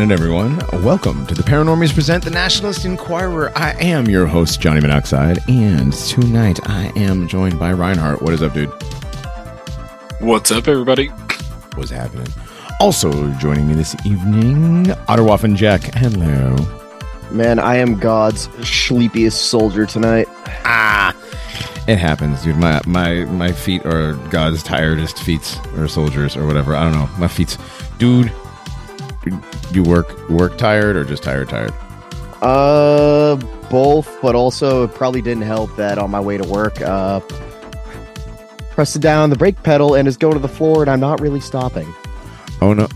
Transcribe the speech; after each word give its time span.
What's 0.00 0.10
happening, 0.10 0.24
everyone? 0.24 0.82
Welcome 0.82 1.26
to 1.26 1.34
the 1.34 1.42
Paranormies 1.42 1.92
Present 1.92 2.24
the 2.24 2.30
Nationalist 2.30 2.86
Enquirer. 2.86 3.52
I 3.54 3.72
am 3.80 4.06
your 4.06 4.24
host, 4.24 4.58
Johnny 4.58 4.80
Monoxide, 4.80 5.40
and 5.46 5.92
tonight 5.92 6.58
I 6.62 6.90
am 6.96 7.28
joined 7.28 7.58
by 7.58 7.74
Reinhardt. 7.74 8.22
What 8.22 8.32
is 8.32 8.42
up, 8.42 8.54
dude? 8.54 8.70
What's 10.20 10.50
up, 10.50 10.68
everybody? 10.68 11.08
What's 11.74 11.90
happening? 11.90 12.28
Also 12.80 13.30
joining 13.32 13.68
me 13.68 13.74
this 13.74 13.94
evening, 14.06 14.86
Otterwaffen 15.06 15.54
Jack. 15.54 15.82
Hello. 15.82 16.56
Man, 17.30 17.58
I 17.58 17.76
am 17.76 17.98
God's 17.98 18.48
sleepiest 18.66 19.50
soldier 19.50 19.84
tonight. 19.84 20.28
Ah, 20.64 21.14
it 21.86 21.98
happens, 21.98 22.42
dude. 22.42 22.56
My 22.56 22.80
my 22.86 23.26
my 23.26 23.52
feet 23.52 23.84
are 23.84 24.14
God's 24.30 24.62
tiredest 24.62 25.18
feet, 25.18 25.60
or 25.76 25.88
soldiers, 25.88 26.38
or 26.38 26.46
whatever. 26.46 26.74
I 26.74 26.84
don't 26.84 26.94
know. 26.94 27.10
My 27.18 27.28
feet, 27.28 27.58
dude. 27.98 28.32
You 29.72 29.82
work 29.82 30.28
work 30.28 30.58
tired 30.58 30.96
or 30.96 31.04
just 31.04 31.22
tired 31.22 31.48
tired? 31.48 31.72
Uh, 32.42 33.36
both, 33.70 34.20
but 34.22 34.34
also 34.34 34.84
it 34.84 34.94
probably 34.94 35.22
didn't 35.22 35.42
help 35.42 35.74
that 35.76 35.98
on 35.98 36.10
my 36.10 36.20
way 36.20 36.38
to 36.38 36.48
work, 36.48 36.80
uh, 36.80 37.20
pressed 38.70 39.00
down 39.00 39.30
the 39.30 39.36
brake 39.36 39.62
pedal 39.62 39.94
and 39.94 40.08
is 40.08 40.16
going 40.16 40.34
to 40.34 40.40
the 40.40 40.48
floor, 40.48 40.82
and 40.82 40.90
I'm 40.90 41.00
not 41.00 41.20
really 41.20 41.40
stopping. 41.40 41.92
Oh 42.60 42.72
no. 42.72 42.88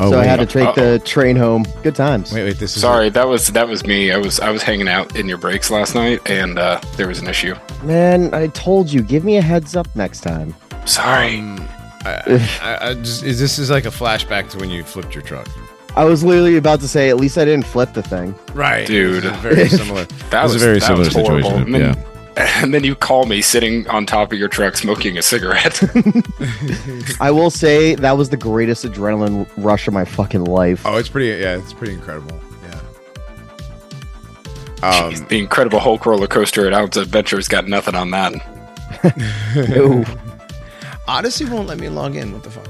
Oh, 0.00 0.12
so 0.12 0.20
I 0.20 0.24
had 0.24 0.36
to 0.36 0.46
take 0.46 0.76
the 0.76 1.00
train 1.04 1.34
home. 1.34 1.64
Good 1.82 1.96
times. 1.96 2.32
Wait, 2.32 2.44
wait. 2.44 2.58
This 2.58 2.76
is 2.76 2.82
Sorry, 2.82 3.08
that 3.10 3.26
was 3.26 3.48
that 3.48 3.66
was 3.66 3.84
me. 3.84 4.12
I 4.12 4.16
was 4.16 4.38
I 4.38 4.50
was 4.50 4.62
hanging 4.62 4.88
out 4.88 5.16
in 5.16 5.28
your 5.28 5.38
breaks 5.38 5.70
last 5.70 5.94
night, 5.94 6.20
and 6.30 6.58
uh, 6.58 6.80
there 6.96 7.08
was 7.08 7.18
an 7.18 7.26
issue. 7.26 7.56
Man, 7.82 8.32
I 8.32 8.46
told 8.48 8.92
you, 8.92 9.02
give 9.02 9.24
me 9.24 9.38
a 9.38 9.42
heads 9.42 9.74
up 9.74 9.88
next 9.96 10.20
time. 10.20 10.54
Sorry. 10.84 11.38
Um, 11.38 11.68
I, 12.04 12.58
I, 12.62 12.90
I 12.90 12.94
just 12.94 13.24
is 13.24 13.40
this 13.40 13.58
is 13.58 13.70
like 13.70 13.86
a 13.86 13.90
flashback 13.90 14.50
to 14.50 14.58
when 14.58 14.70
you 14.70 14.84
flipped 14.84 15.16
your 15.16 15.22
truck, 15.24 15.48
I 15.96 16.04
was 16.04 16.22
literally 16.22 16.56
about 16.56 16.80
to 16.80 16.88
say, 16.88 17.08
at 17.10 17.16
least 17.16 17.38
I 17.38 17.44
didn't 17.44 17.66
flip 17.66 17.92
the 17.94 18.02
thing. 18.02 18.34
right, 18.54 18.86
Dude. 18.86 19.24
Very 19.36 19.68
similar. 19.80 20.04
That 20.04 20.42
This 20.44 20.50
is 20.50 20.54
was 20.54 20.62
a 20.62 20.66
very 20.66 20.80
similar 20.80 21.04
was 21.04 21.12
horrible. 21.14 21.42
situation. 21.50 21.62
And 21.62 21.74
then, 21.74 21.80
yeah. 21.80 22.04
and 22.62 22.72
then 22.72 22.84
you 22.84 22.94
call 22.94 23.26
me 23.26 23.42
sitting 23.42 23.88
on 23.88 24.06
top 24.06 24.32
of 24.32 24.38
your 24.38 24.46
truck 24.48 24.76
smoking 24.76 25.18
a 25.18 25.22
cigarette. 25.22 25.82
I 27.20 27.32
will 27.32 27.50
say 27.50 27.96
that 27.96 28.16
was 28.16 28.28
the 28.28 28.36
greatest 28.36 28.84
adrenaline 28.84 29.48
rush 29.56 29.88
of 29.88 29.94
my 29.94 30.04
fucking 30.04 30.44
life. 30.44 30.82
Oh, 30.86 30.96
it's 30.98 31.08
pretty. 31.08 31.28
Yeah, 31.42 31.56
it's 31.56 31.72
pretty 31.72 31.94
incredible. 31.94 32.38
Yeah. 32.62 32.80
Jeez, 34.76 35.20
Um, 35.20 35.26
the 35.28 35.38
Incredible 35.40 35.80
Hulk 35.80 36.06
roller 36.06 36.28
coaster 36.28 36.64
at 36.66 36.72
Out's 36.72 36.96
Adventure's 36.96 37.48
got 37.48 37.66
nothing 37.66 37.96
on 37.96 38.10
that. 38.12 38.34
Ooh. 39.76 40.04
Odysee 41.08 41.46
won't 41.46 41.66
let 41.66 41.78
me 41.78 41.88
log 41.88 42.14
in. 42.14 42.32
What 42.32 42.44
the 42.44 42.50
fuck? 42.50 42.68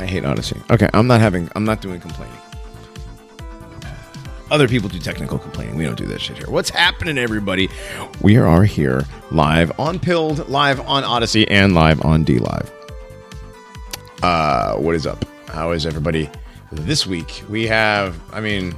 I 0.00 0.06
hate 0.06 0.24
Odysee. 0.24 0.62
Okay, 0.70 0.88
I'm 0.94 1.06
not 1.06 1.20
having. 1.20 1.50
I'm 1.54 1.64
not 1.64 1.82
doing 1.82 2.00
complaining. 2.00 2.36
Other 4.50 4.66
people 4.66 4.88
do 4.88 4.98
technical 4.98 5.38
complaining. 5.38 5.76
We 5.76 5.84
don't 5.84 5.98
do 5.98 6.06
that 6.06 6.22
shit 6.22 6.38
here. 6.38 6.48
What's 6.48 6.70
happening, 6.70 7.18
everybody? 7.18 7.68
We 8.22 8.36
are 8.38 8.64
here 8.64 9.04
live 9.30 9.78
on 9.78 10.00
Pilled, 10.00 10.48
live 10.48 10.80
on 10.88 11.04
Odysee, 11.04 11.46
and 11.50 11.74
live 11.74 12.02
on 12.02 12.24
DLive. 12.24 12.68
Uh, 14.22 14.76
what 14.76 14.94
is 14.94 15.06
up? 15.06 15.24
How 15.48 15.72
is 15.72 15.84
everybody 15.84 16.30
this 16.72 17.06
week? 17.06 17.44
We 17.50 17.66
have. 17.66 18.18
I 18.32 18.40
mean, 18.40 18.74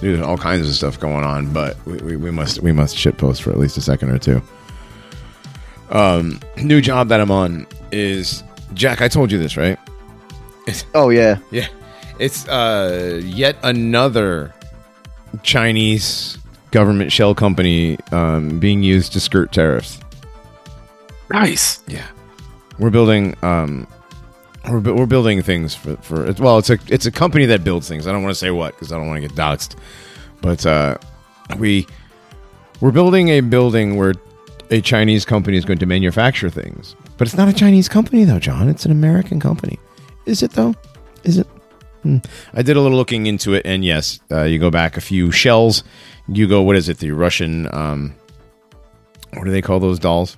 there's 0.00 0.20
all 0.20 0.36
kinds 0.36 0.68
of 0.68 0.74
stuff 0.74 0.98
going 0.98 1.24
on, 1.24 1.52
but 1.52 1.76
we, 1.86 1.98
we, 1.98 2.16
we 2.16 2.30
must 2.32 2.60
we 2.62 2.72
must 2.72 2.96
shit 2.96 3.16
post 3.16 3.42
for 3.42 3.50
at 3.52 3.58
least 3.58 3.76
a 3.76 3.80
second 3.80 4.10
or 4.10 4.18
two. 4.18 4.42
Um, 5.90 6.40
new 6.56 6.80
job 6.80 7.08
that 7.10 7.20
I'm 7.20 7.30
on 7.30 7.68
is 7.92 8.42
Jack. 8.74 9.00
I 9.00 9.08
told 9.08 9.30
you 9.30 9.38
this, 9.38 9.56
right? 9.56 9.78
Oh, 10.94 11.10
yeah. 11.10 11.38
Yeah, 11.50 11.68
it's 12.18 12.46
uh 12.48 13.20
yet 13.24 13.56
another 13.62 14.52
Chinese 15.42 16.38
government 16.70 17.12
shell 17.12 17.34
company 17.34 17.98
um, 18.12 18.58
being 18.58 18.82
used 18.82 19.12
to 19.12 19.20
skirt 19.20 19.52
tariffs. 19.52 20.00
Nice. 21.30 21.80
Yeah, 21.86 22.06
we're 22.78 22.90
building 22.90 23.36
um 23.42 23.86
we're, 24.68 24.80
we're 24.80 25.06
building 25.06 25.42
things 25.42 25.74
for 25.74 25.96
for 25.98 26.22
it's- 26.22 26.40
well 26.40 26.58
it's 26.58 26.70
a 26.70 26.78
it's 26.88 27.06
a 27.06 27.10
company 27.12 27.46
that 27.46 27.64
builds 27.64 27.88
things. 27.88 28.06
I 28.06 28.12
don't 28.12 28.22
want 28.22 28.32
to 28.34 28.38
say 28.38 28.50
what 28.50 28.74
because 28.74 28.92
I 28.92 28.96
don't 28.96 29.06
want 29.08 29.22
to 29.22 29.28
get 29.28 29.36
doxxed, 29.36 29.76
but 30.40 30.64
uh, 30.66 30.98
we 31.58 31.86
we're 32.80 32.92
building 32.92 33.28
a 33.30 33.40
building 33.40 33.96
where 33.96 34.14
a 34.70 34.80
Chinese 34.80 35.24
company 35.24 35.56
is 35.56 35.64
going 35.64 35.78
to 35.78 35.86
manufacture 35.86 36.50
things. 36.50 36.94
But 37.16 37.26
it's 37.26 37.36
not 37.36 37.48
a 37.48 37.52
Chinese 37.52 37.88
company 37.88 38.24
though, 38.24 38.38
John. 38.38 38.68
It's 38.68 38.84
an 38.84 38.92
American 38.92 39.40
company. 39.40 39.78
Is 40.28 40.42
it 40.42 40.52
though? 40.52 40.74
Is 41.24 41.38
it? 41.38 41.46
Hmm. 42.02 42.18
I 42.52 42.60
did 42.60 42.76
a 42.76 42.80
little 42.82 42.98
looking 42.98 43.26
into 43.26 43.54
it, 43.54 43.62
and 43.64 43.82
yes, 43.82 44.20
uh, 44.30 44.42
you 44.42 44.58
go 44.58 44.70
back 44.70 44.98
a 44.98 45.00
few 45.00 45.32
shells. 45.32 45.82
You 46.28 46.46
go, 46.46 46.60
what 46.60 46.76
is 46.76 46.90
it? 46.90 46.98
The 46.98 47.12
Russian, 47.12 47.66
um, 47.74 48.14
what 49.32 49.44
do 49.44 49.50
they 49.50 49.62
call 49.62 49.80
those 49.80 49.98
dolls? 49.98 50.36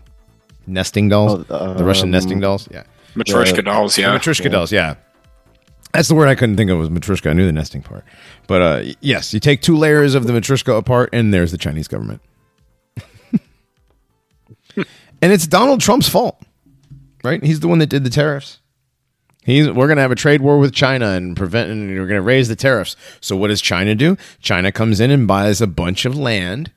Nesting 0.68 1.08
dolls. 1.08 1.44
Oh, 1.50 1.74
the 1.74 1.84
Russian 1.84 2.04
um, 2.04 2.10
nesting 2.12 2.38
dolls. 2.38 2.68
Yeah, 2.70 2.84
Matryoshka 3.16 3.64
dolls, 3.64 3.98
yeah. 3.98 4.12
the 4.12 4.18
Matryoshka 4.20 4.50
dolls. 4.52 4.70
Yeah, 4.70 4.94
that's 5.92 6.06
the 6.06 6.14
word 6.14 6.28
I 6.28 6.36
couldn't 6.36 6.56
think 6.56 6.70
of 6.70 6.78
was 6.78 6.88
Matryoshka. 6.88 7.28
I 7.28 7.32
knew 7.32 7.46
the 7.46 7.52
nesting 7.52 7.82
part, 7.82 8.04
but 8.46 8.62
uh, 8.62 8.82
yes, 9.00 9.34
you 9.34 9.40
take 9.40 9.60
two 9.60 9.76
layers 9.76 10.14
of 10.14 10.28
the 10.28 10.32
Matryoshka 10.32 10.78
apart, 10.78 11.10
and 11.12 11.34
there's 11.34 11.50
the 11.50 11.58
Chinese 11.58 11.88
government. 11.88 12.22
and 14.76 14.86
it's 15.20 15.48
Donald 15.48 15.80
Trump's 15.80 16.08
fault, 16.08 16.40
right? 17.24 17.42
He's 17.42 17.58
the 17.58 17.66
one 17.66 17.80
that 17.80 17.88
did 17.88 18.04
the 18.04 18.10
tariffs. 18.10 18.59
He's 19.44 19.70
we're 19.70 19.88
gonna 19.88 20.02
have 20.02 20.12
a 20.12 20.16
trade 20.16 20.42
war 20.42 20.58
with 20.58 20.74
China 20.74 21.08
and 21.10 21.36
prevent 21.36 21.70
and 21.70 21.98
we're 21.98 22.06
gonna 22.06 22.20
raise 22.20 22.48
the 22.48 22.56
tariffs. 22.56 22.96
So 23.20 23.36
what 23.36 23.48
does 23.48 23.60
China 23.60 23.94
do? 23.94 24.16
China 24.40 24.70
comes 24.70 25.00
in 25.00 25.10
and 25.10 25.26
buys 25.26 25.60
a 25.60 25.66
bunch 25.66 26.04
of 26.04 26.16
land 26.16 26.72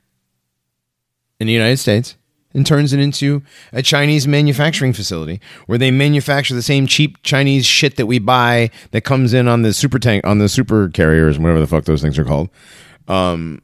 in 1.40 1.48
the 1.48 1.54
United 1.54 1.78
States 1.78 2.16
and 2.54 2.66
turns 2.66 2.94
it 2.94 3.00
into 3.00 3.42
a 3.72 3.82
Chinese 3.82 4.28
manufacturing 4.28 4.94
facility 4.94 5.42
where 5.66 5.78
they 5.78 5.92
manufacture 5.92 6.54
the 6.54 6.62
same 6.62 6.88
cheap 6.88 7.22
Chinese 7.24 7.66
shit 7.66 7.98
that 7.98 8.06
we 8.06 8.20
buy 8.20 8.70
that 8.92 9.02
comes 9.02 9.34
in 9.34 9.48
on 9.48 9.64
the 9.64 9.74
super 9.74 10.00
tank 10.00 10.26
on 10.26 10.38
the 10.38 10.48
super 10.48 10.90
carriers 10.90 11.38
whatever 11.40 11.60
the 11.60 11.68
fuck 11.68 11.86
those 11.86 12.02
things 12.02 12.18
are 12.18 12.26
called. 12.26 12.50
Um, 13.08 13.62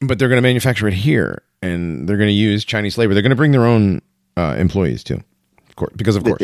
but 0.00 0.18
they're 0.18 0.28
going 0.28 0.42
to 0.42 0.48
manufacture 0.48 0.88
it 0.88 0.94
here 0.94 1.42
and 1.60 2.08
they're 2.08 2.16
going 2.16 2.28
to 2.28 2.34
use 2.34 2.64
Chinese 2.64 2.98
labor. 2.98 3.14
They're 3.14 3.22
going 3.22 3.30
to 3.30 3.36
bring 3.36 3.52
their 3.52 3.66
own 3.66 4.02
uh, 4.36 4.56
employees 4.58 5.04
too, 5.04 5.20
of 5.68 5.76
course, 5.76 5.92
because 5.94 6.16
of 6.16 6.24
course. 6.24 6.42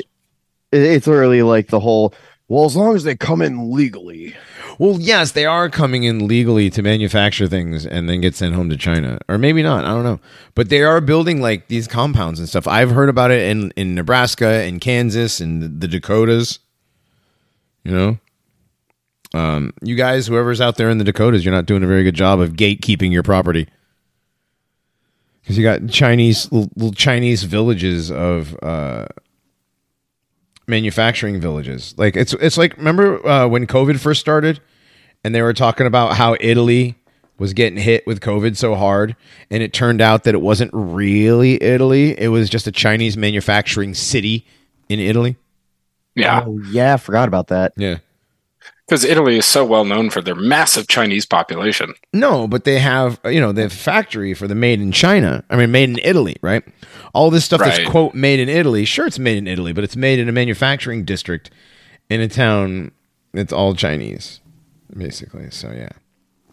It- 0.72 0.82
It's 0.82 1.06
literally 1.06 1.42
like 1.42 1.68
the 1.68 1.80
whole, 1.80 2.14
well, 2.48 2.64
as 2.64 2.76
long 2.76 2.94
as 2.96 3.04
they 3.04 3.16
come 3.16 3.42
in 3.42 3.70
legally. 3.72 4.34
Well, 4.78 4.96
yes, 5.00 5.32
they 5.32 5.44
are 5.44 5.68
coming 5.68 6.04
in 6.04 6.28
legally 6.28 6.70
to 6.70 6.82
manufacture 6.82 7.48
things 7.48 7.84
and 7.84 8.08
then 8.08 8.20
get 8.20 8.36
sent 8.36 8.54
home 8.54 8.70
to 8.70 8.76
China, 8.76 9.18
or 9.28 9.36
maybe 9.36 9.60
not. 9.60 9.84
I 9.84 9.88
don't 9.88 10.04
know, 10.04 10.20
but 10.54 10.68
they 10.68 10.82
are 10.82 11.00
building 11.00 11.40
like 11.40 11.66
these 11.66 11.88
compounds 11.88 12.38
and 12.38 12.48
stuff. 12.48 12.68
I've 12.68 12.92
heard 12.92 13.08
about 13.08 13.32
it 13.32 13.42
in 13.50 13.72
in 13.76 13.96
Nebraska 13.96 14.46
and 14.46 14.80
Kansas 14.80 15.40
and 15.40 15.80
the, 15.80 15.88
Dakotas. 15.88 16.60
You 17.82 17.90
know, 17.92 18.18
um, 19.34 19.72
you 19.82 19.96
guys, 19.96 20.28
whoever's 20.28 20.60
out 20.60 20.76
there 20.76 20.90
in 20.90 20.98
the 20.98 21.04
Dakotas, 21.04 21.44
you're 21.44 21.54
not 21.54 21.66
doing 21.66 21.82
a 21.82 21.86
very 21.88 22.04
good 22.04 22.14
job 22.14 22.38
of 22.38 22.52
gatekeeping 22.52 23.10
your 23.12 23.22
property 23.24 23.66
because 25.42 25.58
you 25.58 25.64
got 25.64 25.88
Chinese 25.88 26.50
little 26.52 26.92
Chinese 26.92 27.42
villages 27.42 28.12
of. 28.12 28.56
Uh, 28.62 29.06
manufacturing 30.68 31.40
villages. 31.40 31.94
Like 31.96 32.16
it's 32.16 32.34
it's 32.34 32.58
like 32.58 32.76
remember 32.76 33.26
uh, 33.26 33.48
when 33.48 33.66
COVID 33.66 33.98
first 33.98 34.20
started, 34.20 34.60
and 35.24 35.34
they 35.34 35.42
were 35.42 35.54
talking 35.54 35.86
about 35.86 36.16
how 36.16 36.36
Italy 36.40 36.96
was 37.38 37.52
getting 37.52 37.78
hit 37.78 38.06
with 38.06 38.20
COVID 38.20 38.56
so 38.56 38.74
hard, 38.74 39.16
and 39.50 39.62
it 39.62 39.72
turned 39.72 40.00
out 40.00 40.24
that 40.24 40.34
it 40.34 40.42
wasn't 40.42 40.70
really 40.72 41.62
Italy; 41.62 42.18
it 42.20 42.28
was 42.28 42.50
just 42.50 42.66
a 42.66 42.72
Chinese 42.72 43.16
manufacturing 43.16 43.94
city 43.94 44.46
in 44.88 45.00
Italy. 45.00 45.36
Yeah. 46.14 46.44
Oh, 46.46 46.60
yeah, 46.70 46.94
I 46.94 46.96
forgot 46.96 47.28
about 47.28 47.48
that. 47.48 47.72
Yeah. 47.76 47.98
Because 48.86 49.04
Italy 49.04 49.36
is 49.36 49.44
so 49.44 49.64
well 49.66 49.84
known 49.84 50.08
for 50.08 50.22
their 50.22 50.34
massive 50.34 50.88
Chinese 50.88 51.26
population. 51.26 51.92
No, 52.14 52.48
but 52.48 52.64
they 52.64 52.78
have 52.78 53.20
you 53.26 53.40
know 53.40 53.52
they 53.52 53.62
have 53.62 53.72
a 53.72 53.74
factory 53.74 54.32
for 54.34 54.48
the 54.48 54.54
made 54.54 54.80
in 54.80 54.92
China. 54.92 55.44
I 55.50 55.56
mean, 55.56 55.70
made 55.70 55.90
in 55.90 55.98
Italy, 56.02 56.36
right? 56.40 56.64
All 57.14 57.30
this 57.30 57.44
stuff 57.44 57.60
Right. 57.60 57.76
that's 57.76 57.88
quote 57.90 58.14
made 58.14 58.40
in 58.40 58.48
Italy. 58.48 58.84
Sure, 58.84 59.06
it's 59.06 59.18
made 59.18 59.38
in 59.38 59.46
Italy, 59.46 59.72
but 59.72 59.84
it's 59.84 59.96
made 59.96 60.18
in 60.18 60.28
a 60.28 60.32
manufacturing 60.32 61.04
district 61.04 61.50
in 62.10 62.20
a 62.20 62.28
town 62.28 62.90
that's 63.32 63.52
all 63.52 63.74
Chinese, 63.74 64.40
basically. 64.96 65.50
So 65.50 65.70
yeah, 65.70 65.90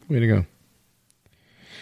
way 0.10 0.20
to 0.20 0.28
go. 0.28 0.46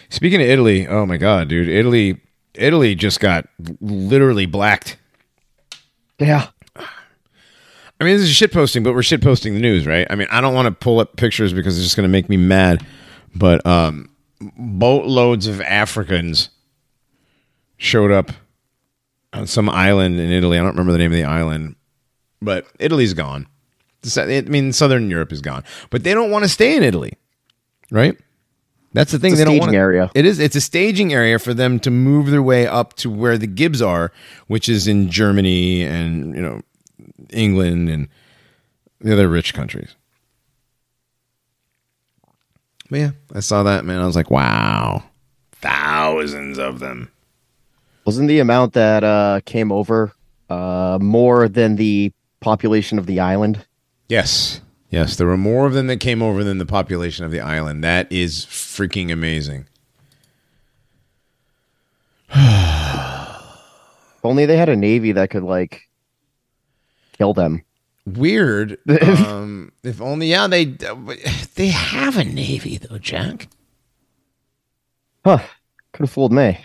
Speaking 0.08 0.40
of 0.42 0.48
Italy, 0.48 0.86
oh 0.86 1.06
my 1.06 1.16
god, 1.16 1.48
dude, 1.48 1.68
Italy, 1.68 2.20
Italy 2.54 2.94
just 2.94 3.20
got 3.20 3.48
literally 3.80 4.46
blacked. 4.46 4.96
Yeah. 6.18 6.48
I 8.00 8.04
mean, 8.04 8.16
this 8.16 8.22
is 8.22 8.34
shit 8.34 8.52
posting, 8.52 8.82
but 8.82 8.92
we're 8.92 9.02
shit 9.02 9.22
posting 9.22 9.54
the 9.54 9.60
news, 9.60 9.86
right? 9.86 10.06
I 10.10 10.14
mean, 10.16 10.26
I 10.30 10.40
don't 10.40 10.52
want 10.54 10.66
to 10.66 10.72
pull 10.72 10.98
up 11.00 11.16
pictures 11.16 11.52
because 11.52 11.76
it's 11.78 11.86
just 11.86 11.96
going 11.96 12.08
to 12.08 12.12
make 12.12 12.28
me 12.28 12.36
mad. 12.36 12.84
But 13.34 13.64
um, 13.64 14.10
boatloads 14.40 15.46
of 15.46 15.60
Africans 15.60 16.50
showed 17.76 18.10
up 18.10 18.30
on 19.34 19.46
some 19.46 19.68
island 19.68 20.18
in 20.20 20.30
Italy. 20.30 20.58
I 20.58 20.62
don't 20.62 20.70
remember 20.70 20.92
the 20.92 20.98
name 20.98 21.12
of 21.12 21.16
the 21.16 21.24
island, 21.24 21.76
but 22.40 22.66
Italy's 22.78 23.14
gone. 23.14 23.46
I 24.16 24.42
mean, 24.42 24.72
Southern 24.72 25.08
Europe 25.08 25.32
is 25.32 25.40
gone, 25.40 25.64
but 25.90 26.04
they 26.04 26.12
don't 26.12 26.30
want 26.30 26.44
to 26.44 26.48
stay 26.48 26.76
in 26.76 26.82
Italy, 26.82 27.14
right? 27.90 28.16
That's 28.92 29.10
the 29.10 29.18
thing. 29.18 29.32
It's 29.32 29.40
a 29.40 29.44
they 29.44 29.50
don't 29.50 29.58
want 29.58 29.74
area. 29.74 30.10
It 30.14 30.24
is. 30.24 30.38
It's 30.38 30.54
a 30.54 30.60
staging 30.60 31.12
area 31.12 31.38
for 31.38 31.52
them 31.52 31.80
to 31.80 31.90
move 31.90 32.30
their 32.30 32.42
way 32.42 32.66
up 32.66 32.94
to 32.94 33.10
where 33.10 33.36
the 33.36 33.48
Gibbs 33.48 33.82
are, 33.82 34.12
which 34.46 34.68
is 34.68 34.86
in 34.86 35.10
Germany 35.10 35.82
and 35.82 36.34
you 36.34 36.40
know 36.40 36.62
England 37.30 37.88
and 37.88 38.08
the 39.00 39.12
other 39.12 39.28
rich 39.28 39.52
countries. 39.52 39.96
But 42.88 42.98
yeah, 42.98 43.10
I 43.34 43.40
saw 43.40 43.64
that 43.64 43.84
man. 43.84 44.00
I 44.00 44.06
was 44.06 44.16
like, 44.16 44.30
wow, 44.30 45.02
thousands 45.54 46.58
of 46.58 46.78
them. 46.78 47.10
Wasn't 48.04 48.28
the 48.28 48.38
amount 48.38 48.74
that 48.74 49.02
uh, 49.02 49.40
came 49.44 49.72
over 49.72 50.12
uh, 50.50 50.98
more 51.00 51.48
than 51.48 51.76
the 51.76 52.12
population 52.40 52.98
of 52.98 53.06
the 53.06 53.20
island? 53.20 53.64
Yes. 54.08 54.60
Yes, 54.90 55.16
there 55.16 55.26
were 55.26 55.36
more 55.36 55.66
of 55.66 55.72
them 55.72 55.88
that 55.88 55.98
came 55.98 56.22
over 56.22 56.44
than 56.44 56.58
the 56.58 56.66
population 56.66 57.24
of 57.24 57.32
the 57.32 57.40
island. 57.40 57.82
That 57.82 58.10
is 58.12 58.46
freaking 58.46 59.10
amazing. 59.10 59.66
If 64.16 64.28
only 64.28 64.46
they 64.46 64.56
had 64.56 64.70
a 64.70 64.76
navy 64.76 65.12
that 65.12 65.28
could 65.28 65.42
like 65.42 65.82
kill 67.18 67.34
them. 67.34 67.62
Weird. 68.06 68.78
um, 69.02 69.70
if 69.82 70.00
only, 70.00 70.28
yeah, 70.28 70.46
they 70.46 70.64
they 70.64 71.68
have 71.68 72.16
a 72.16 72.24
navy 72.24 72.78
though, 72.78 72.96
Jack. 72.96 73.48
Huh? 75.26 75.40
Could 75.92 76.04
have 76.04 76.10
fooled 76.10 76.32
me. 76.32 76.58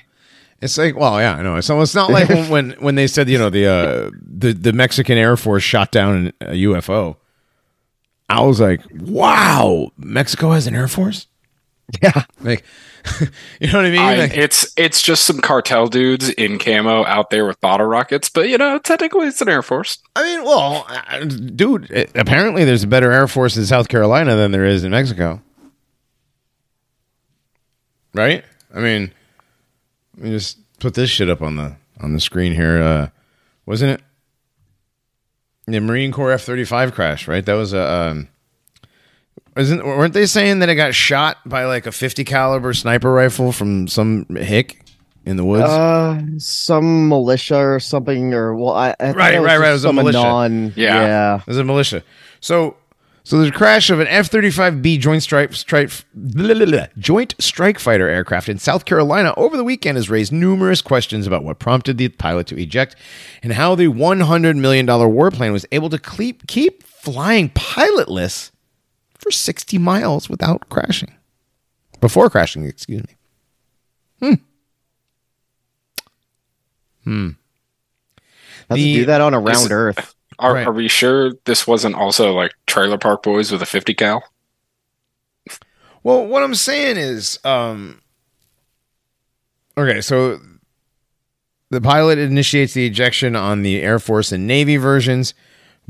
It's 0.62 0.78
like, 0.78 0.96
well, 0.98 1.20
yeah, 1.20 1.36
I 1.36 1.42
know. 1.42 1.62
So 1.62 1.80
it's 1.82 1.96
not 1.96 2.12
like 2.12 2.28
when, 2.30 2.50
when 2.50 2.72
when 2.80 2.96
they 2.96 3.08
said, 3.08 3.30
you 3.30 3.38
know, 3.38 3.50
the 3.50 3.66
uh, 3.68 4.10
the 4.22 4.54
the 4.54 4.74
Mexican 4.74 5.18
Air 5.18 5.38
Force 5.38 5.64
shot 5.64 5.92
down 5.92 6.34
a 6.42 6.54
UFO. 6.54 7.16
I 8.30 8.42
was 8.42 8.60
like, 8.60 8.82
wow, 8.94 9.90
Mexico 9.98 10.52
has 10.52 10.68
an 10.68 10.76
air 10.76 10.88
force. 10.88 11.26
Yeah. 12.04 12.26
Like, 12.42 12.64
you 13.60 13.72
know 13.72 13.80
what 13.80 13.86
I 13.86 13.90
mean? 13.90 14.00
I, 14.00 14.16
Like- 14.18 14.38
it's 14.38 14.72
it's 14.78 15.02
just 15.02 15.26
some 15.26 15.40
cartel 15.42 15.88
dudes 15.88 16.30
in 16.30 16.60
camo 16.60 17.04
out 17.06 17.32
there 17.32 17.48
with 17.48 17.60
bottle 17.62 17.88
rockets, 17.88 18.30
but 18.30 18.48
you 18.48 18.60
know, 18.60 18.78
technically 18.78 19.26
it's 19.26 19.42
an 19.42 19.50
air 19.50 19.64
force. 19.64 19.98
I 20.16 20.22
mean, 20.24 20.44
well, 20.44 20.86
uh, 20.88 21.24
dude, 21.26 21.90
it- 21.90 22.12
apparently 22.14 22.66
there's 22.66 22.84
a 22.84 22.88
better 22.88 23.12
Air 23.12 23.28
Force 23.28 23.58
in 23.58 23.66
South 23.66 23.88
Carolina 23.88 24.36
than 24.36 24.52
there 24.52 24.66
is 24.66 24.84
in 24.84 24.92
Mexico. 24.92 25.42
Right? 28.14 28.44
I 28.74 28.80
mean, 28.80 29.12
let 30.20 30.26
me 30.26 30.32
just 30.32 30.58
put 30.80 30.94
this 30.94 31.10
shit 31.10 31.30
up 31.30 31.42
on 31.42 31.56
the 31.56 31.76
on 32.02 32.14
the 32.14 32.20
screen 32.20 32.54
here. 32.54 32.82
Uh, 32.82 33.10
wasn't 33.66 33.92
it 33.92 34.02
the 35.66 35.80
Marine 35.80 36.12
Corps 36.12 36.32
F 36.32 36.42
thirty 36.44 36.66
five 36.66 36.94
crash? 36.94 37.28
Right? 37.28 37.46
That 37.46 37.54
was 37.54 37.74
a. 37.74 37.82
Um, 37.82 38.28
isn't 39.58 39.84
weren't 39.86 40.14
they 40.14 40.26
saying 40.26 40.60
that 40.60 40.70
it 40.70 40.76
got 40.76 40.94
shot 40.94 41.38
by 41.46 41.66
like 41.66 41.86
a 41.86 41.92
fifty 41.92 42.24
caliber 42.24 42.74
sniper 42.74 43.12
rifle 43.12 43.52
from 43.52 43.88
some 43.88 44.26
hick 44.36 44.84
in 45.26 45.38
the 45.38 45.46
woods? 45.46 45.64
Uh, 45.70 46.22
some 46.38 47.08
militia 47.10 47.58
or 47.58 47.80
something, 47.80 48.34
or 48.34 48.56
well, 48.56 48.74
I, 48.74 48.96
I 49.00 49.08
thought 49.08 49.16
Right, 49.16 49.34
it 49.36 49.40
was 49.40 49.48
right, 49.48 49.60
right, 49.60 49.70
it 49.70 49.74
was 49.74 49.84
a 49.86 49.88
some 49.88 49.96
militia. 49.96 50.18
Non, 50.22 50.74
Yeah. 50.76 51.02
yeah. 51.02 51.42
There's 51.46 51.58
a 51.58 51.64
militia. 51.64 52.04
So, 52.42 52.78
so 53.30 53.38
there's 53.38 53.50
a 53.50 53.54
crash 53.54 53.92
of 53.92 54.00
an 54.00 54.08
F-35B 54.08 55.00
Joint 55.00 55.22
Strike, 55.22 55.54
strike 55.54 55.92
blah, 56.16 56.52
blah, 56.56 56.66
blah, 56.66 56.88
Joint 56.98 57.36
Strike 57.38 57.78
Fighter 57.78 58.10
aircraft 58.10 58.50
in 58.50 58.58
South 58.58 58.86
Carolina 58.86 59.36
over 59.38 59.56
the 59.56 59.64
weekend 59.64 59.98
has 59.98 60.10
raised 60.10 60.32
numerous 60.34 60.82
questions 60.82 61.28
about 61.28 61.44
what 61.44 61.60
prompted 61.60 62.00
the 62.00 62.10
pilot 62.10 62.48
to 62.48 62.60
eject 62.60 62.96
and 63.44 63.54
how 63.54 63.76
the 63.76 63.88
100 63.88 64.58
million 64.58 64.88
dollar 64.88 65.08
warplane 65.08 65.52
was 65.52 65.64
able 65.72 65.92
to 65.92 66.00
keep 66.00 66.48
keep 66.48 66.82
flying 66.82 67.50
pilotless 67.52 68.50
for 69.20 69.30
60 69.30 69.78
miles 69.78 70.28
without 70.28 70.68
crashing. 70.70 71.14
Before 72.02 72.32
crashing, 72.32 72.64
excuse 72.66 73.04
me. 73.04 73.16
Hmm. 74.20 74.34
Hmm. 77.04 77.30
How 78.70 78.76
The- 78.76 78.94
to 78.94 79.00
do 79.02 79.06
that 79.06 79.22
on 79.22 79.36
a 79.36 79.40
round 79.40 79.72
Earth? 79.72 80.16
Are, 80.40 80.54
Right. 80.54 80.68
are 80.68 80.72
we 80.74 80.88
sure 80.88 81.34
this 81.46 81.68
wasn't 81.68 81.96
also 81.96 82.34
like 82.34 82.54
Trailer 82.66 82.98
Park 82.98 83.24
Boys 83.24 83.52
with 83.52 83.62
a 83.62 83.66
50 83.66 83.94
cal? 83.94 84.24
Well, 86.02 86.26
what 86.26 86.44
I'm 86.44 86.56
saying 86.56 86.96
is, 86.98 87.40
um, 87.44 88.02
okay, 89.78 90.00
so 90.00 90.40
the 91.70 91.82
pilot 91.82 92.18
initiates 92.20 92.74
the 92.74 92.86
ejection 92.86 93.36
on 93.36 93.64
the 93.64 93.82
Air 93.82 94.00
Force 94.00 94.32
and 94.32 94.48
Navy 94.48 94.78
versions, 94.78 95.34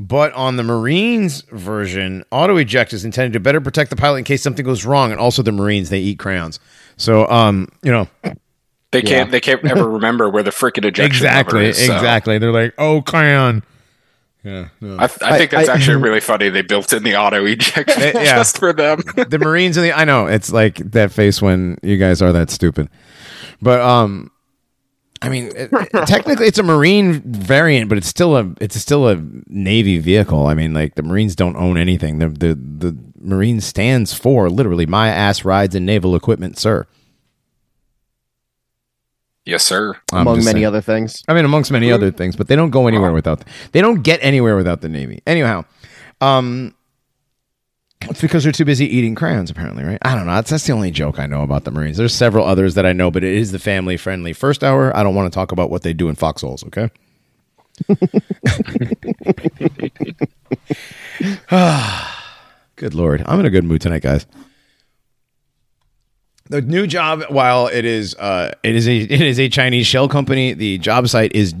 but 0.00 0.32
on 0.32 0.56
the 0.56 0.64
Marines 0.64 1.42
version, 1.52 2.24
auto 2.32 2.56
eject 2.56 2.92
is 2.92 3.04
intended 3.04 3.32
to 3.34 3.40
better 3.40 3.60
protect 3.60 3.90
the 3.90 3.96
pilot 3.96 4.18
in 4.18 4.24
case 4.24 4.42
something 4.42 4.64
goes 4.64 4.84
wrong. 4.84 5.12
And 5.12 5.20
also, 5.20 5.42
the 5.42 5.52
Marines 5.52 5.90
they 5.90 6.00
eat 6.00 6.18
crayons, 6.18 6.58
so 6.96 7.28
um, 7.28 7.68
you 7.82 7.92
know 7.92 8.08
They 8.90 9.02
can't 9.02 9.30
they 9.30 9.40
can't 9.40 9.64
ever 9.64 9.88
remember 9.88 10.28
where 10.28 10.42
the 10.42 10.50
freaking 10.50 10.84
ejection 10.84 11.04
exactly, 11.06 11.66
is, 11.66 11.86
so 11.86 11.94
exactly. 11.94 12.38
They're 12.38 12.50
like, 12.50 12.74
oh, 12.78 13.02
crayon. 13.02 13.62
Yeah, 14.42 14.68
no. 14.80 14.96
I, 14.96 15.04
I 15.04 15.08
think 15.38 15.50
that's 15.50 15.68
I- 15.68 15.74
actually 15.74 15.96
really 16.02 16.20
funny. 16.20 16.48
They 16.48 16.62
built 16.62 16.92
in 16.92 17.02
the 17.02 17.16
auto 17.16 17.44
ejection 17.44 18.02
Eh, 18.02 18.12
yeah. 18.24 18.36
just 18.36 18.58
for 18.58 18.72
them. 18.72 19.00
the 19.28 19.38
Marines 19.38 19.76
and 19.76 19.84
the 19.84 19.92
I 19.92 20.04
know 20.04 20.26
it's 20.26 20.50
like 20.52 20.76
that 20.92 21.12
face 21.12 21.42
when 21.42 21.76
you 21.82 21.96
guys 21.98 22.22
are 22.22 22.32
that 22.32 22.50
stupid, 22.50 22.88
but 23.60 23.80
um, 23.80 24.30
I 25.20 25.28
mean 25.28 25.48
it, 25.54 25.70
it- 25.72 26.06
technically 26.06 26.46
it's 26.46 26.58
a 26.58 26.62
Marine 26.62 27.20
variant, 27.20 27.88
but 27.90 27.98
it's 27.98 28.06
still 28.06 28.36
a 28.36 28.50
it's 28.62 28.80
still 28.80 29.08
a 29.08 29.22
Navy 29.46 29.98
vehicle. 29.98 30.46
I 30.46 30.54
mean, 30.54 30.72
like 30.72 30.94
the 30.94 31.02
Marines 31.02 31.36
don't 31.36 31.56
own 31.56 31.76
anything. 31.76 32.18
The 32.18 32.28
the 32.28 32.54
the 32.54 32.96
Marine 33.20 33.60
stands 33.60 34.14
for 34.14 34.48
literally 34.48 34.86
my 34.86 35.08
ass 35.08 35.44
rides 35.44 35.74
in 35.74 35.84
naval 35.84 36.16
equipment, 36.16 36.56
sir. 36.58 36.86
Yes, 39.44 39.64
sir. 39.64 39.96
I'm 40.12 40.22
among 40.22 40.36
just 40.36 40.46
many 40.46 40.58
saying. 40.58 40.66
other 40.66 40.80
things. 40.80 41.22
I 41.28 41.34
mean, 41.34 41.44
amongst 41.44 41.70
many 41.70 41.92
other 41.92 42.10
things, 42.10 42.36
but 42.36 42.48
they 42.48 42.56
don't 42.56 42.70
go 42.70 42.86
anywhere 42.86 43.12
without. 43.12 43.44
They 43.72 43.80
don't 43.80 44.02
get 44.02 44.20
anywhere 44.22 44.56
without 44.56 44.80
the 44.80 44.88
Navy. 44.88 45.22
Anyhow, 45.26 45.64
um, 46.20 46.74
it's 48.02 48.20
because 48.20 48.44
they're 48.44 48.52
too 48.52 48.64
busy 48.64 48.86
eating 48.86 49.14
crayons. 49.14 49.50
Apparently, 49.50 49.84
right? 49.84 49.98
I 50.02 50.14
don't 50.14 50.26
know. 50.26 50.34
That's 50.34 50.50
that's 50.50 50.66
the 50.66 50.72
only 50.72 50.90
joke 50.90 51.18
I 51.18 51.26
know 51.26 51.42
about 51.42 51.64
the 51.64 51.70
Marines. 51.70 51.96
There's 51.96 52.14
several 52.14 52.46
others 52.46 52.74
that 52.74 52.86
I 52.86 52.92
know, 52.92 53.10
but 53.10 53.24
it 53.24 53.34
is 53.34 53.52
the 53.52 53.58
family 53.58 53.96
friendly 53.96 54.32
first 54.32 54.64
hour. 54.64 54.96
I 54.96 55.02
don't 55.02 55.14
want 55.14 55.32
to 55.32 55.34
talk 55.34 55.52
about 55.52 55.70
what 55.70 55.82
they 55.82 55.92
do 55.92 56.08
in 56.08 56.14
foxholes. 56.14 56.64
Okay. 56.64 56.90
good 62.80 62.94
lord, 62.94 63.22
I'm 63.26 63.38
in 63.38 63.46
a 63.46 63.50
good 63.50 63.64
mood 63.64 63.82
tonight, 63.82 64.02
guys. 64.02 64.26
The 66.50 66.60
new 66.60 66.86
job, 66.86 67.22
while 67.28 67.68
it 67.68 67.84
is 67.84 68.14
uh, 68.16 68.52
it 68.62 68.74
is 68.76 68.86
a 68.88 68.96
it 68.98 69.20
is 69.22 69.38
a 69.40 69.48
Chinese 69.48 69.86
shell 69.86 70.08
company, 70.08 70.52
the 70.52 70.78
job 70.78 71.08
site 71.08 71.32
is 71.34 71.54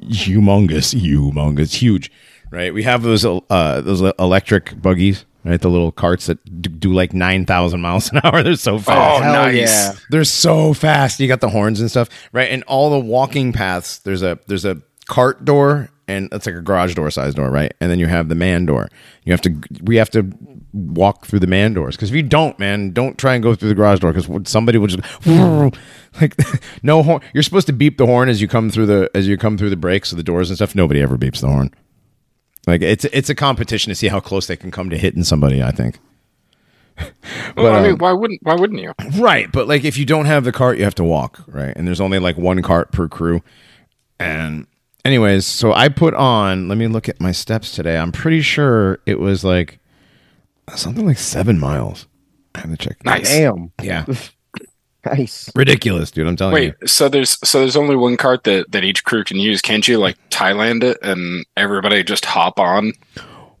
humongous, 0.00 0.94
humongous, 0.98 1.74
huge. 1.74 2.10
Right? 2.50 2.74
We 2.74 2.82
have 2.82 3.02
those 3.02 3.24
uh, 3.24 3.80
those 3.82 4.00
electric 4.18 4.80
buggies, 4.80 5.24
right? 5.44 5.60
The 5.60 5.68
little 5.70 5.92
carts 5.92 6.26
that 6.26 6.38
do 6.80 6.92
like 6.92 7.12
nine 7.12 7.46
thousand 7.46 7.80
miles 7.80 8.10
an 8.12 8.20
hour. 8.24 8.42
They're 8.42 8.56
so 8.56 8.78
fast. 8.78 9.20
Oh, 9.20 9.22
Hell 9.22 9.32
nice. 9.34 9.54
yeah. 9.56 9.92
They're 10.10 10.24
so 10.24 10.72
fast. 10.74 11.20
You 11.20 11.28
got 11.28 11.40
the 11.40 11.50
horns 11.50 11.80
and 11.80 11.90
stuff, 11.90 12.08
right? 12.32 12.50
And 12.50 12.62
all 12.64 12.90
the 12.90 12.98
walking 12.98 13.52
paths. 13.52 13.98
There's 13.98 14.22
a 14.22 14.38
there's 14.48 14.64
a 14.64 14.80
cart 15.06 15.44
door, 15.44 15.90
and 16.10 16.28
it's 16.32 16.46
like 16.46 16.56
a 16.56 16.60
garage 16.60 16.94
door 16.94 17.10
size 17.10 17.34
door, 17.34 17.50
right? 17.50 17.72
And 17.80 17.90
then 17.90 17.98
you 17.98 18.06
have 18.06 18.28
the 18.28 18.34
man 18.34 18.66
door. 18.66 18.88
You 19.24 19.32
have 19.32 19.40
to 19.42 19.54
we 19.82 19.96
have 19.96 20.10
to 20.10 20.30
walk 20.72 21.26
through 21.26 21.38
the 21.38 21.46
man 21.46 21.72
doors 21.72 21.96
because 21.96 22.10
if 22.10 22.16
you 22.16 22.22
don't, 22.22 22.58
man, 22.58 22.90
don't 22.90 23.16
try 23.16 23.34
and 23.34 23.42
go 23.42 23.54
through 23.54 23.68
the 23.68 23.74
garage 23.74 24.00
door 24.00 24.12
because 24.12 24.50
somebody 24.50 24.78
will 24.78 24.88
just 24.88 25.26
like 26.20 26.34
no 26.82 27.02
horn. 27.02 27.22
You're 27.32 27.42
supposed 27.42 27.68
to 27.68 27.72
beep 27.72 27.96
the 27.96 28.06
horn 28.06 28.28
as 28.28 28.40
you 28.40 28.48
come 28.48 28.70
through 28.70 28.86
the 28.86 29.10
as 29.14 29.28
you 29.28 29.36
come 29.36 29.56
through 29.56 29.70
the 29.70 29.76
brakes 29.76 30.10
of 30.12 30.18
the 30.18 30.24
doors 30.24 30.50
and 30.50 30.56
stuff. 30.56 30.74
Nobody 30.74 31.00
ever 31.00 31.16
beeps 31.16 31.40
the 31.40 31.48
horn. 31.48 31.72
Like 32.66 32.82
it's 32.82 33.04
it's 33.06 33.30
a 33.30 33.34
competition 33.34 33.90
to 33.90 33.94
see 33.94 34.08
how 34.08 34.20
close 34.20 34.46
they 34.46 34.56
can 34.56 34.70
come 34.70 34.90
to 34.90 34.98
hitting 34.98 35.24
somebody. 35.24 35.62
I 35.62 35.70
think. 35.70 35.98
Well, 37.56 37.74
I 37.74 37.78
um, 37.78 37.82
mean, 37.84 37.98
why 37.98 38.12
wouldn't 38.12 38.40
why 38.42 38.54
wouldn't 38.54 38.80
you? 38.80 38.92
Right, 39.20 39.50
but 39.50 39.66
like 39.66 39.84
if 39.84 39.98
you 39.98 40.04
don't 40.04 40.26
have 40.26 40.44
the 40.44 40.52
cart, 40.52 40.78
you 40.78 40.84
have 40.84 40.94
to 40.96 41.04
walk, 41.04 41.42
right? 41.48 41.72
And 41.74 41.86
there's 41.86 42.00
only 42.00 42.18
like 42.18 42.36
one 42.36 42.62
cart 42.62 42.92
per 42.92 43.08
crew. 43.08 43.42
And 44.18 44.66
anyways, 45.04 45.46
so 45.46 45.72
I 45.72 45.88
put 45.88 46.14
on, 46.14 46.68
let 46.68 46.78
me 46.78 46.86
look 46.86 47.08
at 47.08 47.20
my 47.20 47.32
steps 47.32 47.72
today. 47.72 47.96
I'm 47.96 48.12
pretty 48.12 48.40
sure 48.42 48.98
it 49.06 49.18
was 49.18 49.44
like 49.44 49.78
something 50.74 51.06
like 51.06 51.18
7 51.18 51.58
miles. 51.58 52.06
I 52.54 52.60
have 52.60 52.70
to 52.70 52.76
check. 52.76 53.04
Nice. 53.04 53.28
Damn, 53.28 53.72
Yeah. 53.82 54.04
nice. 55.06 55.50
Ridiculous, 55.54 56.10
dude. 56.10 56.26
I'm 56.26 56.36
telling 56.36 56.54
Wait, 56.54 56.64
you. 56.64 56.74
Wait, 56.80 56.90
so 56.90 57.08
there's 57.08 57.38
so 57.48 57.60
there's 57.60 57.76
only 57.76 57.96
one 57.96 58.16
cart 58.16 58.44
that 58.44 58.70
that 58.72 58.84
each 58.84 59.04
crew 59.04 59.24
can 59.24 59.38
use. 59.38 59.62
Can't 59.62 59.86
you 59.86 59.98
like 59.98 60.16
Thailand 60.30 60.82
it 60.82 60.98
and 61.02 61.44
everybody 61.56 62.02
just 62.02 62.24
hop 62.24 62.58
on? 62.58 62.92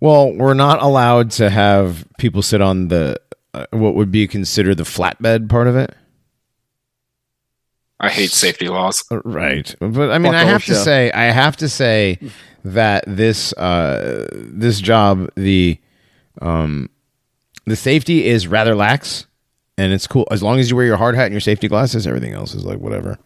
Well, 0.00 0.32
we're 0.32 0.54
not 0.54 0.82
allowed 0.82 1.30
to 1.32 1.50
have 1.50 2.04
people 2.18 2.42
sit 2.42 2.60
on 2.60 2.88
the 2.88 3.20
uh, 3.54 3.66
what 3.70 3.94
would 3.94 4.10
be 4.10 4.26
considered 4.26 4.76
the 4.76 4.84
flatbed 4.84 5.48
part 5.48 5.66
of 5.66 5.76
it. 5.76 5.94
I 8.00 8.08
hate 8.08 8.30
safety 8.30 8.68
laws. 8.68 9.04
Uh, 9.10 9.20
Right. 9.24 9.74
But 9.78 10.10
I 10.10 10.18
mean, 10.18 10.32
Fuck 10.32 10.42
I 10.42 10.44
have 10.44 10.64
to 10.64 10.74
say, 10.74 11.12
I 11.12 11.24
have 11.24 11.56
to 11.58 11.68
say 11.68 12.18
that 12.64 13.04
this 13.06 13.52
uh, 13.52 14.26
this 14.32 14.80
job, 14.80 15.30
the 15.36 15.78
um, 16.40 16.88
the 17.66 17.76
safety 17.76 18.26
is 18.26 18.48
rather 18.48 18.74
lax, 18.74 19.26
and 19.76 19.92
it's 19.92 20.06
cool 20.06 20.26
as 20.30 20.42
long 20.42 20.58
as 20.58 20.70
you 20.70 20.76
wear 20.76 20.86
your 20.86 20.96
hard 20.96 21.14
hat 21.14 21.26
and 21.26 21.32
your 21.32 21.40
safety 21.40 21.68
glasses. 21.68 22.06
Everything 22.06 22.32
else 22.32 22.54
is 22.54 22.64
like 22.64 22.78
whatever. 22.78 23.18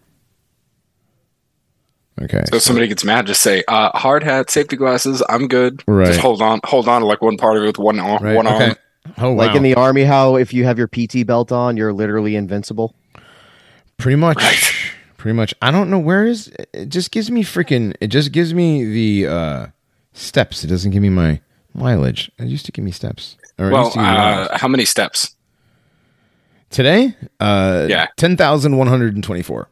Okay. 2.21 2.43
So 2.51 2.57
if 2.57 2.63
somebody 2.63 2.87
gets 2.87 3.05
mad, 3.05 3.27
just 3.27 3.43
say, 3.43 3.65
uh, 3.67 3.91
hard 3.97 4.23
hat, 4.23 4.49
safety 4.49 4.77
glasses, 4.77 5.23
I'm 5.29 5.49
good. 5.49 5.83
Right. 5.87 6.07
Just 6.07 6.21
hold 6.21 6.43
on, 6.43 6.61
hold 6.65 6.89
on 6.89 7.01
to 7.01 7.07
like 7.07 7.21
one 7.23 7.37
part 7.37 7.57
of 7.57 7.65
it 7.65 7.67
with 7.67 7.79
one 7.79 7.99
arm. 7.99 8.23
Right. 8.23 8.37
One 8.37 8.47
okay. 8.47 8.67
arm. 8.69 8.77
Oh 9.19 9.33
wow. 9.33 9.47
Like 9.47 9.57
in 9.57 9.63
the 9.63 9.75
army, 9.75 10.05
how 10.05 10.37
if 10.37 10.55
you 10.55 10.65
have 10.65 10.79
your 10.79 10.89
PT 10.89 11.27
belt 11.27 11.53
on, 11.53 11.77
you're 11.77 11.93
literally 11.93 12.37
invincible. 12.37 12.95
Pretty 13.99 14.17
much. 14.17 14.37
Right. 14.39 14.73
Pretty 15.17 15.37
much. 15.37 15.55
I 15.63 15.71
don't 15.71 15.89
know 15.91 15.99
where 15.99 16.27
is 16.27 16.53
it 16.75 16.89
just 16.91 17.11
gives 17.11 17.31
me 17.31 17.43
freaking 17.45 17.95
it 18.01 18.09
just 18.09 18.33
gives 18.33 18.53
me 18.53 18.85
the 18.85 19.27
uh 19.33 19.67
steps. 20.13 20.65
It 20.65 20.67
doesn't 20.69 20.91
give 20.91 21.03
me 21.03 21.09
my 21.09 21.41
mileage. 21.73 22.31
It 22.39 22.47
used 22.49 22.67
to 22.67 22.73
give 22.73 22.85
me 22.85 22.91
steps. 22.91 23.37
Or 23.59 23.71
Well, 23.71 23.93
uh, 23.97 24.59
how 24.59 24.69
many 24.69 24.85
steps? 24.85 25.35
Today? 26.71 27.17
Uh 27.41 27.87
Yeah. 27.89 28.07
10,124. 28.17 29.69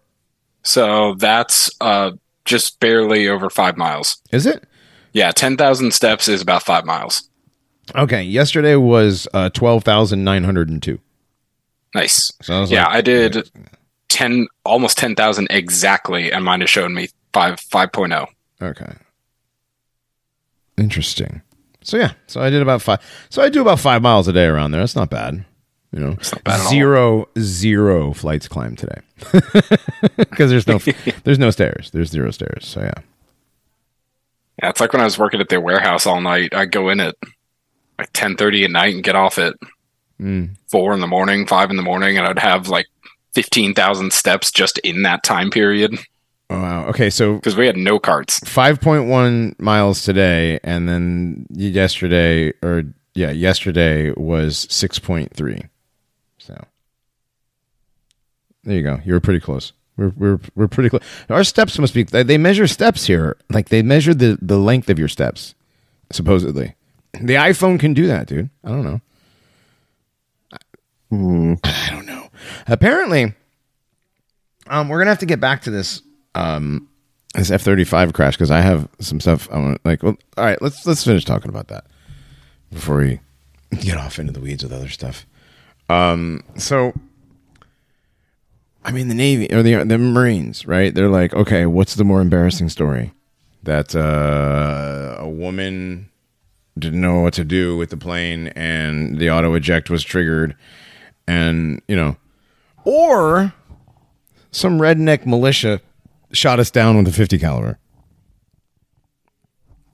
So 0.62 1.14
that's 1.14 1.70
uh, 1.80 2.12
just 2.44 2.78
barely 2.78 3.28
over 3.28 3.50
five 3.50 3.76
miles. 3.76 4.22
Is 4.30 4.46
it? 4.46 4.64
Yeah, 5.12 5.32
10,000 5.32 5.92
steps 5.92 6.28
is 6.28 6.40
about 6.40 6.62
five 6.62 6.84
miles. 6.86 7.28
Okay, 7.96 8.22
yesterday 8.22 8.76
was 8.76 9.26
uh 9.34 9.50
12,902. 9.50 10.98
Nice. 11.94 12.32
So 12.40 12.62
I 12.62 12.64
Yeah, 12.66 12.84
like- 12.86 12.94
I 12.96 13.00
did 13.02 13.50
10, 14.12 14.46
almost 14.64 14.98
10,000 14.98 15.46
exactly, 15.50 16.32
and 16.32 16.44
mine 16.44 16.60
has 16.60 16.70
shown 16.70 16.94
me 16.94 17.08
5, 17.32 17.56
5.0. 17.60 18.26
Okay. 18.60 18.92
Interesting. 20.76 21.42
So 21.82 21.96
yeah, 21.96 22.12
so 22.26 22.40
I 22.40 22.50
did 22.50 22.62
about 22.62 22.80
5 22.82 23.26
So 23.30 23.42
I 23.42 23.48
do 23.48 23.60
about 23.60 23.80
5 23.80 24.02
miles 24.02 24.28
a 24.28 24.32
day 24.32 24.44
around 24.46 24.70
there. 24.70 24.80
That's 24.80 24.96
not 24.96 25.10
bad. 25.10 25.44
You 25.92 26.00
know, 26.00 26.10
not 26.10 26.44
bad 26.44 26.54
at 26.54 26.60
all. 26.64 26.70
zero 26.70 27.28
zero 27.38 28.12
flights 28.14 28.48
climbed 28.48 28.78
today 28.78 29.00
because 30.16 30.48
there's 30.48 30.66
no 30.66 30.78
there's 31.24 31.38
no 31.38 31.50
stairs. 31.50 31.90
There's 31.90 32.08
zero 32.10 32.30
stairs. 32.30 32.66
So 32.66 32.80
yeah, 32.80 32.94
Yeah, 34.62 34.70
it's 34.70 34.80
like 34.80 34.94
when 34.94 35.02
I 35.02 35.04
was 35.04 35.18
working 35.18 35.40
at 35.40 35.50
their 35.50 35.60
warehouse 35.60 36.06
all 36.06 36.22
night. 36.22 36.54
I'd 36.54 36.72
go 36.72 36.88
in 36.88 36.98
at 37.00 37.14
like 37.98 38.10
10.30 38.14 38.64
at 38.64 38.70
night 38.70 38.94
and 38.94 39.04
get 39.04 39.16
off 39.16 39.38
at 39.38 39.54
Mm. 40.20 40.50
4 40.70 40.94
in 40.94 41.00
the 41.00 41.06
morning, 41.08 41.46
5 41.48 41.70
in 41.70 41.76
the 41.76 41.82
morning, 41.82 42.16
and 42.16 42.24
I'd 42.26 42.38
have 42.38 42.68
like 42.68 42.86
15,000 43.34 44.12
steps 44.12 44.50
just 44.50 44.78
in 44.78 45.02
that 45.02 45.22
time 45.22 45.50
period 45.50 45.98
oh, 46.52 46.60
wow. 46.60 46.86
Okay, 46.88 47.10
so 47.10 47.34
because 47.34 47.56
we 47.56 47.66
had 47.66 47.76
no 47.76 47.98
carts. 47.98 48.40
5.1 48.40 49.58
miles 49.58 50.02
today, 50.02 50.60
and 50.62 50.88
then 50.88 51.46
yesterday, 51.50 52.52
or 52.62 52.84
yeah, 53.14 53.30
yesterday 53.30 54.12
was 54.16 54.66
6.3. 54.66 55.68
So 56.38 56.64
there 58.64 58.76
you 58.76 58.82
go. 58.82 59.00
You 59.04 59.14
were 59.14 59.20
pretty 59.20 59.40
close. 59.40 59.72
We're, 59.96 60.12
we're, 60.16 60.40
we're 60.54 60.68
pretty 60.68 60.88
close. 60.88 61.02
Our 61.28 61.44
steps 61.44 61.78
must 61.78 61.94
be, 61.94 62.02
they 62.02 62.22
they 62.22 62.38
measure 62.38 62.66
steps 62.66 63.06
here. 63.06 63.36
Like 63.50 63.68
they 63.68 63.82
measure 63.82 64.14
the, 64.14 64.38
the 64.40 64.58
length 64.58 64.88
of 64.88 64.98
your 64.98 65.08
steps, 65.08 65.54
supposedly. 66.10 66.74
The 67.12 67.34
iPhone 67.34 67.78
can 67.78 67.92
do 67.92 68.06
that, 68.06 68.26
dude. 68.26 68.48
I 68.64 68.68
don't 68.68 68.84
know. 68.84 69.00
Hmm. 71.10 71.54
I 71.62 71.88
don't 71.90 72.06
know. 72.06 72.11
Apparently, 72.66 73.34
um, 74.66 74.88
we're 74.88 74.98
gonna 74.98 75.10
have 75.10 75.18
to 75.20 75.26
get 75.26 75.40
back 75.40 75.62
to 75.62 75.70
this 75.70 76.02
um 76.34 76.88
this 77.34 77.50
F 77.50 77.62
thirty 77.62 77.84
five 77.84 78.12
crash 78.12 78.36
because 78.36 78.50
I 78.50 78.60
have 78.60 78.88
some 79.00 79.20
stuff 79.20 79.48
I 79.50 79.58
want. 79.58 79.84
Like, 79.84 80.02
well, 80.02 80.16
all 80.36 80.44
right, 80.44 80.60
let's 80.60 80.86
let's 80.86 81.04
finish 81.04 81.24
talking 81.24 81.48
about 81.48 81.68
that 81.68 81.84
before 82.70 82.98
we 82.98 83.20
get 83.80 83.96
off 83.96 84.18
into 84.18 84.32
the 84.32 84.40
weeds 84.40 84.62
with 84.62 84.72
other 84.72 84.88
stuff. 84.88 85.26
Um, 85.88 86.42
so. 86.56 86.92
I 88.84 88.90
mean, 88.90 89.06
the 89.06 89.14
Navy 89.14 89.46
or 89.52 89.62
the 89.62 89.84
the 89.84 89.96
Marines, 89.96 90.66
right? 90.66 90.92
They're 90.92 91.08
like, 91.08 91.32
okay, 91.34 91.66
what's 91.66 91.94
the 91.94 92.02
more 92.02 92.20
embarrassing 92.20 92.68
story? 92.68 93.12
That 93.62 93.94
uh, 93.94 95.18
a 95.20 95.28
woman 95.28 96.10
didn't 96.76 97.00
know 97.00 97.20
what 97.20 97.34
to 97.34 97.44
do 97.44 97.76
with 97.76 97.90
the 97.90 97.96
plane, 97.96 98.48
and 98.48 99.20
the 99.20 99.30
auto 99.30 99.54
eject 99.54 99.88
was 99.88 100.02
triggered, 100.02 100.56
and 101.28 101.80
you 101.86 101.94
know, 101.94 102.16
or 102.84 103.52
some 104.50 104.78
redneck 104.78 105.26
militia 105.26 105.80
shot 106.32 106.58
us 106.60 106.70
down 106.70 106.96
with 106.96 107.08
a 107.08 107.12
50 107.12 107.38
caliber. 107.38 107.78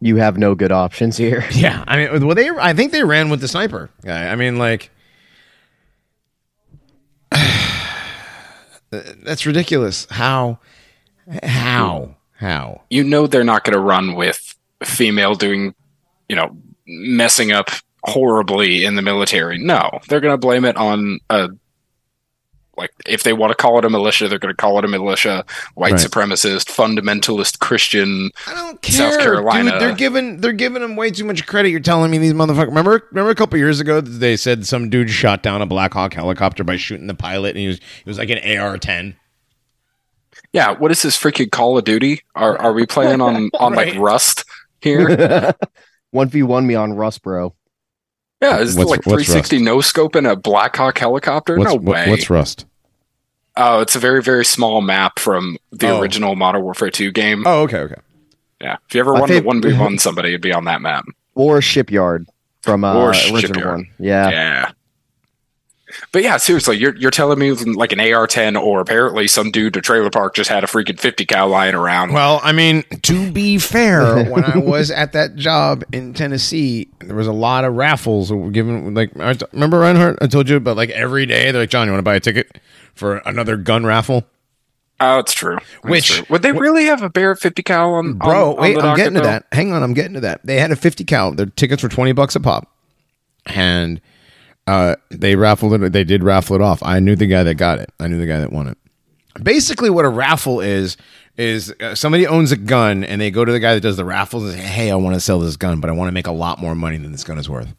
You 0.01 0.17
have 0.17 0.39
no 0.39 0.55
good 0.55 0.73
options 0.73 1.17
here. 1.17 1.45
Yeah, 1.53 1.85
I 1.87 1.97
mean, 1.97 2.27
well, 2.27 2.35
they 2.35 2.49
I 2.51 2.73
think 2.73 2.93
they 2.93 3.03
ran 3.03 3.31
with 3.31 3.41
the 3.41 3.49
sniper 3.49 3.91
guy. 4.05 4.29
I 4.29 4.37
mean, 4.37 4.57
like. 4.57 4.91
That's 8.91 9.45
ridiculous. 9.45 10.07
How? 10.11 10.61
How? 11.43 12.17
How? 12.33 12.83
You 12.91 13.05
know 13.05 13.27
they're 13.27 13.45
not 13.45 13.65
going 13.65 13.75
to 13.75 13.81
run 13.81 14.15
with 14.15 14.57
a 14.81 14.87
female 14.87 15.35
doing, 15.35 15.75
you 16.29 16.37
know, 16.37 16.57
messing 16.87 17.53
up 17.53 17.71
horribly 18.05 18.85
in 18.85 18.95
the 18.95 19.03
military. 19.03 19.59
No, 19.59 19.99
they're 20.09 20.21
going 20.21 20.33
to 20.33 20.39
blame 20.39 20.65
it 20.65 20.77
on 20.77 21.21
a 21.29 21.49
like 22.79 22.93
if 23.07 23.25
they 23.25 23.33
want 23.35 23.51
to 23.51 23.55
call 23.55 23.79
it 23.79 23.85
a 23.85 23.91
militia, 23.91 24.29
they're 24.29 24.39
going 24.39 24.53
to 24.55 24.57
call 24.57 24.79
it 24.79 24.85
a 24.85 24.89
militia, 24.89 25.45
white 25.75 25.93
Right. 25.93 26.01
supremacist, 26.01 26.67
fundamentalist 26.75 27.59
Christian. 27.59 28.31
I 28.47 28.55
don't 28.55 28.81
care. 28.81 29.11
South 29.13 29.21
Carolina. 29.21 29.73
Dude, 29.73 29.81
they're 29.83 29.95
giving 29.95 30.41
they're 30.41 30.53
giving 30.53 30.81
them 30.83 30.97
way 30.97 31.11
too 31.11 31.25
much 31.25 31.47
credit. 31.47 31.69
You're 31.71 31.81
telling 31.81 32.11
me 32.11 32.19
these 32.19 32.33
motherfuckers. 32.33 32.69
Remember, 32.69 33.03
remember 33.11 33.31
a 33.31 33.35
couple 33.35 33.59
years 33.59 33.81
ago 33.81 34.01
they 34.01 34.37
said 34.37 34.67
some 34.67 34.89
dude 34.89 35.11
shot 35.11 35.43
down 35.43 35.61
a 35.61 35.67
Black 35.67 35.93
Hawk 35.93 36.15
helicopter 36.15 36.65
by 36.65 36.77
shooting 36.77 37.07
the 37.09 37.15
pilot, 37.15 37.51
and 37.51 37.59
he 37.59 37.67
was 37.69 37.79
he 37.79 38.09
was 38.09 38.17
like 38.19 38.31
an 38.31 38.39
AR-10. 38.39 39.17
Yeah, 40.53 40.73
what 40.73 40.91
is 40.91 41.03
this 41.03 41.17
freaking 41.21 41.51
Call 41.51 41.77
of 41.77 41.85
Duty? 41.85 42.23
Are 42.35 42.57
are 42.59 42.73
we 42.73 42.87
playing 42.87 43.21
on 43.21 43.51
on 43.59 43.73
Right. 43.75 43.93
like 43.95 44.01
Rust 44.03 44.45
here? 44.81 45.53
One 46.11 46.29
v 46.29 46.43
one 46.43 46.67
me 46.67 46.75
on 46.75 46.95
Rust, 46.95 47.23
bro. 47.23 47.55
Yeah, 48.41 48.61
is 48.61 48.77
it 48.79 48.85
like 48.87 49.03
360 49.03 49.61
no 49.61 49.81
scope 49.83 50.17
in 50.17 50.25
a 50.25 50.37
Blackhawk 50.37 50.97
helicopter? 50.97 51.59
What's 51.59 51.69
no 51.71 51.75
what- 51.75 51.85
way. 51.85 52.09
what's 52.09 52.31
Rust? 52.31 52.65
Oh, 53.59 53.81
it's 53.81 53.97
a 53.97 53.99
very 53.99 54.23
very 54.23 54.45
small 54.45 54.81
map 54.81 55.19
from 55.19 55.59
the 55.73 55.89
Oh. 55.91 56.01
original 56.01 56.37
Modern 56.37 56.63
Warfare 56.63 56.91
2 56.91 57.11
game. 57.13 57.45
Oh, 57.47 57.63
okay, 57.63 57.79
okay. 57.81 58.01
Yeah, 58.61 58.77
if 58.89 58.95
you 58.95 59.01
ever 59.01 59.13
My 59.15 59.21
wanted 59.21 59.35
to 59.35 59.41
fav- 59.43 59.45
one 59.45 59.63
v 59.63 59.73
one 59.75 59.99
somebody, 60.07 60.29
it'd 60.31 60.41
be 60.41 60.53
on 60.53 60.65
that 60.65 60.81
map. 60.81 61.05
Or 61.35 61.61
Shipyard 61.61 62.27
from 62.63 62.85
uh, 62.85 62.95
Or 62.95 63.11
original 63.11 63.41
Shipyard. 63.41 63.67
one. 63.67 63.89
Yeah. 63.99 64.31
Yeah. 64.31 64.71
But 66.13 66.23
yeah, 66.23 66.37
seriously, 66.37 66.77
you're 66.77 66.95
you're 66.97 67.11
telling 67.11 67.39
me 67.39 67.51
like 67.53 67.93
an 67.93 67.99
AR-10 68.01 68.61
or 68.63 68.81
apparently 68.81 69.27
some 69.27 69.51
dude 69.51 69.75
at 69.75 69.79
a 69.79 69.83
trailer 69.83 70.11
park 70.11 70.35
just 70.35 70.51
had 70.51 70.63
a 70.63 70.67
freaking 70.67 71.01
50 71.01 71.25
cal 71.25 71.49
lying 71.49 71.75
around. 71.75 72.13
Well, 72.13 72.41
I 72.45 72.53
mean, 72.53 72.85
to 73.03 73.33
be 73.33 73.57
fair, 73.59 74.23
when 74.31 74.45
I 74.45 74.59
was 74.59 74.91
at 74.91 75.13
that 75.15 75.35
job 75.37 75.85
in 75.93 76.13
Tennessee, 76.13 76.89
there 77.01 77.17
was 77.17 77.27
a 77.27 77.33
lot 77.33 77.65
of 77.65 77.75
raffles 77.75 78.31
given. 78.53 78.93
Like, 78.93 79.17
I 79.19 79.35
remember 79.53 79.79
Reinhardt? 79.79 80.19
I 80.21 80.27
told 80.27 80.49
you 80.51 80.57
about 80.57 80.77
like 80.77 80.91
every 80.91 81.25
day. 81.25 81.51
They're 81.53 81.63
like, 81.63 81.71
John, 81.71 81.87
you 81.87 81.93
want 81.93 82.01
to 82.01 82.05
buy 82.05 82.17
a 82.17 82.21
ticket 82.21 82.59
for 82.99 83.19
another 83.19 83.57
gun 83.57 83.87
raffle? 83.87 84.25
Oh, 85.01 85.21
it's 85.21 85.33
true. 85.33 85.55
That's 85.57 85.85
Which- 85.85 86.11
true. 86.17 86.27
would 86.29 86.43
they 86.43 86.53
really 86.53 86.87
have 86.87 87.03
a 87.03 87.09
Barrett 87.09 87.39
50 87.39 87.63
cal 87.63 87.95
on, 87.95 88.15
Bro, 88.15 88.53
on, 88.53 88.57
on 88.57 88.61
wait, 88.63 88.79
I'm 88.79 88.97
getting 88.97 89.15
to 89.15 89.21
that. 89.21 89.47
Hang 89.53 89.73
on, 89.73 89.83
I'm 89.83 89.95
getting 89.95 90.15
to 90.15 90.21
that. 90.21 90.41
They 90.45 90.59
had 90.59 90.73
a 90.73 90.77
50 90.77 91.05
cal. 91.05 91.33
Their 91.33 91.47
tickets 91.47 91.83
were 91.83 91.89
20 91.89 92.13
bucks 92.13 92.35
a 92.35 92.41
pop. 92.41 92.71
And 93.47 94.01
uh, 94.67 94.97
they 95.11 95.37
raffled 95.37 95.73
it. 95.75 95.93
They 95.93 96.05
did 96.05 96.23
raffle 96.25 96.57
it 96.57 96.63
off. 96.63 96.83
I 96.83 96.99
knew 96.99 97.15
the 97.17 97.27
guy 97.27 97.45
that 97.45 97.55
got 97.55 97.79
it. 97.79 97.91
I 98.01 98.09
knew 98.09 98.19
the 98.19 98.27
guy 98.27 98.41
that 98.41 98.53
won 98.53 98.67
it. 98.67 98.77
Basically, 99.43 99.89
what 99.89 100.05
a 100.05 100.09
raffle 100.09 100.61
is 100.61 100.97
is 101.37 101.73
uh, 101.81 101.95
somebody 101.95 102.27
owns 102.27 102.51
a 102.51 102.57
gun 102.57 103.05
and 103.05 103.21
they 103.21 103.31
go 103.31 103.45
to 103.45 103.53
the 103.53 103.61
guy 103.61 103.73
that 103.75 103.81
does 103.81 103.97
the 103.97 104.05
raffles 104.05 104.43
and 104.43 104.55
say, 104.55 104.59
"Hey, 104.59 104.91
I 104.91 104.97
want 104.97 105.15
to 105.15 105.21
sell 105.21 105.39
this 105.39 105.57
gun, 105.57 105.79
but 105.81 105.89
I 105.89 105.93
want 105.93 106.09
to 106.09 106.13
make 106.13 106.27
a 106.27 106.33
lot 106.33 106.59
more 106.59 106.75
money 106.75 106.99
than 106.99 107.13
this 107.13 107.23
gun 107.23 107.39
is 107.39 107.49
worth." 107.49 107.73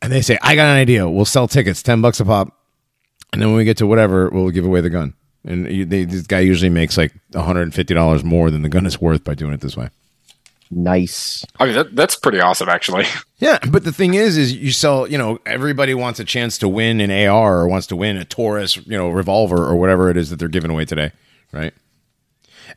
And 0.00 0.12
they 0.12 0.22
say, 0.22 0.38
"I 0.40 0.54
got 0.54 0.68
an 0.70 0.76
idea. 0.76 1.08
We'll 1.08 1.24
sell 1.24 1.48
tickets, 1.48 1.82
ten 1.82 2.00
bucks 2.00 2.20
a 2.20 2.24
pop, 2.24 2.56
and 3.32 3.40
then 3.42 3.48
when 3.48 3.56
we 3.58 3.64
get 3.64 3.76
to 3.78 3.86
whatever, 3.86 4.28
we'll 4.30 4.50
give 4.50 4.64
away 4.64 4.80
the 4.80 4.90
gun." 4.90 5.14
And 5.44 5.70
you, 5.70 5.84
they, 5.84 6.04
this 6.04 6.26
guy 6.26 6.40
usually 6.40 6.70
makes 6.70 6.96
like 6.96 7.12
one 7.32 7.44
hundred 7.44 7.62
and 7.62 7.74
fifty 7.74 7.94
dollars 7.94 8.24
more 8.24 8.50
than 8.50 8.62
the 8.62 8.68
gun 8.68 8.86
is 8.86 9.00
worth 9.00 9.24
by 9.24 9.34
doing 9.34 9.52
it 9.52 9.60
this 9.60 9.76
way. 9.76 9.88
Nice. 10.70 11.44
I 11.58 11.64
mean, 11.64 11.74
that, 11.74 11.96
that's 11.96 12.16
pretty 12.16 12.40
awesome, 12.40 12.68
actually. 12.68 13.04
Yeah, 13.40 13.60
but 13.70 13.84
the 13.84 13.92
thing 13.92 14.14
is, 14.14 14.36
is 14.36 14.52
you 14.52 14.72
sell. 14.72 15.06
You 15.06 15.16
know, 15.16 15.38
everybody 15.46 15.94
wants 15.94 16.18
a 16.18 16.24
chance 16.24 16.58
to 16.58 16.68
win 16.68 17.00
an 17.00 17.12
AR 17.12 17.60
or 17.60 17.68
wants 17.68 17.86
to 17.86 17.94
win 17.94 18.16
a 18.16 18.24
Taurus, 18.24 18.76
you 18.78 18.98
know, 18.98 19.10
revolver 19.10 19.64
or 19.64 19.76
whatever 19.76 20.10
it 20.10 20.16
is 20.16 20.30
that 20.30 20.40
they're 20.40 20.48
giving 20.48 20.72
away 20.72 20.84
today, 20.84 21.12
right? 21.52 21.72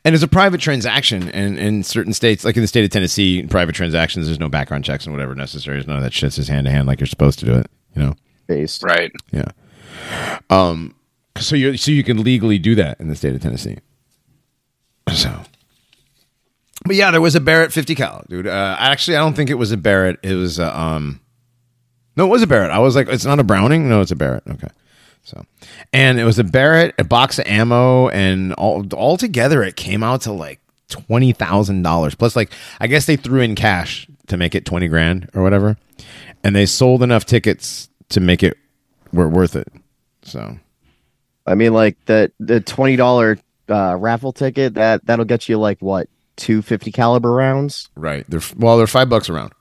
And 0.04 0.14
it's 0.14 0.22
a 0.22 0.28
private 0.28 0.60
transaction, 0.60 1.28
and 1.30 1.58
in 1.58 1.82
certain 1.82 2.12
states, 2.12 2.44
like 2.44 2.54
in 2.56 2.62
the 2.62 2.68
state 2.68 2.84
of 2.84 2.90
Tennessee, 2.90 3.40
in 3.40 3.48
private 3.48 3.74
transactions, 3.74 4.26
there's 4.26 4.38
no 4.38 4.48
background 4.48 4.84
checks 4.84 5.04
and 5.04 5.12
whatever 5.12 5.34
necessary. 5.34 5.78
There's 5.78 5.88
none 5.88 5.96
of 5.96 6.04
that 6.04 6.12
shit's 6.12 6.36
just 6.36 6.48
hand 6.48 6.66
to 6.66 6.70
hand 6.70 6.86
like 6.86 7.00
you're 7.00 7.08
supposed 7.08 7.40
to 7.40 7.44
do 7.44 7.54
it. 7.54 7.68
You 7.96 8.02
know, 8.02 8.14
Based. 8.46 8.84
Right. 8.84 9.10
yeah. 9.32 9.48
Um, 10.50 10.94
So 11.38 11.56
you 11.56 11.76
so 11.76 11.90
you 11.90 12.04
can 12.04 12.22
legally 12.22 12.58
do 12.58 12.74
that 12.74 13.00
in 13.00 13.08
the 13.08 13.16
state 13.16 13.34
of 13.34 13.40
Tennessee. 13.42 13.78
So, 15.12 15.42
but 16.84 16.96
yeah, 16.96 17.10
there 17.10 17.20
was 17.20 17.34
a 17.34 17.40
Barrett 17.40 17.72
50 17.72 17.94
cal, 17.94 18.24
dude. 18.28 18.46
Uh, 18.46 18.76
actually, 18.78 19.16
I 19.16 19.20
don't 19.20 19.34
think 19.34 19.50
it 19.50 19.54
was 19.54 19.72
a 19.72 19.76
Barrett. 19.76 20.18
It 20.22 20.34
was 20.34 20.58
a, 20.58 20.78
um, 20.78 21.20
no, 22.16 22.26
it 22.26 22.30
was 22.30 22.42
a 22.42 22.46
Barrett. 22.46 22.70
I 22.70 22.78
was 22.78 22.94
like, 22.94 23.08
it's 23.08 23.24
not 23.24 23.40
a 23.40 23.44
Browning. 23.44 23.88
No, 23.88 24.00
it's 24.00 24.10
a 24.10 24.16
Barrett. 24.16 24.44
Okay. 24.48 24.68
So, 25.24 25.44
and 25.92 26.18
it 26.18 26.24
was 26.24 26.38
a 26.38 26.44
Barrett, 26.44 26.94
a 26.98 27.04
box 27.04 27.38
of 27.38 27.46
ammo, 27.46 28.08
and 28.08 28.52
all 28.54 28.84
all 28.94 29.16
together, 29.16 29.62
it 29.62 29.76
came 29.76 30.02
out 30.02 30.22
to 30.22 30.32
like 30.32 30.60
twenty 30.88 31.32
thousand 31.32 31.82
dollars. 31.82 32.14
Plus, 32.14 32.34
like, 32.36 32.52
I 32.80 32.88
guess 32.88 33.06
they 33.06 33.16
threw 33.16 33.40
in 33.40 33.54
cash 33.54 34.06
to 34.26 34.36
make 34.36 34.54
it 34.54 34.64
twenty 34.64 34.88
grand 34.88 35.30
or 35.34 35.42
whatever, 35.42 35.76
and 36.42 36.54
they 36.56 36.66
sold 36.66 37.02
enough 37.02 37.24
tickets 37.24 37.88
to 38.10 38.20
make 38.20 38.42
it 38.42 38.56
were 39.12 39.28
worth 39.28 39.56
it. 39.56 39.68
So, 40.22 40.58
I 41.46 41.54
mean, 41.54 41.72
like 41.72 41.96
the 42.06 42.32
the 42.40 42.60
twenty 42.60 42.96
dollar 42.96 43.38
uh, 43.68 43.96
raffle 43.96 44.32
ticket 44.32 44.74
that 44.74 45.04
that'll 45.06 45.24
get 45.24 45.48
you 45.48 45.58
like 45.58 45.80
what 45.80 46.08
two 46.36 46.62
fifty 46.62 46.92
caliber 46.92 47.32
rounds. 47.32 47.88
right, 47.94 48.24
they're 48.28 48.40
well, 48.56 48.76
they're 48.76 48.86
five 48.86 49.08
bucks 49.08 49.28
around. 49.28 49.52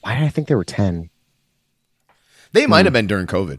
Why 0.00 0.14
did 0.14 0.24
I 0.24 0.28
think 0.28 0.48
there 0.48 0.56
were 0.56 0.64
ten? 0.64 1.10
They 2.52 2.66
might 2.66 2.84
have 2.86 2.92
been 2.92 3.06
during 3.06 3.26
COVID. 3.26 3.58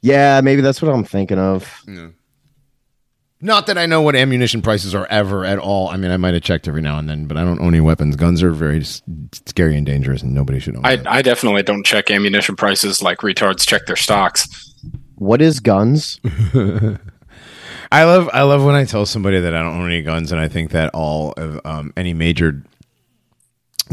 Yeah, 0.00 0.40
maybe 0.42 0.62
that's 0.62 0.80
what 0.80 0.92
I'm 0.92 1.04
thinking 1.04 1.38
of. 1.38 1.84
Not 3.46 3.68
that 3.68 3.78
I 3.78 3.86
know 3.86 4.02
what 4.02 4.16
ammunition 4.16 4.60
prices 4.60 4.92
are 4.92 5.06
ever 5.08 5.44
at 5.44 5.60
all. 5.60 5.86
I 5.86 5.96
mean, 5.96 6.10
I 6.10 6.16
might 6.16 6.34
have 6.34 6.42
checked 6.42 6.66
every 6.66 6.82
now 6.82 6.98
and 6.98 7.08
then, 7.08 7.26
but 7.26 7.36
I 7.36 7.44
don't 7.44 7.60
own 7.60 7.68
any 7.68 7.80
weapons. 7.80 8.16
Guns 8.16 8.42
are 8.42 8.50
very 8.50 8.80
s- 8.80 9.02
scary 9.46 9.76
and 9.76 9.86
dangerous, 9.86 10.20
and 10.20 10.34
nobody 10.34 10.58
should 10.58 10.74
own. 10.74 10.84
I, 10.84 10.96
them. 10.96 11.06
I 11.08 11.22
definitely 11.22 11.62
don't 11.62 11.86
check 11.86 12.10
ammunition 12.10 12.56
prices 12.56 13.02
like 13.02 13.18
retards 13.18 13.64
check 13.64 13.86
their 13.86 13.94
stocks. 13.94 14.74
What 15.14 15.40
is 15.40 15.60
guns? 15.60 16.18
I 17.92 18.02
love 18.02 18.28
I 18.32 18.42
love 18.42 18.64
when 18.64 18.74
I 18.74 18.84
tell 18.84 19.06
somebody 19.06 19.38
that 19.38 19.54
I 19.54 19.62
don't 19.62 19.80
own 19.80 19.86
any 19.86 20.02
guns, 20.02 20.32
and 20.32 20.40
I 20.40 20.48
think 20.48 20.72
that 20.72 20.90
all 20.92 21.32
of 21.36 21.60
um, 21.64 21.92
any 21.96 22.14
major 22.14 22.64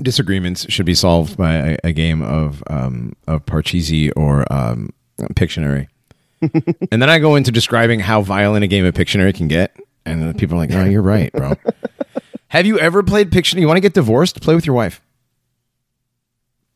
disagreements 0.02 0.66
should 0.74 0.88
be 0.88 0.96
solved 0.96 1.38
by 1.38 1.54
a, 1.54 1.78
a 1.84 1.92
game 1.94 2.24
of 2.24 2.64
um, 2.72 3.14
of 3.28 3.46
Parcheesi 3.46 4.12
or 4.16 4.52
um, 4.52 4.90
Pictionary. 5.36 5.90
And 6.92 7.02
then 7.02 7.10
I 7.10 7.20
go 7.20 7.36
into 7.36 7.52
describing 7.52 8.00
how 8.00 8.22
violent 8.22 8.64
a 8.64 8.68
game 8.68 8.86
of 8.86 8.94
Pictionary 8.94 9.34
can 9.34 9.48
get, 9.48 9.76
and 10.06 10.38
people 10.38 10.56
are 10.56 10.60
like, 10.60 10.70
"No, 10.70 10.84
you're 10.84 11.02
right, 11.02 11.32
bro." 11.32 11.54
Have 12.50 12.66
you 12.66 12.78
ever 12.80 13.02
played 13.04 13.32
Pictionary? 13.32 13.62
You 13.62 13.68
want 13.68 13.78
to 13.78 13.82
get 13.82 13.94
divorced? 13.94 14.42
Play 14.42 14.56
with 14.56 14.66
your 14.66 14.76
wife. 14.76 15.02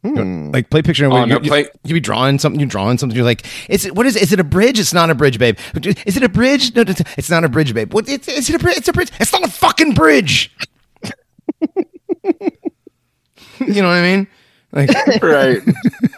Hmm. 0.04 0.52
Like 0.52 0.70
play 0.70 0.82
Pictionary. 0.82 1.12
Oh, 1.12 1.16
where 1.16 1.28
no, 1.28 1.40
you, 1.40 1.50
play- 1.50 1.62
you, 1.62 1.70
you 1.86 1.94
be 1.96 2.00
drawing 2.00 2.40
something. 2.40 2.60
You're 2.60 2.70
drawing 2.70 2.98
something. 2.98 3.16
You're 3.16 3.26
like, 3.26 3.46
"Is 3.70 3.86
it 3.86 3.96
what 3.96 4.06
is? 4.06 4.16
It? 4.16 4.24
Is 4.24 4.34
it 4.34 4.40
a 4.40 4.44
bridge? 4.44 4.80
It's 4.80 4.94
not 4.94 5.10
a 5.10 5.16
bridge, 5.16 5.38
babe. 5.40 5.58
Is 6.06 6.18
it 6.18 6.24
a 6.24 6.30
bridge? 6.30 6.76
No, 6.76 6.84
it's 7.18 7.30
not 7.30 7.44
a 7.44 7.50
bridge, 7.50 7.74
babe. 7.74 7.94
What? 7.94 8.08
It's, 8.08 8.28
is 8.28 8.50
it 8.50 8.56
a 8.56 8.60
bridge? 8.60 8.78
It's 8.78 8.88
a 8.88 8.94
bridge. 8.94 9.12
It's 9.20 9.34
not 9.34 9.44
a 9.44 9.52
fucking 9.52 9.94
bridge." 9.94 10.56
you 12.24 13.82
know 13.82 13.88
what 13.88 13.98
I 13.98 14.02
mean? 14.02 14.28
Like, 14.72 14.90
right. 15.22 15.62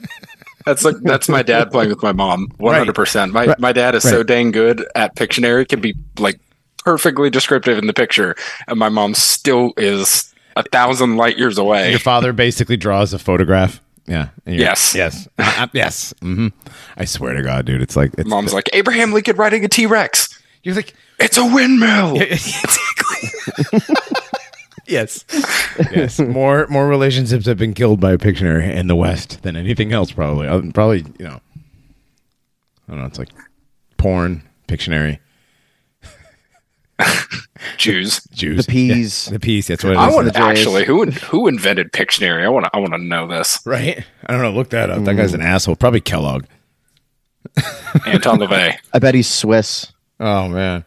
That's 0.70 0.86
like 0.86 0.98
that's 1.02 1.28
my 1.28 1.42
dad 1.42 1.72
playing 1.72 1.90
with 1.90 2.04
my 2.04 2.12
mom. 2.12 2.52
One 2.58 2.76
hundred 2.76 2.94
percent. 2.96 3.34
My 3.34 3.56
my 3.58 3.72
dad 3.72 3.96
is 3.96 4.04
so 4.04 4.22
dang 4.24 4.52
good 4.52 4.86
at 4.96 5.16
Pictionary, 5.16 5.68
can 5.68 5.82
be 5.82 5.96
like 6.20 6.40
perfectly 6.86 7.30
descriptive 7.32 7.78
in 7.80 7.88
the 7.88 7.94
picture, 7.94 8.36
and 8.68 8.78
my 8.78 8.90
mom 8.90 9.16
still 9.16 9.74
is 9.78 10.32
a 10.56 10.62
thousand 10.64 11.18
light 11.18 11.38
years 11.40 11.58
away. 11.58 11.90
your 11.90 12.00
father 12.00 12.34
basically 12.34 12.78
draws 12.78 13.14
a 13.14 13.20
photograph. 13.20 13.82
Yeah. 14.06 14.30
Yes. 14.46 14.94
Yes. 14.96 15.28
Yes. 15.74 16.14
hmm 16.22 16.48
I 16.98 17.06
swear 17.06 17.34
to 17.34 17.42
God, 17.44 17.66
dude. 17.66 17.82
It's 17.82 17.96
like 17.96 18.12
it's, 18.18 18.28
Mom's 18.30 18.54
like 18.54 18.70
Abraham 18.74 19.12
Lincoln 19.12 19.36
riding 19.38 19.64
a 19.66 19.68
T 19.68 19.86
Rex. 19.86 20.40
you're 20.64 20.76
like 20.76 20.94
It's 21.20 21.38
a 21.38 21.46
windmill. 21.46 22.20
exactly. 22.22 23.30
yes. 24.90 25.24
Yes. 25.92 26.20
More 26.20 26.68
more 26.68 26.88
relationships 26.88 27.46
have 27.46 27.58
been 27.58 27.74
killed 27.74 28.00
by 28.00 28.18
Pictionary 28.18 28.70
in 28.74 28.88
the 28.88 28.96
West 28.96 29.42
than 29.44 29.56
anything 29.56 29.94
else. 29.94 30.12
Probably. 30.12 30.48
Uh, 30.48 30.62
Probably. 30.74 31.06
You 31.20 31.26
know. 31.26 31.42
I 32.88 32.92
don't 32.92 33.00
know. 33.00 33.06
It's 33.06 33.20
like 33.20 33.30
porn, 33.98 34.42
Pictionary, 34.68 35.20
Jews. 37.78 38.22
Jews, 38.32 38.66
The 38.66 38.72
peas. 38.72 39.28
Yeah, 39.28 39.34
the 39.34 39.40
peas. 39.40 39.68
That's 39.68 39.84
what 39.84 39.92
it 39.92 39.94
is. 39.94 40.00
I 40.00 40.10
want 40.10 40.28
to 40.28 40.34
J's. 40.34 40.42
actually 40.42 40.86
who 40.86 41.06
who 41.06 41.48
invented 41.48 41.92
Pictionary? 41.92 42.44
I 42.44 42.50
want 42.50 42.66
to 42.66 42.72
I 42.74 42.80
want 42.80 42.94
to 42.94 42.98
know 43.00 43.28
this. 43.28 43.60
right. 43.66 44.04
I 44.26 44.34
don't 44.34 44.42
know. 44.42 44.52
Look 44.52 44.70
that 44.72 44.90
up. 44.90 45.04
That 45.06 45.16
guy's 45.16 45.34
an 45.34 45.42
asshole. 45.42 45.76
Probably 45.76 46.02
Kellogg. 46.02 46.46
Anton 48.06 48.40
LaVey. 48.40 48.76
I 48.94 49.00
bet 49.00 49.16
he's 49.16 49.28
Swiss. 49.30 49.92
Oh 50.20 50.48
man. 50.50 50.84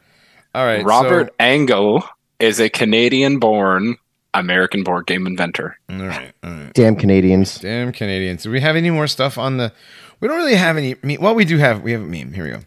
All 0.55 0.65
right. 0.67 0.85
Robert 0.85 1.29
so- 1.29 1.35
Angel 1.45 2.05
is 2.42 2.61
a 2.61 2.68
Canadian-born 2.68 3.96
American 4.35 4.83
board 4.83 5.07
game 5.07 5.26
inventor. 5.26 5.78
all 5.88 5.96
right. 6.07 6.33
All 6.42 6.50
right. 6.50 6.72
Damn 6.74 6.96
Canadians. 6.96 7.59
Damn 7.59 7.92
Canadians. 7.92 8.42
Do 8.42 8.50
we 8.50 8.61
have 8.61 8.76
any 8.76 8.90
more 8.90 9.07
stuff 9.07 9.38
on 9.38 9.57
the? 9.59 9.72
We 10.20 10.28
don't 10.28 10.37
really 10.38 10.55
have 10.57 10.76
any. 10.76 10.96
me- 11.02 11.18
Well, 11.18 11.35
we 11.35 11.44
do 11.44 11.59
have. 11.59 11.83
We 11.83 11.92
have 11.92 12.00
a 12.02 12.07
meme. 12.07 12.33
Here 12.33 12.44
we 12.44 12.50
go. 12.50 12.61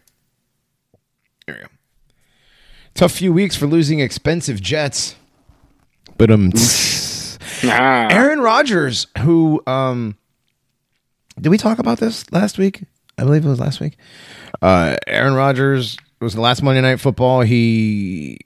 Here 1.46 1.54
we 1.56 1.60
go. 1.62 1.68
Tough 2.94 3.12
few 3.12 3.32
weeks 3.32 3.56
for 3.56 3.66
losing 3.66 4.00
expensive 4.00 4.60
jets. 4.60 5.16
But 6.18 6.30
um, 6.30 6.50
Ah, 7.64 8.08
Aaron 8.10 8.40
Rodgers, 8.40 9.06
who 9.18 9.62
um, 9.66 10.16
did 11.40 11.48
we 11.50 11.58
talk 11.58 11.78
about 11.78 11.98
this 11.98 12.30
last 12.32 12.58
week? 12.58 12.84
I 13.18 13.24
believe 13.24 13.44
it 13.44 13.48
was 13.48 13.60
last 13.60 13.80
week. 13.80 13.96
Uh, 14.62 14.96
Aaron 15.06 15.34
Rodgers 15.34 15.96
was 16.20 16.34
the 16.34 16.40
last 16.40 16.62
Monday 16.62 16.80
Night 16.82 17.00
Football. 17.00 17.40
He 17.42 18.38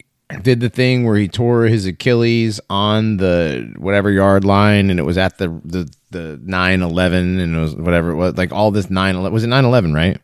did 0.42 0.60
the 0.60 0.68
thing 0.68 1.04
where 1.04 1.16
he 1.16 1.28
tore 1.28 1.64
his 1.64 1.86
Achilles 1.86 2.60
on 2.70 3.16
the 3.16 3.72
whatever 3.76 4.10
yard 4.10 4.44
line, 4.44 4.90
and 4.90 4.98
it 4.98 5.04
was 5.04 5.18
at 5.18 5.38
the 5.38 5.48
the 5.64 5.92
the 6.10 6.40
nine 6.42 6.82
eleven, 6.82 7.38
and 7.38 7.56
it 7.56 7.58
was 7.58 7.74
whatever 7.74 8.10
it 8.10 8.16
was 8.16 8.36
like 8.36 8.52
all 8.52 8.70
this 8.70 8.90
nine 8.90 9.16
eleven. 9.16 9.32
Was 9.32 9.44
it 9.44 9.48
nine 9.48 9.64
eleven? 9.64 9.92
Right? 9.92 10.18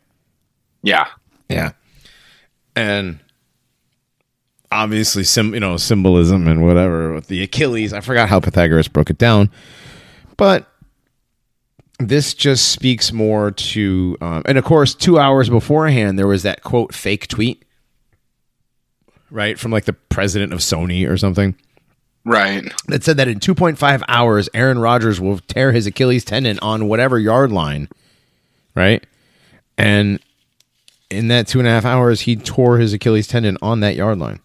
yeah. 0.82 1.06
Yeah. 1.48 1.72
And 2.74 3.20
obviously 4.70 5.24
sim 5.24 5.54
you 5.54 5.60
know, 5.60 5.76
symbolism 5.76 6.48
and 6.48 6.64
whatever 6.64 7.12
with 7.12 7.28
the 7.28 7.42
Achilles. 7.42 7.92
I 7.92 8.00
forgot 8.00 8.28
how 8.28 8.40
Pythagoras 8.40 8.88
broke 8.88 9.10
it 9.10 9.18
down. 9.18 9.50
But 10.36 10.68
this 11.98 12.34
just 12.34 12.68
speaks 12.68 13.12
more 13.12 13.50
to 13.50 14.16
um, 14.20 14.42
and 14.44 14.58
of 14.58 14.64
course 14.64 14.94
2 14.94 15.18
hours 15.18 15.48
beforehand 15.48 16.18
there 16.18 16.26
was 16.26 16.42
that 16.42 16.62
quote 16.62 16.94
fake 16.94 17.26
tweet 17.26 17.64
right 19.30 19.58
from 19.58 19.70
like 19.72 19.84
the 19.84 19.92
president 19.92 20.52
of 20.52 20.60
Sony 20.60 21.08
or 21.08 21.16
something 21.16 21.54
Right. 22.24 22.64
that 22.88 23.04
said 23.04 23.16
that 23.18 23.28
in 23.28 23.38
2.5 23.38 24.02
hours, 24.08 24.48
Aaron 24.52 24.78
Rodgers 24.80 25.20
will 25.20 25.38
tear 25.38 25.70
his 25.72 25.86
Achilles 25.86 26.24
tendon 26.24 26.58
on 26.60 26.88
whatever 26.88 27.18
yard 27.20 27.52
line, 27.52 27.88
right? 28.74 29.04
And 29.78 30.18
in 31.08 31.28
that 31.28 31.46
two 31.46 31.60
and 31.60 31.68
a 31.68 31.70
half 31.70 31.84
hours, 31.84 32.22
he 32.22 32.34
tore 32.34 32.78
his 32.78 32.92
Achilles 32.92 33.28
tendon 33.28 33.56
on 33.62 33.78
that 33.80 33.94
yard 33.94 34.18
line. 34.18 34.40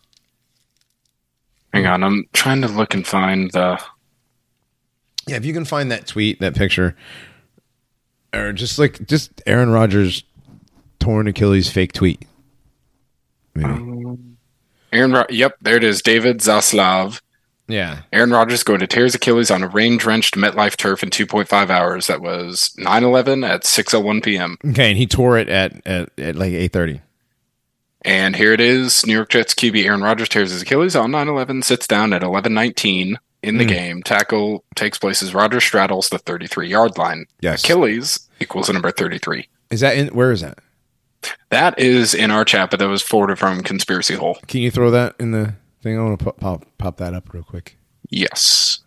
Hang 1.73 1.87
on, 1.87 2.03
I'm 2.03 2.25
trying 2.33 2.61
to 2.61 2.67
look 2.67 2.93
and 2.93 3.07
find 3.07 3.49
the. 3.51 3.81
Yeah, 5.27 5.37
if 5.37 5.45
you 5.45 5.53
can 5.53 5.65
find 5.65 5.89
that 5.91 6.05
tweet, 6.05 6.39
that 6.39 6.53
picture, 6.55 6.95
or 8.33 8.51
just 8.53 8.77
like 8.77 9.07
just 9.07 9.41
Aaron 9.47 9.69
Rodgers 9.71 10.23
torn 10.99 11.27
Achilles 11.27 11.69
fake 11.69 11.93
tweet. 11.93 12.25
Maybe. 13.55 13.69
Um, 13.69 14.00
Aaron. 14.91 15.11
Ro- 15.13 15.25
Yep, 15.29 15.57
there 15.61 15.77
it 15.77 15.83
is. 15.83 16.01
David 16.01 16.39
Zaslav. 16.39 17.21
Yeah, 17.67 18.01
Aaron 18.11 18.31
Rodgers 18.31 18.63
going 18.63 18.81
to 18.81 18.87
tear 18.87 19.05
his 19.05 19.15
Achilles 19.15 19.49
on 19.49 19.63
a 19.63 19.67
rain-drenched 19.67 20.35
MetLife 20.35 20.75
turf 20.75 21.03
in 21.03 21.09
2.5 21.09 21.69
hours. 21.69 22.07
That 22.07 22.21
was 22.21 22.75
9/11 22.77 23.47
at 23.47 23.63
6:01 23.63 24.23
p.m. 24.23 24.57
okay, 24.65 24.89
and 24.89 24.97
he 24.97 25.07
tore 25.07 25.37
it 25.37 25.47
at 25.47 25.85
at, 25.87 26.09
at 26.19 26.35
like 26.35 26.51
eight 26.51 26.73
thirty. 26.73 27.01
And 28.03 28.35
here 28.35 28.51
it 28.51 28.59
is. 28.59 29.05
New 29.05 29.13
York 29.13 29.29
Jets 29.29 29.53
QB 29.53 29.85
Aaron 29.85 30.01
Rodgers 30.01 30.27
tears 30.27 30.51
his 30.51 30.63
Achilles 30.63 30.95
on 30.95 31.11
9/11, 31.11 31.63
sits 31.63 31.87
down 31.87 32.13
at 32.13 32.23
11:19 32.23 33.15
in 33.43 33.57
the 33.57 33.63
hmm. 33.63 33.69
game. 33.69 34.03
Tackle 34.03 34.63
takes 34.75 34.97
place 34.97 35.21
as 35.21 35.33
Rodgers 35.33 35.63
straddles 35.63 36.09
the 36.09 36.19
33-yard 36.19 36.97
line. 36.97 37.25
Yes. 37.41 37.63
Achilles 37.63 38.27
equals 38.39 38.67
the 38.67 38.73
number 38.73 38.91
33. 38.91 39.47
Is 39.69 39.79
that 39.81 39.95
in? 39.95 40.07
Where 40.09 40.31
is 40.31 40.41
that? 40.41 40.59
That 41.49 41.77
is 41.79 42.13
in 42.13 42.31
our 42.31 42.45
chat, 42.45 42.71
but 42.71 42.79
that 42.79 42.87
was 42.87 43.01
forwarded 43.01 43.37
from 43.37 43.61
Conspiracy 43.61 44.15
Hole. 44.15 44.37
Can 44.47 44.61
you 44.61 44.71
throw 44.71 44.89
that 44.91 45.15
in 45.19 45.31
the 45.31 45.53
thing? 45.81 45.97
I 45.99 46.03
want 46.03 46.19
to 46.19 46.25
pop, 46.25 46.39
pop 46.39 46.65
pop 46.77 46.97
that 46.97 47.13
up 47.13 47.33
real 47.33 47.43
quick. 47.43 47.77
Yes. 48.09 48.79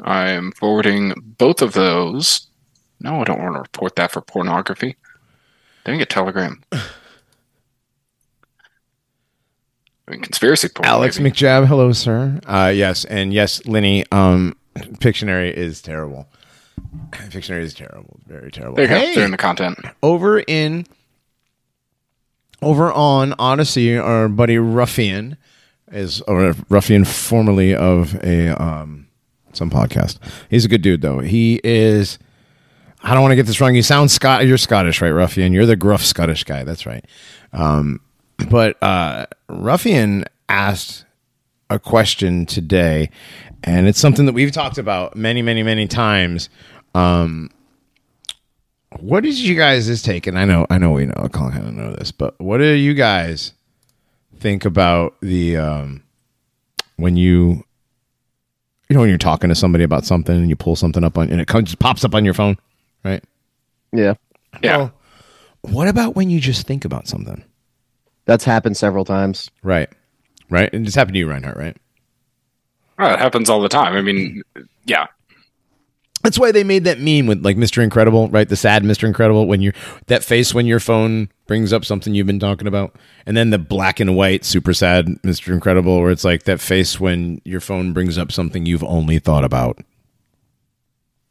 I 0.00 0.30
am 0.30 0.52
forwarding 0.52 1.14
both 1.38 1.60
of 1.62 1.72
those. 1.72 2.46
No, 3.00 3.20
I 3.20 3.24
don't 3.24 3.40
want 3.42 3.54
to 3.54 3.60
report 3.60 3.96
that 3.96 4.10
for 4.10 4.20
pornography. 4.20 4.96
Dang 5.84 6.00
it, 6.00 6.10
Telegram. 6.10 6.62
I 6.72 6.80
mean, 10.08 10.20
conspiracy 10.20 10.68
porn. 10.68 10.88
Alex 10.88 11.18
maybe. 11.18 11.32
McJab, 11.34 11.66
hello, 11.66 11.92
sir. 11.92 12.40
Uh, 12.46 12.72
yes, 12.74 13.04
and 13.04 13.32
yes, 13.32 13.64
Lenny. 13.66 14.04
Um, 14.10 14.56
Pictionary 14.76 15.52
is 15.52 15.82
terrible. 15.82 16.28
Pictionary 17.10 17.62
is 17.62 17.74
terrible, 17.74 18.20
very 18.26 18.50
terrible. 18.50 18.76
There 18.76 18.84
you 18.86 18.90
Hey, 18.94 19.06
go. 19.08 19.14
They're 19.16 19.24
in 19.24 19.30
the 19.30 19.36
content. 19.36 19.78
over 20.02 20.38
in 20.40 20.86
over 22.60 22.92
on 22.92 23.34
Odysee, 23.38 23.96
our 23.96 24.28
buddy 24.28 24.58
Ruffian 24.58 25.36
is 25.92 26.20
or 26.22 26.54
Ruffian, 26.68 27.04
formerly 27.04 27.74
of 27.74 28.14
a 28.24 28.48
um, 28.62 29.06
some 29.52 29.70
podcast. 29.70 30.18
He's 30.50 30.64
a 30.64 30.68
good 30.68 30.82
dude 30.82 31.00
though. 31.02 31.20
He 31.20 31.60
is. 31.64 32.18
I 33.00 33.14
don't 33.14 33.22
want 33.22 33.30
to 33.32 33.36
get 33.36 33.46
this 33.46 33.60
wrong. 33.60 33.76
You 33.76 33.82
sound 33.82 34.10
Scott. 34.10 34.44
You're 34.46 34.58
Scottish, 34.58 35.00
right, 35.00 35.08
Ruffian? 35.10 35.52
You're 35.52 35.66
the 35.66 35.76
gruff 35.76 36.04
Scottish 36.04 36.42
guy. 36.42 36.64
That's 36.64 36.84
right. 36.84 37.04
Um, 37.52 38.00
but 38.50 38.76
uh, 38.82 39.26
Ruffian 39.48 40.24
asked 40.48 41.04
a 41.70 41.78
question 41.78 42.44
today, 42.44 43.10
and 43.62 43.86
it's 43.86 44.00
something 44.00 44.26
that 44.26 44.32
we've 44.32 44.50
talked 44.50 44.78
about 44.78 45.14
many, 45.16 45.42
many, 45.42 45.62
many 45.62 45.86
times. 45.86 46.48
Um, 46.94 47.50
what 49.00 49.24
is 49.24 49.46
you 49.46 49.54
guys' 49.54 50.02
take? 50.02 50.26
And 50.26 50.38
I 50.38 50.44
know, 50.44 50.66
I 50.70 50.78
know, 50.78 50.92
we 50.92 51.06
know, 51.06 51.14
I 51.16 51.28
kind 51.28 51.56
of 51.56 51.74
know 51.74 51.92
this, 51.92 52.10
but 52.10 52.38
what 52.40 52.58
do 52.58 52.64
you 52.72 52.94
guys 52.94 53.52
think 54.40 54.64
about 54.64 55.14
the 55.20 55.56
um, 55.56 56.02
when 56.96 57.16
you, 57.16 57.64
you 58.88 58.94
know, 58.94 59.00
when 59.00 59.08
you're 59.08 59.18
talking 59.18 59.48
to 59.48 59.54
somebody 59.54 59.84
about 59.84 60.04
something 60.04 60.34
and 60.36 60.48
you 60.48 60.56
pull 60.56 60.76
something 60.76 61.04
up 61.04 61.18
on 61.18 61.30
and 61.30 61.40
it 61.40 61.46
comes 61.48 61.66
just 61.66 61.78
pops 61.78 62.04
up 62.04 62.14
on 62.14 62.24
your 62.24 62.34
phone, 62.34 62.56
right? 63.04 63.22
Yeah, 63.92 64.14
Yeah. 64.62 64.76
Well, 64.76 64.92
what 65.62 65.88
about 65.88 66.14
when 66.16 66.30
you 66.30 66.40
just 66.40 66.66
think 66.66 66.84
about 66.84 67.08
something? 67.08 67.44
that's 68.24 68.44
happened 68.44 68.76
several 68.76 69.06
times. 69.06 69.50
Right. 69.62 69.88
Right. 70.50 70.70
And 70.74 70.86
it's 70.86 70.94
happened 70.94 71.14
to 71.14 71.18
you, 71.18 71.28
Reinhardt, 71.30 71.56
right? 71.56 71.74
Well, 72.98 73.14
it 73.14 73.18
happens 73.18 73.48
all 73.48 73.62
the 73.62 73.70
time. 73.70 73.94
I 73.94 74.02
mean, 74.02 74.42
yeah. 74.84 75.06
That's 76.28 76.38
why 76.38 76.52
they 76.52 76.62
made 76.62 76.84
that 76.84 77.00
meme 77.00 77.26
with 77.26 77.42
like 77.42 77.56
Mr. 77.56 77.82
Incredible, 77.82 78.28
right? 78.28 78.46
The 78.46 78.54
sad 78.54 78.82
Mr. 78.82 79.04
Incredible 79.04 79.46
when 79.46 79.62
you 79.62 79.72
that 80.08 80.22
face 80.22 80.52
when 80.52 80.66
your 80.66 80.78
phone 80.78 81.30
brings 81.46 81.72
up 81.72 81.86
something 81.86 82.12
you've 82.12 82.26
been 82.26 82.38
talking 82.38 82.68
about. 82.68 82.94
And 83.24 83.34
then 83.34 83.48
the 83.48 83.56
black 83.56 83.98
and 83.98 84.14
white 84.14 84.44
super 84.44 84.74
sad 84.74 85.06
Mr. 85.22 85.54
Incredible 85.54 86.02
where 86.02 86.10
it's 86.10 86.26
like 86.26 86.42
that 86.42 86.60
face 86.60 87.00
when 87.00 87.40
your 87.46 87.62
phone 87.62 87.94
brings 87.94 88.18
up 88.18 88.30
something 88.30 88.66
you've 88.66 88.84
only 88.84 89.18
thought 89.18 89.42
about. 89.42 89.78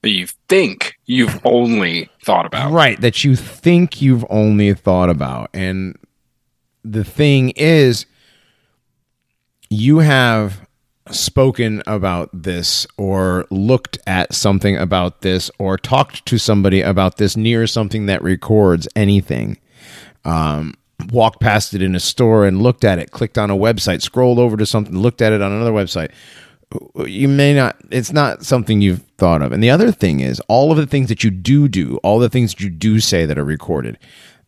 That 0.01 0.10
you 0.10 0.25
think 0.49 0.95
you've 1.05 1.45
only 1.45 2.10
thought 2.23 2.47
about. 2.47 2.71
Right, 2.71 2.99
that 2.99 3.23
you 3.23 3.36
think 3.36 4.01
you've 4.01 4.25
only 4.31 4.73
thought 4.73 5.12
about. 5.12 5.51
And 5.53 5.95
the 6.83 7.03
thing 7.03 7.51
is 7.51 8.07
you 9.69 9.99
have 9.99 10.66
spoken 11.13 11.83
about 11.87 12.29
this 12.33 12.87
or 12.97 13.45
looked 13.49 13.97
at 14.07 14.33
something 14.33 14.77
about 14.77 15.21
this 15.21 15.49
or 15.59 15.77
talked 15.77 16.25
to 16.25 16.37
somebody 16.37 16.81
about 16.81 17.17
this 17.17 17.37
near 17.37 17.67
something 17.67 18.05
that 18.07 18.21
records 18.21 18.87
anything. 18.95 19.57
Um, 20.25 20.73
walked 21.11 21.39
past 21.39 21.73
it 21.73 21.81
in 21.81 21.95
a 21.95 21.99
store 21.99 22.45
and 22.45 22.61
looked 22.61 22.83
at 22.83 22.99
it 22.99 23.11
clicked 23.11 23.37
on 23.37 23.51
a 23.51 23.55
website 23.55 24.01
scrolled 24.01 24.39
over 24.39 24.57
to 24.57 24.65
something 24.65 24.97
looked 24.97 25.21
at 25.21 25.31
it 25.31 25.41
on 25.41 25.51
another 25.51 25.71
website. 25.71 26.11
You 27.05 27.27
may 27.27 27.53
not 27.53 27.77
it's 27.91 28.11
not 28.11 28.43
something 28.43 28.81
you've 28.81 29.03
thought 29.17 29.41
of. 29.41 29.51
And 29.51 29.63
the 29.63 29.69
other 29.69 29.91
thing 29.91 30.19
is 30.19 30.39
all 30.47 30.71
of 30.71 30.77
the 30.77 30.87
things 30.87 31.07
that 31.09 31.23
you 31.23 31.31
do 31.31 31.67
do 31.67 31.97
all 31.97 32.19
the 32.19 32.29
things 32.29 32.53
that 32.53 32.61
you 32.61 32.69
do 32.69 32.99
say 32.99 33.25
that 33.25 33.37
are 33.37 33.45
recorded 33.45 33.97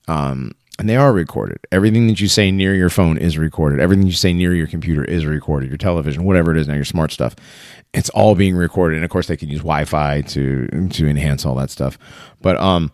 um, 0.07 0.53
and 0.79 0.87
they 0.87 0.95
are 0.95 1.11
recorded. 1.11 1.59
Everything 1.73 2.07
that 2.07 2.21
you 2.21 2.29
say 2.29 2.51
near 2.51 2.73
your 2.73 2.89
phone 2.89 3.17
is 3.17 3.37
recorded. 3.37 3.81
Everything 3.81 4.07
you 4.07 4.13
say 4.13 4.31
near 4.31 4.55
your 4.55 4.65
computer 4.65 5.03
is 5.03 5.25
recorded. 5.25 5.67
Your 5.67 5.77
television, 5.77 6.23
whatever 6.23 6.51
it 6.51 6.57
is 6.57 6.69
now, 6.69 6.73
your 6.73 6.85
smart 6.85 7.11
stuff, 7.11 7.35
it's 7.93 8.09
all 8.11 8.33
being 8.33 8.55
recorded. 8.55 8.95
And 8.95 9.03
of 9.03 9.11
course, 9.11 9.27
they 9.27 9.35
can 9.35 9.49
use 9.49 9.59
Wi-Fi 9.59 10.21
to 10.21 10.67
to 10.67 11.07
enhance 11.07 11.45
all 11.45 11.55
that 11.55 11.69
stuff. 11.69 11.99
But 12.41 12.55
um, 12.61 12.93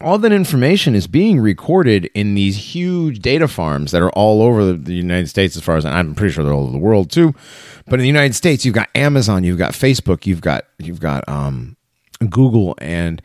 all 0.00 0.18
that 0.18 0.32
information 0.32 0.96
is 0.96 1.06
being 1.06 1.38
recorded 1.38 2.06
in 2.06 2.34
these 2.34 2.74
huge 2.74 3.20
data 3.20 3.46
farms 3.46 3.92
that 3.92 4.02
are 4.02 4.10
all 4.10 4.42
over 4.42 4.72
the, 4.72 4.94
United 4.94 5.28
States. 5.28 5.56
As 5.56 5.62
far 5.62 5.76
as 5.76 5.84
I'm 5.84 6.16
pretty 6.16 6.32
sure 6.32 6.44
they're 6.44 6.52
all 6.52 6.64
over 6.64 6.72
the 6.72 6.78
world 6.78 7.08
too. 7.08 7.36
But 7.86 7.94
in 7.94 8.00
the 8.00 8.08
United 8.08 8.34
States, 8.34 8.64
you've 8.64 8.74
got 8.74 8.88
Amazon, 8.96 9.44
you've 9.44 9.58
got 9.58 9.74
Facebook, 9.74 10.26
you've 10.26 10.40
got 10.40 10.64
you've 10.78 11.00
got 11.00 11.28
um, 11.28 11.76
Google, 12.28 12.74
and 12.78 13.22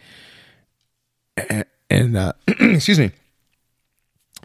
and, 1.35 1.65
and 1.89 2.15
uh, 2.15 2.33
excuse 2.47 2.99
me 2.99 3.11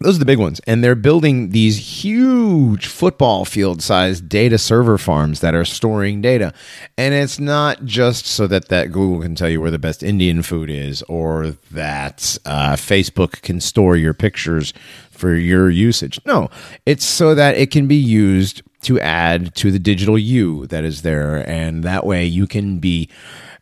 those 0.01 0.17
are 0.17 0.19
the 0.19 0.25
big 0.25 0.39
ones. 0.39 0.61
And 0.67 0.83
they're 0.83 0.95
building 0.95 1.51
these 1.51 2.03
huge 2.03 2.87
football 2.87 3.45
field 3.45 3.83
sized 3.83 4.29
data 4.29 4.59
server 4.59 4.99
farms 4.99 5.41
that 5.41 5.55
are 5.55 5.65
storing 5.65 6.21
data. 6.21 6.53
And 6.99 7.15
it's 7.15 7.39
not 7.39 7.85
just 7.85 8.27
so 8.27 8.47
that 8.49 8.69
that 8.69 8.93
google 8.93 9.23
can 9.23 9.35
tell 9.35 9.49
you 9.49 9.61
where 9.61 9.71
the 9.71 9.79
best 9.79 10.03
indian 10.03 10.43
food 10.43 10.71
is 10.71 11.03
or 11.03 11.57
that 11.71 12.37
uh, 12.45 12.75
facebook 12.75 13.43
can 13.43 13.61
store 13.61 13.97
your 13.97 14.15
pictures 14.15 14.73
for 15.11 15.35
your 15.35 15.71
usage. 15.71 16.21
No 16.27 16.51
it's 16.87 17.05
so 17.05 17.35
that 17.35 17.57
it 17.57 17.71
can 17.71 17.87
be 17.87 17.97
used 17.97 18.63
to 18.83 19.01
add 19.01 19.55
to 19.57 19.71
the 19.71 19.79
digital 19.79 20.19
you 20.19 20.67
that 20.67 20.85
is 20.85 21.03
there. 21.03 21.49
And 21.49 21.85
that 21.85 22.05
way 22.05 22.25
you 22.25 22.47
can 22.47 22.79
be 22.79 23.09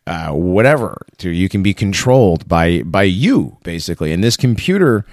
uh, 0.07 0.31
whatever 0.31 1.07
to 1.19 1.31
you 1.31 1.49
can 1.49 1.63
be 1.63 1.75
controlled 1.75 2.49
by 2.49 2.83
by 2.83 3.05
you 3.05 3.57
basically. 3.63 4.13
And 4.13 4.25
this 4.25 4.37
computer 4.37 5.05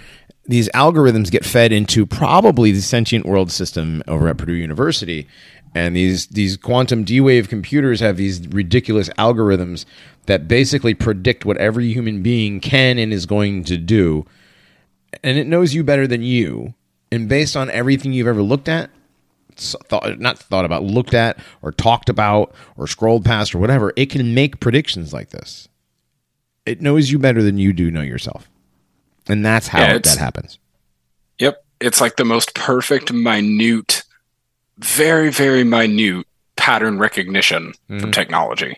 these 0.45 0.69
algorithms 0.69 1.29
get 1.29 1.45
fed 1.45 1.71
into 1.71 2.05
probably 2.05 2.71
the 2.71 2.81
sentient 2.81 3.25
world 3.25 3.51
system 3.51 4.01
over 4.07 4.27
at 4.27 4.37
Purdue 4.37 4.53
University, 4.53 5.27
and 5.75 5.95
these 5.95 6.27
these 6.27 6.57
quantum 6.57 7.03
D 7.03 7.21
wave 7.21 7.49
computers 7.49 7.99
have 7.99 8.17
these 8.17 8.47
ridiculous 8.47 9.09
algorithms 9.09 9.85
that 10.25 10.47
basically 10.47 10.93
predict 10.93 11.45
what 11.45 11.57
every 11.57 11.91
human 11.93 12.23
being 12.23 12.59
can 12.59 12.97
and 12.97 13.13
is 13.13 13.25
going 13.25 13.63
to 13.65 13.77
do, 13.77 14.25
and 15.23 15.37
it 15.37 15.47
knows 15.47 15.73
you 15.73 15.83
better 15.83 16.07
than 16.07 16.23
you, 16.23 16.73
and 17.11 17.29
based 17.29 17.55
on 17.55 17.69
everything 17.69 18.13
you've 18.13 18.27
ever 18.27 18.41
looked 18.41 18.69
at. 18.69 18.89
Thought, 19.55 20.19
not 20.19 20.39
thought 20.39 20.63
about, 20.63 20.83
looked 20.83 21.13
at, 21.13 21.37
or 21.61 21.73
talked 21.73 22.07
about, 22.07 22.55
or 22.77 22.87
scrolled 22.87 23.25
past, 23.25 23.53
or 23.53 23.59
whatever, 23.59 23.91
it 23.97 24.09
can 24.09 24.33
make 24.33 24.61
predictions 24.61 25.11
like 25.11 25.31
this. 25.31 25.67
It 26.65 26.81
knows 26.81 27.11
you 27.11 27.19
better 27.19 27.43
than 27.43 27.57
you 27.57 27.73
do 27.73 27.91
know 27.91 28.01
yourself. 28.01 28.49
And 29.29 29.45
that's 29.45 29.67
how 29.67 29.79
Yeah, 29.79 29.93
that 29.99 30.07
happens. 30.17 30.59
Yep. 31.37 31.63
It's 31.79 32.01
like 32.01 32.17
the 32.17 32.25
most 32.25 32.53
perfect, 32.55 33.13
minute, 33.13 34.03
very, 34.79 35.29
very 35.29 35.63
minute 35.63 36.25
pattern 36.57 36.97
recognition 36.99 37.73
Mm-hmm. 37.89 37.99
from 37.99 38.11
technology. 38.11 38.77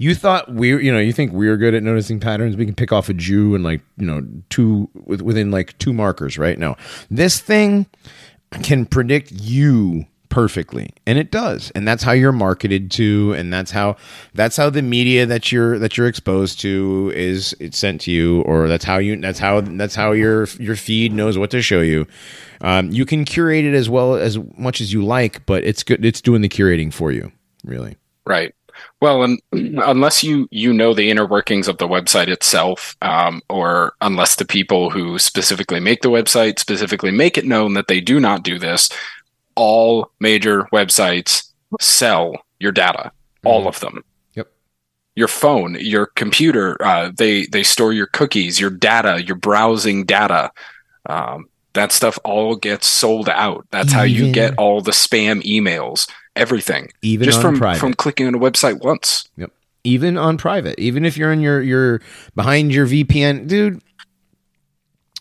You 0.00 0.14
thought 0.14 0.52
we, 0.52 0.68
you 0.84 0.92
know, 0.92 0.98
you 1.00 1.12
think 1.12 1.32
we're 1.32 1.56
good 1.56 1.74
at 1.74 1.82
noticing 1.82 2.20
patterns. 2.20 2.56
We 2.56 2.64
can 2.64 2.74
pick 2.74 2.92
off 2.92 3.08
a 3.08 3.14
Jew 3.14 3.54
and 3.54 3.64
like, 3.64 3.80
you 3.96 4.06
know, 4.06 4.24
two 4.48 4.88
with- 4.94 5.22
within 5.22 5.50
like 5.50 5.76
two 5.78 5.92
markers, 5.92 6.38
right? 6.38 6.58
No, 6.58 6.76
this 7.10 7.40
thing 7.40 7.86
can 8.62 8.86
predict 8.86 9.32
you 9.32 10.06
perfectly, 10.28 10.90
and 11.06 11.18
it 11.18 11.30
does, 11.30 11.70
and 11.72 11.86
that's 11.86 12.02
how 12.02 12.12
you're 12.12 12.32
marketed 12.32 12.90
to, 12.92 13.34
and 13.36 13.52
that's 13.52 13.70
how 13.70 13.96
that's 14.34 14.56
how 14.56 14.70
the 14.70 14.82
media 14.82 15.26
that 15.26 15.50
you're 15.50 15.78
that 15.78 15.96
you're 15.96 16.06
exposed 16.06 16.60
to 16.60 17.12
is 17.14 17.54
it's 17.60 17.78
sent 17.78 18.02
to 18.02 18.10
you, 18.10 18.42
or 18.42 18.68
that's 18.68 18.84
how 18.84 18.98
you 18.98 19.16
that's 19.20 19.38
how 19.38 19.60
that's 19.60 19.94
how 19.94 20.12
your 20.12 20.46
your 20.58 20.76
feed 20.76 21.12
knows 21.12 21.38
what 21.38 21.50
to 21.50 21.62
show 21.62 21.80
you. 21.80 22.06
Um, 22.60 22.90
you 22.90 23.04
can 23.04 23.24
curate 23.24 23.64
it 23.64 23.74
as 23.74 23.88
well 23.88 24.14
as 24.14 24.38
much 24.56 24.80
as 24.80 24.92
you 24.92 25.04
like, 25.04 25.46
but 25.46 25.64
it's 25.64 25.82
good. 25.82 26.04
It's 26.04 26.20
doing 26.20 26.42
the 26.42 26.48
curating 26.48 26.92
for 26.92 27.12
you, 27.12 27.32
really. 27.64 27.96
Right. 28.26 28.54
Well, 29.00 29.22
and 29.22 29.40
unless 29.52 30.22
you 30.22 30.48
you 30.50 30.72
know 30.72 30.94
the 30.94 31.10
inner 31.10 31.26
workings 31.26 31.68
of 31.68 31.78
the 31.78 31.88
website 31.88 32.28
itself, 32.28 32.96
um, 33.02 33.42
or 33.48 33.94
unless 34.00 34.36
the 34.36 34.44
people 34.44 34.90
who 34.90 35.18
specifically 35.18 35.80
make 35.80 36.02
the 36.02 36.10
website 36.10 36.58
specifically 36.58 37.10
make 37.10 37.38
it 37.38 37.46
known 37.46 37.74
that 37.74 37.88
they 37.88 38.00
do 38.00 38.20
not 38.20 38.42
do 38.42 38.58
this, 38.58 38.90
all 39.58 40.10
major 40.20 40.62
websites 40.72 41.52
sell 41.80 42.34
your 42.60 42.72
data, 42.72 43.10
all 43.44 43.66
of 43.68 43.80
them. 43.80 44.04
Yep. 44.34 44.48
Your 45.16 45.28
phone, 45.28 45.76
your 45.80 46.06
computer, 46.06 46.82
uh, 46.82 47.10
they 47.14 47.46
they 47.46 47.64
store 47.64 47.92
your 47.92 48.06
cookies, 48.06 48.60
your 48.60 48.70
data, 48.70 49.22
your 49.22 49.36
browsing 49.36 50.04
data. 50.04 50.50
Um, 51.06 51.48
that 51.74 51.92
stuff 51.92 52.18
all 52.24 52.56
gets 52.56 52.86
sold 52.86 53.28
out. 53.28 53.66
That's 53.70 53.92
how 53.92 54.02
you 54.02 54.32
get 54.32 54.54
all 54.58 54.80
the 54.80 54.92
spam 54.92 55.42
emails, 55.42 56.08
everything 56.34 56.90
Even 57.02 57.26
just 57.26 57.40
from 57.40 57.58
private. 57.58 57.80
from 57.80 57.94
clicking 57.94 58.26
on 58.26 58.34
a 58.34 58.38
website 58.38 58.82
once. 58.82 59.28
Yep. 59.36 59.52
Even 59.84 60.16
on 60.16 60.38
private, 60.38 60.78
even 60.78 61.04
if 61.04 61.16
you're 61.16 61.32
in 61.32 61.40
your 61.40 61.60
your 61.62 62.00
behind 62.34 62.72
your 62.72 62.86
VPN, 62.86 63.48
dude. 63.48 63.82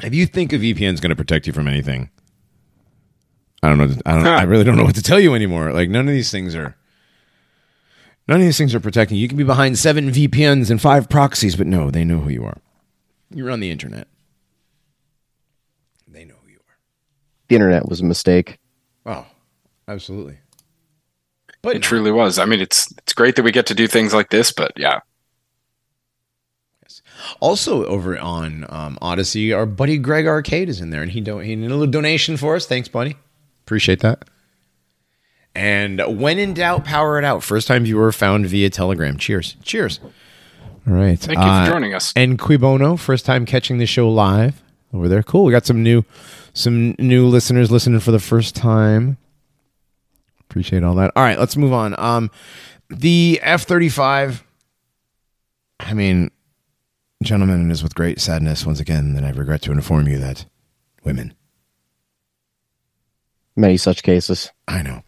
If 0.04 0.14
you 0.14 0.28
think 0.28 0.54
a 0.54 0.58
VPN 0.58 0.94
is 0.94 1.00
going 1.00 1.10
to 1.10 1.16
protect 1.16 1.48
you 1.48 1.54
from 1.54 1.68
anything, 1.68 2.12
I 3.64 3.70
don't 3.70 3.78
know. 3.78 3.96
I 4.06 4.16
don't. 4.16 4.28
I 4.28 4.44
really 4.44 4.64
don't 4.64 4.78
know 4.78 4.84
what 4.84 4.96
to 4.96 5.04
tell 5.04 5.20
you 5.20 5.34
anymore. 5.34 5.72
Like 5.72 5.90
none 5.90 6.08
of 6.08 6.14
these 6.14 6.32
things 6.32 6.56
are. 6.56 6.76
None 8.28 8.42
of 8.42 8.46
these 8.46 8.58
things 8.58 8.76
are 8.76 8.80
protecting 8.80 9.18
you. 9.18 9.22
You 9.22 9.28
can 9.30 9.38
be 9.38 9.44
behind 9.44 9.80
seven 9.80 10.10
VPNs 10.12 10.70
and 10.70 10.82
five 10.82 11.10
proxies, 11.10 11.56
but 11.56 11.66
no, 11.66 11.90
they 11.90 12.04
know 12.04 12.20
who 12.20 12.30
you 12.30 12.44
are. 12.46 12.58
You're 13.34 13.52
on 13.52 13.62
the 13.62 13.72
internet. 13.72 14.08
They 16.08 16.26
know 16.26 16.36
who 16.44 16.52
you 16.52 16.58
are. 16.58 16.78
The 17.48 17.56
internet 17.56 17.88
was 17.88 18.02
a 18.02 18.06
mistake. 18.06 18.58
are. 19.06 19.26
Oh, 19.26 19.26
absolutely. 19.88 20.40
It 21.64 21.82
truly 21.82 22.12
was. 22.12 22.38
I 22.40 22.46
mean, 22.46 22.62
it's 22.62 22.94
it's 23.00 23.14
great 23.14 23.36
that 23.36 23.44
we 23.44 23.52
get 23.52 23.66
to 23.68 23.74
do 23.74 23.88
things 23.88 24.14
like 24.14 24.30
this, 24.30 24.52
but 24.52 24.72
yeah, 24.78 25.00
Also 27.42 27.86
over 27.86 28.18
on 28.18 28.66
um, 28.70 28.98
Odysee, 29.02 29.52
our 29.54 29.66
buddy 29.66 29.98
Greg 29.98 30.28
Arcade 30.28 30.70
is 30.70 30.80
in 30.82 30.90
there, 30.92 31.02
and 31.02 31.12
he 31.12 31.22
don't 31.22 31.44
he 31.44 31.56
did 31.56 31.66
a 31.66 31.76
little 31.76 31.88
donation 31.92 32.38
for 32.38 32.56
us. 32.56 32.66
Thanks, 32.66 32.88
buddy. 32.88 33.18
Appreciate 33.68 34.00
that. 34.00 34.24
And 35.54 36.02
when 36.22 36.40
in 36.40 36.54
doubt, 36.54 36.86
power 36.86 37.20
it 37.20 37.26
out. 37.26 37.44
First 37.44 37.68
time 37.68 37.84
viewer 37.84 38.14
found 38.14 38.46
via 38.46 38.70
Telegram. 38.70 39.18
Cheers. 39.18 39.58
Cheers. 39.62 40.00
All 40.88 40.94
right. 40.94 41.20
Thank 41.20 41.38
you 41.40 41.44
for 41.44 41.50
Uh, 41.50 41.70
joining 41.70 41.94
us. 41.94 42.14
And 42.16 42.40
Quibono, 42.40 42.98
first 42.98 43.26
time 43.26 43.46
catching 43.46 43.78
the 43.78 43.86
show 43.86 44.08
live 44.10 44.64
over 44.94 45.10
there. 45.10 45.22
Cool. 45.22 45.44
We 45.44 45.52
got 45.52 45.66
some 45.66 45.84
new 45.84 46.06
some 46.54 46.96
new 46.98 47.28
listeners 47.28 47.70
listening 47.72 48.00
for 48.00 48.12
the 48.12 48.20
first 48.20 48.56
time. 48.56 49.18
Appreciate 50.50 50.82
all 50.84 50.96
that. 50.96 51.12
All 51.18 51.24
right, 51.24 51.38
let's 51.38 51.58
move 51.58 51.74
on. 51.74 51.94
Um 52.00 52.32
the 52.90 53.38
F-35 53.44 54.44
I 55.82 55.94
mean, 55.94 56.32
gentlemen, 57.22 57.70
it 57.70 57.74
is 57.74 57.84
with 57.84 57.96
great 57.96 58.22
sadness 58.22 58.66
once 58.66 58.80
again 58.80 59.14
that 59.16 59.26
I 59.26 59.32
regret 59.32 59.62
to 59.64 59.72
inform 59.74 60.08
you 60.08 60.18
that 60.20 60.46
women 61.04 61.34
Many 63.58 63.76
such 63.76 64.04
cases. 64.04 64.52
I 64.68 64.84
know. 64.84 65.02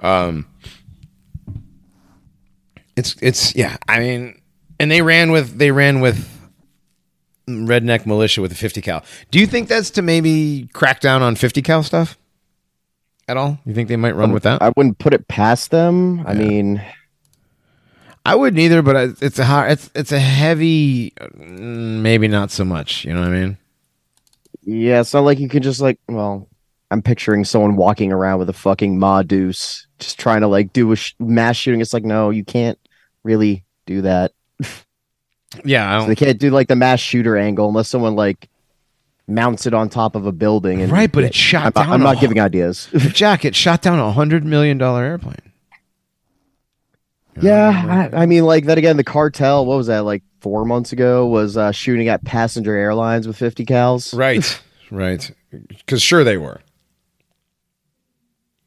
Um, 0.00 0.46
it's 2.94 3.16
it's 3.22 3.54
yeah. 3.56 3.76
I 3.88 3.98
mean, 3.98 4.40
and 4.78 4.90
they 4.90 5.02
ran 5.02 5.32
with 5.32 5.58
they 5.58 5.70
ran 5.70 6.00
with 6.00 6.28
redneck 7.48 8.06
militia 8.06 8.42
with 8.42 8.52
a 8.52 8.54
50 8.54 8.80
cal. 8.82 9.02
Do 9.30 9.40
you 9.40 9.46
think 9.46 9.68
that's 9.68 9.90
to 9.92 10.02
maybe 10.02 10.68
crack 10.72 11.00
down 11.00 11.22
on 11.22 11.34
50 11.34 11.62
cal 11.62 11.82
stuff 11.82 12.16
at 13.26 13.36
all? 13.36 13.58
You 13.64 13.74
think 13.74 13.88
they 13.88 13.96
might 13.96 14.14
run 14.14 14.32
with 14.32 14.44
that? 14.44 14.62
I 14.62 14.72
wouldn't 14.76 14.98
put 14.98 15.14
it 15.14 15.26
past 15.26 15.70
them. 15.70 16.24
I 16.26 16.34
mean, 16.34 16.82
I 18.26 18.34
wouldn't 18.34 18.60
either, 18.60 18.82
but 18.82 19.22
it's 19.22 19.38
a 19.38 19.44
hard, 19.46 19.72
it's 19.72 19.90
it's 19.94 20.12
a 20.12 20.20
heavy, 20.20 21.14
maybe 21.34 22.28
not 22.28 22.50
so 22.50 22.64
much. 22.64 23.06
You 23.06 23.14
know 23.14 23.20
what 23.20 23.30
I 23.30 23.32
mean? 23.32 23.58
yeah, 24.62 25.00
it's 25.00 25.14
not 25.14 25.24
like 25.24 25.38
you 25.38 25.48
can 25.48 25.62
just 25.62 25.80
like. 25.80 25.98
Well, 26.08 26.46
I'm 26.90 27.02
picturing 27.02 27.44
someone 27.44 27.76
walking 27.76 28.12
around 28.12 28.40
with 28.40 28.48
a 28.48 28.54
fucking 28.54 28.98
Ma 28.98 29.22
Deuce, 29.22 29.86
just 29.98 30.18
trying 30.18 30.40
to 30.40 30.48
like 30.48 30.72
do 30.72 30.90
a 30.92 30.96
sh- 30.96 31.14
mass 31.18 31.56
shooting. 31.56 31.80
It's 31.80 31.92
like, 31.92 32.04
no, 32.04 32.30
you 32.30 32.44
can't 32.44 32.78
really 33.22 33.64
do 33.86 34.02
that. 34.02 34.32
Yeah, 35.64 35.96
I 35.96 36.00
So 36.00 36.06
they 36.06 36.16
can't 36.16 36.38
do 36.38 36.50
like 36.50 36.68
the 36.68 36.76
mass 36.76 37.00
shooter 37.00 37.36
angle 37.36 37.68
unless 37.68 37.88
someone 37.88 38.14
like 38.14 38.48
mounts 39.26 39.66
it 39.66 39.74
on 39.74 39.88
top 39.88 40.14
of 40.14 40.26
a 40.26 40.32
building. 40.32 40.82
And 40.82 40.92
right. 40.92 41.10
But 41.10 41.24
it 41.24 41.34
shot 41.34 41.72
I'm, 41.76 41.84
down. 41.84 41.92
I'm 41.92 42.02
not 42.02 42.20
giving 42.20 42.40
ideas. 42.40 42.88
Jack. 43.12 43.44
It 43.44 43.54
shot 43.54 43.82
down 43.82 43.98
a 43.98 44.12
hundred 44.12 44.44
million 44.44 44.78
dollar 44.78 45.02
airplane. 45.04 45.36
You 47.36 47.42
know 47.42 47.66
what 47.66 47.74
I 47.74 47.80
mean? 47.80 47.88
Yeah, 47.88 48.10
I, 48.12 48.22
I 48.22 48.26
mean, 48.26 48.44
like 48.44 48.66
that 48.66 48.78
again. 48.78 48.96
The 48.96 49.04
cartel, 49.04 49.64
what 49.64 49.76
was 49.76 49.86
that? 49.86 50.00
Like 50.00 50.22
four 50.40 50.64
months 50.64 50.92
ago, 50.92 51.26
was 51.26 51.56
uh, 51.56 51.72
shooting 51.72 52.08
at 52.08 52.24
passenger 52.24 52.74
airlines 52.74 53.26
with 53.26 53.36
50 53.36 53.64
cals. 53.66 54.16
Right, 54.16 54.60
right. 54.90 55.30
Because 55.68 56.02
sure 56.02 56.24
they 56.24 56.36
were, 56.36 56.60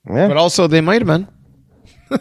Yeah, 0.08 0.28
but 0.28 0.38
also 0.38 0.68
they 0.68 0.82
might 0.82 1.02
have 1.02 1.08
been. 1.08 1.28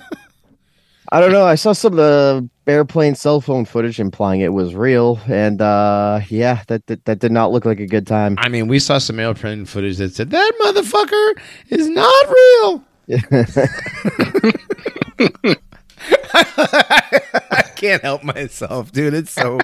I 1.12 1.20
don't 1.20 1.32
know. 1.32 1.44
I 1.44 1.56
saw 1.56 1.72
some 1.72 1.92
of 1.92 1.98
the 1.98 2.48
airplane 2.66 3.14
cell 3.14 3.40
phone 3.40 3.64
footage 3.64 4.00
implying 4.00 4.40
it 4.40 4.52
was 4.52 4.74
real, 4.74 5.20
and 5.26 5.60
uh, 5.60 6.20
yeah, 6.28 6.62
that, 6.68 6.86
that 6.86 7.04
that 7.04 7.18
did 7.18 7.32
not 7.32 7.52
look 7.52 7.64
like 7.64 7.80
a 7.80 7.86
good 7.86 8.06
time. 8.06 8.36
I 8.38 8.48
mean, 8.48 8.68
we 8.68 8.78
saw 8.78 8.98
some 8.98 9.18
airplane 9.18 9.66
footage 9.66 9.98
that 9.98 10.14
said 10.14 10.30
that 10.30 10.52
motherfucker 10.62 11.34
is 11.70 11.88
not 11.88 12.28
real. 12.28 12.84
I 16.34 17.70
can't 17.76 18.02
help 18.02 18.22
myself, 18.22 18.92
dude. 18.92 19.14
It's 19.14 19.32
so. 19.32 19.58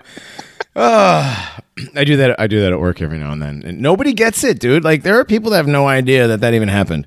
Ah, 0.76 1.60
I 1.94 2.04
do 2.04 2.16
that. 2.16 2.38
I 2.38 2.46
do 2.46 2.60
that 2.60 2.72
at 2.72 2.80
work 2.80 3.00
every 3.00 3.18
now 3.18 3.32
and 3.32 3.40
then, 3.40 3.62
and 3.64 3.80
nobody 3.80 4.12
gets 4.12 4.44
it, 4.44 4.60
dude. 4.60 4.84
Like 4.84 5.02
there 5.02 5.18
are 5.18 5.24
people 5.24 5.50
that 5.52 5.58
have 5.58 5.66
no 5.66 5.88
idea 5.88 6.26
that 6.28 6.40
that 6.40 6.54
even 6.54 6.68
happened. 6.68 7.06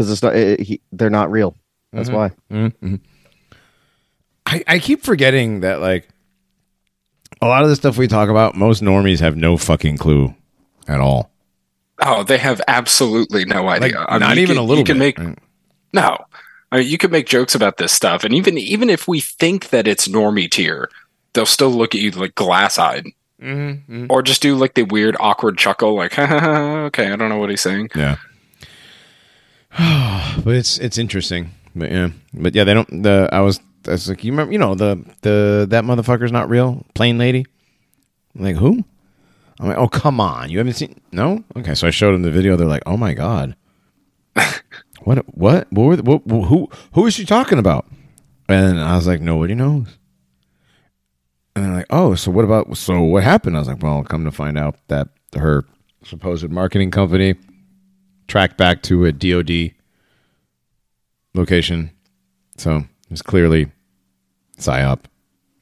Because 0.00 0.10
it's 0.10 0.22
not. 0.22 0.34
It, 0.34 0.60
he, 0.60 0.80
they're 0.92 1.10
not 1.10 1.30
real. 1.30 1.54
That's 1.92 2.08
why. 2.08 2.30
Mm-hmm. 2.50 2.96
I, 4.46 4.64
I 4.66 4.78
keep 4.78 5.02
forgetting 5.02 5.60
that 5.60 5.80
like 5.80 6.08
a 7.42 7.46
lot 7.46 7.62
of 7.62 7.68
the 7.68 7.76
stuff 7.76 7.98
we 7.98 8.08
talk 8.08 8.28
about, 8.28 8.54
most 8.56 8.82
normies 8.82 9.20
have 9.20 9.36
no 9.36 9.56
fucking 9.56 9.98
clue 9.98 10.34
at 10.88 11.00
all. 11.00 11.30
Oh, 12.00 12.22
they 12.22 12.38
have 12.38 12.60
absolutely 12.66 13.44
no 13.44 13.64
Like 13.64 13.82
idea. 13.82 13.98
I 14.08 14.12
mean, 14.14 14.20
not 14.20 14.38
even 14.38 14.56
can- 14.56 14.64
a 14.64 14.66
little 14.66 14.78
You 14.78 14.84
can 14.84 14.98
bit. 14.98 15.18
make 15.18 15.38
no. 15.92 16.16
I 16.72 16.78
mean, 16.78 16.88
you 16.88 16.98
can 16.98 17.10
make 17.10 17.26
jokes 17.26 17.54
about 17.54 17.76
this 17.78 17.92
stuff, 17.92 18.24
and 18.24 18.32
even 18.34 18.56
even 18.56 18.88
if 18.88 19.06
we 19.06 19.20
think 19.20 19.68
that 19.70 19.86
it's 19.86 20.08
normie 20.08 20.50
tier, 20.50 20.88
they'll 21.34 21.44
still 21.46 21.70
look 21.70 21.94
at 21.94 22.00
you 22.00 22.10
like 22.12 22.34
glass 22.34 22.78
eyed, 22.78 23.06
Mm-hmm. 23.42 24.06
or 24.10 24.22
just 24.22 24.40
do 24.42 24.54
like 24.54 24.74
the 24.74 24.82
weird 24.84 25.16
awkward 25.18 25.58
chuckle, 25.58 25.94
like 25.96 26.18
okay, 26.18 27.10
I 27.10 27.16
don't 27.16 27.28
know 27.28 27.38
what 27.38 27.50
he's 27.50 27.60
saying. 27.62 27.88
Yeah. 27.94 28.16
but 30.44 30.54
it's 30.54 30.78
it's 30.78 30.98
interesting. 30.98 31.50
But 31.74 31.90
yeah. 31.90 32.10
But 32.34 32.54
yeah, 32.54 32.64
they 32.64 32.74
don't 32.74 33.02
the 33.02 33.28
I 33.32 33.40
was 33.40 33.60
I 33.86 33.92
was 33.92 34.08
like 34.08 34.24
you 34.24 34.32
remember 34.32 34.52
you 34.52 34.58
know 34.58 34.74
the 34.74 35.02
the 35.22 35.66
that 35.70 35.84
motherfucker's 35.84 36.32
not 36.32 36.48
real? 36.48 36.84
plain 36.94 37.18
lady? 37.18 37.46
I'm 38.36 38.44
like, 38.44 38.56
who? 38.56 38.84
I'm 39.58 39.68
like, 39.68 39.78
oh 39.78 39.88
come 39.88 40.20
on. 40.20 40.50
You 40.50 40.58
haven't 40.58 40.74
seen 40.74 41.00
no? 41.12 41.44
Okay, 41.56 41.74
so 41.74 41.86
I 41.86 41.90
showed 41.90 42.12
them 42.14 42.22
the 42.22 42.30
video, 42.30 42.56
they're 42.56 42.66
like, 42.66 42.82
Oh 42.86 42.96
my 42.96 43.14
god. 43.14 43.54
what 45.02 45.18
what? 45.36 45.70
What, 45.72 45.84
were 45.84 45.96
the- 45.96 46.02
what 46.02 46.22
who 46.46 46.68
who 46.94 47.06
is 47.06 47.14
she 47.14 47.24
talking 47.24 47.58
about? 47.58 47.86
And 48.48 48.80
I 48.80 48.96
was 48.96 49.06
like, 49.06 49.20
Nobody 49.20 49.54
knows. 49.54 49.98
And 51.54 51.64
they're 51.64 51.74
like, 51.74 51.86
Oh, 51.90 52.14
so 52.16 52.30
what 52.32 52.44
about 52.44 52.76
so 52.76 53.00
what 53.02 53.22
happened? 53.22 53.56
I 53.56 53.60
was 53.60 53.68
like, 53.68 53.82
Well, 53.82 54.02
come 54.02 54.24
to 54.24 54.32
find 54.32 54.58
out 54.58 54.76
that 54.88 55.08
her 55.36 55.64
supposed 56.02 56.48
marketing 56.50 56.90
company 56.90 57.34
tracked 58.30 58.56
back 58.56 58.80
to 58.84 59.04
a 59.04 59.12
DoD 59.12 59.72
location. 61.34 61.90
So 62.56 62.84
it's 63.10 63.22
clearly 63.22 63.70
psyop. 64.56 65.00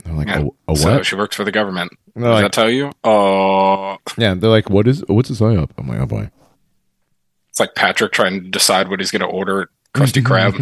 They're 0.05 0.15
like, 0.15 0.29
Yeah. 0.29 0.45
a, 0.69 0.73
a 0.73 0.77
So 0.77 0.95
what? 0.97 1.07
she 1.07 1.17
works 1.17 1.35
for 1.35 1.45
the 1.45 1.51
government. 1.53 1.91
Does 2.15 2.25
like, 2.25 2.45
that 2.45 2.53
tell 2.53 2.69
you? 2.71 2.93
Oh, 3.05 3.97
yeah, 4.19 4.35
they're 4.35 4.51
like, 4.51 4.69
what 4.71 4.87
is 4.87 5.03
what's 5.07 5.31
a 5.31 5.35
psyop? 5.35 5.71
I'm 5.79 5.89
like, 5.89 6.01
oh 6.01 6.07
boy. 6.07 6.31
it's 7.49 7.61
like 7.61 7.75
Patrick 7.75 8.13
trying 8.13 8.43
to 8.43 8.49
decide 8.51 8.89
what 8.89 9.01
he's 9.01 9.11
going 9.11 9.21
to 9.23 9.27
order 9.27 9.63
at 9.63 9.69
Krusty 9.95 10.23
Krab. 10.23 10.55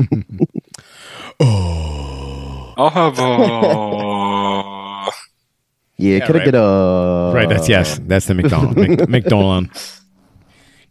Oh, 1.39 2.73
I'll 2.79 2.89
have 2.91 3.19
a. 3.19 3.23
Yeah, 5.99 6.19
Yeah, 6.19 6.27
could 6.27 6.37
I 6.37 6.39
right. 6.39 6.45
get 6.47 6.55
a 6.55 7.33
right. 7.35 7.49
That's 7.49 7.69
yes. 7.69 7.99
That's 8.03 8.25
the 8.27 8.33
McDonald. 8.35 8.77
Mc, 8.77 9.07
McDonald. 9.09 9.69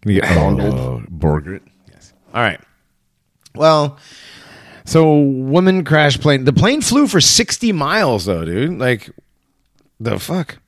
Can 0.05 0.13
you 0.13 0.21
get 0.21 0.37
oh. 0.37 1.01
Yes. 1.91 2.13
All 2.31 2.41
right. 2.41 2.61
Well, 3.55 3.97
so 4.85 5.17
woman 5.19 5.83
crash 5.83 6.19
plane. 6.19 6.43
The 6.43 6.53
plane 6.53 6.81
flew 6.81 7.07
for 7.07 7.19
60 7.19 7.71
miles 7.71 8.25
though, 8.25 8.45
dude. 8.45 8.77
Like 8.77 9.09
the 9.99 10.19
fuck. 10.19 10.59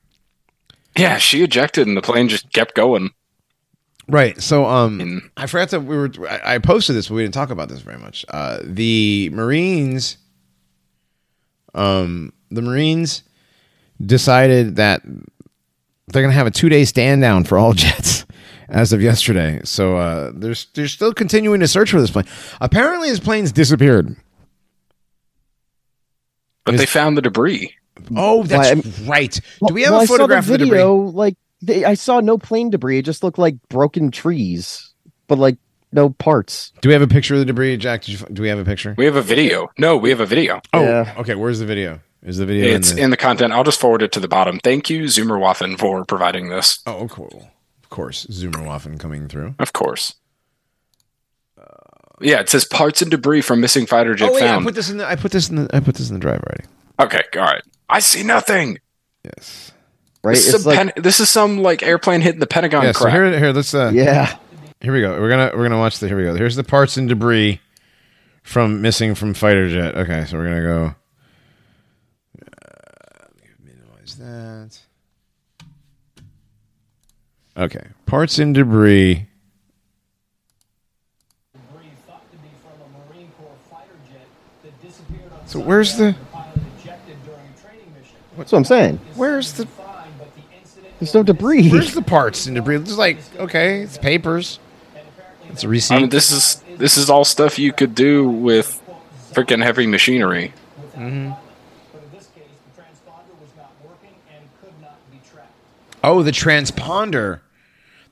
Yeah, 0.96 1.18
she 1.18 1.44
ejected 1.44 1.86
and 1.86 1.96
the 1.96 2.02
plane 2.02 2.28
just 2.28 2.52
kept 2.52 2.74
going. 2.74 3.10
Right. 4.08 4.42
So, 4.42 4.64
um, 4.64 5.00
In- 5.00 5.30
I 5.36 5.46
forgot 5.46 5.70
that 5.70 5.80
We 5.82 5.96
were. 5.96 6.10
I, 6.28 6.54
I 6.54 6.58
posted 6.58 6.96
this, 6.96 7.06
but 7.06 7.14
we 7.14 7.22
didn't 7.22 7.34
talk 7.34 7.50
about 7.50 7.68
this 7.68 7.80
very 7.80 7.98
much. 7.98 8.24
Uh, 8.28 8.58
the 8.64 9.30
Marines. 9.32 10.18
Um, 11.76 12.32
the 12.50 12.62
Marines 12.62 13.22
decided 14.04 14.76
that 14.76 15.02
they're 15.04 16.22
going 16.22 16.32
to 16.32 16.36
have 16.36 16.48
a 16.48 16.50
two 16.50 16.68
day 16.68 16.84
stand 16.84 17.20
down 17.20 17.44
for 17.44 17.56
all 17.56 17.72
jets 17.74 18.24
as 18.68 18.92
of 18.92 19.00
yesterday. 19.02 19.60
So, 19.64 19.96
uh, 19.96 20.32
they're 20.34 20.54
they're 20.74 20.88
still 20.88 21.12
continuing 21.12 21.60
to 21.60 21.68
search 21.68 21.90
for 21.90 22.00
this 22.00 22.10
plane. 22.10 22.26
Apparently, 22.60 23.08
his 23.08 23.20
plane's 23.20 23.52
disappeared. 23.52 24.16
But 26.64 26.74
Is- 26.74 26.80
they 26.80 26.86
found 26.86 27.16
the 27.16 27.22
debris. 27.22 27.74
Oh, 28.14 28.44
that's 28.44 28.74
Well, 29.00 29.08
right. 29.08 29.40
Do 29.66 29.74
we 29.74 29.82
have 29.82 29.90
well, 29.92 30.00
a 30.00 30.02
I 30.02 30.06
saw 30.06 30.12
photograph 30.14 30.46
the 30.46 30.54
of 30.54 30.60
the 30.60 30.66
debris? 30.66 30.82
Like 30.82 31.36
they, 31.60 31.84
I 31.84 31.94
saw 31.94 32.20
no 32.20 32.38
plane 32.38 32.70
debris. 32.70 32.98
It 32.98 33.04
just 33.04 33.24
looked 33.24 33.38
like 33.38 33.56
broken 33.68 34.10
trees, 34.12 34.92
but 35.26 35.38
like 35.38 35.56
no 35.92 36.10
parts. 36.10 36.72
Do 36.80 36.88
we 36.88 36.92
have 36.92 37.02
a 37.02 37.08
picture 37.08 37.34
of 37.34 37.40
the 37.40 37.46
debris, 37.46 37.76
Jack? 37.78 38.02
Did 38.02 38.20
you, 38.20 38.26
do 38.32 38.42
we 38.42 38.48
have 38.48 38.58
a 38.58 38.64
picture? 38.64 38.94
We 38.96 39.04
have 39.06 39.16
a 39.16 39.22
video. 39.22 39.68
No, 39.78 39.96
we 39.96 40.10
have 40.10 40.20
a 40.20 40.26
video. 40.26 40.60
Oh, 40.72 40.82
Yeah. 40.82 41.14
okay. 41.18 41.34
Where's 41.34 41.58
the 41.58 41.66
video? 41.66 42.00
Is 42.22 42.36
the 42.38 42.46
video? 42.46 42.74
It's 42.76 42.90
in 42.90 42.96
the, 42.96 43.02
in 43.02 43.10
the 43.10 43.16
content. 43.16 43.52
I'll 43.52 43.64
just 43.64 43.80
forward 43.80 44.02
it 44.02 44.12
to 44.12 44.20
the 44.20 44.28
bottom. 44.28 44.60
Thank 44.60 44.90
you, 44.90 45.04
Zoomer 45.04 45.38
Zoomerwaffen, 45.40 45.78
for 45.78 46.04
providing 46.04 46.50
this. 46.50 46.80
Oh, 46.86 47.08
cool. 47.08 47.50
Of 47.88 47.90
course, 47.90 48.26
Zoomerwaffen 48.26 49.00
coming 49.00 49.28
through. 49.28 49.54
Of 49.58 49.72
course. 49.72 50.16
Yeah, 52.20 52.40
it 52.40 52.50
says 52.50 52.66
parts 52.66 53.00
and 53.00 53.10
debris 53.10 53.40
from 53.40 53.62
missing 53.62 53.86
fighter 53.86 54.14
jet 54.14 54.28
oh 54.28 54.34
wait, 54.34 54.42
I 54.42 54.62
put 54.62 54.74
this 54.74 54.90
in 54.90 54.98
the 54.98 55.08
I 55.08 55.16
put 55.16 55.32
this 55.32 55.48
in 55.48 55.56
the 55.56 55.70
I 55.74 55.80
put 55.80 55.94
this 55.94 56.10
in 56.10 56.14
the 56.14 56.20
drive 56.20 56.42
already. 56.42 56.64
okay, 57.00 57.22
all 57.38 57.46
right. 57.46 57.62
I 57.88 58.00
see 58.00 58.22
nothing. 58.22 58.78
Yes. 59.24 59.72
Right? 60.22 60.34
This, 60.34 60.48
It's 60.48 60.58
is, 60.58 60.66
like 60.66 60.76
pen- 60.76 60.92
this 61.02 61.20
is 61.20 61.30
some 61.30 61.62
like 61.62 61.82
airplane 61.82 62.20
hitting 62.20 62.40
the 62.40 62.46
Pentagon 62.46 62.84
Yeah. 62.84 62.92
So 62.92 63.08
here 63.08 63.38
here 63.38 63.52
let's 63.52 63.72
uh 63.72 63.92
yeah. 63.94 64.36
here 64.82 64.92
we 64.92 65.00
go. 65.00 65.18
We're 65.18 65.30
gonna 65.30 65.52
we're 65.54 65.62
gonna 65.62 65.78
watch 65.78 65.98
the 65.98 66.08
here 66.08 66.18
we 66.18 66.24
go. 66.24 66.34
Here's 66.34 66.56
the 66.56 66.64
parts 66.64 66.98
and 66.98 67.08
debris 67.08 67.60
from 68.42 68.82
missing 68.82 69.14
from 69.14 69.32
fighter 69.32 69.68
jet. 69.70 69.94
Okay, 69.96 70.24
so 70.26 70.36
we're 70.36 70.44
gonna 70.44 70.62
go. 70.62 70.94
Uh, 72.42 73.26
minimize 73.64 74.16
that. 74.16 74.78
Okay. 77.58 77.84
Parts 78.06 78.38
and 78.38 78.54
debris. 78.54 79.26
debris 81.52 81.88
thought 82.06 82.30
to 82.30 82.36
be 82.38 82.48
from 82.62 82.80
a 82.80 83.12
Marine 83.12 83.30
Corps 83.38 83.50
fighter 83.70 83.88
jet 84.10 84.26
that 84.62 84.80
disappeared 84.82 85.32
on 85.32 85.46
So 85.48 85.60
where's 85.60 85.96
the- 85.96 86.14
Sunday 86.14 86.18
after 86.20 86.20
the 86.20 86.36
pilot 86.36 86.58
ejected 86.80 87.16
during 87.24 87.40
a 87.40 87.60
training 87.68 87.92
mission. 88.00 88.16
That's 88.36 88.52
what 88.52 88.58
I'm 88.58 88.64
saying. 88.64 89.00
Where's 89.16 89.52
the 89.54 89.66
Fine, 89.66 90.08
but 90.18 90.28
the 90.36 90.42
incident 90.58 90.94
There's 91.00 91.14
no 91.14 91.22
debris. 91.24 91.68
Where's 91.70 91.94
the 91.94 92.02
parts 92.02 92.46
and 92.46 92.54
debris? 92.54 92.76
It's 92.76 92.96
like, 92.96 93.18
okay, 93.38 93.80
it's 93.80 93.98
papers. 93.98 94.60
It's 95.50 95.64
a 95.64 95.68
receipt. 95.68 95.94
I 95.96 95.98
mean, 96.00 96.10
this 96.10 96.30
is 96.30 96.62
this 96.76 96.96
is 96.96 97.08
all 97.10 97.24
stuff 97.24 97.58
you 97.58 97.72
could 97.72 97.94
do 97.94 98.28
with 98.28 98.80
freaking 99.32 99.62
heavy 99.64 99.86
machinery. 99.86 100.52
Mm-hmm. 100.94 101.30
but 101.92 102.02
in 102.04 102.10
this 102.12 102.28
case, 102.36 102.44
the 102.76 102.82
transponder 102.82 103.34
was 103.40 103.50
not 103.56 103.72
working 103.82 104.14
and 104.32 104.44
could 104.60 104.80
not 104.80 104.98
be 105.10 105.18
tracked. 105.32 105.50
oh, 106.04 106.22
the 106.22 106.30
transponder. 106.30 107.40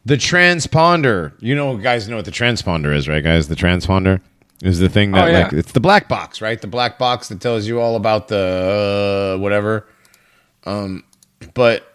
The 0.06 0.16
transponder. 0.16 1.32
You 1.40 1.54
know, 1.56 1.76
guys 1.76 2.08
know 2.08 2.16
what 2.16 2.24
the 2.24 2.30
transponder 2.30 2.94
is, 2.94 3.08
right, 3.08 3.22
guys? 3.22 3.48
The 3.48 3.56
transponder 3.56 4.20
is 4.62 4.78
the 4.78 4.88
thing 4.88 5.10
that, 5.10 5.24
Oh, 5.24 5.26
yeah. 5.30 5.42
like, 5.44 5.52
it's 5.52 5.72
the 5.72 5.80
black 5.80 6.08
box, 6.08 6.40
right? 6.40 6.60
The 6.60 6.68
black 6.68 6.96
box 6.96 7.28
that 7.28 7.40
tells 7.40 7.66
you 7.66 7.80
all 7.80 7.96
about 7.96 8.28
the 8.28 9.34
uh, 9.36 9.40
whatever. 9.42 9.86
Um, 10.64 11.02
but 11.54 11.92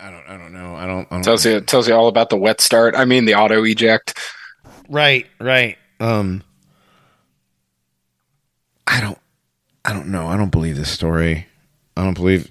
I 0.00 0.10
don't, 0.10 0.24
I 0.26 0.36
don't 0.38 0.52
know. 0.52 0.74
I 0.76 0.86
don't. 0.86 1.06
I 1.10 1.16
don't 1.16 1.22
Tells 1.22 1.44
you 1.44 1.60
tells 1.60 1.88
you 1.88 1.94
all 1.94 2.08
about 2.08 2.30
the 2.30 2.36
wet 2.36 2.60
start. 2.60 2.94
I 2.96 3.04
mean, 3.04 3.24
the 3.26 3.34
auto 3.34 3.62
eject. 3.64 4.18
Right, 4.88 5.26
right. 5.40 5.76
Um 6.00 6.42
I 8.86 9.00
don't 9.00 9.18
I 9.84 9.92
don't 9.92 10.08
know. 10.08 10.26
I 10.28 10.36
don't 10.36 10.50
believe 10.50 10.76
this 10.76 10.90
story. 10.90 11.46
I 11.96 12.04
don't 12.04 12.14
believe 12.14 12.50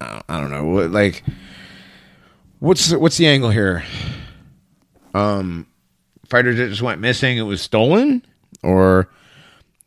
I 0.00 0.06
don't, 0.12 0.24
I 0.28 0.40
don't 0.40 0.50
know. 0.50 0.64
What 0.64 0.90
like 0.90 1.22
what's 2.58 2.88
the, 2.88 2.98
what's 2.98 3.16
the 3.16 3.26
angle 3.26 3.50
here? 3.50 3.84
Um 5.14 5.66
fighter 6.28 6.54
jet 6.54 6.68
just 6.68 6.82
went 6.82 7.00
missing, 7.00 7.38
it 7.38 7.42
was 7.42 7.62
stolen 7.62 8.24
or 8.62 9.08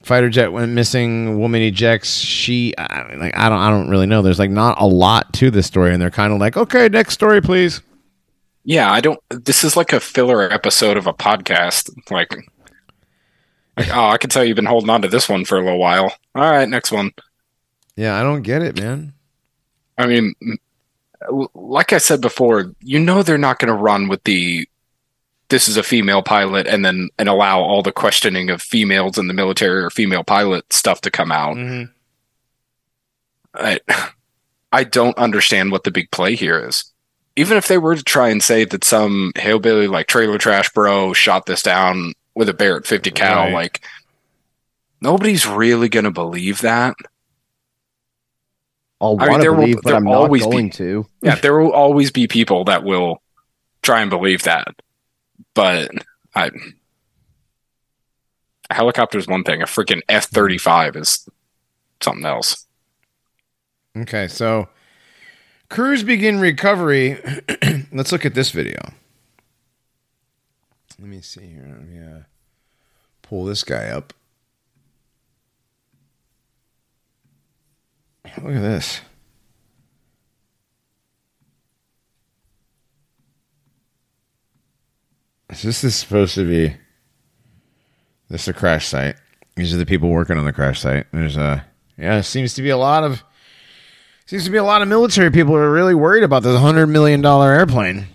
fighter 0.04 0.30
jet 0.30 0.52
went 0.52 0.72
missing, 0.72 1.40
woman 1.40 1.62
ejects, 1.62 2.18
she 2.18 2.74
I, 2.78 3.08
mean, 3.10 3.20
like 3.20 3.38
I 3.38 3.50
don't 3.50 3.60
I 3.60 3.70
don't 3.70 3.90
really 3.90 4.08
know. 4.08 4.22
There's 4.22 4.40
like 4.40 4.52
not 4.52 4.80
a 4.82 4.88
lot 4.88 5.34
to 5.34 5.52
this 5.52 5.68
story 5.68 5.94
and 5.94 6.02
they're 6.02 6.10
kind 6.10 6.34
of 6.34 6.40
like, 6.40 6.58
"Okay, 6.58 6.90
next 6.90 7.14
story 7.14 7.42
please." 7.42 7.82
Yeah, 8.64 8.92
I 8.92 9.02
don't. 9.02 9.20
This 9.30 9.64
is 9.64 9.76
like 9.76 9.94
a 9.94 10.00
filler 10.00 10.52
episode 10.52 10.98
of 10.98 11.08
a 11.08 11.14
podcast. 11.14 11.90
Like, 12.12 12.36
like 13.78 13.90
oh, 13.90 14.10
I 14.10 14.18
can 14.18 14.30
tell 14.30 14.44
you've 14.44 14.56
been 14.56 14.66
holding 14.66 14.90
on 14.90 15.02
to 15.02 15.08
this 15.08 15.28
one 15.28 15.46
for 15.46 15.58
a 15.58 15.64
little 15.64 15.80
while. 15.80 16.14
All 16.36 16.50
right, 16.50 16.70
next 16.70 16.92
one. 16.92 17.12
Yeah, 17.96 18.20
I 18.20 18.24
don't 18.24 18.44
get 18.44 18.62
it, 18.62 18.80
man. 18.80 19.14
I 19.98 20.08
mean, 20.08 20.34
like 21.54 21.94
I 21.94 21.98
said 21.98 22.22
before, 22.22 22.74
you 22.82 23.00
know 23.00 23.24
they're 23.24 23.38
not 23.38 23.60
going 23.60 23.68
to 23.68 23.74
run 23.80 24.08
with 24.08 24.24
the 24.24 24.68
this 25.50 25.68
is 25.68 25.76
a 25.78 25.84
female 25.84 26.24
pilot 26.24 26.66
and 26.66 26.84
then 26.86 27.10
and 27.20 27.28
allow 27.28 27.60
all 27.60 27.84
the 27.84 27.92
questioning 27.92 28.50
of 28.50 28.62
females 28.62 29.18
in 29.18 29.28
the 29.28 29.34
military 29.34 29.84
or 29.84 29.90
female 29.90 30.24
pilot 30.24 30.72
stuff 30.72 31.02
to 31.02 31.12
come 31.12 31.32
out. 31.32 31.58
Mhm. 31.58 31.90
I, 33.54 33.80
I 34.72 34.84
don't 34.86 35.18
understand 35.18 35.72
what 35.72 35.84
the 35.84 35.92
big 35.92 36.10
play 36.12 36.36
here 36.36 36.68
is. 36.68 36.86
Even 37.36 37.58
if 37.58 37.68
they 37.68 37.78
were 37.78 37.96
to 37.96 38.04
try 38.04 38.30
and 38.30 38.42
say 38.42 38.64
that 38.66 38.84
some 38.84 39.32
hillbilly 39.36 39.88
like 39.88 40.08
trailer 40.08 40.38
trash 40.38 40.70
bro 40.72 41.12
shot 41.14 41.46
this 41.46 41.62
down 41.62 42.14
with 42.36 42.48
a 42.50 42.54
Barrett 42.54 42.88
50 42.88 43.12
cal, 43.12 43.44
Right. 43.46 43.54
like 43.54 43.82
nobody's 45.02 45.46
really 45.46 45.90
going 45.90 46.06
to 46.06 46.12
believe 46.12 46.62
that. 46.62 46.96
I'll 49.02 49.18
I 49.20 49.24
mean, 49.24 49.30
want 49.32 49.42
to 49.42 49.44
there 49.44 49.54
will- 49.54 49.62
believe, 49.62 49.82
but 49.84 49.96
I'm 49.96 50.04
not 50.04 50.14
always 50.14 50.46
be- 50.46 50.52
going 50.52 50.70
to. 50.72 51.06
Yeah, 51.24 51.36
there 51.36 51.58
will 51.58 51.74
always 51.74 52.12
be 52.12 52.28
people 52.28 52.64
that 52.66 52.84
will 52.84 53.22
try 53.82 54.02
and 54.02 54.10
believe 54.10 54.44
that. 54.44 54.68
But 55.54 55.92
I 56.36 56.52
a 58.70 58.74
helicopter 58.74 59.18
is 59.18 59.28
one 59.28 59.44
thing. 59.44 59.62
A 59.62 59.66
freaking 59.66 60.02
F 60.08 60.26
thirty 60.26 60.58
five 60.58 60.96
is 60.96 61.28
something 62.00 62.26
else. 62.26 62.66
Okay, 63.98 64.28
so 64.28 64.70
crews 65.70 66.04
begin 66.04 66.40
recovery. 66.40 67.20
Let's 67.92 68.12
look 68.12 68.26
at 68.26 68.34
this 68.36 68.52
video. 68.52 68.80
Let 71.00 71.10
me 71.10 71.22
see 71.22 71.48
here. 71.48 71.66
Let 71.68 71.88
me 71.88 72.00
uh, 72.00 72.20
pull 73.24 73.44
this 73.46 73.64
guy 73.64 73.90
up. 73.90 74.14
Look 78.38 78.56
at 78.56 78.62
this. 78.62 79.02
So 85.54 85.68
this 85.68 85.84
is 85.84 85.96
supposed 85.96 86.36
to 86.36 86.48
be 86.48 86.76
this 88.30 88.44
is 88.44 88.48
a 88.48 88.54
crash 88.54 88.88
site. 88.88 89.16
These 89.58 89.74
are 89.74 89.78
the 89.78 89.86
people 89.86 90.10
working 90.10 90.38
on 90.38 90.46
the 90.46 90.54
crash 90.54 90.80
site. 90.80 91.08
There's 91.12 91.36
a 91.36 91.66
yeah, 91.98 92.20
it 92.20 92.24
seems 92.24 92.54
to 92.54 92.62
be 92.62 92.70
a 92.70 92.78
lot 92.78 93.04
of 93.04 93.24
Seems 94.32 94.46
to 94.46 94.50
be 94.50 94.58
a 94.58 94.64
lot 94.64 94.82
of 94.82 94.88
military 94.88 95.30
people 95.30 95.56
who 95.56 95.60
are 95.60 95.70
really 95.70 95.94
worried 95.94 96.24
about 96.24 96.42
this 96.42 96.58
hundred 96.58 96.88
million 96.88 97.20
dollar 97.20 97.52
airplane. 97.52 98.08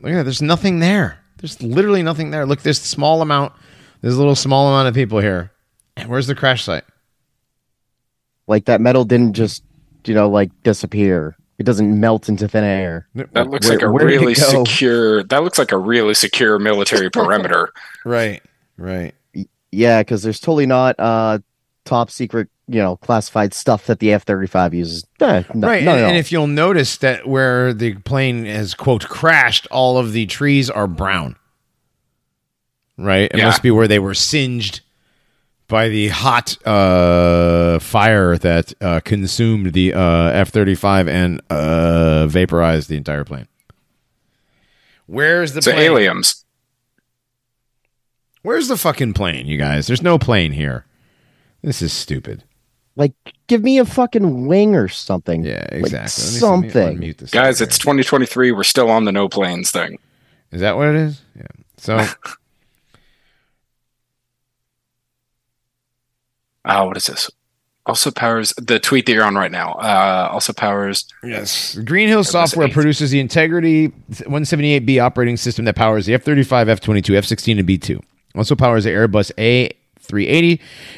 Look 0.00 0.12
at 0.12 0.14
that. 0.14 0.22
There's 0.24 0.40
nothing 0.40 0.78
there. 0.78 1.18
There's 1.36 1.62
literally 1.62 2.02
nothing 2.02 2.30
there. 2.30 2.46
Look, 2.46 2.62
there's 2.62 2.78
a 2.78 2.84
small 2.84 3.20
amount. 3.20 3.52
There's 4.00 4.14
a 4.14 4.18
little 4.18 4.34
small 4.34 4.68
amount 4.68 4.88
of 4.88 4.94
people 4.94 5.18
here. 5.18 5.52
And 5.94 6.08
Where's 6.08 6.26
the 6.26 6.34
crash 6.34 6.64
site? 6.64 6.84
Like 8.46 8.66
that 8.66 8.80
metal 8.80 9.04
didn't 9.04 9.32
just, 9.34 9.62
you 10.04 10.14
know, 10.14 10.28
like 10.28 10.50
disappear. 10.62 11.36
It 11.58 11.64
doesn't 11.64 11.98
melt 11.98 12.28
into 12.28 12.46
thin 12.48 12.64
air. 12.64 13.08
That 13.14 13.48
looks 13.50 13.66
Where- 13.68 13.78
like 13.78 13.86
a 13.86 13.90
where 13.90 14.06
did 14.06 14.14
it 14.14 14.20
really 14.20 14.34
secure. 14.34 15.22
That 15.24 15.42
looks 15.42 15.58
like 15.58 15.72
a 15.72 15.78
really 15.78 16.14
secure 16.14 16.58
military 16.58 17.10
perimeter. 17.10 17.72
Right. 18.04 18.42
Right. 18.76 19.14
Yeah, 19.72 20.00
because 20.02 20.22
there's 20.22 20.38
totally 20.38 20.66
not 20.66 20.94
uh 21.00 21.38
top 21.84 22.10
secret, 22.10 22.48
you 22.68 22.80
know, 22.80 22.96
classified 22.96 23.52
stuff 23.54 23.86
that 23.86 23.98
the 24.00 24.12
F 24.12 24.22
thirty 24.24 24.46
five 24.46 24.74
uses. 24.74 25.04
Eh, 25.20 25.42
no, 25.54 25.66
right. 25.68 25.80
and, 25.82 25.88
and 25.88 26.16
if 26.16 26.30
you'll 26.30 26.46
notice 26.46 26.98
that 26.98 27.26
where 27.26 27.72
the 27.74 27.94
plane 27.94 28.44
has 28.44 28.74
quote 28.74 29.08
crashed, 29.08 29.66
all 29.70 29.98
of 29.98 30.12
the 30.12 30.26
trees 30.26 30.68
are 30.70 30.86
brown. 30.86 31.36
Right. 32.98 33.30
It 33.32 33.38
Yeah. 33.38 33.46
must 33.46 33.62
be 33.62 33.70
where 33.70 33.88
they 33.88 33.98
were 33.98 34.14
singed 34.14 34.80
by 35.68 35.88
the 35.88 36.08
hot 36.08 36.56
uh, 36.66 37.78
fire 37.78 38.38
that 38.38 38.72
uh, 38.80 39.00
consumed 39.00 39.72
the 39.72 39.94
uh, 39.94 40.28
F 40.30 40.50
thirty 40.50 40.74
five 40.74 41.08
and 41.08 41.40
uh, 41.50 42.26
vaporized 42.26 42.88
the 42.88 42.96
entire 42.96 43.24
plane. 43.24 43.48
Where's 45.06 45.52
the 45.52 45.58
It's 45.58 45.66
plane? 45.66 45.78
aliens. 45.78 46.44
Where's 48.42 48.68
the 48.68 48.76
fucking 48.76 49.14
plane, 49.14 49.46
you 49.46 49.58
guys? 49.58 49.86
There's 49.86 50.02
no 50.02 50.18
plane 50.18 50.52
here. 50.52 50.84
This 51.62 51.82
is 51.82 51.92
stupid. 51.92 52.44
like, 52.94 53.12
give 53.48 53.62
me 53.62 53.78
a 53.78 53.84
fucking 53.84 54.46
wing 54.46 54.74
or 54.76 54.88
something. 54.88 55.44
Yeah, 55.44 55.66
exactly. 55.72 56.24
Let 56.40 56.60
me 56.60 56.62
me 56.62 56.70
something. 56.70 56.98
unmute 56.98 57.16
this 57.18 57.30
Guys, 57.30 57.60
it's 57.60 57.76
2023. 57.78 58.52
We're 58.52 58.62
still 58.62 58.88
on 58.90 59.04
the 59.04 59.12
no 59.12 59.28
planes 59.28 59.70
thing. 59.72 59.98
Is 60.52 60.60
that 60.60 60.76
what 60.76 60.88
it 60.88 60.94
is? 60.94 61.20
Yeah. 61.36 61.46
So 61.76 62.06
Oh, 66.66 66.86
what 66.86 66.96
is 66.96 67.06
this? 67.06 67.30
Also 67.86 68.10
powers 68.10 68.52
the 68.58 68.80
tweet 68.80 69.06
that 69.06 69.12
you're 69.12 69.24
on 69.24 69.36
right 69.36 69.52
now. 69.52 69.74
Uh, 69.74 70.28
also 70.32 70.52
powers. 70.52 71.06
yes, 71.22 71.76
Green 71.76 72.08
Hill 72.08 72.24
Software 72.24 72.68
produces 72.68 73.12
the 73.12 73.20
Integrity 73.20 73.90
178B 74.10 75.00
operating 75.00 75.36
system 75.36 75.64
that 75.66 75.76
powers 75.76 76.04
the 76.06 76.14
F-35, 76.14 76.68
F-22, 76.68 77.16
F-16, 77.16 77.58
and 77.58 77.66
B-2. 77.66 78.02
Also 78.34 78.56
powers 78.56 78.84
the 78.84 78.90
Airbus 78.90 79.30
A380. 79.38 80.54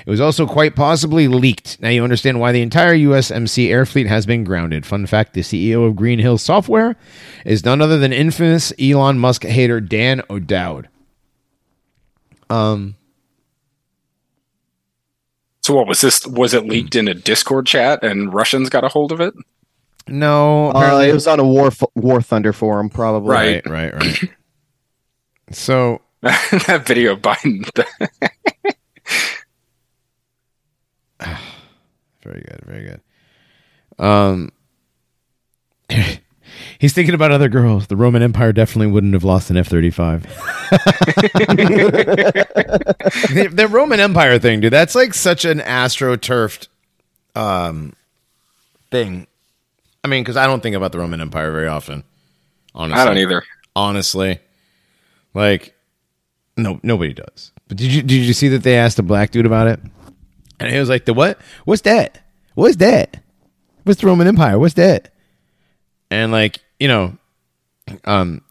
It 0.07 0.11
was 0.11 0.21
also 0.21 0.47
quite 0.47 0.75
possibly 0.75 1.29
leaked. 1.29 1.79
Now 1.83 1.91
you 1.91 2.03
understand 2.03 2.41
why 2.41 2.53
the 2.53 2.63
entire 2.63 2.95
USMC 2.95 3.69
air 3.69 3.85
fleet 3.85 4.07
has 4.07 4.25
been 4.25 4.43
grounded. 4.43 4.87
Fun 4.87 5.05
fact: 5.05 5.35
the 5.35 5.43
CEO 5.43 5.87
of 5.87 5.95
Green 5.95 6.19
Hill 6.19 6.39
Software 6.39 6.97
is 7.45 7.67
none 7.67 7.83
other 7.83 7.99
than 7.99 8.15
infamous 8.15 8.73
Elon 8.81 9.19
Musk 9.19 9.45
hater 9.45 9.81
Dan 9.81 10.23
O'Dowd. 10.31 10.89
Um. 12.49 12.95
So 15.69 15.75
what 15.75 15.87
was 15.87 16.01
this? 16.01 16.27
Was 16.27 16.55
it 16.55 16.65
leaked 16.65 16.97
in 16.97 17.09
a 17.09 17.15
Discord 17.15 17.67
chat 17.67 18.03
and 18.03 18.33
Russians 18.33 18.71
got 18.71 18.85
a 18.85 18.89
hold 18.89 19.13
of 19.13 19.21
it? 19.21 19.35
No, 20.07 20.71
Uh, 20.73 21.03
it 21.07 21.13
was 21.13 21.27
on 21.27 21.41
a 21.41 21.45
War 21.45 21.71
War 21.95 22.23
Thunder 22.23 22.55
forum, 22.55 22.89
probably. 22.89 23.29
Right. 23.29 23.67
right, 23.67 23.93
right, 23.93 24.03
right. 24.03 24.31
so 25.51 26.01
that 26.23 26.85
video 26.87 27.13
of 27.13 27.21
Biden. 27.21 27.69
very 32.23 32.41
good, 32.49 32.63
very 32.65 32.85
good. 32.87 33.03
Um, 34.03 34.51
he's 36.79 36.93
thinking 36.93 37.15
about 37.15 37.31
other 37.33 37.49
girls. 37.49 37.87
The 37.89 37.97
Roman 37.97 38.23
Empire 38.23 38.53
definitely 38.53 38.93
wouldn't 38.93 39.13
have 39.15 39.25
lost 39.25 39.51
an 39.51 39.57
F 39.57 39.69
thirty 39.69 39.91
five. 39.91 40.27
The 42.31 43.69
Roman 43.71 44.01
Empire 44.01 44.39
thing, 44.39 44.61
dude. 44.61 44.73
That's 44.73 44.95
like 44.95 45.15
such 45.15 45.45
an 45.45 45.61
astroturfed, 45.61 46.69
um, 47.35 47.95
thing. 48.91 49.27
I 50.05 50.09
mean, 50.09 50.23
because 50.23 50.37
I 50.37 50.47
don't 50.47 50.63
think 50.63 50.77
about 50.77 50.93
the 50.93 50.99
Roman 50.99 51.21
Empire 51.21 51.53
very 51.53 51.69
often. 51.69 52.05
Honestly, 52.75 53.01
I 53.01 53.05
don't 53.05 53.19
either. 53.19 53.43
honestly. 53.75 54.41
Like, 55.35 55.75
no, 56.57 56.81
nobody 56.83 57.13
does. 57.13 57.53
But 57.69 57.77
did 57.77 57.93
you 57.93 58.03
did 58.03 58.25
you 58.25 58.33
see 58.33 58.49
that 58.49 58.63
they 58.63 58.77
asked 58.79 58.99
a 58.99 59.03
black 59.03 59.31
dude 59.31 59.47
about 59.47 59.67
it? 59.69 59.81
And 60.61 60.73
he 60.73 60.79
was 60.79 60.89
like, 60.89 61.05
"The 61.05 61.15
what? 61.15 61.39
What's 61.65 61.83
that? 61.83 62.21
What's 62.55 62.77
that? 62.77 63.23
What's 63.85 64.01
the 64.01 64.07
Roman 64.07 64.27
Empire? 64.27 64.59
What's 64.59 64.75
that?" 64.75 65.13
And 66.11 66.33
like, 66.33 66.61
you 66.79 66.89
know, 66.89 67.17
um, 68.05 68.43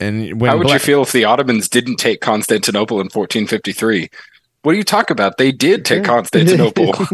and 0.00 0.40
when 0.40 0.50
How 0.50 0.56
would 0.58 0.64
black- 0.66 0.80
you 0.80 0.84
feel 0.86 1.02
if 1.02 1.12
the 1.12 1.24
Ottomans 1.24 1.68
didn't 1.68 1.96
take 1.96 2.20
Constantinople 2.20 2.96
in 2.98 3.04
1453? 3.08 4.08
What 4.62 4.72
do 4.72 4.78
you 4.78 4.84
talk 4.84 5.10
about? 5.10 5.36
They 5.38 5.52
did 5.52 5.84
take 5.84 6.04
Constantinople. 6.04 6.94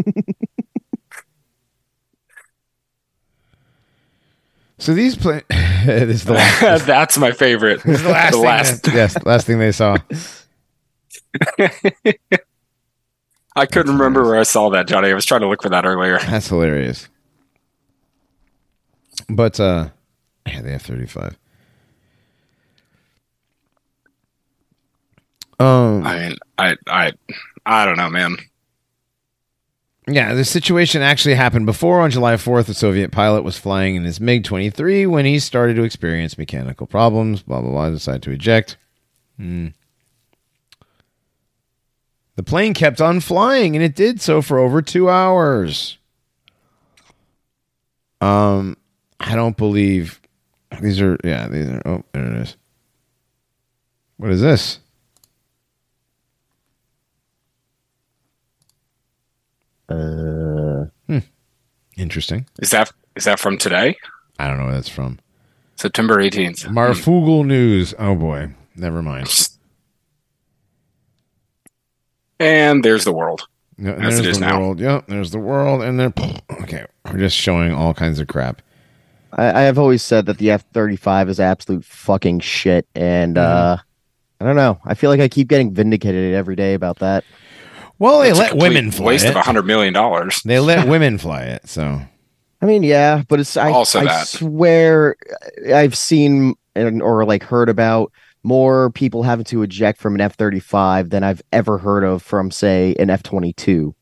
So 4.77 4.93
these 4.95 5.15
play. 5.15 5.41
this 5.49 6.09
is 6.09 6.23
the 6.25 6.33
last. 6.33 6.85
That's 6.87 7.17
my 7.17 7.31
favorite. 7.31 7.83
This 7.83 7.97
is 7.99 8.03
the 8.03 8.09
last. 8.09 8.31
The 8.31 8.37
last- 8.39 8.83
that- 8.83 8.93
yes, 8.95 9.25
last 9.25 9.45
thing 9.45 9.59
they 9.59 9.71
saw. 9.71 9.97
I 13.55 13.65
couldn't 13.67 13.93
remember 13.93 14.23
where 14.25 14.39
I 14.39 14.43
saw 14.43 14.69
that, 14.71 14.87
Johnny. 14.87 15.09
I 15.09 15.13
was 15.13 15.25
trying 15.25 15.41
to 15.41 15.47
look 15.47 15.61
for 15.61 15.69
that 15.69 15.85
earlier. 15.85 16.17
That's 16.19 16.47
hilarious. 16.47 17.07
But 19.29 19.59
uh 19.59 19.89
yeah, 20.47 20.61
they 20.61 20.71
have 20.71 20.81
35. 20.81 21.37
Um 25.59 26.05
I 26.05 26.17
mean, 26.17 26.37
I, 26.57 26.75
I, 26.87 27.11
I 27.65 27.85
don't 27.85 27.97
know, 27.97 28.09
man. 28.09 28.37
yeah, 30.07 30.33
the 30.33 30.43
situation 30.45 31.01
actually 31.01 31.35
happened 31.35 31.65
before 31.67 32.01
on 32.01 32.09
July 32.11 32.35
4th. 32.35 32.69
A 32.69 32.73
Soviet 32.73 33.11
pilot 33.11 33.43
was 33.43 33.57
flying 33.57 33.95
in 33.95 34.03
his 34.03 34.19
MiG 34.19 34.43
23 34.43 35.05
when 35.05 35.25
he 35.25 35.37
started 35.39 35.75
to 35.75 35.83
experience 35.83 36.37
mechanical 36.37 36.87
problems. 36.87 37.43
Blah, 37.43 37.61
blah, 37.61 37.71
blah. 37.71 37.89
Decided 37.91 38.23
to 38.23 38.31
eject. 38.31 38.77
Hmm. 39.37 39.67
The 42.35 42.43
plane 42.43 42.73
kept 42.73 43.01
on 43.01 43.19
flying 43.19 43.75
and 43.75 43.83
it 43.83 43.95
did 43.95 44.21
so 44.21 44.41
for 44.41 44.57
over 44.57 44.81
two 44.81 45.09
hours. 45.09 45.97
Um, 48.19 48.77
I 49.19 49.35
don't 49.35 49.57
believe 49.57 50.20
these 50.79 51.01
are, 51.01 51.17
yeah, 51.23 51.47
these 51.47 51.67
are, 51.69 51.81
oh, 51.85 52.03
there 52.13 52.25
it 52.25 52.37
is. 52.41 52.55
What 54.17 54.31
is 54.31 54.41
this? 54.41 54.79
Uh, 59.89 60.85
Interesting. 61.97 62.47
Is 62.59 62.69
that 62.71 62.91
is 63.15 63.25
that 63.25 63.39
from 63.39 63.57
today, 63.57 63.95
I 64.39 64.47
don't 64.47 64.57
know 64.57 64.65
where 64.65 64.73
that's 64.73 64.89
from. 64.89 65.19
September 65.75 66.15
18th? 66.17 66.65
Marfugal 66.67 67.45
News. 67.45 67.93
Oh 67.99 68.15
boy. 68.15 68.53
Never 68.75 69.01
mind. 69.01 69.27
And 72.39 72.83
there's 72.83 73.03
the 73.03 73.11
world. 73.13 73.47
No, 73.77 73.91
As 73.93 74.15
there's 74.15 74.19
it 74.19 74.25
is 74.27 74.39
the 74.39 74.45
now. 74.45 74.59
world. 74.61 74.79
Yep, 74.79 75.07
there's 75.07 75.31
the 75.31 75.39
world, 75.39 75.81
and 75.83 75.99
then 75.99 76.13
okay, 76.61 76.85
we're 77.05 77.17
just 77.19 77.35
showing 77.35 77.73
all 77.73 77.93
kinds 77.93 78.19
of 78.19 78.27
crap. 78.27 78.61
I, 79.33 79.47
I 79.47 79.61
have 79.61 79.77
always 79.79 80.01
said 80.03 80.25
that 80.27 80.37
the 80.37 80.51
F 80.51 80.63
thirty 80.73 80.95
five 80.95 81.29
is 81.29 81.39
absolute 81.39 81.85
fucking 81.85 82.39
shit, 82.41 82.87
and 82.95 83.37
uh, 83.37 83.77
I 84.39 84.45
don't 84.45 84.55
know. 84.55 84.79
I 84.85 84.93
feel 84.93 85.09
like 85.09 85.19
I 85.19 85.27
keep 85.27 85.47
getting 85.47 85.73
vindicated 85.73 86.33
every 86.33 86.55
day 86.55 86.73
about 86.73 86.99
that. 86.99 87.23
Well, 87.99 88.19
they 88.21 88.29
It's 88.29 88.39
let 88.39 88.49
complete 88.51 88.69
women 88.69 88.91
fly 88.91 89.05
waste 89.05 89.25
it. 89.25 89.29
of 89.29 89.35
a 89.35 89.41
hundred 89.43 89.65
million 89.67 89.93
dollars. 89.93 90.41
They 90.43 90.59
let 90.59 90.87
women 90.89 91.17
fly 91.17 91.43
it. 91.43 91.67
So 91.69 92.01
I 92.61 92.65
mean, 92.65 92.83
yeah, 92.83 93.23
but 93.27 93.39
it's 93.39 93.55
I, 93.57 93.71
Also 93.71 93.99
I 93.99 94.05
that. 94.05 94.27
swear 94.27 95.15
I've 95.73 95.95
seen 95.97 96.55
and 96.75 97.01
or 97.01 97.25
like 97.25 97.43
heard 97.43 97.69
about 97.69 98.11
more 98.43 98.89
people 98.91 99.21
having 99.23 99.45
to 99.45 99.61
eject 99.61 99.99
from 99.99 100.15
an 100.15 100.21
F 100.21 100.35
thirty 100.35 100.59
five 100.59 101.11
than 101.11 101.23
I've 101.23 101.41
ever 101.53 101.77
heard 101.77 102.03
of 102.03 102.23
from 102.23 102.49
say 102.49 102.95
an 102.99 103.09
F 103.11 103.21
twenty 103.23 103.53
two. 103.53 103.93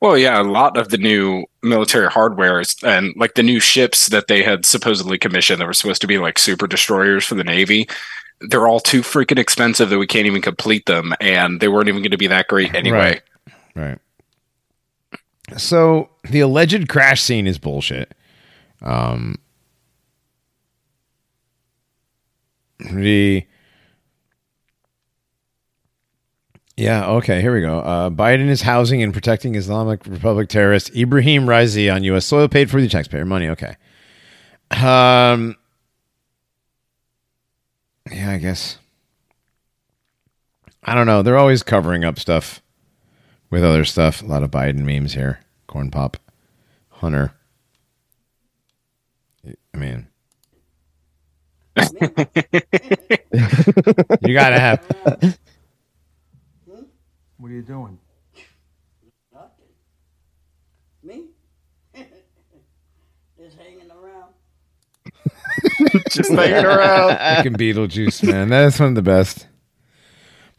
Well, 0.00 0.16
yeah, 0.16 0.40
a 0.40 0.44
lot 0.44 0.76
of 0.76 0.90
the 0.90 0.98
new 0.98 1.44
military 1.62 2.08
hardware 2.08 2.60
is, 2.60 2.76
and 2.84 3.12
like 3.16 3.34
the 3.34 3.42
new 3.42 3.58
ships 3.58 4.08
that 4.08 4.28
they 4.28 4.42
had 4.44 4.64
supposedly 4.64 5.18
commissioned 5.18 5.60
that 5.60 5.66
were 5.66 5.72
supposed 5.72 6.00
to 6.02 6.06
be 6.06 6.18
like 6.18 6.38
super 6.38 6.68
destroyers 6.68 7.24
for 7.24 7.34
the 7.34 7.42
Navy, 7.42 7.88
they're 8.40 8.68
all 8.68 8.78
too 8.78 9.00
freaking 9.00 9.38
expensive 9.38 9.90
that 9.90 9.98
we 9.98 10.06
can't 10.06 10.26
even 10.26 10.40
complete 10.40 10.86
them, 10.86 11.14
and 11.20 11.60
they 11.60 11.66
weren't 11.66 11.88
even 11.88 12.02
going 12.02 12.12
to 12.12 12.16
be 12.16 12.28
that 12.28 12.46
great 12.46 12.74
anyway. 12.74 13.20
Right. 13.74 13.98
right. 15.50 15.58
So 15.58 16.10
the 16.30 16.40
alleged 16.40 16.88
crash 16.88 17.22
scene 17.22 17.46
is 17.46 17.58
bullshit. 17.58 18.14
Um, 18.82 19.36
the 22.78 23.44
yeah 26.78 27.08
okay 27.10 27.40
here 27.40 27.52
we 27.54 27.60
go. 27.60 27.80
Uh, 27.80 28.08
Biden 28.10 28.48
is 28.48 28.62
housing 28.62 29.02
and 29.02 29.12
protecting 29.12 29.56
Islamic 29.56 30.06
Republic 30.06 30.48
terrorist 30.48 30.94
Ibrahim 30.94 31.46
Raisi 31.46 31.92
on 31.92 32.04
U.S. 32.04 32.24
soil, 32.24 32.48
paid 32.48 32.70
for 32.70 32.80
the 32.80 32.88
taxpayer 32.88 33.24
money. 33.24 33.48
Okay. 33.48 33.76
Um. 34.70 35.56
Yeah, 38.10 38.30
I 38.30 38.38
guess. 38.38 38.78
I 40.84 40.94
don't 40.94 41.06
know. 41.06 41.22
They're 41.22 41.36
always 41.36 41.62
covering 41.62 42.04
up 42.04 42.18
stuff 42.18 42.62
with 43.50 43.64
other 43.64 43.84
stuff. 43.84 44.22
A 44.22 44.26
lot 44.26 44.42
of 44.42 44.50
Biden 44.50 44.78
memes 44.78 45.14
here. 45.14 45.40
Corn 45.66 45.90
Pop, 45.90 46.16
Hunter. 46.88 47.32
I 49.74 49.76
mean, 49.76 50.06
you 54.22 54.34
gotta 54.34 54.58
have. 54.58 55.38
What 57.48 57.52
are 57.54 57.56
you 57.56 57.62
doing? 57.62 57.98
Nothing. 59.32 59.72
Me? 61.02 61.28
Just 63.40 63.56
hanging 63.56 63.90
around. 63.90 64.34
Just 66.10 66.30
hanging 66.30 66.66
around. 66.66 67.16
Fucking 67.36 67.54
Beetlejuice, 67.54 68.22
man. 68.22 68.50
That 68.50 68.66
is 68.66 68.78
one 68.78 68.90
of 68.90 68.96
the 68.96 69.00
best. 69.02 69.46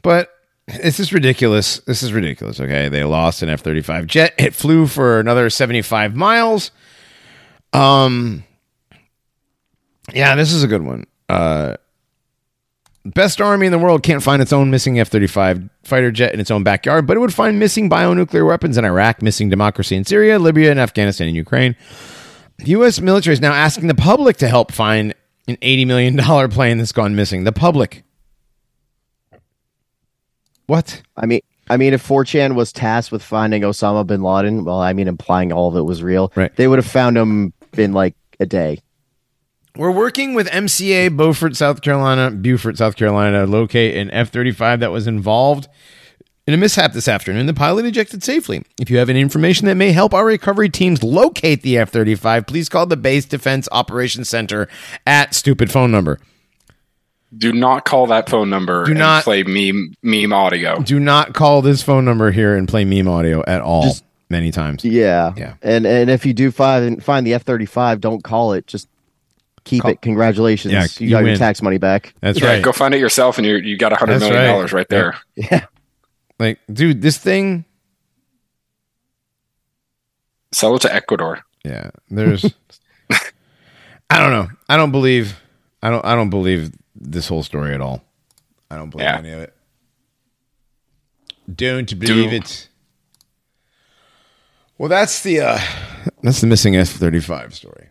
But 0.02 0.32
this 0.66 1.00
is 1.00 1.14
ridiculous. 1.14 1.78
This 1.82 2.02
is 2.02 2.12
ridiculous. 2.12 2.60
Okay, 2.60 2.90
they 2.90 3.04
lost 3.04 3.44
an 3.44 3.50
F 3.50 3.62
thirty 3.62 3.84
five 3.84 4.08
jet. 4.08 4.34
It 4.40 4.56
flew 4.56 4.88
for 4.88 5.20
another 5.20 5.52
seventy 5.52 5.84
five 5.84 6.16
miles. 6.16 6.72
Um, 7.72 8.44
yeah, 10.12 10.34
this 10.34 10.52
is 10.52 10.64
a 10.64 10.68
good 10.68 10.82
one. 10.82 11.06
Uh, 11.30 11.76
best 13.06 13.39
army 13.41 13.66
in 13.66 13.72
the 13.72 13.78
world 13.80 14.04
can't 14.04 14.22
find 14.24 14.41
its 14.41 14.54
own 14.54 14.70
missing 14.72 15.00
F 15.00 15.08
thirty 15.10 15.28
five 15.28 15.68
fighter 15.84 16.12
jet 16.12 16.34
in 16.34 16.39
its 16.39 16.52
own 16.52 16.64
backyard, 16.64 17.08
but 17.08 17.18
it 17.18 17.20
would 17.20 17.34
find 17.34 17.60
missing 17.60 17.89
bionuclear 17.89 18.45
weapons 18.47 18.78
in 18.78 18.86
Iraq, 18.86 19.22
missing 19.22 19.50
democracy 19.50 19.95
in 19.95 20.04
Syria, 20.06 20.39
Libya, 20.39 20.72
and 20.72 20.80
Afghanistan 20.80 21.28
and 21.28 21.36
Ukraine. 21.36 21.76
The 22.58 22.72
U.S. 22.72 23.00
military 23.00 23.34
is 23.34 23.39
now 23.41 23.54
asking 23.54 23.88
the 23.88 23.95
public 23.95 24.38
to 24.38 24.47
help 24.50 24.72
find 24.72 25.14
an 25.47 25.56
$80 25.58 25.88
million 25.88 26.50
plane 26.50 26.78
that's 26.78 26.91
gone 26.91 27.16
missing. 27.16 27.45
The 27.45 27.54
public. 27.54 28.04
What? 30.68 31.02
I 31.18 31.26
mean, 31.26 31.41
I 31.70 31.78
mean, 31.78 31.93
if 31.93 32.06
4chan 32.08 32.56
was 32.56 32.72
tasked 32.72 33.12
with 33.12 33.24
finding 33.24 33.62
Osama 33.64 34.06
bin 34.06 34.22
Laden, 34.22 34.66
well, 34.66 34.80
I 34.80 34.93
mean, 34.93 35.08
implying 35.08 35.52
all 35.52 35.70
of 35.70 35.76
it 35.76 35.82
was 35.82 36.04
real, 36.04 36.32
Right. 36.36 36.56
they 36.56 36.68
would 36.68 36.80
have 36.80 36.86
found 36.86 37.18
him 37.18 37.54
in 37.78 37.93
like 37.93 38.16
a 38.39 38.45
day. 38.45 38.80
We're 39.80 39.91
working 39.91 40.34
with 40.34 40.49
MCA 40.49 41.15
Beaufort, 41.15 41.55
South 41.55 41.82
Carolina, 41.82 42.32
Beaufort, 42.32 42.77
South 42.77 42.97
Carolina, 42.97 43.45
to 43.45 43.47
locate 43.49 43.95
an 43.95 44.11
F 44.11 44.30
35 44.30 44.82
that 44.82 44.91
was 44.91 45.07
involved 45.07 45.69
in 46.45 46.53
a 46.53 46.57
mishap 46.57 46.91
this 46.91 47.07
afternoon. 47.07 47.45
The 47.45 47.53
pilot 47.53 47.86
ejected 47.86 48.21
safely. 48.21 48.61
If 48.77 48.89
you 48.89 48.97
have 48.97 49.09
any 49.09 49.21
information 49.21 49.67
that 49.67 49.75
may 49.75 49.93
help 49.93 50.13
our 50.13 50.25
recovery 50.25 50.67
teams 50.67 51.01
locate 51.01 51.61
the 51.61 51.77
F 51.77 51.91
35, 51.91 52.45
please 52.45 52.67
call 52.67 52.88
the 52.88 52.97
Base 52.97 53.23
Defense 53.23 53.69
Operations 53.71 54.27
Center 54.27 54.67
at 55.07 55.34
stupid 55.34 55.71
phone 55.71 55.91
number. 55.91 56.19
Do 57.38 57.53
not 57.53 57.86
call 57.86 58.05
that 58.07 58.27
phone 58.27 58.49
number 58.49 58.84
Do 58.84 58.91
and 58.91 58.99
not- 58.99 59.23
play 59.23 59.43
meme 59.43 59.93
meme 60.03 60.34
audio. 60.34 60.82
Do 60.82 60.99
not 60.99 61.34
call 61.34 61.61
this 61.61 61.82
phone 61.82 62.03
number 62.03 62.32
here 62.32 62.53
and 62.57 62.67
play 62.67 62.84
meme 62.84 63.07
audio 63.07 63.45
at 63.47 63.61
all. 63.61 63.84
Just- 63.84 64.03
many 64.30 64.51
times. 64.51 64.84
Yeah, 64.84 65.32
Yeah. 65.38 65.53
And 65.61 65.86
and 65.88 66.09
if 66.09 66.25
you 66.25 66.34
do 66.34 66.51
find 66.51 67.01
find 67.01 67.25
the 67.25 67.34
F 67.34 67.43
thirty 67.43 67.65
five, 67.65 68.01
don't 68.01 68.25
call 68.25 68.51
it. 68.51 68.67
Just 68.67 68.89
keep 69.64 69.82
Call- 69.84 69.91
it. 69.91 70.01
Congratulations, 70.01 70.74
Yeah, 70.74 70.84
you 70.99 71.05
you 71.07 71.10
got 71.10 71.20
win. 71.24 71.28
your 71.28 71.38
tax 71.38 71.62
money 71.62 71.78
back. 71.78 72.14
That's 72.22 72.39
yeah, 72.41 72.47
right. 72.53 72.64
go 72.64 72.72
find 72.72 72.93
it 72.93 72.99
yourself, 72.99 73.38
and 73.38 73.45
you 73.47 73.55
you 73.57 73.78
got 73.78 73.91
a 73.93 73.95
hundred 73.95 74.20
million 74.20 74.34
That's 74.34 74.47
right. 74.47 74.51
dollars 74.53 74.74
right 74.74 74.89
there. 74.89 75.16
Yeah, 75.36 75.66
Like, 76.39 76.60
dude, 76.72 77.01
this 77.01 77.18
thing. 77.18 77.66
Sell 80.51 80.76
it 80.76 80.82
to 80.82 80.93
Ecuador. 80.93 81.43
Yeah, 81.64 81.91
there's. 82.10 82.43
I 84.10 84.18
don't 84.18 84.32
know. 84.32 84.47
I 84.68 84.78
don't 84.78 84.91
believe. 84.91 85.39
I 85.84 85.89
don't. 85.89 86.03
I 86.03 86.16
don't 86.16 86.30
believe 86.30 86.72
this 86.95 87.28
whole 87.28 87.43
story 87.43 87.74
at 87.74 87.82
all. 87.82 88.03
I 88.72 88.78
don't 88.78 88.89
believe 88.89 89.05
Yeah. 89.05 89.18
any 89.18 89.32
of 89.32 89.39
it. 89.41 89.53
Don't 91.53 91.99
believe 91.99 92.30
Do- 92.32 92.36
it. 92.38 92.68
Well, 94.78 94.89
that's 94.89 95.22
the 95.24 95.41
uh, 95.41 95.60
that's 96.24 96.41
the 96.41 96.47
missing 96.47 96.76
F 96.76 96.89
thirty 96.89 97.20
five 97.20 97.53
story. 97.53 97.89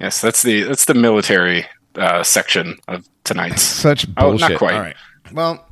Yes, 0.00 0.20
that's 0.20 0.42
the 0.42 0.62
that's 0.64 0.84
the 0.86 0.94
military 0.94 1.66
uh, 1.96 2.22
section 2.22 2.76
of 2.88 3.06
tonight's. 3.24 3.62
Such 3.62 4.06
Oh, 4.16 4.30
bullshit. 4.30 4.50
not 4.50 4.58
quite. 4.58 4.74
All 4.74 4.80
right. 4.80 4.96
Well, 5.32 5.66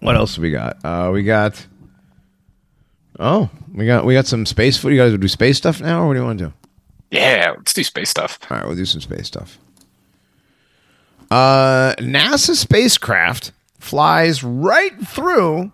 what 0.00 0.16
else 0.16 0.38
we 0.38 0.50
got? 0.50 0.84
Uh, 0.84 1.10
we 1.12 1.22
got. 1.22 1.66
Oh, 3.18 3.50
we 3.74 3.86
got 3.86 4.04
we 4.04 4.14
got 4.14 4.26
some 4.26 4.46
space 4.46 4.76
food. 4.78 4.90
You 4.92 4.98
guys 4.98 5.16
do 5.16 5.28
space 5.28 5.58
stuff 5.58 5.80
now, 5.80 6.02
or 6.02 6.08
what 6.08 6.14
do 6.14 6.20
you 6.20 6.24
want 6.26 6.38
to 6.38 6.44
do? 6.46 6.52
Yeah, 7.10 7.54
let's 7.56 7.72
do 7.74 7.82
space 7.84 8.08
stuff. 8.08 8.38
All 8.50 8.56
right, 8.56 8.66
we'll 8.66 8.76
do 8.76 8.84
some 8.84 9.00
space 9.00 9.26
stuff. 9.26 9.58
Uh, 11.30 11.94
NASA 11.98 12.54
spacecraft 12.56 13.52
flies 13.78 14.42
right 14.42 14.92
through 15.06 15.72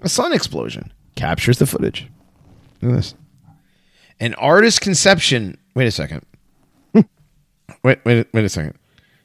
a 0.00 0.08
sun 0.08 0.32
explosion, 0.32 0.92
captures 1.16 1.58
the 1.58 1.66
footage. 1.66 2.06
Look 2.80 2.92
at 2.92 2.96
this. 2.96 3.14
An 4.20 4.34
artist 4.34 4.80
conception. 4.80 5.58
Wait 5.74 5.86
a 5.86 5.90
second. 5.90 6.24
Wait, 7.82 8.00
wait, 8.04 8.26
wait 8.32 8.44
a 8.44 8.48
second. 8.48 8.74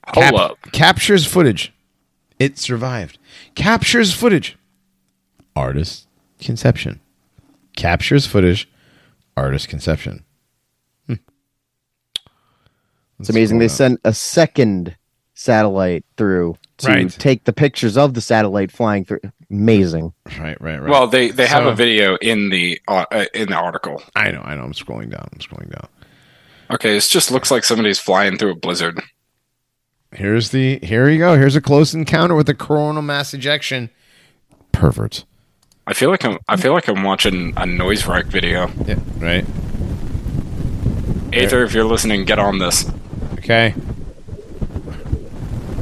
Hold 0.08 0.36
up. 0.36 0.58
Captures 0.72 1.26
footage. 1.26 1.74
It 2.40 2.58
survived. 2.58 3.18
Captures 3.56 4.14
footage. 4.14 4.58
Artist 5.56 6.08
conception. 6.40 7.00
Captures 7.76 8.26
footage. 8.26 8.70
Artist 9.36 9.68
conception. 9.70 10.24
It's 13.20 13.30
amazing. 13.30 13.58
They 13.60 13.68
sent 13.68 14.00
a 14.04 14.14
second 14.14 14.96
satellite 15.34 16.06
through 16.18 16.56
to 16.78 16.88
Right. 16.88 17.10
take 17.10 17.44
the 17.46 17.54
pictures 17.54 17.98
of 17.98 18.14
the 18.14 18.22
satellite 18.22 18.72
flying 18.72 19.06
through. 19.06 19.22
Amazing. 19.50 20.14
Right, 20.40 20.60
right, 20.62 20.80
right. 20.80 20.90
Well, 20.90 21.08
they 21.08 21.32
they 21.32 21.48
have 21.48 21.64
So- 21.64 21.70
a 21.70 21.76
video 21.76 22.16
in 22.18 22.50
the 22.50 22.80
uh, 22.88 23.06
uh, 23.12 23.26
in 23.34 23.50
the 23.50 23.56
article. 23.56 24.04
I 24.16 24.30
know, 24.32 24.42
I 24.44 24.56
know. 24.56 24.64
I'm 24.64 24.74
scrolling 24.74 25.10
down. 25.10 25.28
I'm 25.34 25.40
scrolling 25.40 25.72
down. 25.72 25.88
Okay, 26.70 26.94
this 26.94 27.08
just 27.08 27.32
looks 27.32 27.50
like 27.50 27.64
somebody's 27.64 28.00
flying 28.00 28.38
through 28.38 28.52
a 28.52 28.56
blizzard. 28.56 29.02
Here's 30.12 30.50
the. 30.50 30.80
Here 30.84 31.10
you 31.10 31.18
go. 31.20 31.36
Here's 31.36 31.56
a 31.56 31.62
close 31.62 31.94
encounter 31.94 32.36
with 32.36 32.50
a 32.50 32.54
coronal 32.54 33.02
mass 33.02 33.34
ejection. 33.34 33.90
Perverts. 34.72 35.26
I 35.86 35.94
feel 35.94 36.10
like 36.10 36.26
I'm 36.26 36.38
I 36.50 36.58
feel 36.58 36.74
like 36.74 36.90
I'm 36.90 37.04
watching 37.04 37.54
a 37.56 37.66
noise 37.66 38.06
wreck 38.06 38.26
video. 38.26 38.70
Yeah. 38.86 39.00
Right. 39.18 39.46
Aether, 41.34 41.64
if 41.64 41.74
you're 41.74 41.86
listening, 41.86 42.26
get 42.26 42.40
on 42.40 42.60
this. 42.60 42.90
Okay. 43.34 43.74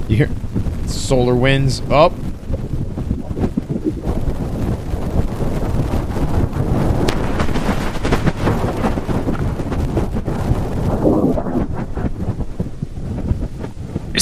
You 0.07 0.17
hear 0.17 0.29
solar 0.87 1.35
winds 1.35 1.81
up. 1.89 2.13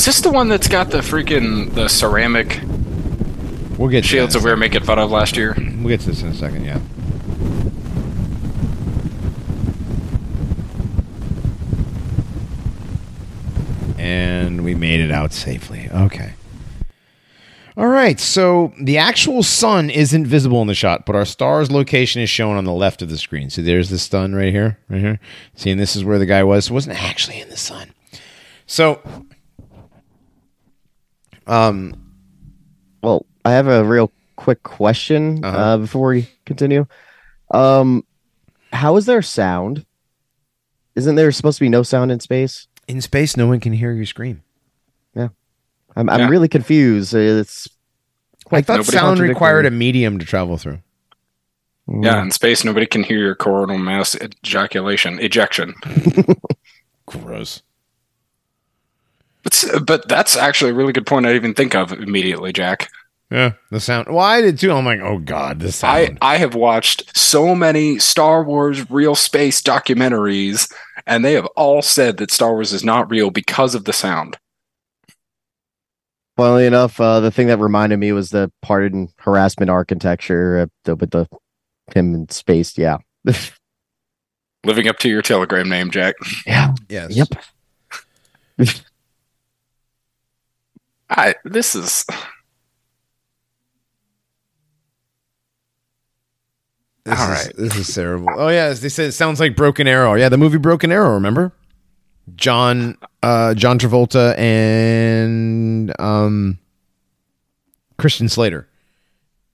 Is 0.04 0.08
this 0.08 0.20
the 0.20 0.32
one 0.32 0.50
that's 0.50 0.68
got 0.68 0.92
the 0.92 0.98
freaking 0.98 1.74
the 1.76 1.88
ceramic 1.88 2.60
We'll 3.78 3.88
get 3.88 4.04
shields 4.04 4.34
that 4.34 4.40
that 4.40 4.46
we 4.46 4.52
were 4.52 4.58
making 4.58 4.84
fun 4.84 5.00
of 5.00 5.10
last 5.10 5.38
year? 5.38 5.54
in 5.54 5.62
a 5.62 5.62
second. 5.64 5.82
We'll 5.82 5.90
get 5.92 6.02
to 6.02 6.08
this 6.08 6.22
in 6.22 6.28
a 6.28 6.34
second. 6.34 6.66
Yeah. 6.66 6.82
And 13.98 14.66
we 14.66 14.76
made 14.76 15.00
it 15.00 15.10
out 15.10 15.32
safely. 15.32 15.88
Okay. 15.90 16.34
All 17.78 17.88
right. 17.88 18.20
So 18.20 18.74
the 18.82 18.98
actual 18.98 19.42
sun 19.42 19.90
isn't 19.90 20.28
visible 20.28 20.62
in 20.62 20.68
the 20.68 20.76
shot, 20.76 21.06
but 21.06 21.16
our 21.16 21.24
star's 21.24 21.72
location 21.72 22.22
is 22.22 22.30
shown 22.30 22.58
on 22.58 22.66
the 22.66 22.74
left 22.74 23.02
of 23.02 23.10
the 23.10 23.18
screen. 23.18 23.50
So 23.50 23.62
there's 23.62 23.90
the 23.90 24.00
sun 24.00 24.36
right 24.36 24.52
here, 24.52 24.80
right 24.90 25.00
here. 25.00 25.20
See, 25.56 25.72
and 25.72 25.80
this 25.80 25.96
is 25.96 26.04
where 26.04 26.20
the 26.20 26.26
guy 26.26 26.44
was. 26.44 26.70
It 26.70 26.74
wasn't 26.74 27.02
actually 27.02 27.40
in 27.40 27.48
the 27.48 27.56
sun. 27.56 27.94
So, 28.66 29.02
um, 31.48 31.94
Well, 33.02 33.26
I 33.46 33.52
have 33.52 33.68
a 33.68 33.84
real 33.84 34.12
quick 34.36 34.64
question 34.64 35.44
Uh-huh. 35.44 35.58
uh, 35.58 35.78
before 35.78 36.10
we 36.10 36.28
continue. 36.46 36.86
Um, 37.52 38.04
how 38.72 38.96
is 38.98 39.06
there 39.06 39.22
sound? 39.22 39.86
Isn't 40.96 41.16
there 41.16 41.32
supposed 41.32 41.58
to 41.60 41.64
be 41.66 41.70
no 41.70 41.84
sound 41.84 42.12
in 42.12 42.20
space? 42.20 42.68
in 42.88 43.00
space, 43.00 43.38
no 43.38 43.48
one 43.48 43.60
can 43.62 43.72
hear 43.72 43.94
you 43.94 44.06
scream. 44.06 44.44
Yeah, 45.16 45.30
I'm, 45.96 46.10
I'm 46.10 46.20
Yeah. 46.22 46.28
really 46.30 46.50
confused. 46.50 47.14
It's 47.14 47.68
I 47.68 48.50
quite 48.50 48.66
thought 48.66 48.86
sound 48.86 49.20
required 49.20 49.66
a 49.66 49.72
medium 49.72 50.20
to 50.20 50.26
travel 50.26 50.58
through. 50.58 50.80
Yeah, 51.88 52.22
in 52.22 52.32
space, 52.32 52.64
nobody 52.66 52.86
can 52.86 53.04
hear 53.04 53.20
your 53.20 53.36
coronal 53.36 53.78
mass 53.78 54.16
ejaculation 54.16 55.18
ejection. 55.20 55.74
Gross. 57.06 57.62
But, 59.44 59.66
but 59.86 60.08
that's 60.08 60.38
actually 60.38 60.72
a 60.72 60.76
really 60.76 60.94
good 60.94 61.06
point. 61.06 61.26
I 61.26 61.30
didn't 61.30 61.44
even 61.44 61.54
think 61.56 61.76
of 61.76 61.92
immediately, 61.92 62.54
Jack. 62.54 62.90
Yeah, 63.34 63.54
the 63.72 63.80
sound. 63.80 64.10
Well, 64.10 64.20
I 64.20 64.42
did 64.42 64.60
too. 64.60 64.72
I'm 64.72 64.86
like, 64.86 65.00
oh 65.00 65.18
god, 65.18 65.60
the 65.60 65.72
sound. 65.72 66.20
I 66.22 66.34
I 66.34 66.38
have 66.38 66.54
watched 66.54 67.18
so 67.18 67.56
many 67.56 67.98
Star 67.98 68.44
Wars 68.44 68.90
real 68.92 69.16
space 69.16 69.60
documentaries, 69.62 70.72
and 71.08 71.26
they 71.26 71.34
have 71.34 71.48
all 71.56 71.82
said 71.82 72.18
that 72.18 72.32
Star 72.32 72.54
Wars 72.54 72.74
is 72.74 72.84
not 72.84 73.10
real 73.10 73.32
because 73.32 73.74
of 73.74 73.86
the 73.86 73.94
sound. 73.94 74.38
Funnily 76.38 76.68
enough, 76.68 77.00
uh, 77.00 77.20
the 77.22 77.32
thing 77.32 77.48
that 77.48 77.58
reminded 77.58 77.98
me 77.98 78.12
was 78.12 78.30
the 78.30 78.52
part 78.62 78.92
in 78.92 79.10
harassment 79.18 79.70
architecture 79.70 80.60
uh, 80.60 80.66
the, 80.84 80.96
with 80.96 81.12
the 81.12 81.28
him 81.96 82.14
in 82.14 82.30
space. 82.30 82.78
Yeah. 82.78 82.98
Living 84.64 84.88
up 84.88 85.00
to 85.00 85.10
your 85.10 85.22
telegram 85.22 85.70
name, 85.70 85.92
Jack. 85.92 86.16
yeah. 86.46 86.74
yes. 86.88 87.16
Yep. 87.16 87.28
I 91.10 91.36
this 91.46 91.76
is 91.76 92.06
This 97.06 97.20
All 97.20 97.32
is, 97.32 97.46
right. 97.46 97.56
This 97.58 97.76
is 97.76 97.94
terrible. 97.94 98.30
Oh 98.30 98.48
yeah, 98.48 98.72
they 98.72 98.90
said 98.90 99.08
it 99.08 99.12
sounds 99.12 99.40
like 99.40 99.56
Broken 99.56 99.88
Arrow. 99.88 100.14
Yeah, 100.14 100.30
the 100.30 100.38
movie 100.38 100.58
Broken 100.58 100.92
Arrow. 100.92 101.14
Remember? 101.16 101.52
John, 102.36 102.98
uh, 103.22 103.54
John 103.54 103.78
Travolta 103.78 104.38
and 104.38 105.94
um, 106.00 106.58
Christian 107.98 108.30
Slater. 108.30 108.70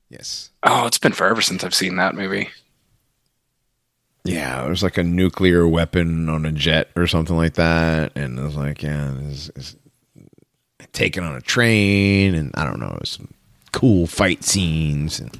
Yes. 0.09 0.49
oh, 0.63 0.85
it's 0.85 0.97
been 0.97 1.11
forever 1.11 1.41
since 1.41 1.63
I've 1.63 1.73
seen 1.73 1.95
that 1.97 2.15
movie. 2.15 2.49
Yeah, 4.23 4.65
it 4.65 4.69
was 4.69 4.83
like 4.83 4.97
a 4.97 5.03
nuclear 5.03 5.67
weapon 5.67 6.29
on 6.29 6.45
a 6.45 6.51
jet 6.51 6.89
or 6.95 7.07
something 7.07 7.35
like 7.35 7.53
that, 7.55 8.11
and 8.15 8.37
it 8.37 8.41
was 8.41 8.55
like, 8.55 8.83
yeah, 8.83 9.13
taken 10.93 11.23
on 11.23 11.35
a 11.35 11.41
train, 11.41 12.35
and 12.35 12.51
I 12.55 12.65
don't 12.65 12.79
know, 12.79 12.97
some 13.03 13.33
cool 13.71 14.07
fight 14.07 14.43
scenes, 14.43 15.19
and 15.19 15.37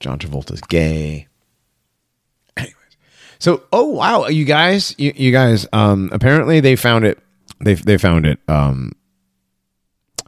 John 0.00 0.18
Travolta's 0.18 0.60
gay. 0.62 1.28
Anyways, 2.56 2.96
so 3.38 3.62
oh 3.72 3.86
wow, 3.86 4.26
you 4.26 4.44
guys, 4.44 4.94
you, 4.98 5.12
you 5.14 5.32
guys, 5.32 5.66
um, 5.72 6.08
apparently 6.12 6.60
they 6.60 6.76
found 6.76 7.04
it. 7.04 7.18
They 7.60 7.74
they 7.74 7.98
found 7.98 8.26
it. 8.26 8.38
Um, 8.48 8.92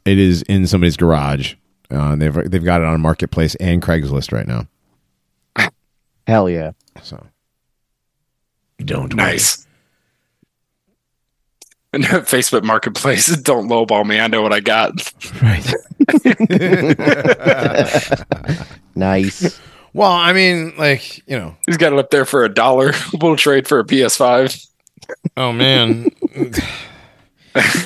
it 0.04 0.18
is 0.18 0.42
in 0.42 0.66
somebody's 0.66 0.96
garage. 0.96 1.54
Uh, 1.90 2.16
they've 2.16 2.50
they've 2.50 2.64
got 2.64 2.80
it 2.80 2.86
on 2.86 3.00
Marketplace 3.00 3.54
and 3.56 3.82
Craigslist 3.82 4.32
right 4.32 4.46
now. 4.46 4.66
Hell 6.26 6.50
yeah. 6.50 6.72
So 7.02 7.24
don't. 8.84 9.14
Nice. 9.14 9.58
And 9.58 9.65
Facebook 12.02 12.62
Marketplace, 12.62 13.26
don't 13.42 13.68
lowball 13.68 14.04
me. 14.06 14.18
I 14.20 14.26
know 14.26 14.42
what 14.42 14.52
I 14.52 14.60
got. 14.60 15.12
Right. 15.42 15.74
Nice. 18.94 19.60
well, 19.92 20.10
I 20.10 20.32
mean, 20.32 20.72
like, 20.78 21.18
you 21.28 21.36
know, 21.38 21.54
He's 21.66 21.76
got 21.76 21.92
it 21.92 21.98
up 21.98 22.10
there 22.10 22.24
for 22.24 22.44
a 22.44 22.48
dollar. 22.48 22.92
We'll 23.20 23.36
trade 23.36 23.68
for 23.68 23.78
a 23.78 23.84
PS5. 23.84 24.66
oh 25.36 25.52
man. 25.52 26.08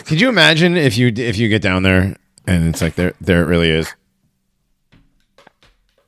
Could 0.07 0.21
you 0.21 0.29
imagine 0.29 0.77
if 0.77 0.97
you 0.97 1.09
if 1.15 1.37
you 1.37 1.49
get 1.49 1.63
down 1.63 1.83
there 1.83 2.17
and 2.47 2.69
it's 2.69 2.81
like 2.81 2.95
there 2.95 3.15
there 3.21 3.43
it 3.43 3.47
really 3.47 3.71
is. 3.71 3.93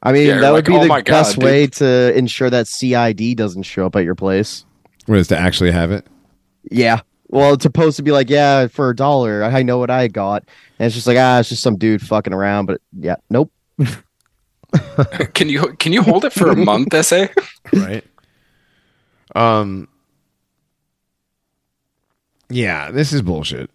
I 0.04 0.12
mean, 0.12 0.26
Yeah, 0.28 0.40
that 0.40 0.50
would 0.52 0.56
like, 0.58 0.64
be 0.66 0.74
oh 0.76 0.80
the 0.82 0.86
my 0.88 1.00
God, 1.00 1.12
best 1.22 1.34
dude. 1.36 1.44
way 1.44 1.66
to 1.68 2.16
ensure 2.16 2.50
that 2.50 2.66
CID 2.68 3.36
doesn't 3.36 3.62
show 3.64 3.86
up 3.86 3.94
at 3.96 4.04
your 4.04 4.14
place. 4.16 4.64
What 5.06 5.18
is 5.18 5.28
to 5.28 5.36
actually 5.38 5.70
have 5.72 5.90
it? 5.92 6.06
Yeah. 6.70 7.00
Well, 7.32 7.54
it's 7.54 7.62
supposed 7.62 7.96
to 7.96 8.02
be 8.02 8.12
like, 8.12 8.28
yeah, 8.28 8.66
for 8.66 8.90
a 8.90 8.94
dollar, 8.94 9.42
I 9.42 9.62
know 9.62 9.78
what 9.78 9.88
I 9.88 10.06
got. 10.06 10.44
And 10.78 10.86
it's 10.86 10.94
just 10.94 11.06
like, 11.06 11.16
ah, 11.18 11.40
it's 11.40 11.48
just 11.48 11.62
some 11.62 11.76
dude 11.78 12.02
fucking 12.02 12.34
around. 12.34 12.66
But 12.66 12.82
yeah, 12.92 13.16
nope. 13.30 13.50
Can 15.34 15.50
you 15.50 15.74
can 15.78 15.92
you 15.92 16.02
hold 16.02 16.24
it 16.24 16.32
for 16.32 16.48
a 16.50 16.56
month, 16.56 16.94
essay? 16.94 17.28
Right. 17.74 18.04
Um 19.34 19.86
Yeah, 22.48 22.90
this 22.90 23.12
is 23.12 23.20
bullshit. 23.20 23.70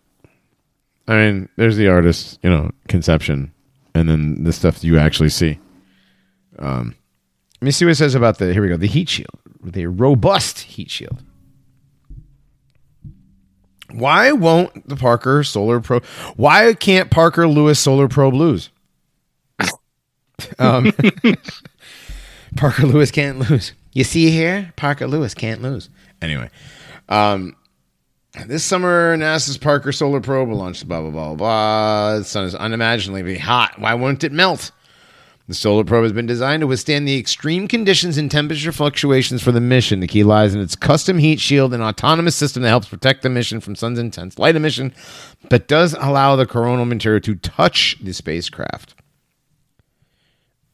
I 1.08 1.16
mean, 1.18 1.50
there's 1.56 1.78
the 1.78 1.88
artist, 1.88 2.40
you 2.42 2.50
know, 2.50 2.72
conception, 2.88 3.54
and 3.94 4.10
then 4.10 4.44
the 4.44 4.52
stuff 4.54 4.84
you 4.84 4.98
actually 4.98 5.30
see. 5.30 5.60
Um 6.58 6.96
Let 7.62 7.66
me 7.66 7.72
see 7.72 7.86
what 7.86 7.92
it 7.92 7.96
says 7.96 8.16
about 8.16 8.40
the. 8.40 8.52
Here 8.52 8.62
we 8.64 8.68
go. 8.70 8.78
The 8.78 8.88
heat 8.88 9.10
shield, 9.10 9.40
the 9.64 9.86
robust 9.86 10.60
heat 10.62 10.90
shield. 10.90 11.24
Why 13.92 14.32
won't 14.32 14.88
the 14.88 14.96
Parker 14.96 15.44
Solar 15.44 15.80
Pro? 15.80 16.00
Why 16.36 16.74
can't 16.74 17.10
Parker 17.10 17.48
Lewis 17.48 17.80
Solar 17.80 18.08
Probe 18.08 18.34
lose? 18.34 18.70
um, 20.60 20.92
Parker 22.58 22.86
Lewis 22.86 23.12
can't 23.12 23.40
lose. 23.50 23.74
You 23.94 24.04
see 24.04 24.30
here, 24.30 24.74
Parker 24.76 25.08
Lewis 25.08 25.34
can't 25.34 25.62
lose. 25.62 25.90
Anyway, 26.22 26.50
um, 27.10 27.56
this 28.46 28.64
summer 28.64 29.18
NASA's 29.18 29.58
Parker 29.58 29.92
Solar 29.92 30.22
Probe 30.22 30.50
will 30.50 30.58
launch. 30.58 30.88
Blah 30.88 31.02
blah 31.02 31.10
blah 31.10 31.36
blah. 31.36 32.18
The 32.20 32.24
sun 32.24 32.46
is 32.46 32.56
unimaginably 32.56 33.38
hot. 33.38 33.80
Why 33.80 33.94
won't 33.94 34.24
it 34.24 34.32
melt? 34.32 34.72
The 35.48 35.54
solar 35.54 35.86
probe 35.86 36.04
has 36.04 36.12
been 36.12 36.26
designed 36.26 36.60
to 36.60 36.68
withstand 36.68 37.08
the 37.08 37.18
extreme 37.18 37.70
conditions 37.70 38.18
and 38.18 38.30
temperature 38.30 38.74
fluctuations 38.74 39.42
for 39.42 39.54
the 39.54 39.62
mission. 39.62 40.02
The 40.02 40.08
key 40.08 40.26
lies 40.26 40.54
in 40.54 40.60
its 40.60 40.76
custom 40.76 41.20
heat 41.20 41.40
shield 41.40 41.74
and 41.74 41.82
autonomous 41.82 42.36
system 42.36 42.64
that 42.64 42.70
helps 42.70 42.90
protect 42.90 43.22
the 43.22 43.30
mission 43.30 43.62
from 43.62 43.74
sun's 43.76 43.98
intense 43.98 44.38
light 44.38 44.58
emission, 44.58 44.94
but 45.50 45.70
does 45.70 45.94
allow 45.94 46.36
the 46.36 46.46
coronal 46.46 46.84
material 46.86 47.22
to 47.22 47.36
touch 47.36 47.96
the 48.04 48.14
spacecraft. 48.14 48.94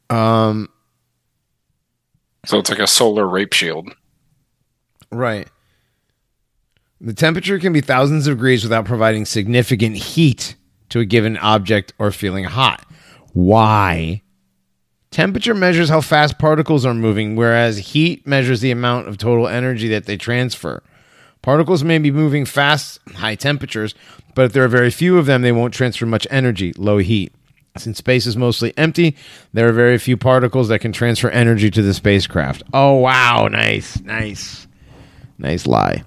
Um, 0.10 0.70
So 2.46 2.58
it's 2.58 2.72
like 2.72 2.80
a 2.80 2.88
solar 2.88 3.28
rape 3.28 3.54
shield. 3.54 3.96
right. 5.12 5.48
The 7.00 7.14
temperature 7.14 7.60
can 7.60 7.74
be 7.74 7.82
thousands 7.82 8.26
of 8.28 8.38
degrees 8.38 8.64
without 8.64 8.86
providing 8.86 9.26
significant 9.26 9.98
heat 9.98 10.56
to 10.90 11.00
a 11.00 11.06
given 11.06 11.38
object 11.38 11.94
or 12.00 12.12
feeling 12.12 12.46
hot. 12.46 12.86
Why? 13.34 14.23
Temperature 15.14 15.54
measures 15.54 15.90
how 15.90 16.02
fast 16.02 16.40
particles 16.40 16.88
are 16.88 16.94
moving, 16.96 17.36
whereas 17.36 17.78
heat 17.78 18.26
measures 18.26 18.62
the 18.62 18.72
amount 18.72 19.08
of 19.08 19.20
total 19.20 19.48
energy 19.48 19.88
that 19.90 20.08
they 20.08 20.18
transfer. 20.18 20.82
Particles 21.44 21.84
may 21.84 22.00
be 22.00 22.10
moving 22.10 22.46
fast, 22.46 23.00
high 23.14 23.36
temperatures, 23.36 23.94
but 24.34 24.46
if 24.46 24.54
there 24.54 24.64
are 24.64 24.68
very 24.68 24.90
few 24.90 25.20
of 25.20 25.28
them, 25.28 25.44
they 25.44 25.52
won't 25.52 25.72
transfer 25.72 26.08
much 26.08 26.26
energy, 26.32 26.74
low 26.78 26.98
heat. 26.98 27.32
Since 27.78 28.00
space 28.00 28.26
is 28.26 28.36
mostly 28.36 28.76
empty, 28.76 29.16
there 29.54 29.70
are 29.70 29.72
very 29.72 30.00
few 30.00 30.18
particles 30.18 30.70
that 30.70 30.80
can 30.80 30.92
transfer 30.92 31.30
energy 31.30 31.70
to 31.70 31.84
the 31.84 31.94
spacecraft. 31.94 32.64
Oh, 32.74 32.96
wow. 32.96 33.48
Nice, 33.48 34.02
nice. 34.02 34.66
Nice 35.38 35.68
lie. 35.68 36.06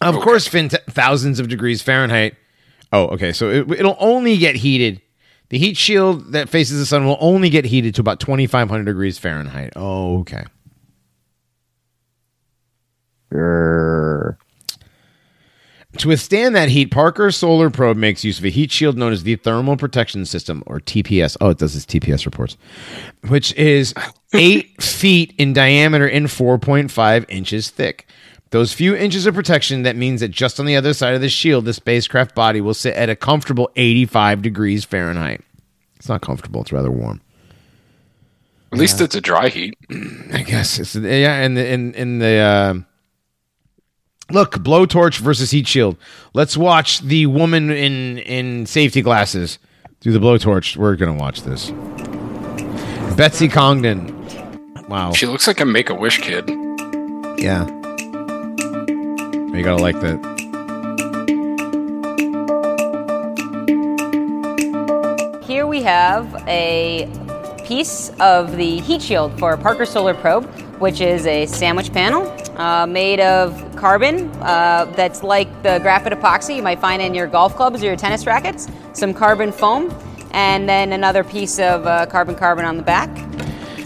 Of 0.00 0.14
course, 0.20 0.48
fin- 0.48 0.70
thousands 0.70 1.40
of 1.40 1.48
degrees 1.48 1.82
Fahrenheit. 1.82 2.36
Oh, 2.90 3.08
okay. 3.08 3.34
So 3.34 3.50
it, 3.50 3.70
it'll 3.70 3.98
only 4.00 4.38
get 4.38 4.56
heated. 4.56 5.02
The 5.50 5.58
heat 5.58 5.76
shield 5.76 6.32
that 6.32 6.48
faces 6.48 6.78
the 6.78 6.86
sun 6.86 7.04
will 7.04 7.18
only 7.20 7.50
get 7.50 7.64
heated 7.64 7.94
to 7.96 8.00
about 8.00 8.20
2,500 8.20 8.84
degrees 8.84 9.18
Fahrenheit. 9.18 9.72
Oh, 9.76 10.20
okay. 10.20 10.44
Grr. 13.32 14.36
To 15.98 16.08
withstand 16.08 16.56
that 16.56 16.70
heat, 16.70 16.90
Parker 16.90 17.30
Solar 17.30 17.70
Probe 17.70 17.96
makes 17.96 18.24
use 18.24 18.38
of 18.40 18.44
a 18.44 18.50
heat 18.50 18.72
shield 18.72 18.98
known 18.98 19.12
as 19.12 19.22
the 19.22 19.36
Thermal 19.36 19.76
Protection 19.76 20.26
System, 20.26 20.64
or 20.66 20.80
TPS. 20.80 21.36
Oh, 21.40 21.50
it 21.50 21.58
does 21.58 21.76
its 21.76 21.86
TPS 21.86 22.24
reports, 22.24 22.56
which 23.28 23.54
is 23.54 23.94
eight 24.32 24.82
feet 24.82 25.34
in 25.38 25.52
diameter 25.52 26.08
and 26.08 26.26
4.5 26.26 27.24
inches 27.28 27.70
thick. 27.70 28.08
Those 28.54 28.72
few 28.72 28.94
inches 28.94 29.26
of 29.26 29.34
protection, 29.34 29.82
that 29.82 29.96
means 29.96 30.20
that 30.20 30.28
just 30.28 30.60
on 30.60 30.66
the 30.66 30.76
other 30.76 30.94
side 30.94 31.16
of 31.16 31.20
the 31.20 31.28
shield, 31.28 31.64
the 31.64 31.72
spacecraft 31.72 32.36
body 32.36 32.60
will 32.60 32.72
sit 32.72 32.94
at 32.94 33.10
a 33.10 33.16
comfortable 33.16 33.68
85 33.74 34.42
degrees 34.42 34.84
Fahrenheit. 34.84 35.40
It's 35.96 36.08
not 36.08 36.22
comfortable, 36.22 36.60
it's 36.60 36.70
rather 36.70 36.88
warm. 36.88 37.20
At 38.72 38.78
least 38.78 39.00
it's 39.00 39.16
a 39.16 39.20
dry 39.20 39.48
heat. 39.48 39.76
I 40.32 40.44
guess 40.46 40.78
it's 40.78 40.94
yeah, 40.94 41.42
in 41.42 41.54
the 41.54 41.68
in 41.68 41.94
in 41.94 42.20
the 42.20 42.36
uh, 42.36 42.74
look 44.30 44.52
blowtorch 44.52 45.18
versus 45.18 45.50
heat 45.50 45.66
shield. 45.66 45.96
Let's 46.32 46.56
watch 46.56 47.00
the 47.00 47.26
woman 47.26 47.72
in 47.72 48.18
in 48.18 48.66
safety 48.66 49.02
glasses 49.02 49.58
through 50.00 50.12
the 50.12 50.20
blowtorch. 50.20 50.76
We're 50.76 50.94
gonna 50.94 51.14
watch 51.14 51.42
this. 51.42 51.72
Betsy 53.16 53.48
Congdon. 53.48 54.86
Wow. 54.88 55.10
She 55.10 55.26
looks 55.26 55.48
like 55.48 55.58
a 55.58 55.64
Make 55.64 55.90
a 55.90 55.94
Wish 55.96 56.20
kid. 56.20 56.48
Yeah. 57.36 57.80
You 59.54 59.62
gotta 59.62 59.80
like 59.80 60.00
that. 60.00 60.18
Here 65.46 65.64
we 65.64 65.80
have 65.82 66.34
a 66.48 67.08
piece 67.64 68.10
of 68.18 68.56
the 68.56 68.80
heat 68.80 69.00
shield 69.00 69.38
for 69.38 69.56
Parker 69.56 69.86
Solar 69.86 70.12
Probe, 70.12 70.46
which 70.80 71.00
is 71.00 71.24
a 71.26 71.46
sandwich 71.46 71.92
panel 71.92 72.26
uh, 72.58 72.84
made 72.84 73.20
of 73.20 73.76
carbon 73.76 74.28
uh, 74.42 74.86
that's 74.96 75.22
like 75.22 75.48
the 75.62 75.78
graphite 75.82 76.12
epoxy 76.12 76.56
you 76.56 76.62
might 76.62 76.80
find 76.80 77.00
in 77.00 77.14
your 77.14 77.28
golf 77.28 77.54
clubs 77.54 77.80
or 77.80 77.86
your 77.86 77.96
tennis 77.96 78.26
rackets, 78.26 78.66
some 78.92 79.14
carbon 79.14 79.52
foam, 79.52 79.96
and 80.32 80.68
then 80.68 80.92
another 80.92 81.22
piece 81.22 81.60
of 81.60 81.86
uh, 81.86 82.06
carbon 82.06 82.34
carbon 82.34 82.64
on 82.64 82.76
the 82.76 82.82
back. 82.82 83.08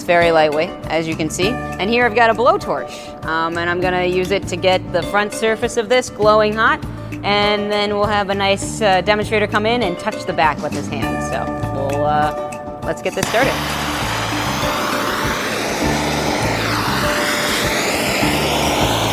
Very 0.09 0.33
lightweight, 0.33 0.71
as 0.87 1.07
you 1.07 1.15
can 1.15 1.29
see. 1.29 1.49
And 1.51 1.91
here 1.91 2.07
I've 2.07 2.15
got 2.15 2.31
a 2.31 2.33
blowtorch, 2.33 3.27
um, 3.27 3.59
and 3.59 3.69
I'm 3.69 3.79
to 3.93 4.07
use 4.07 4.31
it 4.31 4.49
to 4.49 4.57
get 4.57 4.81
the 4.91 5.03
front 5.03 5.35
surface 5.35 5.77
of 5.77 5.91
this 5.91 6.09
glowing 6.09 6.55
hot. 6.55 6.83
And 7.23 7.71
then 7.71 7.91
we'll 7.91 8.07
have 8.07 8.31
a 8.31 8.35
nice 8.35 8.81
uh, 8.81 9.03
demonstrator 9.03 9.47
come 9.47 9.67
in 9.67 9.83
and 9.83 9.99
touch 9.99 10.25
the 10.25 10.33
back 10.33 10.63
with 10.63 10.73
his 10.73 10.89
hand. 10.89 11.23
So 11.31 11.45
we'll 11.75 12.07
uh, 12.07 12.81
let's 12.85 13.03
get 13.03 13.15
this 13.15 13.29
started. 13.29 13.53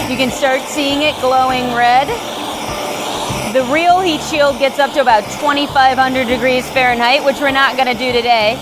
You 0.10 0.16
can 0.16 0.32
start 0.32 0.62
seeing 0.62 1.02
it 1.02 1.14
glowing 1.20 1.76
red. 1.76 2.08
The 3.54 3.66
real 3.66 4.00
heat 4.00 4.22
shield 4.22 4.60
gets 4.60 4.80
up 4.80 4.93
to 4.93 5.02
about 5.02 5.26
2,500 5.41 6.26
degrees 6.26 6.70
Fahrenheit, 6.70 7.26
which 7.26 7.41
we're 7.41 7.52
not 7.52 7.76
to 7.93 8.00
do 8.00 8.14
today. 8.14 8.58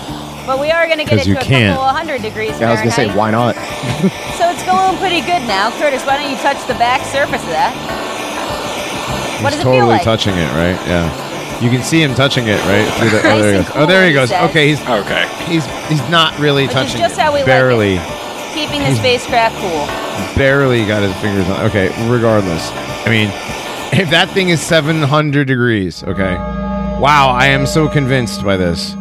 But 0.46 0.60
we 0.60 0.70
are 0.70 0.86
going 0.86 0.98
to 0.98 1.04
get 1.04 1.20
it 1.20 1.26
you 1.26 1.34
to 1.34 1.40
a 1.40 1.42
can't. 1.44 1.74
couple 1.74 1.88
of 1.88 1.96
hundred 1.96 2.20
degrees 2.22 2.58
Yeah, 2.60 2.68
I 2.68 2.72
was 2.72 2.80
gonna 2.80 2.90
say, 2.92 3.08
why 3.14 3.30
not? 3.30 3.56
So 4.34 4.50
it's 4.50 4.62
going 4.64 4.98
pretty 4.98 5.20
good 5.22 5.40
now. 5.48 5.70
Curtis, 5.78 6.04
why 6.04 6.18
don't 6.18 6.28
you 6.30 6.36
touch 6.38 6.60
the 6.66 6.74
back 6.74 7.00
surface 7.06 7.40
of 7.42 7.48
that? 7.54 7.72
What 9.42 9.52
He's 9.52 9.60
does 9.62 9.66
it 9.66 9.70
feel 9.70 9.72
totally 9.72 9.94
like? 9.94 10.02
touching 10.02 10.34
it, 10.34 10.48
right? 10.52 10.76
Yeah. 10.86 11.60
You 11.62 11.70
can 11.70 11.82
see 11.82 12.02
him 12.02 12.14
touching 12.14 12.46
it, 12.48 12.58
right? 12.66 12.84
Through 12.98 13.10
the, 13.10 13.20
oh, 13.24 13.38
there 13.40 13.52
he 13.52 13.56
and 13.58 13.66
goes. 13.66 13.76
Oh, 13.76 13.86
there 13.86 14.06
he 14.06 14.12
goes. 14.12 14.30
he. 14.30 14.36
Okay, 14.36 14.68
he's 14.68 14.80
Okay. 14.80 15.26
he's 15.46 15.64
he's 15.88 16.02
not 16.10 16.36
really 16.38 16.62
Which 16.64 16.70
is 16.70 16.74
touching. 16.74 16.98
just 17.00 17.16
how 17.18 17.30
we 17.32 17.38
like 17.40 17.42
it. 17.44 17.46
barely. 17.46 17.96
Keeping 18.54 18.80
the 18.82 18.94
spacecraft 18.96 19.54
cool. 19.56 19.86
barely 20.36 20.84
got 20.86 21.02
his 21.02 21.14
fingers 21.22 21.48
on. 21.48 21.66
Okay, 21.66 21.88
regardless. 22.10 22.70
I 23.06 23.08
mean, 23.08 23.28
if 23.98 24.10
that 24.10 24.28
thing 24.30 24.48
is 24.50 24.60
700 24.60 25.46
degrees, 25.46 26.02
okay. 26.04 26.34
Wow, 26.34 27.30
I 27.30 27.46
am 27.46 27.66
so 27.66 27.88
convinced 27.88 28.44
by 28.44 28.56
this. 28.56 28.94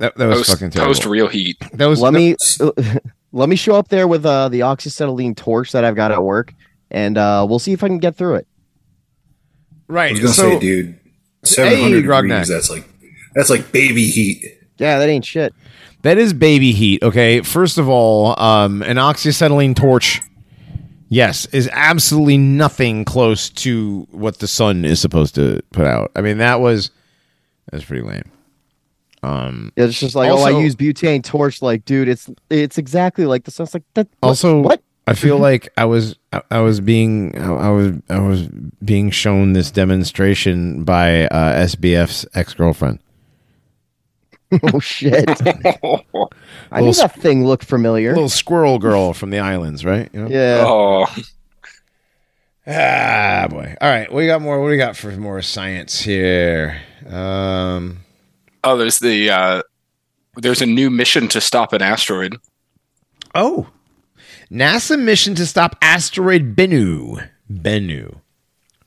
That, 0.00 0.16
that 0.16 0.26
was 0.26 0.38
Post, 0.38 0.50
fucking 0.50 0.70
terrible. 0.70 0.94
post 0.94 1.06
real 1.06 1.28
heat. 1.28 1.56
that 1.72 1.86
was 1.86 2.00
let 2.00 2.12
me 2.14 2.36
let 3.32 3.48
me 3.48 3.56
show 3.56 3.74
up 3.74 3.88
there 3.88 4.06
with 4.08 4.24
uh, 4.24 4.48
the 4.48 4.60
oxyacetylene 4.60 5.36
torch 5.36 5.72
that 5.72 5.84
I've 5.84 5.96
got 5.96 6.12
at 6.12 6.22
work, 6.22 6.54
and 6.90 7.18
uh, 7.18 7.46
we'll 7.48 7.58
see 7.58 7.72
if 7.72 7.82
I 7.82 7.88
can 7.88 7.98
get 7.98 8.16
through 8.16 8.36
it. 8.36 8.46
right. 9.88 10.10
I 10.10 10.12
was 10.12 10.20
gonna 10.20 10.32
so, 10.32 10.50
say, 10.50 10.58
dude, 10.60 10.98
seven 11.44 11.80
hundred 11.80 12.04
Grognak. 12.04 12.42
degrees. 12.42 12.48
That's 12.48 12.70
like 12.70 12.88
that's 13.34 13.50
like 13.50 13.72
baby 13.72 14.06
heat. 14.06 14.44
Yeah, 14.78 14.98
that 14.98 15.08
ain't 15.08 15.24
shit. 15.24 15.52
That 16.02 16.16
is 16.18 16.32
baby 16.32 16.70
heat. 16.72 17.02
Okay. 17.02 17.40
First 17.40 17.78
of 17.78 17.88
all, 17.88 18.40
um, 18.40 18.82
an 18.82 18.96
oxyacetylene 18.98 19.74
torch, 19.74 20.20
yes, 21.08 21.46
is 21.46 21.68
absolutely 21.72 22.38
nothing 22.38 23.04
close 23.04 23.50
to 23.50 24.06
what 24.12 24.38
the 24.38 24.46
sun 24.46 24.84
is 24.84 25.00
supposed 25.00 25.34
to 25.34 25.60
put 25.72 25.86
out. 25.86 26.12
I 26.14 26.20
mean, 26.20 26.38
that 26.38 26.60
was 26.60 26.92
that's 27.72 27.84
pretty 27.84 28.02
lame. 28.06 28.30
Um, 29.22 29.72
It's 29.76 29.98
just 29.98 30.14
like, 30.14 30.30
oh, 30.30 30.42
I 30.42 30.50
use 30.60 30.76
butane 30.76 31.24
torch. 31.24 31.60
Like, 31.62 31.84
dude, 31.84 32.08
it's 32.08 32.30
it's 32.50 32.78
exactly 32.78 33.26
like 33.26 33.44
the 33.44 33.50
sun's 33.50 33.74
like 33.74 33.84
that. 33.94 34.08
also, 34.22 34.60
what? 34.60 34.82
I 35.06 35.14
feel 35.14 35.38
like 35.48 35.68
I 35.76 35.84
was 35.86 36.16
I, 36.32 36.42
I 36.50 36.60
was 36.60 36.80
being 36.80 37.36
I, 37.38 37.52
I 37.52 37.70
was 37.70 37.92
I 38.08 38.18
was 38.20 38.48
being 38.84 39.10
shown 39.10 39.52
this 39.54 39.70
demonstration 39.70 40.84
by 40.84 41.26
uh, 41.26 41.64
SBF's 41.66 42.26
ex 42.34 42.54
girlfriend. 42.54 43.00
oh 44.72 44.80
shit! 44.80 45.28
I 46.70 46.80
knew 46.80 46.92
that 46.92 47.14
thing 47.16 47.44
looked 47.44 47.64
familiar. 47.64 48.12
Little 48.12 48.28
squirrel 48.28 48.78
girl 48.78 49.12
from 49.12 49.30
the 49.30 49.38
islands, 49.40 49.84
right? 49.84 50.08
You 50.12 50.22
know? 50.22 50.28
yeah. 50.28 50.64
Oh, 50.66 51.06
Ah, 52.70 53.46
boy. 53.48 53.74
All 53.80 53.88
right, 53.88 54.12
we 54.12 54.26
got 54.26 54.42
more. 54.42 54.60
What 54.60 54.66
do 54.66 54.70
we 54.72 54.76
got 54.76 54.94
for 54.96 55.10
more 55.12 55.40
science 55.40 56.02
here? 56.02 56.80
Um, 57.08 58.00
oh, 58.72 58.76
there's 58.76 58.98
the 58.98 59.30
uh, 59.30 59.62
there's 60.36 60.62
a 60.62 60.66
new 60.66 60.90
mission 60.90 61.28
to 61.28 61.40
stop 61.40 61.72
an 61.72 61.82
asteroid. 61.82 62.36
oh, 63.34 63.68
NASA 64.50 65.00
mission 65.00 65.34
to 65.34 65.46
stop 65.46 65.76
asteroid 65.82 66.54
Bennu, 66.56 67.28
Bennu, 67.50 68.20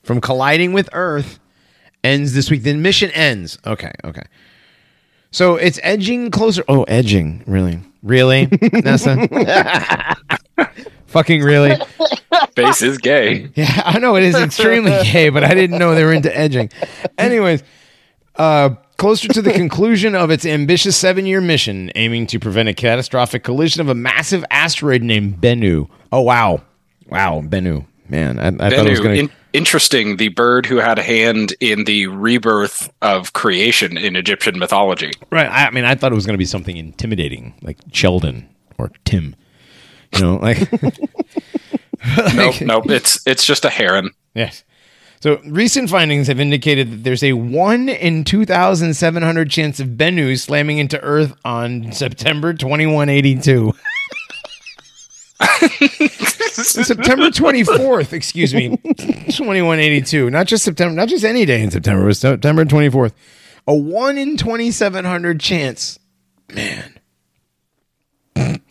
from 0.04 0.22
colliding 0.22 0.74
with 0.74 0.90
Earth 0.94 1.40
ends 2.04 2.34
this 2.34 2.50
week. 2.50 2.64
The 2.64 2.74
mission 2.74 3.12
ends. 3.12 3.58
Okay, 3.66 3.92
okay. 4.04 4.24
So 5.32 5.56
it's 5.56 5.80
edging 5.84 6.30
closer. 6.32 6.64
Oh, 6.68 6.84
edging. 6.84 7.44
Really? 7.48 7.80
Really? 8.04 8.48
NASA? 8.48 10.18
Fucking 11.08 11.42
really? 11.42 11.76
Space 12.52 12.82
is 12.82 12.98
gay. 12.98 13.50
Yeah, 13.56 13.82
I 13.86 14.00
know 14.00 14.16
it 14.16 14.24
is 14.24 14.36
extremely 14.36 14.92
gay, 15.04 15.30
but 15.30 15.44
I 15.44 15.54
didn't 15.54 15.78
know 15.78 15.94
they 15.94 16.04
were 16.04 16.14
into 16.14 16.36
edging. 16.36 16.70
Anyways, 17.18 17.64
uh, 18.36 18.72
closer 19.02 19.28
to 19.28 19.42
the 19.42 19.52
conclusion 19.64 20.14
of 20.14 20.30
its 20.30 20.46
ambitious 20.46 20.96
seven 20.96 21.26
year 21.26 21.42
mission, 21.42 21.92
aiming 21.96 22.28
to 22.28 22.40
prevent 22.40 22.70
a 22.70 22.74
catastrophic 22.74 23.44
collision 23.44 23.82
of 23.82 23.90
a 23.90 23.96
massive 23.96 24.46
asteroid 24.52 25.02
named 25.02 25.42
Bennu. 25.42 25.90
Oh, 26.12 26.22
wow. 26.22 26.62
Wow, 27.08 27.42
Bennu. 27.42 27.86
Man, 28.08 28.40
I, 28.40 28.48
I 28.48 28.52
thought 28.52 28.86
it 28.86 28.90
was 28.90 29.00
Bennu, 29.00 29.04
going 29.04 29.16
to. 29.16 29.22
in- 29.24 29.32
interesting. 29.54 30.18
The 30.18 30.28
bird 30.30 30.68
who 30.68 30.78
had 30.78 31.00
a 31.00 31.04
hand 31.04 31.56
in 31.60 31.86
the 31.86 32.08
rebirth 32.08 32.92
of 33.02 33.34
creation 33.34 33.98
in 33.98 34.16
Egyptian 34.16 34.60
mythology. 34.60 35.12
Right. 35.32 35.48
I, 35.48 35.68
I 35.68 35.72
mean, 35.72 35.86
I 35.86 35.96
thought 35.96 36.12
it 36.12 36.16
was 36.16 36.28
going 36.28 36.36
to 36.36 36.38
be 36.38 36.46
something 36.46 36.78
intimidating, 36.78 37.56
like 37.64 37.80
Sheldon 37.92 38.48
or 38.78 38.92
Tim. 39.04 39.36
You 40.14 40.22
know, 40.22 40.36
like. 40.38 40.70
Nope, 42.34 42.62
nope. 42.62 42.90
It's 42.90 43.22
it's 43.28 43.46
just 43.46 43.64
a 43.64 43.70
heron. 43.70 44.10
Yes. 44.34 44.64
So 45.22 45.40
recent 45.46 45.92
findings 45.92 46.28
have 46.28 46.40
indicated 46.40 46.92
that 46.92 47.04
there's 47.04 47.24
a 47.24 47.34
one 47.34 47.90
in 47.90 48.24
2,700 48.24 49.52
chance 49.52 49.80
of 49.80 49.90
Bennu 49.90 50.38
slamming 50.40 50.80
into 50.80 51.00
Earth 51.00 51.36
on 51.46 51.92
September 51.92 52.54
2182. 52.54 53.72
September 56.52 57.30
24th, 57.30 58.14
excuse 58.14 58.56
me, 58.56 58.70
2182. 58.70 60.32
Not 60.32 60.48
just 60.48 60.64
September, 60.64 60.96
not 60.96 61.08
just 61.08 61.24
any 61.24 61.46
day 61.46 61.62
in 61.62 61.70
September, 61.70 62.02
it 62.02 62.08
was 62.08 62.20
September 62.20 62.66
24th. 62.66 63.14
A 63.68 63.76
1 63.76 64.18
in 64.18 64.38
2,700 64.38 65.40
chance. 65.40 66.00
Man. 66.52 67.00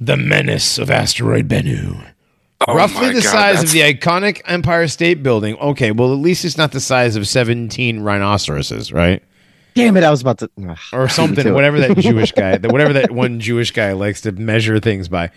the 0.00 0.16
menace 0.16 0.78
of 0.78 0.90
asteroid 0.90 1.48
Bennu. 1.48 2.13
Oh 2.66 2.74
Roughly 2.74 3.08
the 3.08 3.20
God, 3.20 3.22
size 3.24 3.62
of 3.62 3.72
the 3.72 3.80
iconic 3.80 4.40
Empire 4.46 4.88
State 4.88 5.22
Building. 5.22 5.56
Okay, 5.58 5.90
well, 5.90 6.12
at 6.12 6.18
least 6.18 6.44
it's 6.44 6.56
not 6.56 6.72
the 6.72 6.80
size 6.80 7.16
of 7.16 7.28
17 7.28 8.00
rhinoceroses, 8.00 8.92
right? 8.92 9.22
Damn 9.74 9.96
it! 9.96 10.04
I 10.04 10.10
was 10.10 10.20
about 10.20 10.38
to. 10.38 10.50
Ugh. 10.68 10.78
Or 10.92 11.08
something, 11.10 11.52
whatever 11.52 11.80
that 11.80 11.98
Jewish 11.98 12.32
guy, 12.32 12.56
that 12.56 12.70
whatever 12.70 12.92
that 12.94 13.10
one 13.10 13.40
Jewish 13.40 13.72
guy 13.72 13.92
likes 13.92 14.20
to 14.22 14.32
measure 14.32 14.80
things 14.80 15.08
by. 15.08 15.30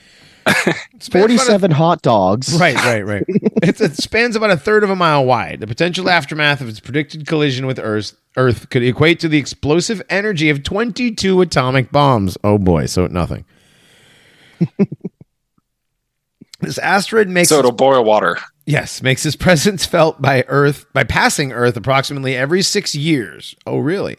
Forty-seven 1.12 1.72
hot 1.72 2.02
dogs. 2.02 2.58
Right, 2.58 2.76
right, 2.76 3.06
right. 3.06 3.26
it's, 3.28 3.82
it 3.82 3.98
spans 3.98 4.38
about 4.38 4.52
a 4.52 4.56
third 4.56 4.86
of 4.86 4.90
a 4.90 4.96
mile 4.96 5.26
wide. 5.26 5.60
The 5.60 5.68
potential 5.68 6.10
aftermath 6.10 6.62
of 6.62 6.70
its 6.70 6.80
predicted 6.80 7.28
collision 7.28 7.66
with 7.66 7.80
Earth, 7.80 8.16
Earth 8.38 8.70
could 8.70 8.82
equate 8.82 9.20
to 9.20 9.28
the 9.28 9.38
explosive 9.38 10.02
energy 10.10 10.50
of 10.50 10.64
22 10.64 11.42
atomic 11.42 11.92
bombs. 11.92 12.38
Oh 12.46 12.58
boy, 12.58 12.86
so 12.86 13.08
nothing. 13.08 13.44
This 16.60 16.78
asteroid 16.78 17.28
makes 17.28 17.50
So 17.50 17.56
its 17.56 17.60
it'll 17.60 17.72
boil 17.72 18.04
water. 18.04 18.38
Yes, 18.66 19.02
makes 19.02 19.24
his 19.24 19.36
presence 19.46 19.86
felt 19.86 20.22
by 20.22 20.44
Earth 20.48 20.86
by 20.94 21.04
passing 21.04 21.52
Earth 21.52 21.78
approximately 21.78 22.36
every 22.36 22.62
six 22.62 22.94
years. 22.96 23.56
Oh, 23.66 23.78
really? 23.78 24.18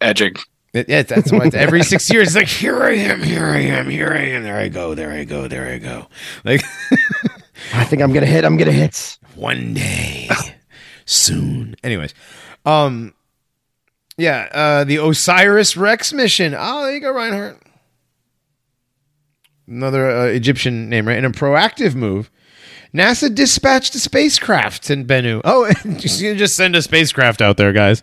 Edging. 0.00 0.34
It- 0.74 0.88
yeah, 0.88 1.02
that's 1.02 1.32
why 1.32 1.50
every 1.54 1.82
six 1.82 2.10
years. 2.12 2.28
It's 2.28 2.36
like 2.36 2.46
here 2.48 2.82
I 2.82 2.92
am, 2.94 3.22
here 3.22 3.46
I 3.46 3.58
am, 3.60 3.88
here 3.88 4.12
I 4.12 4.26
am. 4.26 4.42
There 4.42 4.56
I 4.58 4.68
go, 4.68 4.94
there 4.94 5.10
I 5.10 5.24
go, 5.24 5.48
there 5.48 5.66
I 5.72 5.78
go. 5.78 6.06
Like 6.44 6.62
I 7.74 7.84
think 7.84 8.02
I'm 8.02 8.12
gonna 8.12 8.26
hit. 8.26 8.44
I'm 8.44 8.56
gonna 8.56 8.70
hit. 8.72 9.18
one 9.34 9.74
day, 9.74 10.28
soon. 11.06 11.74
Anyways, 11.82 12.12
um, 12.66 13.14
yeah, 14.18 14.48
uh, 14.52 14.84
the 14.84 14.96
Osiris 14.96 15.76
Rex 15.76 16.12
mission. 16.12 16.54
Oh, 16.56 16.82
there 16.84 16.94
you 16.94 17.00
go, 17.00 17.12
Reinhardt. 17.12 17.62
Another 19.68 20.10
uh, 20.10 20.24
Egyptian 20.26 20.88
name, 20.88 21.06
right? 21.06 21.18
In 21.18 21.24
a 21.24 21.30
proactive 21.30 21.94
move, 21.94 22.30
NASA 22.94 23.34
dispatched 23.34 23.94
a 23.94 24.00
spacecraft 24.00 24.90
in 24.90 25.06
Bennu. 25.06 25.42
Oh, 25.44 25.70
just, 25.98 26.20
you 26.22 26.34
just 26.34 26.56
send 26.56 26.74
a 26.74 26.82
spacecraft 26.82 27.42
out 27.42 27.56
there, 27.56 27.72
guys. 27.72 28.02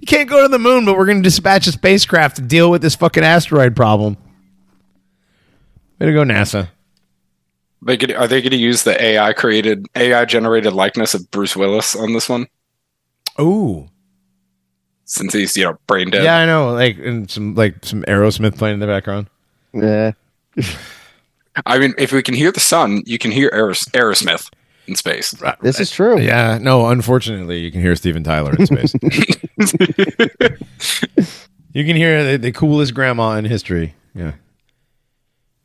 You 0.00 0.06
can't 0.06 0.28
go 0.28 0.42
to 0.42 0.48
the 0.48 0.58
moon, 0.58 0.86
but 0.86 0.96
we're 0.96 1.04
going 1.04 1.18
to 1.18 1.22
dispatch 1.22 1.66
a 1.66 1.72
spacecraft 1.72 2.36
to 2.36 2.42
deal 2.42 2.70
with 2.70 2.80
this 2.80 2.94
fucking 2.96 3.22
asteroid 3.22 3.76
problem. 3.76 4.16
Way 5.98 6.06
to 6.06 6.12
go, 6.14 6.22
NASA. 6.22 6.70
They 7.82 7.98
could, 7.98 8.12
are 8.12 8.26
they 8.26 8.40
going 8.40 8.52
to 8.52 8.56
use 8.56 8.82
the 8.82 9.02
AI 9.02 9.34
created, 9.34 9.86
AI 9.94 10.24
generated 10.24 10.72
likeness 10.72 11.12
of 11.12 11.30
Bruce 11.30 11.54
Willis 11.54 11.94
on 11.94 12.14
this 12.14 12.28
one? 12.28 12.46
Ooh. 13.38 13.88
Since 15.04 15.32
he's 15.32 15.56
you 15.56 15.64
know 15.64 15.78
brain 15.88 16.10
dead. 16.10 16.22
Yeah, 16.22 16.38
I 16.38 16.46
know. 16.46 16.72
Like 16.72 16.96
and 16.98 17.28
some 17.28 17.56
like 17.56 17.84
some 17.84 18.02
Aerosmith 18.04 18.56
playing 18.56 18.74
in 18.74 18.80
the 18.80 18.86
background. 18.86 19.28
Yeah. 19.72 20.12
I 21.66 21.78
mean, 21.78 21.94
if 21.98 22.12
we 22.12 22.22
can 22.22 22.34
hear 22.34 22.52
the 22.52 22.60
sun, 22.60 23.02
you 23.06 23.18
can 23.18 23.30
hear 23.30 23.50
Aeros- 23.50 23.90
Aerosmith 23.90 24.50
in 24.86 24.96
space. 24.96 25.34
This 25.60 25.80
is 25.80 25.90
true. 25.90 26.18
Yeah, 26.18 26.58
no, 26.60 26.86
unfortunately, 26.88 27.58
you 27.58 27.70
can 27.70 27.80
hear 27.80 27.96
Steven 27.96 28.22
Tyler 28.22 28.54
in 28.56 28.66
space. 28.66 28.94
you 31.72 31.84
can 31.84 31.96
hear 31.96 32.32
the, 32.32 32.38
the 32.38 32.52
coolest 32.52 32.94
grandma 32.94 33.32
in 33.36 33.44
history. 33.44 33.94
Yeah. 34.14 34.32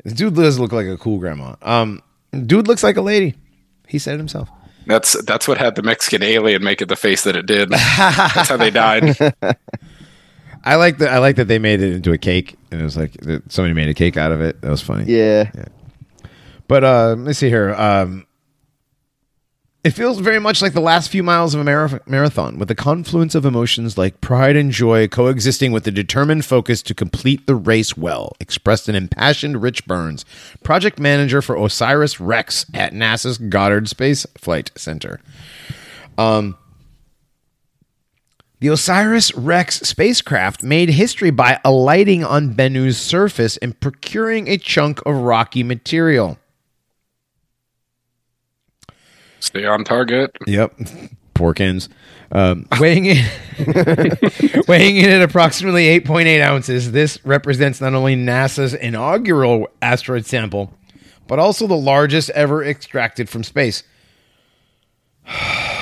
This 0.03 0.13
dude 0.13 0.35
does 0.35 0.59
look 0.59 0.71
like 0.71 0.87
a 0.87 0.97
cool 0.97 1.17
grandma. 1.17 1.55
Um, 1.61 2.01
dude 2.31 2.67
looks 2.67 2.83
like 2.83 2.97
a 2.97 3.01
lady. 3.01 3.35
He 3.87 3.97
said 3.99 4.15
it 4.15 4.17
himself. 4.17 4.49
That's 4.87 5.19
that's 5.23 5.47
what 5.47 5.57
had 5.57 5.73
the 5.75 5.81
Mexican 5.81 6.21
alien 6.21 6.63
make 6.63 6.79
it 6.79 6.89
the 6.89 6.95
face 6.95 7.23
that 7.23 7.35
it 7.35 7.47
did. 7.47 7.69
That's 7.69 8.49
how 8.49 8.57
they 8.57 8.69
died. 8.69 9.15
I 10.65 10.75
like 10.75 10.97
that. 10.97 11.09
I 11.09 11.19
like 11.19 11.35
that 11.35 11.47
they 11.47 11.59
made 11.59 11.81
it 11.81 11.93
into 11.93 12.11
a 12.11 12.17
cake, 12.17 12.55
and 12.71 12.81
it 12.81 12.83
was 12.83 12.97
like 12.97 13.15
somebody 13.49 13.73
made 13.73 13.87
a 13.87 13.93
cake 13.93 14.17
out 14.17 14.31
of 14.31 14.41
it. 14.41 14.61
That 14.61 14.69
was 14.69 14.81
funny. 14.81 15.05
Yeah. 15.05 15.51
But 16.67 16.83
uh, 16.83 17.09
let 17.09 17.17
me 17.19 17.33
see 17.33 17.49
here. 17.49 17.73
Um, 17.75 18.25
it 19.83 19.91
feels 19.91 20.19
very 20.19 20.39
much 20.39 20.63
like 20.63 20.73
the 20.73 20.81
last 20.81 21.09
few 21.11 21.21
miles 21.21 21.53
of 21.53 21.61
a 21.61 21.63
mara- 21.63 22.01
marathon, 22.07 22.57
with 22.57 22.71
a 22.71 22.75
confluence 22.75 23.35
of 23.35 23.45
emotions 23.45 23.99
like 23.99 24.19
pride 24.19 24.55
and 24.55 24.71
joy 24.71 25.07
coexisting 25.07 25.71
with 25.71 25.83
the 25.83 25.91
determined 25.91 26.43
focus 26.43 26.81
to 26.81 26.95
complete 26.95 27.45
the 27.45 27.53
race 27.53 27.95
well, 27.95 28.35
expressed 28.39 28.89
in 28.89 28.95
impassioned 28.95 29.61
Rich 29.61 29.85
Burns, 29.85 30.25
project 30.63 30.99
manager 30.99 31.39
for 31.39 31.55
Osiris 31.55 32.19
Rex 32.19 32.65
at 32.73 32.93
NASA's 32.93 33.37
Goddard 33.37 33.87
Space 33.87 34.25
Flight 34.35 34.71
Center. 34.75 35.19
Um, 36.17 36.57
the 38.59 38.69
Osiris 38.69 39.33
Rex 39.35 39.81
spacecraft 39.81 40.63
made 40.63 40.89
history 40.89 41.29
by 41.29 41.59
alighting 41.63 42.23
on 42.23 42.53
Bennu's 42.53 42.97
surface 42.97 43.57
and 43.57 43.79
procuring 43.79 44.47
a 44.47 44.57
chunk 44.57 45.05
of 45.05 45.15
rocky 45.15 45.63
material. 45.63 46.37
Stay 49.39 49.65
on 49.65 49.83
target. 49.83 50.35
Yep. 50.47 50.77
Porkins. 51.35 51.89
Um, 52.31 52.65
weighing 52.79 53.05
in 53.05 53.23
weighing 54.67 54.97
in 54.97 55.09
at 55.09 55.21
approximately 55.21 55.99
8.8 55.99 56.41
ounces, 56.41 56.91
this 56.91 57.23
represents 57.23 57.79
not 57.79 57.93
only 57.93 58.15
NASA's 58.15 58.73
inaugural 58.73 59.69
asteroid 59.81 60.25
sample, 60.25 60.73
but 61.27 61.37
also 61.37 61.67
the 61.67 61.75
largest 61.75 62.31
ever 62.31 62.63
extracted 62.63 63.29
from 63.29 63.43
space. 63.43 63.83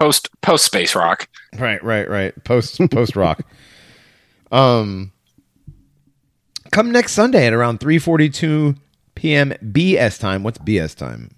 Post 0.00 0.28
post 0.42 0.64
space 0.64 0.94
rock. 0.94 1.28
Right, 1.58 1.82
right, 1.82 2.08
right. 2.08 2.44
Post 2.44 2.80
post 2.90 3.16
rock. 3.16 3.42
Um 4.50 5.12
come 6.72 6.90
next 6.90 7.12
Sunday 7.12 7.46
at 7.46 7.52
around 7.52 7.80
3:42 7.80 8.78
p.m. 9.14 9.52
BS 9.62 10.18
time. 10.18 10.42
What's 10.42 10.56
BS 10.56 10.94
time? 10.96 11.32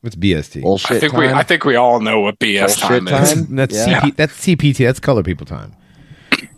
What's 0.00 0.16
BST? 0.16 0.62
Bullshit 0.62 0.90
I 0.96 1.00
think 1.00 1.12
time. 1.12 1.20
we 1.20 1.28
I 1.28 1.42
think 1.42 1.64
we 1.66 1.76
all 1.76 2.00
know 2.00 2.20
what 2.20 2.38
BS 2.38 2.80
Bullshit 2.80 3.06
time 3.06 3.08
is. 3.08 3.32
time. 3.34 3.46
That's 3.56 3.76
Yeah. 3.76 4.00
CP, 4.00 4.16
that's 4.16 4.32
CPT. 4.46 4.86
That's 4.86 5.00
color 5.00 5.22
people 5.22 5.44
time. 5.44 5.74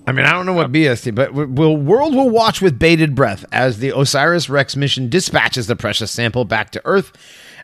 I 0.07 0.13
mean, 0.13 0.25
I 0.25 0.31
don't 0.31 0.47
know 0.47 0.53
what 0.53 0.71
BST, 0.71 1.15
but 1.17 1.33
will 1.35 1.77
world 1.77 2.15
will 2.15 2.31
watch 2.31 2.61
with 2.63 2.79
bated 2.79 3.17
breath 3.17 3.45
as 3.51 3.79
the 3.81 3.91
Osiris 3.99 4.49
Rex 4.49 4.77
mission 4.77 5.09
dispatches 5.09 5.67
the 5.67 5.75
precious 5.75 6.13
sample 6.13 6.45
back 6.45 6.71
to 6.73 6.83
Earth. 6.85 7.11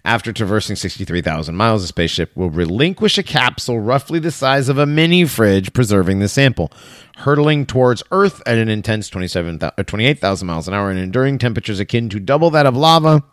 After 0.06 0.32
traversing 0.32 0.76
63,000 0.76 1.56
miles, 1.56 1.82
the 1.82 1.88
spaceship 1.88 2.30
will 2.36 2.48
relinquish 2.48 3.18
a 3.18 3.24
capsule 3.24 3.80
roughly 3.80 4.20
the 4.20 4.30
size 4.30 4.68
of 4.68 4.78
a 4.78 4.86
mini 4.86 5.24
fridge, 5.24 5.72
preserving 5.72 6.20
the 6.20 6.28
sample, 6.28 6.70
hurtling 7.16 7.66
towards 7.66 8.04
Earth 8.12 8.40
at 8.46 8.56
an 8.56 8.68
intense 8.68 9.08
27, 9.08 9.58
thou- 9.58 9.72
uh, 9.76 9.82
28,000 9.82 10.46
miles 10.46 10.68
an 10.68 10.74
hour 10.74 10.90
and 10.90 11.00
enduring 11.00 11.38
temperatures 11.38 11.80
akin 11.80 12.08
to 12.10 12.20
double 12.20 12.50
that 12.50 12.66
of 12.66 12.76
lava. 12.76 13.24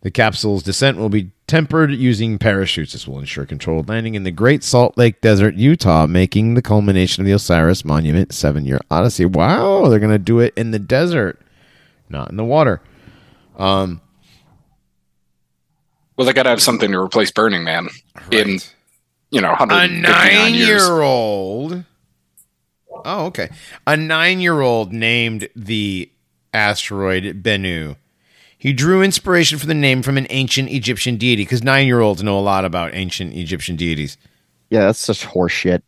The 0.00 0.10
capsule's 0.10 0.62
descent 0.62 0.96
will 0.96 1.10
be 1.10 1.30
tempered 1.46 1.90
using 1.90 2.38
parachutes. 2.38 2.94
This 2.94 3.06
will 3.06 3.18
ensure 3.18 3.44
controlled 3.44 3.86
landing 3.86 4.14
in 4.14 4.22
the 4.22 4.30
Great 4.30 4.64
Salt 4.64 4.96
Lake 4.96 5.20
Desert, 5.20 5.56
Utah, 5.56 6.06
making 6.06 6.54
the 6.54 6.62
culmination 6.62 7.20
of 7.20 7.26
the 7.26 7.32
Osiris 7.32 7.84
Monument 7.84 8.32
seven 8.32 8.64
year 8.64 8.80
odyssey. 8.90 9.26
Wow, 9.26 9.88
they're 9.88 9.98
going 9.98 10.10
to 10.10 10.18
do 10.18 10.38
it 10.38 10.54
in 10.56 10.70
the 10.70 10.78
desert, 10.78 11.38
not 12.08 12.30
in 12.30 12.38
the 12.38 12.46
water. 12.46 12.80
Um, 13.58 14.00
Well, 16.16 16.26
they 16.26 16.32
got 16.32 16.42
to 16.42 16.50
have 16.50 16.62
something 16.62 16.90
to 16.92 16.98
replace 16.98 17.30
Burning 17.30 17.64
Man 17.64 17.88
in 18.30 18.58
you 19.30 19.40
know 19.40 19.56
a 19.58 19.88
nine-year-old. 19.88 21.84
Oh, 23.04 23.26
okay. 23.26 23.48
A 23.86 23.96
nine-year-old 23.96 24.92
named 24.92 25.48
the 25.56 26.10
asteroid 26.52 27.42
Bennu. 27.42 27.96
He 28.58 28.74
drew 28.74 29.02
inspiration 29.02 29.58
for 29.58 29.64
the 29.64 29.72
name 29.72 30.02
from 30.02 30.18
an 30.18 30.26
ancient 30.28 30.68
Egyptian 30.68 31.16
deity 31.16 31.44
because 31.44 31.62
nine-year-olds 31.62 32.22
know 32.22 32.38
a 32.38 32.40
lot 32.40 32.66
about 32.66 32.94
ancient 32.94 33.32
Egyptian 33.32 33.76
deities. 33.76 34.18
Yeah, 34.68 34.80
that's 34.80 34.98
such 34.98 35.24
horseshit. 35.24 35.80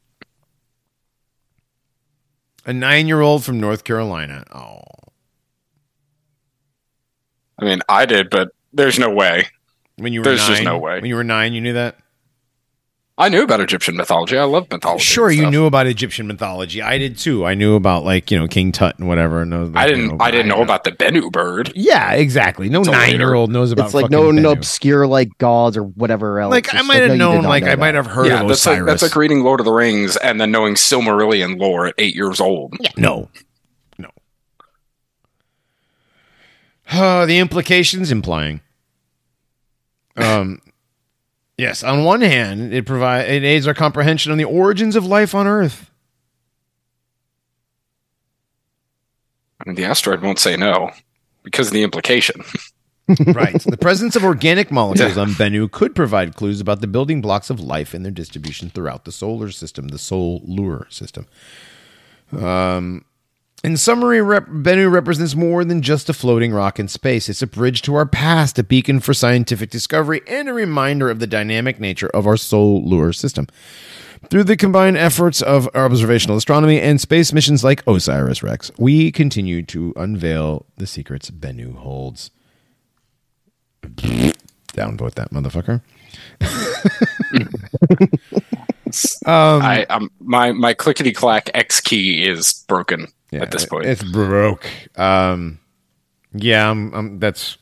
A 2.64 2.72
nine-year-old 2.72 3.44
from 3.44 3.60
North 3.60 3.84
Carolina. 3.84 4.44
Oh, 4.54 4.80
I 7.58 7.64
mean, 7.64 7.80
I 7.88 8.06
did, 8.06 8.30
but 8.30 8.52
there's 8.72 8.98
no 8.98 9.10
way. 9.10 9.44
When 9.96 10.12
you 10.12 10.20
were 10.20 10.24
There's 10.24 10.40
nine, 10.40 10.48
just 10.50 10.62
no 10.64 10.78
way. 10.78 10.96
When 10.96 11.06
you 11.06 11.16
were 11.16 11.24
nine, 11.24 11.52
you 11.52 11.60
knew 11.60 11.74
that. 11.74 11.96
I 13.18 13.28
knew 13.28 13.42
about 13.42 13.60
Egyptian 13.60 13.94
mythology. 13.96 14.38
I 14.38 14.44
love 14.44 14.68
mythology. 14.70 15.04
Sure, 15.04 15.30
you 15.30 15.48
knew 15.50 15.66
about 15.66 15.86
Egyptian 15.86 16.26
mythology. 16.26 16.80
I 16.80 16.96
did 16.96 17.18
too. 17.18 17.44
I 17.44 17.52
knew 17.54 17.76
about 17.76 18.04
like 18.04 18.30
you 18.30 18.38
know 18.38 18.48
King 18.48 18.72
Tut 18.72 18.98
and 18.98 19.06
whatever. 19.06 19.42
And 19.42 19.52
those, 19.52 19.70
I 19.76 19.86
didn't. 19.86 20.08
know, 20.08 20.16
I 20.18 20.30
didn't 20.30 20.48
know 20.48 20.62
about 20.62 20.84
the 20.84 20.92
Bennu 20.92 21.30
bird. 21.30 21.72
Yeah, 21.76 22.12
exactly. 22.12 22.70
No 22.70 22.80
It's 22.80 22.88
a 22.88 22.92
later- 22.92 23.12
nine-year-old 23.18 23.50
knows 23.52 23.70
about. 23.70 23.84
it's 23.86 23.94
like 23.94 24.04
fucking 24.04 24.16
no, 24.18 24.30
no 24.30 24.50
obscure 24.50 25.06
like 25.06 25.36
gods 25.36 25.76
or 25.76 25.82
whatever 25.84 26.40
else. 26.40 26.52
Like 26.52 26.74
I 26.74 26.78
It's 26.78 26.88
might 26.88 27.02
have 27.02 27.16
no, 27.18 27.34
known. 27.34 27.44
Like 27.44 27.64
know 27.64 27.70
I 27.72 27.76
might 27.76 27.94
have 27.94 28.06
heard 28.06 28.28
yeah, 28.28 28.40
of 28.40 28.48
that's 28.48 28.64
like 28.66 28.84
that's 28.86 29.02
like 29.02 29.14
reading 29.14 29.44
Lord 29.44 29.60
of 29.60 29.66
the 29.66 29.72
Rings 29.72 30.16
and 30.16 30.40
then 30.40 30.50
knowing 30.50 30.74
Silmarillion 30.74 31.60
lore 31.60 31.88
at 31.88 31.94
eight 31.98 32.14
years 32.14 32.40
old. 32.40 32.74
No, 32.96 33.28
no. 33.98 34.08
Uh, 36.90 37.26
the 37.26 37.38
implications 37.38 38.10
implying. 38.10 38.62
Um, 40.16 40.60
yes. 41.56 41.82
On 41.82 42.04
one 42.04 42.20
hand, 42.20 42.72
it 42.72 42.86
provide 42.86 43.28
it 43.28 43.44
aids 43.44 43.66
our 43.66 43.74
comprehension 43.74 44.32
on 44.32 44.38
the 44.38 44.44
origins 44.44 44.96
of 44.96 45.06
life 45.06 45.34
on 45.34 45.46
Earth. 45.46 45.90
I 49.60 49.68
mean, 49.68 49.76
the 49.76 49.84
asteroid 49.84 50.22
won't 50.22 50.40
say 50.40 50.56
no 50.56 50.90
because 51.42 51.68
of 51.68 51.72
the 51.72 51.82
implication. 51.82 52.42
right. 53.26 53.60
The 53.62 53.76
presence 53.76 54.16
of 54.16 54.24
organic 54.24 54.70
molecules 54.70 55.16
on 55.16 55.30
Bennu 55.30 55.70
could 55.70 55.94
provide 55.94 56.34
clues 56.34 56.60
about 56.60 56.80
the 56.80 56.86
building 56.86 57.20
blocks 57.20 57.50
of 57.50 57.60
life 57.60 57.94
and 57.94 58.04
their 58.04 58.12
distribution 58.12 58.70
throughout 58.70 59.04
the 59.04 59.12
solar 59.12 59.50
system, 59.50 59.88
the 59.88 59.98
solar 59.98 60.40
lure 60.44 60.86
system. 60.90 61.26
Um, 62.32 63.04
in 63.64 63.76
summary, 63.76 64.20
rep- 64.20 64.48
Bennu 64.48 64.90
represents 64.90 65.36
more 65.36 65.64
than 65.64 65.82
just 65.82 66.08
a 66.08 66.12
floating 66.12 66.52
rock 66.52 66.80
in 66.80 66.88
space. 66.88 67.28
It's 67.28 67.42
a 67.42 67.46
bridge 67.46 67.82
to 67.82 67.94
our 67.94 68.06
past, 68.06 68.58
a 68.58 68.64
beacon 68.64 68.98
for 68.98 69.14
scientific 69.14 69.70
discovery, 69.70 70.20
and 70.26 70.48
a 70.48 70.52
reminder 70.52 71.08
of 71.08 71.20
the 71.20 71.28
dynamic 71.28 71.78
nature 71.78 72.08
of 72.08 72.26
our 72.26 72.36
solar 72.36 73.12
system. 73.12 73.46
Through 74.30 74.44
the 74.44 74.56
combined 74.56 74.96
efforts 74.96 75.42
of 75.42 75.68
observational 75.74 76.36
astronomy 76.36 76.80
and 76.80 77.00
space 77.00 77.32
missions 77.32 77.62
like 77.62 77.84
OSIRIS 77.86 78.42
REx, 78.42 78.72
we 78.78 79.12
continue 79.12 79.62
to 79.64 79.92
unveil 79.96 80.66
the 80.76 80.86
secrets 80.86 81.30
Bennu 81.30 81.76
holds. 81.76 82.30
Downvote 83.82 85.14
that 85.14 85.32
motherfucker. 85.32 85.82
um, 89.26 89.62
I 89.62 89.84
um, 89.84 90.10
my 90.20 90.52
my 90.52 90.72
clickety 90.72 91.12
clack 91.12 91.50
X 91.52 91.80
key 91.80 92.26
is 92.26 92.64
broken 92.68 93.08
yeah, 93.32 93.42
at 93.42 93.50
this 93.50 93.64
point. 93.64 93.86
it's 93.86 94.02
broke. 94.02 94.66
Um, 94.96 95.58
yeah, 96.34 96.70
I'm, 96.70 96.94
I'm, 96.94 97.18
that's 97.18 97.56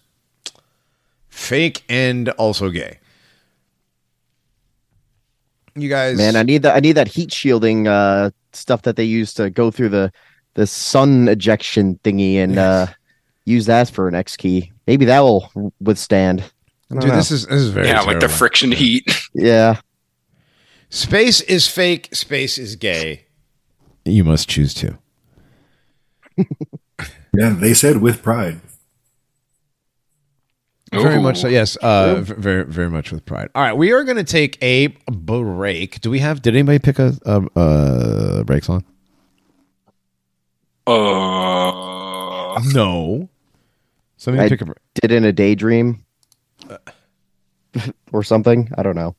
fake 1.29 1.85
and 1.89 2.29
also 2.31 2.71
gay. 2.71 2.99
You 5.77 5.89
guys, 5.89 6.19
Man, 6.19 6.35
I 6.35 6.43
need 6.43 6.63
that. 6.63 6.77
I 6.77 6.81
need 6.81 6.93
that 6.93 7.09
heat 7.09 7.33
shielding 7.33 7.87
uh, 7.87 8.31
stuff 8.53 8.83
that 8.83 8.97
they 8.97 9.05
use 9.05 9.33
to 9.35 9.49
go 9.49 9.71
through 9.71 9.91
the 9.91 10.13
the 10.55 10.67
sun 10.67 11.29
ejection 11.29 11.99
thingy 12.03 12.37
and 12.37 12.59
uh, 12.59 12.87
use 13.45 13.67
that 13.67 13.89
for 13.89 14.09
an 14.09 14.17
X 14.17 14.37
key. 14.37 14.73
Maybe 14.89 15.05
that 15.05 15.21
will 15.21 15.51
withstand. 15.81 16.45
Dude, 16.91 17.05
know. 17.05 17.15
this 17.15 17.31
is 17.31 17.47
this 17.47 17.61
is 17.61 17.71
very 17.71 17.87
yeah, 17.87 18.01
like 18.01 18.17
the 18.17 18.21
terrible. 18.21 18.37
friction 18.37 18.73
heat. 18.73 19.09
yeah. 19.35 19.81
Space 20.89 21.41
is 21.43 21.69
fake. 21.69 22.09
Space 22.13 22.59
is 22.59 22.75
gay. 22.75 23.27
You 24.05 24.25
must 24.25 24.49
choose 24.49 24.75
to. 24.75 24.99
Yeah, 27.37 27.51
they 27.51 27.75
said 27.75 27.99
with 27.99 28.23
pride. 28.23 28.61
Very 30.93 31.17
Ooh. 31.17 31.21
much 31.21 31.39
so. 31.41 31.47
Yes. 31.49 31.77
Uh, 31.77 32.21
very, 32.21 32.65
very 32.65 32.91
much 32.91 33.13
with 33.13 33.25
pride. 33.25 33.49
All 33.55 33.63
right, 33.63 33.75
we 33.77 33.93
are 33.93 34.03
going 34.03 34.17
to 34.17 34.25
take 34.25 34.59
a 34.63 34.89
break. 35.09 36.01
Do 36.01 36.11
we 36.11 36.19
have? 36.19 36.43
Did 36.43 36.55
anybody 36.55 36.81
pick 36.81 36.99
a, 36.99 37.13
a, 37.25 38.41
a 38.41 38.45
break 38.45 38.65
song? 38.65 38.85
Uh, 40.87 42.61
No. 42.75 43.29
Somebody 44.17 44.47
I- 44.47 44.49
pick 44.49 44.61
a. 44.63 44.65
break. 44.67 44.77
Did 44.95 45.13
in 45.13 45.25
a 45.25 45.33
daydream 45.33 46.05
or 48.13 48.23
something. 48.25 48.69
I 48.77 48.83
don't 48.83 48.97
know. 48.97 49.15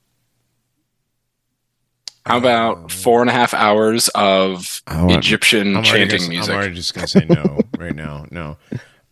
How 2.26 2.38
about 2.38 2.92
four 2.92 3.22
and 3.22 3.30
a 3.30 3.34
half 3.34 3.54
hours 3.54 4.08
of 4.10 4.82
I 4.88 5.02
want- 5.04 5.18
Egyptian 5.18 5.76
I'm 5.78 5.84
chanting 5.84 6.20
gonna- 6.20 6.30
music? 6.30 6.52
I'm 6.54 6.58
already 6.60 6.76
just 6.76 6.94
gonna 6.94 7.08
say 7.08 7.26
no 7.28 7.60
right 7.78 7.96
now. 7.96 8.26
No. 8.32 8.58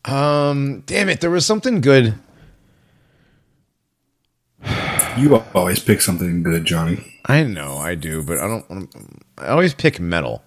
Um. 0.05 0.81
Damn 0.85 1.09
it! 1.09 1.19
There 1.21 1.29
was 1.31 1.45
something 1.45 1.81
good. 1.81 2.15
You 5.17 5.35
always 5.53 5.79
pick 5.79 6.01
something 6.01 6.43
good, 6.43 6.65
Johnny. 6.65 7.03
I 7.25 7.43
know 7.43 7.77
I 7.77 7.95
do, 7.95 8.23
but 8.23 8.37
I 8.37 8.47
don't. 8.47 8.69
want 8.69 8.91
to 8.91 8.99
I 9.37 9.47
always 9.49 9.73
pick 9.73 9.99
metal. 9.99 10.43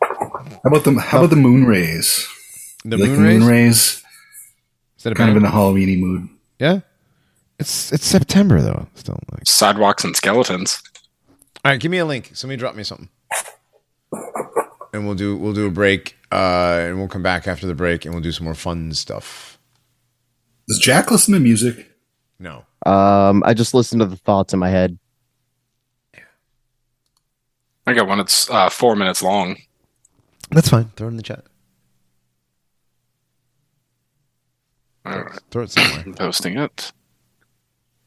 How 0.00 0.60
about 0.64 0.84
the 0.84 0.92
How 1.00 1.18
about 1.18 1.30
the 1.30 1.36
moon 1.36 1.64
rays? 1.64 2.28
The 2.84 2.96
You 2.96 3.02
like 3.04 3.10
moon 3.10 3.22
the 3.22 3.28
rays. 3.28 3.38
moon 3.40 3.48
rays? 3.48 3.76
Is 4.98 5.02
that 5.04 5.12
a 5.12 5.14
Kind 5.16 5.30
of 5.30 5.36
in 5.36 5.42
band? 5.42 5.52
the 5.52 5.56
Halloweeny 5.58 5.98
mood. 5.98 6.28
Yeah. 6.58 6.80
It's 7.58 7.92
it's 7.92 8.04
September 8.06 8.60
though. 8.62 8.86
Still 8.94 9.18
like. 9.32 9.46
Sidewalks 9.46 10.04
and 10.04 10.14
skeletons. 10.16 10.82
All 11.64 11.70
right, 11.72 11.80
give 11.80 11.90
me 11.90 11.98
a 11.98 12.06
link. 12.06 12.30
Somebody 12.34 12.56
drop 12.58 12.74
me 12.74 12.82
something, 12.84 13.10
and 14.94 15.06
we'll 15.06 15.14
do 15.14 15.36
we'll 15.36 15.52
do 15.52 15.66
a 15.66 15.70
break, 15.70 16.16
uh, 16.32 16.78
and 16.86 16.98
we'll 16.98 17.08
come 17.08 17.22
back 17.22 17.46
after 17.46 17.66
the 17.66 17.74
break, 17.74 18.04
and 18.04 18.14
we'll 18.14 18.22
do 18.22 18.32
some 18.32 18.44
more 18.44 18.54
fun 18.54 18.92
stuff. 18.94 19.58
Does 20.68 20.78
Jack 20.78 21.10
listen 21.10 21.34
to 21.34 21.40
music? 21.40 21.90
No, 22.38 22.64
Um, 22.86 23.42
I 23.44 23.52
just 23.52 23.74
listen 23.74 23.98
to 23.98 24.06
the 24.06 24.16
thoughts 24.16 24.54
in 24.54 24.58
my 24.58 24.70
head. 24.70 24.98
I 27.86 27.92
got 27.92 28.06
one 28.08 28.18
that's 28.18 28.48
uh, 28.48 28.70
four 28.70 28.96
minutes 28.96 29.22
long. 29.22 29.56
that's 30.50 30.68
fine. 30.70 30.90
Throw 30.96 31.08
it 31.08 31.10
in 31.10 31.16
the 31.18 31.22
chat. 31.22 31.44
All 35.04 35.20
right, 35.20 35.40
Throw 35.50 35.64
it 35.64 35.70
somewhere. 35.70 36.02
I'm 36.06 36.14
posting 36.14 36.56
it. 36.58 36.92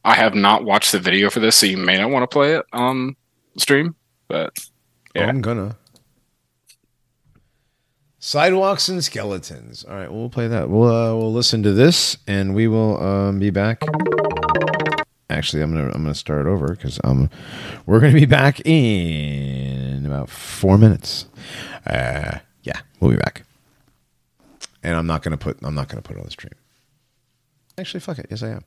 I 0.05 0.15
have 0.15 0.33
not 0.35 0.63
watched 0.63 0.91
the 0.91 0.99
video 0.99 1.29
for 1.29 1.39
this, 1.39 1.57
so 1.57 1.65
you 1.65 1.77
may 1.77 1.97
not 1.97 2.09
want 2.09 2.23
to 2.23 2.33
play 2.33 2.55
it 2.55 2.65
on 2.73 3.15
stream. 3.57 3.95
But 4.27 4.57
Yeah. 5.15 5.27
I'm 5.27 5.41
gonna. 5.41 5.77
Sidewalks 8.19 8.87
and 8.87 9.03
skeletons. 9.03 9.83
All 9.83 9.95
right, 9.95 10.11
we'll 10.11 10.29
play 10.29 10.47
that. 10.47 10.69
We'll 10.69 10.89
uh, 10.89 11.13
we'll 11.15 11.33
listen 11.33 11.61
to 11.63 11.73
this, 11.73 12.15
and 12.25 12.55
we 12.55 12.67
will 12.69 13.01
um, 13.03 13.39
be 13.39 13.49
back. 13.49 13.81
Actually, 15.29 15.61
I'm 15.63 15.73
gonna 15.73 15.87
I'm 15.87 16.03
gonna 16.03 16.15
start 16.15 16.45
over 16.47 16.69
because 16.69 16.99
um 17.03 17.29
we're 17.85 17.99
gonna 17.99 18.13
be 18.13 18.25
back 18.25 18.61
in 18.65 20.05
about 20.05 20.29
four 20.29 20.77
minutes. 20.77 21.25
Uh, 21.85 22.37
yeah, 22.63 22.79
we'll 22.99 23.11
be 23.11 23.17
back. 23.17 23.43
And 24.83 24.95
I'm 24.95 25.07
not 25.07 25.21
gonna 25.23 25.37
put 25.37 25.57
I'm 25.63 25.75
not 25.75 25.89
gonna 25.89 26.01
put 26.01 26.15
on 26.17 26.23
the 26.23 26.31
stream. 26.31 26.53
Actually, 27.77 27.99
fuck 28.01 28.19
it. 28.19 28.27
Yes, 28.29 28.41
I 28.43 28.49
am. 28.49 28.63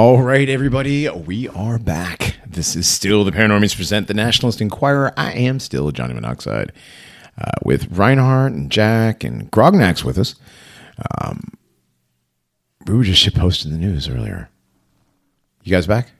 All 0.00 0.22
right, 0.22 0.48
everybody, 0.48 1.10
we 1.10 1.46
are 1.48 1.78
back. 1.78 2.36
This 2.46 2.74
is 2.74 2.86
still 2.86 3.22
the 3.22 3.32
Paranormies 3.32 3.76
present 3.76 4.08
the 4.08 4.14
Nationalist 4.14 4.62
Enquirer. 4.62 5.12
I 5.14 5.34
am 5.34 5.60
still 5.60 5.90
Johnny 5.90 6.14
Monoxide 6.14 6.72
uh, 7.38 7.50
with 7.66 7.86
Reinhardt 7.92 8.54
and 8.54 8.72
Jack 8.72 9.24
and 9.24 9.52
Grognak's 9.52 10.02
with 10.02 10.18
us. 10.18 10.36
Um, 11.20 11.52
we 12.86 12.94
were 12.94 13.04
just 13.04 13.20
shit 13.20 13.34
posting 13.34 13.72
the 13.72 13.76
news 13.76 14.08
earlier. 14.08 14.48
You 15.64 15.70
guys 15.70 15.86
back? 15.86 16.12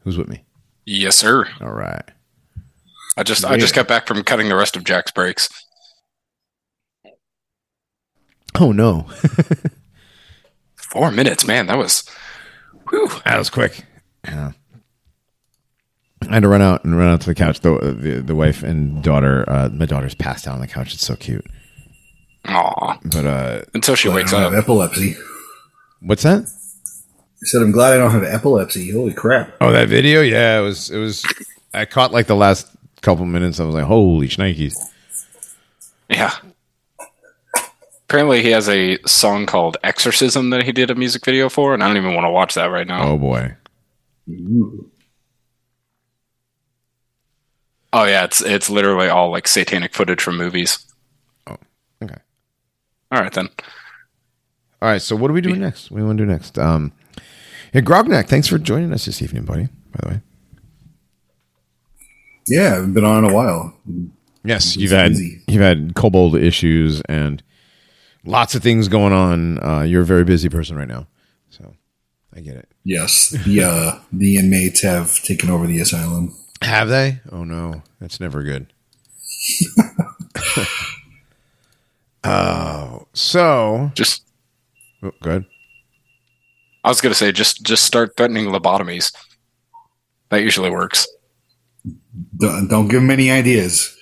Who's 0.00 0.18
with 0.18 0.28
me? 0.28 0.42
Yes, 0.84 1.14
sir. 1.14 1.46
All 1.60 1.70
right. 1.70 2.10
I 3.16 3.22
just 3.22 3.44
I 3.44 3.56
just 3.58 3.76
got 3.76 3.86
back 3.86 4.08
from 4.08 4.24
cutting 4.24 4.48
the 4.48 4.56
rest 4.56 4.74
of 4.74 4.82
Jack's 4.82 5.12
brakes. 5.12 5.48
Oh 8.58 8.72
no, 8.72 9.06
Four 10.74 11.12
minutes, 11.12 11.46
man. 11.46 11.68
That 11.68 11.78
was. 11.78 12.02
Whew. 12.90 13.08
that 13.24 13.38
was 13.38 13.50
quick. 13.50 13.84
Yeah. 14.24 14.52
I 16.28 16.34
had 16.34 16.42
to 16.42 16.48
run 16.48 16.60
out 16.62 16.84
and 16.84 16.96
run 16.96 17.08
out 17.08 17.20
to 17.22 17.26
the 17.28 17.34
couch. 17.34 17.60
The 17.60 17.78
the, 17.78 18.20
the 18.20 18.34
wife 18.34 18.62
and 18.62 19.02
daughter. 19.02 19.44
Uh, 19.48 19.68
my 19.72 19.86
daughter's 19.86 20.14
passed 20.14 20.46
out 20.46 20.54
on 20.54 20.60
the 20.60 20.66
couch. 20.66 20.92
It's 20.94 21.04
so 21.06 21.16
cute. 21.16 21.44
Aw. 22.46 22.98
But 23.04 23.26
uh, 23.26 23.62
Until 23.74 23.94
she 23.94 24.10
I 24.10 24.14
wakes 24.14 24.30
don't 24.32 24.42
up. 24.42 24.52
have 24.52 24.62
epilepsy. 24.62 25.14
what's 26.00 26.22
that? 26.24 26.42
I 26.44 27.46
said 27.46 27.62
I'm 27.62 27.72
glad 27.72 27.94
I 27.94 27.96
don't 27.96 28.10
have 28.10 28.22
epilepsy. 28.24 28.92
Holy 28.92 29.14
crap! 29.14 29.54
Oh, 29.62 29.72
that 29.72 29.88
video. 29.88 30.20
Yeah, 30.20 30.58
it 30.58 30.62
was. 30.62 30.90
It 30.90 30.98
was. 30.98 31.24
I 31.72 31.86
caught 31.86 32.12
like 32.12 32.26
the 32.26 32.36
last 32.36 32.68
couple 33.00 33.24
minutes. 33.24 33.58
I 33.60 33.64
was 33.64 33.74
like, 33.74 33.84
holy 33.84 34.28
shnikes. 34.28 34.76
Yeah. 36.10 36.34
Apparently, 38.10 38.42
he 38.42 38.50
has 38.50 38.68
a 38.68 38.98
song 39.06 39.46
called 39.46 39.76
"Exorcism" 39.84 40.50
that 40.50 40.64
he 40.64 40.72
did 40.72 40.90
a 40.90 40.96
music 40.96 41.24
video 41.24 41.48
for, 41.48 41.72
and 41.74 41.80
I 41.80 41.86
don't 41.86 41.96
even 41.96 42.12
want 42.12 42.24
to 42.24 42.30
watch 42.30 42.54
that 42.54 42.64
right 42.64 42.84
now. 42.84 43.04
Oh 43.08 43.16
boy. 43.16 43.54
Oh 47.92 48.04
yeah, 48.04 48.24
it's 48.24 48.40
it's 48.40 48.68
literally 48.68 49.08
all 49.08 49.30
like 49.30 49.46
satanic 49.46 49.94
footage 49.94 50.20
from 50.20 50.36
movies. 50.36 50.84
Oh, 51.46 51.56
okay. 52.02 52.16
All 53.12 53.20
right 53.20 53.32
then. 53.32 53.48
All 54.82 54.88
right. 54.88 55.00
So 55.00 55.14
what 55.14 55.30
are 55.30 55.34
we 55.34 55.40
doing 55.40 55.60
next? 55.60 55.92
What 55.92 55.98
do 55.98 56.02
we 56.02 56.06
want 56.08 56.18
to 56.18 56.24
do 56.24 56.30
next? 56.32 56.58
Um, 56.58 56.92
yeah, 57.72 57.80
Grognak, 57.82 58.26
thanks 58.26 58.48
for 58.48 58.58
joining 58.58 58.92
us 58.92 59.04
this 59.04 59.22
evening, 59.22 59.44
buddy. 59.44 59.68
By 59.92 60.00
the 60.02 60.08
way. 60.08 60.20
Yeah, 62.48 62.78
I've 62.78 62.92
been 62.92 63.04
on 63.04 63.24
a 63.24 63.32
while. 63.32 63.72
Yes, 64.42 64.66
It's 64.66 64.76
you've 64.78 64.90
had 64.90 65.12
busy. 65.12 65.42
you've 65.46 65.62
had 65.62 65.94
kobold 65.94 66.34
issues 66.34 67.02
and 67.02 67.40
lots 68.24 68.54
of 68.54 68.62
things 68.62 68.88
going 68.88 69.12
on. 69.12 69.62
Uh, 69.62 69.82
you're 69.82 70.02
a 70.02 70.06
very 70.06 70.24
busy 70.24 70.48
person 70.48 70.76
right 70.76 70.88
now, 70.88 71.06
so 71.48 71.74
I 72.34 72.40
get 72.40 72.56
it. 72.56 72.68
Yes, 72.84 73.30
the 73.30 73.62
uh, 73.62 73.98
the 74.12 74.36
inmates 74.36 74.82
have 74.82 75.22
taken 75.22 75.50
over 75.50 75.66
the 75.66 75.80
asylum. 75.80 76.34
Have 76.62 76.88
they? 76.88 77.20
Oh 77.30 77.44
no, 77.44 77.82
that's 78.00 78.20
never 78.20 78.42
good. 78.42 78.72
Oh, 82.22 83.06
so 83.14 83.90
Just 83.94 84.24
oh, 85.02 85.12
good. 85.22 85.46
I 86.84 86.88
was 86.88 87.00
gonna 87.00 87.14
say 87.14 87.32
just 87.32 87.62
just 87.62 87.84
start 87.84 88.16
threatening 88.16 88.46
lobotomies. 88.46 89.14
That 90.30 90.42
usually 90.42 90.70
works. 90.70 91.06
Don't, 92.36 92.68
don't 92.68 92.88
give 92.88 93.00
them 93.00 93.10
any 93.10 93.30
ideas. 93.30 93.96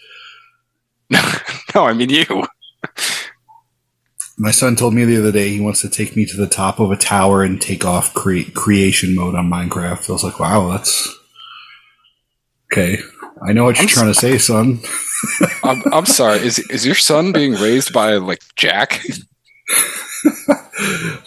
no, 1.11 1.85
I 1.87 1.93
mean 1.93 2.11
you. 2.11 2.47
My 4.41 4.53
son 4.53 4.76
told 4.76 4.95
me 4.95 5.05
the 5.05 5.18
other 5.18 5.32
day 5.32 5.49
he 5.51 5.61
wants 5.61 5.80
to 5.80 5.89
take 5.89 6.14
me 6.14 6.24
to 6.26 6.36
the 6.36 6.47
top 6.47 6.78
of 6.78 6.93
a 6.93 6.97
tower 6.97 7.43
and 7.43 7.61
take 7.61 7.84
off 7.84 8.14
cre- 8.14 8.49
creation 8.55 9.14
mode 9.16 9.34
on 9.34 9.51
Minecraft. 9.51 10.09
I 10.09 10.12
was 10.12 10.22
like, 10.22 10.39
wow, 10.39 10.68
that's 10.70 11.12
okay. 12.72 12.99
I 13.43 13.53
know 13.53 13.64
what 13.64 13.76
you're 13.76 13.82
I'm 13.82 13.89
trying 13.89 14.07
to 14.07 14.14
say, 14.14 14.39
son. 14.39 14.80
I'm, 15.64 15.82
I'm 15.93 16.07
sorry. 16.07 16.39
Is 16.39 16.59
is 16.70 16.86
your 16.86 16.95
son 16.95 17.32
being 17.32 17.55
raised 17.55 17.93
by 17.93 18.14
like 18.14 18.43
Jack? 18.57 19.03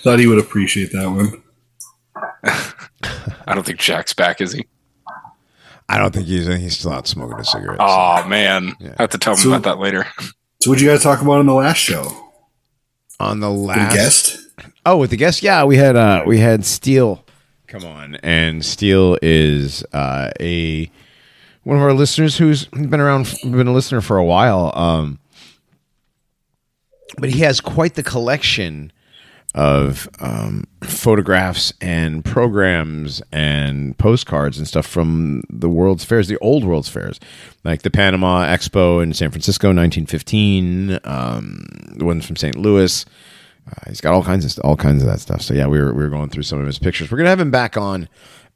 Thought 0.04 0.20
he 0.20 0.28
would 0.28 0.40
appreciate 0.40 0.92
that 0.94 1.10
one. 1.10 1.44
I 3.48 3.54
don't 3.56 3.66
think 3.66 3.80
Jack's 3.80 4.14
back, 4.14 4.40
is 4.42 4.54
he? 4.54 4.66
I 5.90 5.98
don't 5.98 6.14
think 6.14 6.28
he's 6.28 6.48
he's 6.48 6.78
still 6.78 6.94
out 6.94 7.08
smoking 7.08 7.40
a 7.40 7.44
cigarette. 7.44 7.80
Oh 7.82 8.26
man, 8.28 8.74
Yeah. 8.80 8.96
I 8.98 9.04
have 9.04 9.10
to 9.12 9.18
tell 9.18 9.34
him 9.34 9.40
So- 9.40 9.50
about 9.54 9.64
that 9.64 9.80
later. 9.80 10.08
So, 10.62 10.70
what 10.70 10.78
did 10.78 10.86
you 10.86 10.90
guys 10.92 11.04
talk 11.04 11.22
about 11.22 11.40
on 11.40 11.48
the 11.48 11.54
last 11.54 11.78
show? 11.78 12.31
On 13.22 13.40
the 13.40 13.50
last 13.50 13.96
guest? 13.96 14.38
Oh, 14.86 14.98
with 14.98 15.12
the 15.12 15.18
guest, 15.18 15.44
yeah, 15.44 15.64
we 15.64 15.78
had 15.78 15.96
uh 15.96 16.24
we 16.26 16.40
had 16.40 16.66
Steele 16.66 17.24
come 17.68 17.86
on, 17.86 18.16
and 18.24 18.66
Steele 18.66 19.18
is 19.22 19.84
uh 19.94 20.32
a 20.40 20.92
one 21.64 21.78
of 21.78 21.84
our 21.84 21.94
listeners 21.94 22.38
who's 22.38 22.66
been 22.66 23.00
around, 23.00 23.34
been 23.44 23.68
a 23.68 23.74
listener 23.74 24.02
for 24.02 24.18
a 24.18 24.26
while. 24.26 24.72
Um, 24.76 25.20
but 27.18 27.30
he 27.30 27.42
has 27.42 27.62
quite 27.62 27.94
the 27.96 28.04
collection 28.04 28.92
of 29.54 30.08
um, 30.20 30.64
photographs 30.82 31.74
and 31.82 32.24
programs 32.24 33.22
and 33.32 33.98
postcards 33.98 34.58
and 34.58 34.68
stuff 34.68 34.86
from 34.86 35.44
the 35.50 35.70
World's 35.70 36.06
Fairs, 36.06 36.28
the 36.28 36.38
old 36.38 36.64
World's 36.64 36.88
Fairs, 36.90 37.20
like 37.64 37.82
the 37.82 37.90
Panama 37.90 38.46
Expo 38.46 39.04
in 39.04 39.14
San 39.14 39.30
Francisco, 39.30 39.68
1915, 39.68 41.00
um, 41.04 41.66
the 41.96 42.06
ones 42.06 42.26
from 42.26 42.38
St. 42.38 42.56
Louis. 42.56 43.06
Uh, 43.68 43.90
he's 43.90 44.02
got 44.02 44.14
all 44.14 44.24
kinds 44.24 44.46
of 44.58 44.64
all 44.64 44.78
kinds 44.78 45.04
of 45.04 45.10
that 45.10 45.20
stuff. 45.20 45.42
So 45.42 45.54
yeah, 45.54 45.68
we 45.68 45.80
were 45.80 45.94
we 45.94 46.04
were 46.04 46.10
going 46.10 46.30
through 46.30 46.44
some 46.44 46.60
of 46.60 46.66
his 46.66 46.80
pictures. 46.80 47.12
We're 47.12 47.18
gonna 47.18 47.30
have 47.30 47.40
him 47.40 47.52
back 47.52 47.78
on 47.78 48.08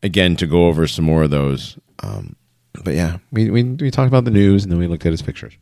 again 0.01 0.35
to 0.37 0.47
go 0.47 0.67
over 0.67 0.87
some 0.87 1.05
more 1.05 1.23
of 1.23 1.29
those. 1.29 1.77
Um, 2.01 2.35
but 2.83 2.95
yeah, 2.95 3.17
we, 3.31 3.49
we 3.49 3.63
we 3.63 3.91
talked 3.91 4.07
about 4.07 4.25
the 4.25 4.31
news 4.31 4.63
and 4.63 4.71
then 4.71 4.79
we 4.79 4.87
looked 4.87 5.05
at 5.05 5.11
his 5.11 5.21
pictures. 5.21 5.57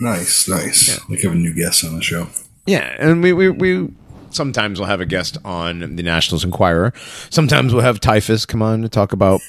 Nice, 0.00 0.48
nice. 0.48 1.08
Like 1.08 1.20
having 1.20 1.42
new 1.42 1.54
guests 1.54 1.84
on 1.84 1.96
the 1.96 2.02
show. 2.02 2.28
Yeah, 2.66 2.96
and 2.98 3.22
we 3.22 3.32
we, 3.32 3.50
we 3.50 3.88
sometimes 4.30 4.78
we'll 4.78 4.88
have 4.88 5.00
a 5.00 5.06
guest 5.06 5.38
on 5.44 5.96
the 5.96 6.02
Nationals 6.02 6.44
Enquirer. 6.44 6.92
Sometimes 7.30 7.72
we'll 7.72 7.82
have 7.82 8.00
Typhus 8.00 8.44
come 8.46 8.62
on 8.62 8.82
to 8.82 8.88
talk 8.88 9.12
about 9.12 9.40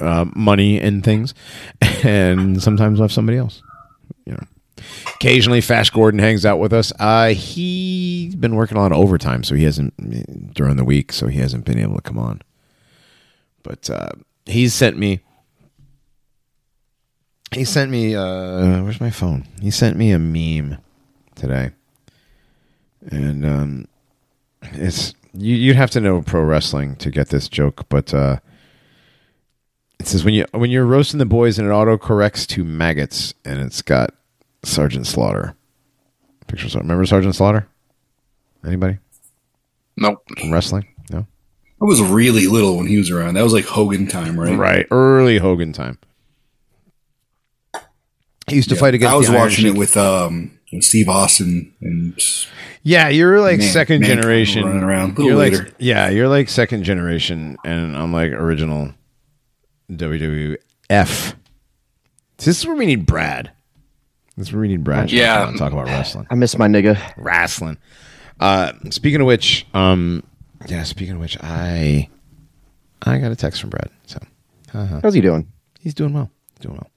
uh, 0.00 0.26
money 0.34 0.80
and 0.80 1.02
things, 1.04 1.34
and 2.04 2.62
sometimes 2.62 2.98
we'll 2.98 3.08
have 3.08 3.12
somebody 3.12 3.38
else. 3.38 3.62
You 4.24 4.32
know, 4.32 4.44
occasionally 5.14 5.60
Fash 5.60 5.90
Gordon 5.90 6.20
hangs 6.20 6.46
out 6.46 6.58
with 6.58 6.72
us. 6.72 6.92
Uh, 6.98 7.28
he's 7.28 8.34
been 8.34 8.54
working 8.54 8.76
a 8.76 8.80
lot 8.80 8.92
of 8.92 8.98
overtime, 8.98 9.42
so 9.42 9.54
he 9.54 9.64
hasn't 9.64 10.54
during 10.54 10.76
the 10.76 10.84
week, 10.84 11.12
so 11.12 11.26
he 11.26 11.38
hasn't 11.38 11.64
been 11.64 11.78
able 11.78 11.96
to 11.96 12.02
come 12.02 12.18
on. 12.18 12.42
But 13.62 13.90
uh, 13.90 14.10
he's 14.44 14.74
sent 14.74 14.96
me. 14.96 15.20
He 17.56 17.64
sent 17.64 17.90
me. 17.90 18.14
Uh, 18.14 18.82
where's 18.82 19.00
my 19.00 19.10
phone? 19.10 19.46
He 19.60 19.70
sent 19.70 19.96
me 19.96 20.12
a 20.12 20.18
meme 20.18 20.78
today 21.34 21.70
and 23.10 23.46
um, 23.46 23.88
it's 24.62 25.14
you, 25.32 25.54
you'd 25.54 25.76
have 25.76 25.90
to 25.92 26.00
know 26.00 26.22
pro 26.22 26.42
wrestling 26.42 26.96
to 26.96 27.10
get 27.10 27.28
this 27.28 27.48
joke, 27.48 27.86
but 27.88 28.12
uh, 28.12 28.38
it 29.98 30.06
says 30.06 30.24
when 30.24 30.34
you 30.34 30.46
when 30.52 30.70
you're 30.70 30.86
roasting 30.86 31.18
the 31.18 31.26
boys 31.26 31.58
and 31.58 31.68
it 31.68 31.72
auto 31.72 31.98
corrects 31.98 32.46
to 32.48 32.64
maggots, 32.64 33.34
and 33.44 33.60
it's 33.60 33.82
got 33.82 34.14
Sergeant 34.62 35.06
Slaughter. 35.06 35.54
Pictures. 36.46 36.76
Remember 36.76 37.04
Sergeant 37.04 37.34
Slaughter? 37.34 37.66
Anybody 38.64 38.98
Nope. 39.96 40.22
from 40.38 40.52
wrestling? 40.52 40.86
No. 41.10 41.26
I 41.82 41.84
was 41.84 42.00
really 42.00 42.46
little 42.46 42.76
when 42.76 42.86
he 42.86 42.96
was 42.98 43.10
around. 43.10 43.34
That 43.34 43.42
was 43.42 43.52
like 43.52 43.64
Hogan 43.64 44.06
time, 44.06 44.38
right? 44.38 44.56
Right, 44.56 44.86
early 44.92 45.38
Hogan 45.38 45.72
time. 45.72 45.98
He 48.48 48.56
used 48.56 48.68
to 48.68 48.74
Yeah. 48.74 48.80
fight 48.80 48.94
against. 48.94 49.12
I 49.12 49.16
was 49.16 49.26
the 49.28 49.32
watching 49.34 49.64
Sheik. 49.66 49.74
it 49.74 49.78
with 49.78 49.96
um 49.96 50.52
Steve 50.80 51.08
Austin 51.08 51.72
and 51.80 52.14
Yeah, 52.82 53.08
you're 53.08 53.40
like 53.40 53.58
Man- 53.58 53.68
second 53.68 54.00
man 54.02 54.10
generation. 54.10 54.64
running 54.64 54.82
around. 54.82 55.04
A 55.04 55.14
little 55.14 55.24
You're 55.26 55.36
later. 55.36 55.64
like 55.64 55.74
yeah, 55.78 56.08
you're 56.10 56.28
like 56.28 56.48
second 56.48 56.84
generation, 56.84 57.56
and 57.64 57.96
I'm 57.96 58.12
like 58.12 58.30
original 58.32 58.92
WWF. 59.92 61.34
This 62.38 62.58
is 62.58 62.66
where 62.66 62.76
we 62.76 62.86
need 62.86 63.06
Brad. 63.06 63.50
This 64.36 64.48
is 64.48 64.52
where 64.52 64.60
we 64.60 64.68
need 64.68 64.84
Brad. 64.84 65.08
to 65.08 65.16
Yeah. 65.16 65.38
come 65.40 65.48
and 65.50 65.58
talk 65.58 65.72
about 65.72 65.86
wrestling. 65.86 66.26
I 66.30 66.34
miss 66.34 66.58
my 66.58 66.68
nigga. 66.68 66.98
Wrestling. 67.16 67.78
Uh, 68.38 68.72
speaking 68.90 69.20
of 69.22 69.26
which, 69.26 69.66
um, 69.72 70.22
yeah. 70.68 70.82
Speaking 70.82 71.14
of 71.14 71.20
which, 71.20 71.38
I 71.42 72.08
I 73.02 73.18
got 73.18 73.32
a 73.32 73.36
text 73.36 73.60
from 73.62 73.70
Brad. 73.70 73.88
So 74.06 74.18
How's 75.02 75.14
he 75.14 75.20
doing? 75.22 75.48
he's 75.80 75.94
doing 75.94 76.12
well. 76.12 76.30
Doing 76.60 76.74
well. 76.76 76.90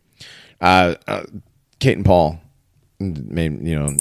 Uh, 0.61 0.95
uh, 1.07 1.23
Kate 1.79 1.97
and 1.97 2.05
Paul 2.05 2.39
made 2.99 3.65
you 3.65 3.77
know 3.77 3.95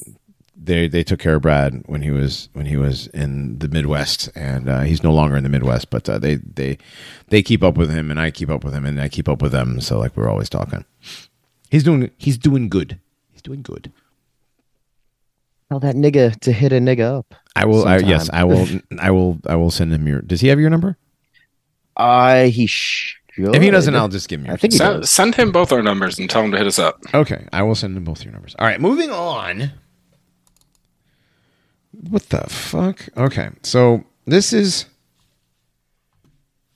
they 0.61 0.89
they 0.89 1.05
took 1.05 1.21
care 1.21 1.37
of 1.37 1.43
Brad 1.43 1.83
when 1.87 2.03
he 2.03 2.11
was 2.11 2.49
when 2.53 2.67
he 2.67 2.77
was 2.77 3.07
in 3.09 3.59
the 3.59 3.69
Midwest, 3.69 4.29
and 4.35 4.69
uh, 4.69 4.81
he's 4.81 5.03
no 5.03 5.13
longer 5.13 5.37
in 5.37 5.45
the 5.45 5.49
Midwest, 5.49 5.91
but 5.91 6.09
uh, 6.09 6.19
they 6.19 6.37
they 6.37 6.79
they 7.29 7.43
keep 7.43 7.63
up 7.63 7.77
with 7.77 7.91
him, 7.91 8.11
and 8.11 8.21
I 8.21 8.31
keep 8.31 8.51
up 8.51 8.65
with 8.65 8.75
him, 8.75 8.85
and 8.85 9.01
I 9.01 9.09
keep 9.09 9.29
up 9.29 9.41
with 9.41 9.53
them. 9.53 9.81
So 9.81 9.99
like 9.99 10.17
we're 10.17 10.29
always 10.29 10.49
talking. 10.49 10.85
He's 11.71 11.85
doing 11.85 12.11
he's 12.19 12.39
doing 12.39 12.69
good. 12.69 12.99
He's 13.31 13.43
doing 13.43 13.63
good. 13.63 13.93
Tell 15.69 15.81
that 15.81 15.95
nigga 15.95 16.39
to 16.41 16.53
hit 16.53 16.73
a 16.73 16.79
nigga 16.79 17.19
up. 17.19 17.35
I 17.55 17.67
will. 17.67 17.87
I, 17.87 17.99
yes. 17.99 18.31
I 18.33 18.45
will. 18.45 18.67
I 18.99 19.11
will. 19.11 19.39
I 19.47 19.57
will 19.57 19.71
send 19.71 19.93
him 19.93 20.07
your. 20.07 20.23
Does 20.23 20.41
he 20.41 20.49
have 20.49 20.59
your 20.59 20.71
number? 20.71 20.97
Uh, 21.97 22.45
he 22.45 22.67
should. 23.47 23.57
If 23.57 23.63
he 23.63 23.71
doesn't, 23.71 23.95
I'll 23.95 24.09
just 24.09 24.29
give 24.29 24.41
him. 24.41 24.47
Your 24.47 24.55
I 24.55 24.57
think 24.57 24.73
he 24.73 24.79
Send, 24.79 25.01
does. 25.03 25.11
send 25.11 25.35
him 25.35 25.53
both 25.53 25.73
our 25.73 25.83
numbers 25.83 26.19
and 26.19 26.29
tell 26.29 26.43
him 26.43 26.53
to 26.53 26.59
hit 26.59 26.67
us 26.67 26.79
up. 26.79 27.01
Okay, 27.15 27.47
I 27.53 27.63
will 27.63 27.75
send 27.75 27.97
him 27.97 28.05
both 28.05 28.25
your 28.25 28.33
numbers. 28.33 28.55
All 28.59 28.67
right, 28.67 28.81
moving 28.81 29.11
on. 29.11 29.73
What 32.09 32.29
the 32.29 32.43
fuck? 32.49 33.09
Okay, 33.17 33.51
so 33.63 34.05
this 34.27 34.53
is. 34.53 34.85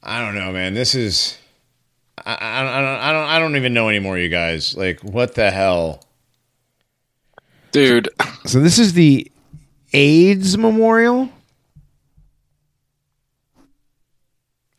I 0.03 0.21
don't 0.25 0.35
know, 0.35 0.51
man. 0.53 0.75
This 0.75 0.95
is. 0.95 1.39
I, 2.25 2.35
I, 2.35 2.61
I 2.61 2.81
don't. 2.81 2.89
I 3.01 3.13
don't. 3.13 3.29
I 3.29 3.39
don't 3.39 3.57
even 3.57 3.75
know 3.75 3.89
anymore, 3.89 4.19
you 4.19 4.29
guys. 4.29 4.77
Like, 4.77 5.01
what 5.03 5.35
the 5.35 5.51
hell? 5.51 6.05
Dude, 7.71 8.09
So 8.45 8.61
this 8.61 8.79
is 8.79 8.93
the 8.93 9.31
AIDS 9.95 10.59
memorial. 10.59 11.31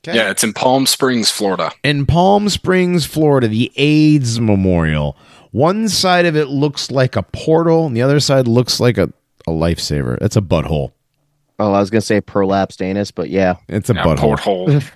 Okay. 0.06 0.18
yeah, 0.18 0.30
it's 0.32 0.44
in 0.44 0.52
Palm 0.54 0.86
Springs, 0.86 1.32
Florida. 1.32 1.72
in 1.84 2.06
Palm 2.06 2.50
Springs, 2.50 3.06
Florida, 3.06 3.48
the 3.48 3.72
AIDS 3.78 4.40
Memorial. 4.40 5.16
One 5.52 5.88
side 5.88 6.26
of 6.26 6.36
it 6.36 6.48
looks 6.48 6.92
like 6.92 7.16
a 7.16 7.24
portal, 7.24 7.86
and 7.86 7.96
the 7.96 8.02
other 8.02 8.20
side 8.20 8.48
looks 8.48 8.80
like 8.80 8.98
a, 8.98 9.04
a 9.48 9.52
lifesaver. 9.52 10.18
It's 10.22 10.36
a 10.36 10.42
butthole. 10.42 10.92
Oh, 11.60 11.72
I 11.72 11.80
was 11.80 11.90
gonna 11.90 12.02
say 12.02 12.20
prolapsed 12.20 12.82
anus, 12.82 13.12
but 13.12 13.30
yeah. 13.30 13.56
It's 13.70 13.90
a 13.90 13.94
Yeah, 13.94 14.04
butthole. 14.04 14.18
porthole. 14.38 14.82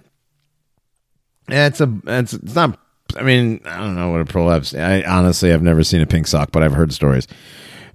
It's 1.49 1.79
a. 1.79 1.93
It's, 2.07 2.34
it's 2.34 2.55
not. 2.55 2.77
I 3.15 3.21
mean, 3.23 3.61
I 3.65 3.77
don't 3.77 3.95
know 3.95 4.09
what 4.09 4.19
a 4.19 4.25
prolapse. 4.25 4.73
I 4.75 5.01
honestly, 5.03 5.53
I've 5.53 5.61
never 5.63 5.81
seen 5.84 6.01
a 6.01 6.05
pink 6.05 6.27
sock, 6.27 6.51
but 6.51 6.61
I've 6.61 6.73
heard 6.73 6.91
stories. 6.91 7.25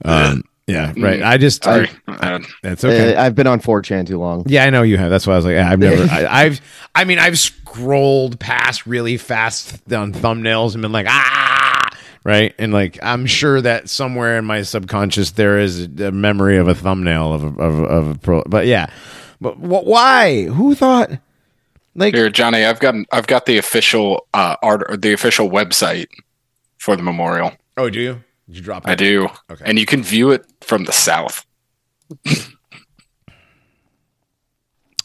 Um, 0.06 0.42
yeah, 0.72 0.92
right. 0.96 1.22
I 1.22 1.36
just. 1.36 1.62
Sorry. 1.64 1.88
I, 2.08 2.12
Uh, 2.34 2.38
that's 2.62 2.84
okay. 2.84 3.14
Uh, 3.14 3.22
I've 3.24 3.34
been 3.34 3.46
on 3.46 3.60
4chan 3.60 4.06
too 4.06 4.18
long. 4.18 4.44
Yeah, 4.46 4.64
I 4.64 4.70
know 4.70 4.82
you 4.82 4.96
have. 4.98 5.10
That's 5.10 5.26
why 5.26 5.34
I 5.34 5.36
was 5.36 5.44
like, 5.44 5.56
I've 5.56 5.78
never. 5.78 6.02
I, 6.12 6.26
I've. 6.44 6.60
I 6.94 7.04
mean, 7.04 7.18
I've 7.18 7.38
scrolled 7.38 8.38
past 8.40 8.86
really 8.86 9.16
fast 9.16 9.74
on 9.92 10.12
thumbnails 10.12 10.74
and 10.74 10.82
been 10.82 10.92
like, 10.92 11.06
ah, 11.08 11.88
right, 12.24 12.54
and 12.58 12.72
like, 12.72 12.98
I'm 13.02 13.26
sure 13.26 13.60
that 13.60 13.88
somewhere 13.88 14.38
in 14.38 14.44
my 14.44 14.62
subconscious 14.62 15.32
there 15.32 15.58
is 15.58 15.84
a 16.00 16.12
memory 16.12 16.58
of 16.58 16.68
a 16.68 16.74
thumbnail 16.74 17.32
of 17.32 17.44
a, 17.44 17.62
of 17.62 17.78
a, 17.78 17.82
of 17.84 18.08
a 18.08 18.14
pro. 18.18 18.42
But 18.46 18.66
yeah, 18.66 18.86
but 19.40 19.54
wh- 19.54 19.86
why? 19.86 20.44
Who 20.44 20.74
thought? 20.74 21.10
Like, 21.94 22.14
Here, 22.14 22.30
Johnny, 22.30 22.64
I've 22.64 22.80
got 22.80 22.94
I've 23.12 23.26
got 23.26 23.44
the 23.46 23.58
official 23.58 24.26
uh, 24.32 24.56
art, 24.62 24.84
or 24.88 24.96
the 24.96 25.12
official 25.12 25.50
website 25.50 26.06
for 26.78 26.96
the 26.96 27.02
memorial. 27.02 27.52
oh, 27.76 27.90
do 27.90 28.00
you? 28.00 28.22
Did 28.52 28.58
you 28.58 28.64
drop? 28.64 28.86
I 28.86 28.94
do, 28.94 29.28
Okay. 29.50 29.64
and 29.64 29.78
you 29.78 29.86
can 29.86 30.02
view 30.02 30.30
it 30.30 30.44
from 30.60 30.84
the 30.84 30.92
south. 30.92 31.46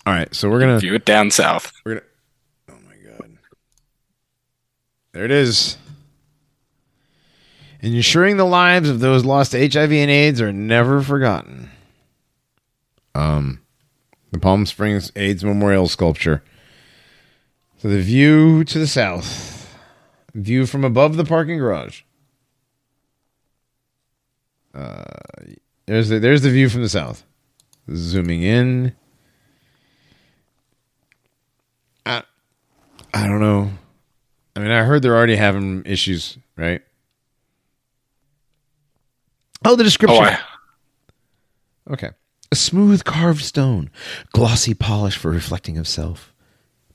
All 0.05 0.13
right, 0.13 0.33
so 0.35 0.49
we're 0.49 0.59
gonna 0.59 0.79
View 0.79 0.93
it 0.95 1.05
down 1.05 1.31
south. 1.31 1.71
we're 1.85 1.93
gonna. 1.95 2.05
Oh 2.69 2.73
my 2.85 2.95
god! 3.09 3.37
There 5.13 5.23
it 5.23 5.31
is. 5.31 5.77
Ensuring 7.81 8.35
the 8.35 8.43
lives 8.45 8.89
of 8.89 8.99
those 8.99 9.23
lost 9.23 9.51
to 9.51 9.59
HIV 9.59 9.93
and 9.93 10.11
AIDS 10.11 10.41
are 10.41 10.51
never 10.51 11.01
forgotten. 11.01 11.69
Um, 13.15 13.61
the 14.31 14.39
Palm 14.39 14.65
Springs 14.65 15.09
AIDS 15.15 15.45
Memorial 15.45 15.87
sculpture. 15.87 16.43
So 17.77 17.87
the 17.87 18.01
view 18.01 18.65
to 18.65 18.77
the 18.79 18.87
south, 18.87 19.73
view 20.33 20.65
from 20.65 20.83
above 20.83 21.15
the 21.15 21.23
parking 21.23 21.59
garage. 21.59 22.01
Uh, 24.77 25.03
there's 25.87 26.09
the 26.09 26.19
there's 26.19 26.41
the 26.43 26.49
view 26.51 26.69
from 26.69 26.83
the 26.83 26.89
south. 26.89 27.23
Zooming 27.93 28.43
in. 28.43 28.93
I, 32.05 32.23
I 33.13 33.27
don't 33.27 33.39
know. 33.39 33.71
I 34.55 34.59
mean, 34.59 34.71
I 34.71 34.83
heard 34.83 35.01
they're 35.01 35.15
already 35.15 35.35
having 35.35 35.83
issues, 35.85 36.37
right? 36.55 36.81
Oh, 39.65 39.75
the 39.75 39.83
description. 39.83 40.23
Oh, 40.23 40.27
I, 40.27 40.39
Okay. 41.89 42.11
A 42.51 42.55
smooth 42.55 43.03
carved 43.03 43.43
stone, 43.43 43.89
glossy 44.31 44.73
polish 44.73 45.17
for 45.17 45.31
reflecting 45.31 45.77
of 45.77 45.87
self, 45.87 46.33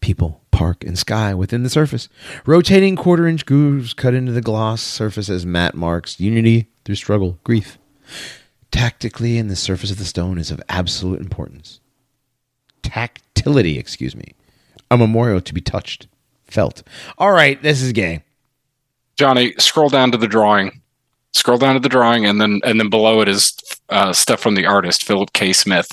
people, 0.02 0.42
park, 0.50 0.84
and 0.84 0.98
sky 0.98 1.32
within 1.32 1.62
the 1.62 1.70
surface. 1.70 2.10
Rotating 2.44 2.96
quarter 2.96 3.26
inch 3.26 3.46
grooves 3.46 3.94
cut 3.94 4.12
into 4.12 4.32
the 4.32 4.42
gloss 4.42 4.82
surface 4.82 5.30
as 5.30 5.46
matte 5.46 5.74
marks 5.74 6.20
unity 6.20 6.68
through 6.84 6.96
struggle, 6.96 7.38
grief. 7.44 7.78
Tactically, 8.70 9.38
in 9.38 9.48
the 9.48 9.56
surface 9.56 9.90
of 9.90 9.98
the 9.98 10.04
stone 10.04 10.38
is 10.38 10.50
of 10.50 10.62
absolute 10.68 11.20
importance. 11.20 11.80
Tactility, 12.82 13.78
excuse 13.78 14.14
me. 14.14 14.34
A 14.90 14.98
memorial 14.98 15.40
to 15.40 15.54
be 15.54 15.60
touched, 15.60 16.08
felt. 16.44 16.82
All 17.16 17.32
right, 17.32 17.62
this 17.62 17.80
is 17.80 17.92
gay. 17.92 18.22
Johnny, 19.16 19.54
scroll 19.58 19.88
down 19.88 20.10
to 20.12 20.18
the 20.18 20.26
drawing. 20.26 20.80
Scroll 21.32 21.58
down 21.58 21.74
to 21.74 21.80
the 21.80 21.88
drawing, 21.88 22.26
and 22.26 22.40
then 22.40 22.60
and 22.64 22.78
then 22.78 22.90
below 22.90 23.22
it 23.22 23.28
is 23.28 23.56
uh, 23.88 24.12
stuff 24.12 24.40
from 24.40 24.54
the 24.54 24.66
artist 24.66 25.04
Phillip 25.04 25.32
K. 25.32 25.54
Smith. 25.54 25.88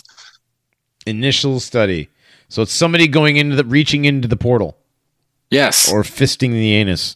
Initial 1.05 1.61
study. 1.61 2.09
So 2.49 2.61
it's 2.63 2.73
somebody 2.73 3.07
going 3.07 3.37
into 3.37 3.55
the 3.55 3.63
reaching 3.63 4.05
into 4.05 4.27
the 4.27 4.35
portal 4.35 4.75
Yes, 5.49 5.91
or 5.91 6.03
fisting 6.03 6.51
the 6.51 6.73
anus. 6.73 7.15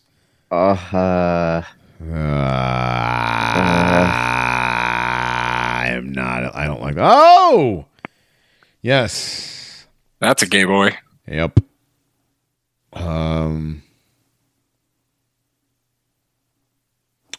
Uh, 0.52 0.78
uh 0.94 1.64
Uh, 2.02 2.16
I 5.86 5.88
am 5.90 6.12
not. 6.12 6.56
I 6.56 6.66
don't 6.66 6.82
like. 6.82 6.96
Oh, 6.98 7.86
yes. 8.82 9.86
that's 10.20 10.44
a 10.44 10.48
gay 10.48 10.66
boy. 10.66 10.98
Yep. 11.28 11.60
Um. 12.94 13.84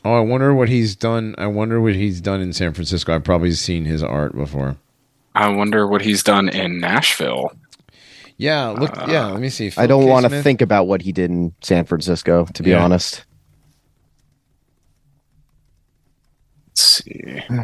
Oh, 0.04 0.14
I 0.14 0.20
wonder 0.20 0.54
what 0.54 0.68
he's 0.68 0.94
done. 0.96 1.34
I 1.38 1.46
wonder 1.46 1.80
what 1.80 1.94
he's 1.94 2.20
done 2.20 2.40
in 2.40 2.52
San 2.52 2.72
Francisco. 2.74 3.14
I've 3.14 3.24
probably 3.24 3.52
seen 3.52 3.84
his 3.84 4.02
art 4.02 4.34
before. 4.34 4.76
I 5.34 5.48
wonder 5.48 5.86
what 5.86 6.02
he's 6.02 6.22
done 6.22 6.48
in 6.48 6.78
Nashville. 6.78 7.52
Yeah, 8.36 8.68
look. 8.70 8.96
Uh, 8.96 9.06
yeah, 9.08 9.26
let 9.26 9.40
me 9.40 9.48
see. 9.48 9.70
I 9.76 9.86
don't 9.86 10.06
want 10.06 10.28
to 10.28 10.42
think 10.42 10.60
about 10.60 10.86
what 10.86 11.02
he 11.02 11.12
did 11.12 11.30
in 11.30 11.54
San 11.62 11.84
Francisco, 11.84 12.46
to 12.54 12.62
be 12.62 12.70
Yeah. 12.70 12.82
honest. 12.84 13.24
Let's 16.68 16.82
see. 17.04 17.42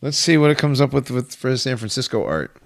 Let's 0.00 0.16
see 0.16 0.36
what 0.38 0.50
it 0.50 0.58
comes 0.58 0.80
up 0.80 0.92
with 0.92 1.10
with 1.10 1.34
for 1.34 1.56
San 1.56 1.76
Francisco 1.76 2.24
art. 2.24 2.56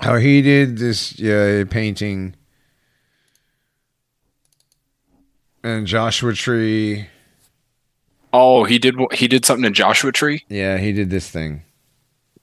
How 0.00 0.16
he 0.16 0.42
did 0.42 0.78
this 0.78 1.18
yeah, 1.18 1.64
painting 1.64 2.34
and 5.62 5.86
Joshua 5.86 6.32
Tree. 6.34 7.06
Oh, 8.38 8.64
he 8.64 8.78
did 8.78 8.96
he 9.12 9.28
did 9.28 9.46
something 9.46 9.64
in 9.64 9.72
Joshua 9.72 10.12
Tree. 10.12 10.44
Yeah, 10.50 10.76
he 10.76 10.92
did 10.92 11.08
this 11.08 11.30
thing. 11.30 11.62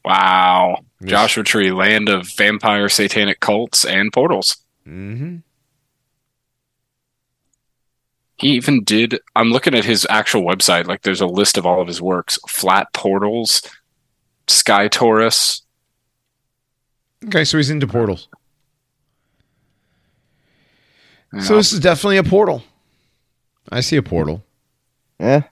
Wow, 0.04 0.80
Yes. 1.00 1.12
Joshua 1.12 1.44
Tree, 1.44 1.72
land 1.72 2.10
of 2.10 2.28
vampire, 2.36 2.90
satanic 2.90 3.40
cults, 3.40 3.86
and 3.86 4.12
portals. 4.12 4.58
Mm-hmm. 4.88 5.38
He 8.38 8.48
even 8.50 8.84
did. 8.84 9.20
I'm 9.36 9.52
looking 9.52 9.76
at 9.76 9.86
his 9.86 10.08
actual 10.10 10.42
website. 10.42 10.88
Like, 10.88 11.04
there's 11.04 11.22
a 11.22 11.28
list 11.28 11.60
of 11.60 11.66
all 11.68 11.80
of 11.80 11.88
his 11.88 12.02
works: 12.02 12.40
flat 12.50 12.92
portals, 12.94 13.62
Sky 14.48 14.88
Taurus. 14.88 15.62
Okay, 17.26 17.44
so 17.46 17.58
he's 17.58 17.70
into 17.70 17.86
portals. 17.88 18.30
So 21.40 21.56
this 21.56 21.72
is 21.72 21.80
definitely 21.80 22.18
a 22.18 22.24
portal. 22.24 22.64
I 23.72 23.82
see 23.82 23.96
a 23.96 24.04
portal. 24.04 24.44
Yeah. 25.20 25.44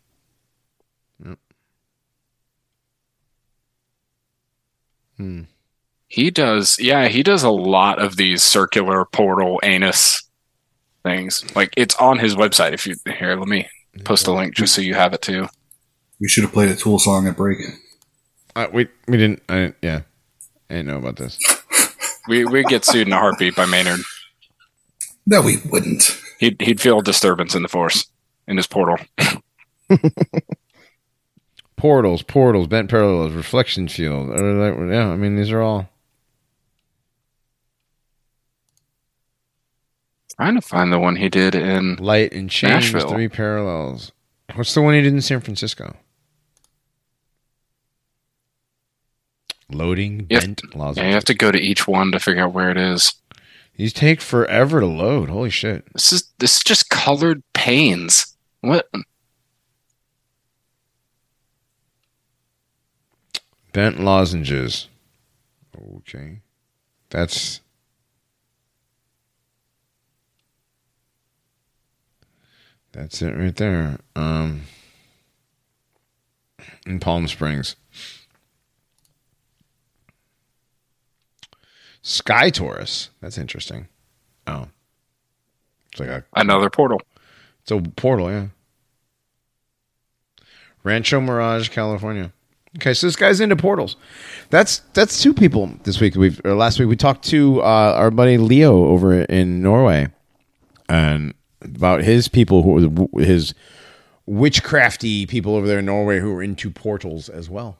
He 6.08 6.30
does, 6.30 6.78
yeah, 6.80 7.08
he 7.08 7.24
does 7.24 7.44
a 7.44 7.50
lot 7.50 8.02
of 8.02 8.18
these 8.18 8.44
circular 8.44 9.06
portal 9.06 9.60
anus 9.64 10.24
things. 11.04 11.44
Like 11.56 11.74
it's 11.78 11.96
on 11.96 12.20
his 12.20 12.36
website. 12.36 12.74
If 12.74 12.86
you 12.86 12.96
here, 13.06 13.36
let 13.36 13.48
me 13.48 13.70
post 14.04 14.28
a 14.28 14.34
link 14.34 14.56
just 14.56 14.76
so 14.76 14.82
you 14.82 14.94
have 14.94 15.14
it 15.14 15.22
too. 15.22 15.48
We 16.20 16.28
should 16.28 16.44
have 16.44 16.54
played 16.54 16.70
a 16.70 16.76
Tool 16.76 17.00
song 17.00 17.28
at 17.28 17.38
break. 17.38 17.58
Uh, 18.56 18.68
we 18.72 18.88
we 19.08 19.18
didn't. 19.18 19.42
I 19.48 19.56
didn't, 19.56 19.76
yeah, 19.82 20.02
I 20.70 20.76
didn't 20.76 20.88
know 20.88 20.98
about 20.98 21.18
this. 21.18 21.38
We 22.28 22.46
we 22.46 22.64
get 22.66 22.86
sued 22.86 23.08
in 23.08 23.14
a 23.14 23.18
heartbeat 23.18 23.56
by 23.56 23.66
Maynard. 23.66 24.02
No, 25.26 25.42
we 25.42 25.58
wouldn't. 25.72 26.16
He'd 26.40 26.62
he'd 26.62 26.80
feel 26.80 27.00
a 27.00 27.04
disturbance 27.04 27.56
in 27.56 27.64
the 27.64 27.68
force 27.68 28.06
in 28.48 28.58
his 28.58 28.68
portal. 28.68 28.98
Portals, 31.82 32.22
portals, 32.22 32.68
bent 32.68 32.92
parallels, 32.92 33.32
reflection 33.34 33.88
field. 33.88 34.30
Uh, 34.30 34.86
Yeah, 34.86 35.08
I 35.08 35.16
mean 35.16 35.36
these 35.36 35.50
are 35.52 35.62
all. 35.64 35.90
Trying 40.36 40.54
to 40.54 40.62
find 40.62 40.94
the 40.94 41.00
one 41.00 41.16
he 41.16 41.28
did 41.28 41.56
in. 41.56 41.96
Light 41.96 42.34
and 42.34 42.52
change, 42.52 42.94
Nashville. 42.94 43.10
three 43.10 43.28
parallels. 43.28 44.12
What's 44.54 44.76
the 44.76 44.84
one 44.84 44.94
he 44.94 45.02
did 45.02 45.12
in 45.12 45.22
San 45.22 45.40
Francisco? 45.42 45.96
Loading 49.72 50.28
You 50.30 50.36
have, 50.38 50.44
bent 50.44 50.62
yeah, 50.72 50.78
lozenges. 50.80 51.08
you 51.08 51.14
have 51.16 51.26
to 51.26 51.34
go 51.34 51.52
to 51.52 51.58
each 51.60 51.88
one 51.88 52.12
to 52.12 52.20
figure 52.20 52.44
out 52.44 52.54
where 52.54 52.70
it 52.70 52.78
is. 52.78 53.12
These 53.78 53.94
take 53.94 54.22
forever 54.22 54.82
to 54.82 54.86
load. 54.86 55.30
Holy 55.30 55.50
shit! 55.50 55.92
This 55.94 56.14
is 56.14 56.30
this 56.38 56.58
is 56.58 56.64
just 56.64 56.92
colored 56.92 57.42
panes. 57.54 58.36
What? 58.60 58.88
Bent 63.74 64.00
lozenges. 64.02 64.88
Okay, 66.00 66.40
that's 67.10 67.62
that's 72.92 73.22
it 73.22 73.32
right 73.38 73.56
there. 73.56 74.00
Um, 74.16 74.64
in 76.86 77.00
Palm 77.00 77.28
Springs, 77.28 77.76
Sky 82.02 82.50
Taurus. 82.50 83.10
That's 83.22 83.38
interesting. 83.38 83.88
Oh, 84.48 84.68
it's 85.92 86.00
like 86.00 86.10
a 86.10 86.24
Another 86.36 86.70
portal. 86.70 87.02
it's 87.62 87.72
a 87.72 87.80
portal, 87.80 88.30
yeah. 88.30 88.48
Rancho 90.84 91.22
Mirage, 91.22 91.70
California. 91.70 92.34
Okay, 92.78 92.94
so 92.94 93.08
this 93.08 93.18
guy's 93.18 93.42
into 93.42 93.56
portals. 93.56 93.98
That's 94.50 94.80
that's 94.94 95.22
two 95.22 95.34
people 95.34 95.72
this 95.84 96.00
week. 96.00 96.16
We've 96.16 96.40
or 96.46 96.54
last 96.54 96.80
week 96.80 96.88
we 96.88 96.96
talked 96.96 97.24
to 97.26 97.62
uh, 97.62 97.94
our 97.96 98.12
buddy 98.12 98.38
Leo 98.38 98.86
over 98.86 99.22
in 99.24 99.62
Norway, 99.62 100.08
and 100.88 101.34
about 101.62 102.02
his 102.02 102.28
people 102.30 102.64
who 102.64 103.10
his 103.20 103.54
witchcrafty 104.30 105.28
people 105.28 105.56
over 105.56 105.68
there 105.68 105.80
in 105.80 105.86
Norway 105.86 106.20
who 106.20 106.34
are 106.34 106.42
into 106.44 106.72
portals 106.72 107.28
as 107.28 107.50
well. 107.50 107.78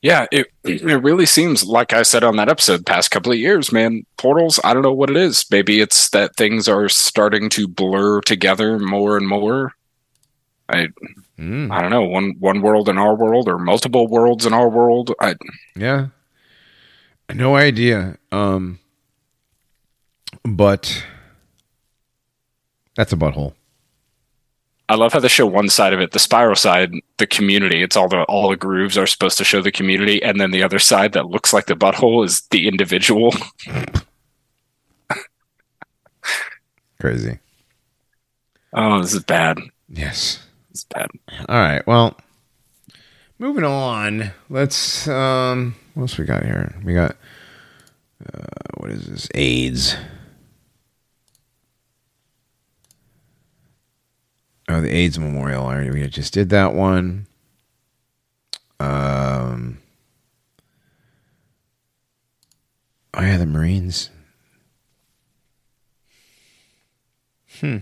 Yeah, 0.00 0.26
it 0.32 0.48
it 0.64 1.02
really 1.02 1.26
seems 1.26 1.64
like 1.64 1.92
I 1.92 2.02
said 2.02 2.24
on 2.24 2.36
that 2.36 2.48
episode. 2.48 2.86
Past 2.86 3.10
couple 3.10 3.32
of 3.32 3.38
years, 3.38 3.72
man, 3.72 4.04
portals. 4.18 4.58
I 4.64 4.72
don't 4.74 4.82
know 4.82 4.92
what 4.92 5.10
it 5.10 5.16
is. 5.16 5.44
Maybe 5.50 5.80
it's 5.80 6.10
that 6.10 6.36
things 6.36 6.68
are 6.68 6.88
starting 6.88 7.48
to 7.50 7.68
blur 7.68 8.20
together 8.20 8.78
more 8.78 9.16
and 9.16 9.28
more. 9.28 9.72
I 10.68 10.88
Mm, 11.38 11.70
I 11.72 11.80
don't 11.80 11.90
know 11.90 12.04
one 12.04 12.34
one 12.38 12.60
world 12.60 12.88
in 12.88 12.98
our 12.98 13.14
world 13.16 13.48
or 13.48 13.58
multiple 13.58 14.06
worlds 14.06 14.44
in 14.46 14.52
our 14.52 14.68
world. 14.68 15.12
I 15.20 15.34
yeah, 15.74 16.08
no 17.32 17.56
idea. 17.56 18.18
Um, 18.30 18.78
but 20.44 21.04
that's 22.96 23.12
a 23.12 23.16
butthole. 23.16 23.54
I 24.88 24.94
love 24.96 25.12
how 25.14 25.20
they 25.20 25.28
show 25.28 25.46
one 25.46 25.70
side 25.70 25.94
of 25.94 26.00
it, 26.00 26.10
the 26.10 26.18
spiral 26.18 26.56
side, 26.56 26.92
the 27.16 27.26
community. 27.26 27.82
It's 27.82 27.96
all 27.96 28.08
the 28.08 28.24
all 28.24 28.50
the 28.50 28.56
grooves 28.56 28.98
are 28.98 29.06
supposed 29.06 29.38
to 29.38 29.44
show 29.44 29.62
the 29.62 29.72
community, 29.72 30.22
and 30.22 30.38
then 30.38 30.50
the 30.50 30.62
other 30.62 30.78
side 30.78 31.12
that 31.12 31.28
looks 31.28 31.54
like 31.54 31.64
the 31.66 31.74
butthole 31.74 32.24
is 32.26 32.42
the 32.50 32.68
individual. 32.68 33.32
Crazy. 37.00 37.38
Oh, 38.74 39.00
this 39.00 39.14
is 39.14 39.22
bad. 39.24 39.58
Yes. 39.88 40.40
It's 40.72 40.84
bad. 40.84 41.10
All 41.50 41.60
right. 41.60 41.86
Well, 41.86 42.16
moving 43.38 43.62
on. 43.62 44.30
Let's. 44.48 45.06
Um, 45.06 45.74
what 45.92 46.04
else 46.04 46.16
we 46.16 46.24
got 46.24 46.44
here? 46.44 46.74
We 46.82 46.94
got. 46.94 47.14
Uh, 48.24 48.46
what 48.78 48.90
is 48.90 49.06
this? 49.06 49.28
AIDS. 49.34 49.96
Oh, 54.66 54.80
the 54.80 54.88
AIDS 54.88 55.18
Memorial. 55.18 55.66
Already, 55.66 55.90
we 55.90 56.06
just 56.06 56.32
did 56.32 56.48
that 56.48 56.72
one. 56.72 57.26
Um. 58.80 59.76
Oh 63.12 63.20
yeah, 63.20 63.36
the 63.36 63.44
Marines. 63.44 64.08
Hmm 67.60 67.80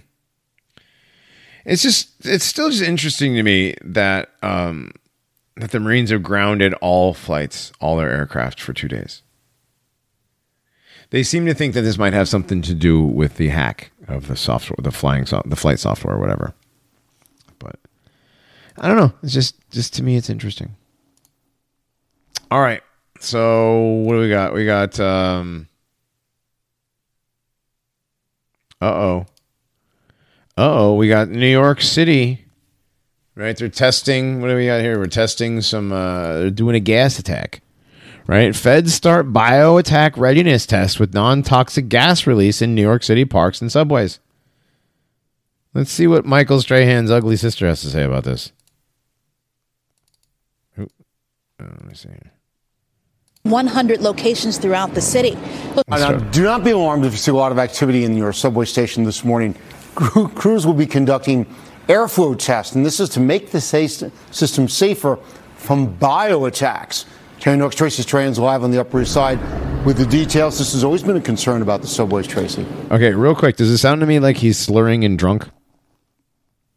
it's 1.71 1.83
just 1.83 2.11
it's 2.27 2.45
still 2.45 2.69
just 2.69 2.83
interesting 2.83 3.37
to 3.37 3.45
me 3.45 3.77
that 3.83 4.31
um 4.43 4.91
that 5.57 5.71
the 5.71 5.79
marines 5.79 6.11
have 6.11 6.23
grounded 6.23 6.75
all 6.75 7.15
flights 7.15 7.71
all 7.81 7.97
their 7.97 8.11
aircraft 8.11 8.61
for 8.61 8.73
two 8.73 8.89
days. 8.89 9.23
They 11.11 11.23
seem 11.23 11.47
to 11.47 11.55
think 11.55 11.75
that 11.75 11.83
this 11.83 11.97
might 11.99 12.13
have 12.13 12.29
something 12.29 12.61
to 12.63 12.75
do 12.75 13.01
with 13.03 13.37
the 13.37 13.49
hack 13.49 13.93
of 14.09 14.27
the 14.27 14.35
software 14.35 14.79
the 14.83 14.91
flying 14.91 15.27
so- 15.27 15.43
the 15.47 15.55
flight 15.55 15.79
software 15.79 16.17
or 16.17 16.19
whatever. 16.19 16.55
But 17.61 17.77
i 18.77 18.89
don't 18.89 18.97
know. 18.97 19.13
It's 19.23 19.33
just 19.33 19.55
just 19.71 19.95
to 19.95 20.03
me 20.03 20.17
it's 20.17 20.29
interesting. 20.29 20.75
All 22.51 22.61
right. 22.61 22.83
So 23.21 23.79
what 23.79 24.15
do 24.15 24.19
we 24.21 24.29
got? 24.29 24.53
We 24.53 24.67
got 24.67 24.99
um 24.99 25.69
uh-oh 28.81 29.27
uh-oh, 30.57 30.95
we 30.95 31.09
got 31.09 31.29
New 31.29 31.47
York 31.47 31.81
City. 31.81 32.45
Right? 33.35 33.57
They're 33.57 33.69
testing 33.69 34.41
what 34.41 34.49
do 34.49 34.57
we 34.57 34.67
got 34.67 34.81
here? 34.81 34.99
We're 34.99 35.07
testing 35.07 35.61
some 35.61 35.93
uh 35.93 36.39
they're 36.39 36.51
doing 36.51 36.77
a 36.77 36.81
gas 36.81 37.19
attack. 37.19 37.63
Right? 38.27 38.55
Feds 38.55 38.93
start 38.93 39.33
bio 39.33 39.77
attack 39.77 40.17
readiness 40.17 40.67
test 40.67 41.01
with 41.01 41.15
non-toxic 41.15 41.89
gas 41.89 42.27
release 42.27 42.63
in 42.63 42.75
New 42.75 42.83
York 42.83 43.03
City 43.03 43.25
parks 43.25 43.61
and 43.61 43.73
subways. 43.73 44.21
Let's 45.73 45.91
see 45.91 46.07
what 46.07 46.25
Michael 46.25 46.61
Strahan's 46.61 47.11
ugly 47.11 47.37
sister 47.37 47.67
has 47.67 47.81
to 47.83 47.91
say 47.91 48.03
about 48.03 48.25
this. 48.25 48.53
Oh, 50.79 50.87
let 51.59 51.85
me 51.85 51.95
see. 51.95 52.09
100 53.43 54.01
locations 54.01 54.59
throughout 54.59 54.95
the 54.95 55.01
city. 55.01 55.37
Now, 55.89 56.13
do 56.13 56.43
not 56.43 56.63
be 56.65 56.73
alarmed 56.73 57.05
if 57.05 57.13
you 57.13 57.19
see 57.19 57.31
a 57.31 57.35
lot 57.35 57.53
of 57.53 57.59
activity 57.59 58.05
in 58.05 58.17
your 58.17 58.33
subway 58.33 58.65
station 58.65 59.05
this 59.05 59.25
morning. 59.25 59.55
Crew- 60.01 60.29
Crews 60.29 60.67
will 60.67 60.75
be 60.75 60.87
conducting 60.87 61.47
airflow 61.87 62.37
tests, 62.39 62.75
and 62.75 62.87
this 62.87 63.01
is 63.01 63.09
to 63.11 63.21
make 63.21 63.51
the 63.51 63.61
system 63.61 64.69
safer 64.69 65.19
from 65.57 65.95
bio 65.97 66.47
attacks. 66.47 67.05
Terry 67.39 67.57
Norks, 67.57 67.75
Tracie 67.75 68.03
Strahan 68.03 68.33
live 68.35 68.65
on 68.65 68.71
the 68.71 68.81
Upper 68.81 69.03
East 69.03 69.13
Side 69.13 69.39
with 69.85 69.97
the 69.97 70.07
details. 70.07 70.59
This 70.59 70.73
has 70.73 70.85
always 70.85 71.03
been 71.03 71.17
a 71.17 71.21
concern 71.21 71.63
about 71.63 71.81
the 71.83 71.87
subways, 71.87 72.27
Tracy. 72.27 72.67
Okay, 72.91 73.13
real 73.13 73.35
quick, 73.35 73.57
does 73.57 73.71
it 73.71 73.79
sound 73.79 74.01
to 74.01 74.07
me 74.07 74.19
like 74.21 74.37
he's 74.37 74.59
slurring 74.59 75.05
and 75.05 75.19
drunk? 75.19 75.49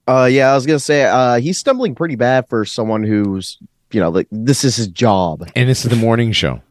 Uh, 0.07 0.27
yeah, 0.29 0.51
I 0.51 0.55
was 0.55 0.65
gonna 0.65 0.79
say, 0.79 1.03
uh, 1.03 1.35
he's 1.39 1.57
stumbling 1.57 1.95
pretty 1.95 2.15
bad 2.15 2.49
for 2.49 2.65
someone 2.65 3.03
who's, 3.03 3.57
you 3.91 4.01
know, 4.01 4.09
like 4.09 4.27
this 4.31 4.63
is 4.65 4.75
his 4.75 4.87
job. 4.87 5.49
And 5.55 5.69
this 5.69 5.85
is 5.85 5.91
the 5.91 5.97
morning 5.97 6.33
show. 6.33 6.61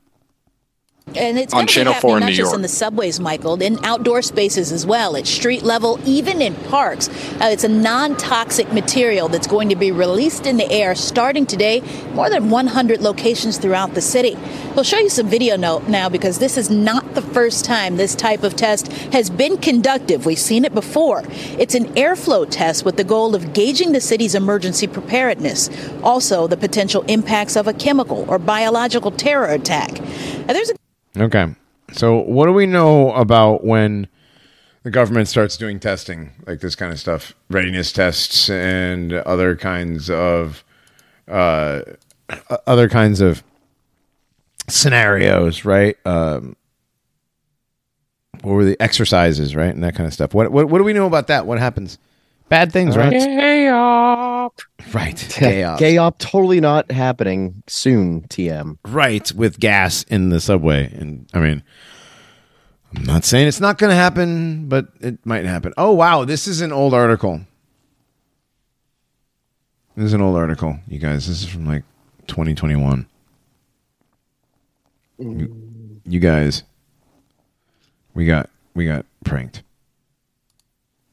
And 1.14 1.38
it's 1.38 1.52
On 1.52 1.66
Channel 1.66 1.94
4 1.94 2.18
in 2.18 2.26
New 2.26 2.32
just 2.32 2.38
York. 2.38 2.54
in 2.54 2.62
the 2.62 2.68
subways, 2.68 3.20
Michael, 3.20 3.60
in 3.60 3.82
outdoor 3.84 4.22
spaces 4.22 4.72
as 4.72 4.86
well, 4.86 5.16
at 5.16 5.26
street 5.26 5.62
level, 5.62 6.00
even 6.06 6.40
in 6.40 6.54
parks. 6.54 7.08
Uh, 7.08 7.48
it's 7.50 7.64
a 7.64 7.68
non-toxic 7.68 8.72
material 8.72 9.28
that's 9.28 9.46
going 9.46 9.68
to 9.68 9.76
be 9.76 9.92
released 9.92 10.46
in 10.46 10.56
the 10.56 10.70
air 10.70 10.94
starting 10.94 11.44
today, 11.44 11.82
more 12.14 12.30
than 12.30 12.50
100 12.50 13.00
locations 13.00 13.58
throughout 13.58 13.94
the 13.94 14.00
city. 14.00 14.36
We'll 14.74 14.84
show 14.84 14.98
you 14.98 15.10
some 15.10 15.28
video 15.28 15.56
note 15.56 15.88
now 15.88 16.08
because 16.08 16.38
this 16.38 16.56
is 16.56 16.70
not 16.70 17.14
the 17.14 17.22
first 17.22 17.64
time 17.64 17.96
this 17.96 18.14
type 18.14 18.42
of 18.42 18.56
test 18.56 18.90
has 19.12 19.28
been 19.28 19.58
conducted. 19.58 20.24
We've 20.24 20.38
seen 20.38 20.64
it 20.64 20.72
before. 20.74 21.22
It's 21.58 21.74
an 21.74 21.84
airflow 21.94 22.46
test 22.48 22.84
with 22.84 22.96
the 22.96 23.04
goal 23.04 23.34
of 23.34 23.52
gauging 23.52 23.92
the 23.92 24.00
city's 24.00 24.34
emergency 24.34 24.86
preparedness, 24.86 25.68
also 26.02 26.46
the 26.46 26.56
potential 26.56 27.02
impacts 27.02 27.56
of 27.56 27.66
a 27.68 27.74
chemical 27.74 28.24
or 28.28 28.38
biological 28.38 29.10
terror 29.10 29.46
attack. 29.48 30.00
Now, 30.46 30.54
there's 30.54 30.70
a 30.70 30.81
Okay. 31.16 31.55
So, 31.93 32.18
what 32.18 32.47
do 32.47 32.52
we 32.52 32.66
know 32.66 33.12
about 33.12 33.64
when 33.64 34.09
the 34.82 34.90
government 34.90 35.28
starts 35.28 35.56
doing 35.56 35.78
testing, 35.78 36.32
like 36.47 36.60
this 36.60 36.74
kind 36.74 36.93
of 36.93 36.98
stuff, 36.98 37.34
readiness 37.51 37.93
tests 37.93 38.48
and 38.48 39.12
other 39.12 39.55
kinds 39.56 40.10
of 40.10 40.64
uh, 41.28 41.82
other 42.66 42.89
kinds 42.89 43.20
of 43.20 43.43
scenarios, 44.68 45.64
right? 45.64 45.97
Um, 46.06 46.56
what 48.40 48.52
were 48.52 48.64
the 48.64 48.80
exercises, 48.80 49.55
right, 49.55 49.72
and 49.72 49.84
that 49.84 49.94
kind 49.94 50.06
of 50.06 50.14
stuff? 50.14 50.34
What 50.34 50.51
what, 50.51 50.68
what 50.68 50.78
do 50.78 50.84
we 50.84 50.93
know 50.93 51.06
about 51.06 51.28
that? 51.28 51.47
What 51.47 51.59
happens? 51.59 51.98
Bad 52.52 52.70
things, 52.70 52.98
right? 52.98 53.12
Right. 54.92 55.36
Gay 55.38 55.62
ops. 55.62 55.80
Gay 55.80 55.96
op 55.96 56.18
totally 56.18 56.60
not 56.60 56.90
happening 56.90 57.62
soon. 57.66 58.22
TM. 58.28 58.76
right 58.86 59.32
with 59.32 59.58
gas 59.58 60.02
in 60.04 60.28
the 60.28 60.38
subway 60.38 60.92
and 60.92 61.26
i 61.32 61.40
mean 61.40 61.62
i'm 62.94 63.04
not 63.04 63.24
saying 63.24 63.48
it's 63.48 63.60
not 63.60 63.78
going 63.78 63.88
to 63.88 63.96
happen 63.96 64.68
but 64.68 64.88
it 65.00 65.24
might 65.24 65.46
happen 65.46 65.72
oh 65.78 65.92
wow 65.92 66.24
this 66.24 66.46
is 66.46 66.60
an 66.60 66.72
old 66.72 66.92
article 66.92 67.40
this 69.96 70.06
is 70.06 70.12
an 70.12 70.20
old 70.20 70.36
article 70.36 70.78
you 70.88 70.98
guys 70.98 71.26
this 71.26 71.42
is 71.42 71.48
from 71.48 71.66
like 71.66 71.84
2021 72.26 73.06
you, 75.18 75.56
you 76.04 76.20
guys 76.20 76.64
we 78.14 78.26
got 78.26 78.50
we 78.74 78.86
got 78.86 79.06
pranked. 79.24 79.62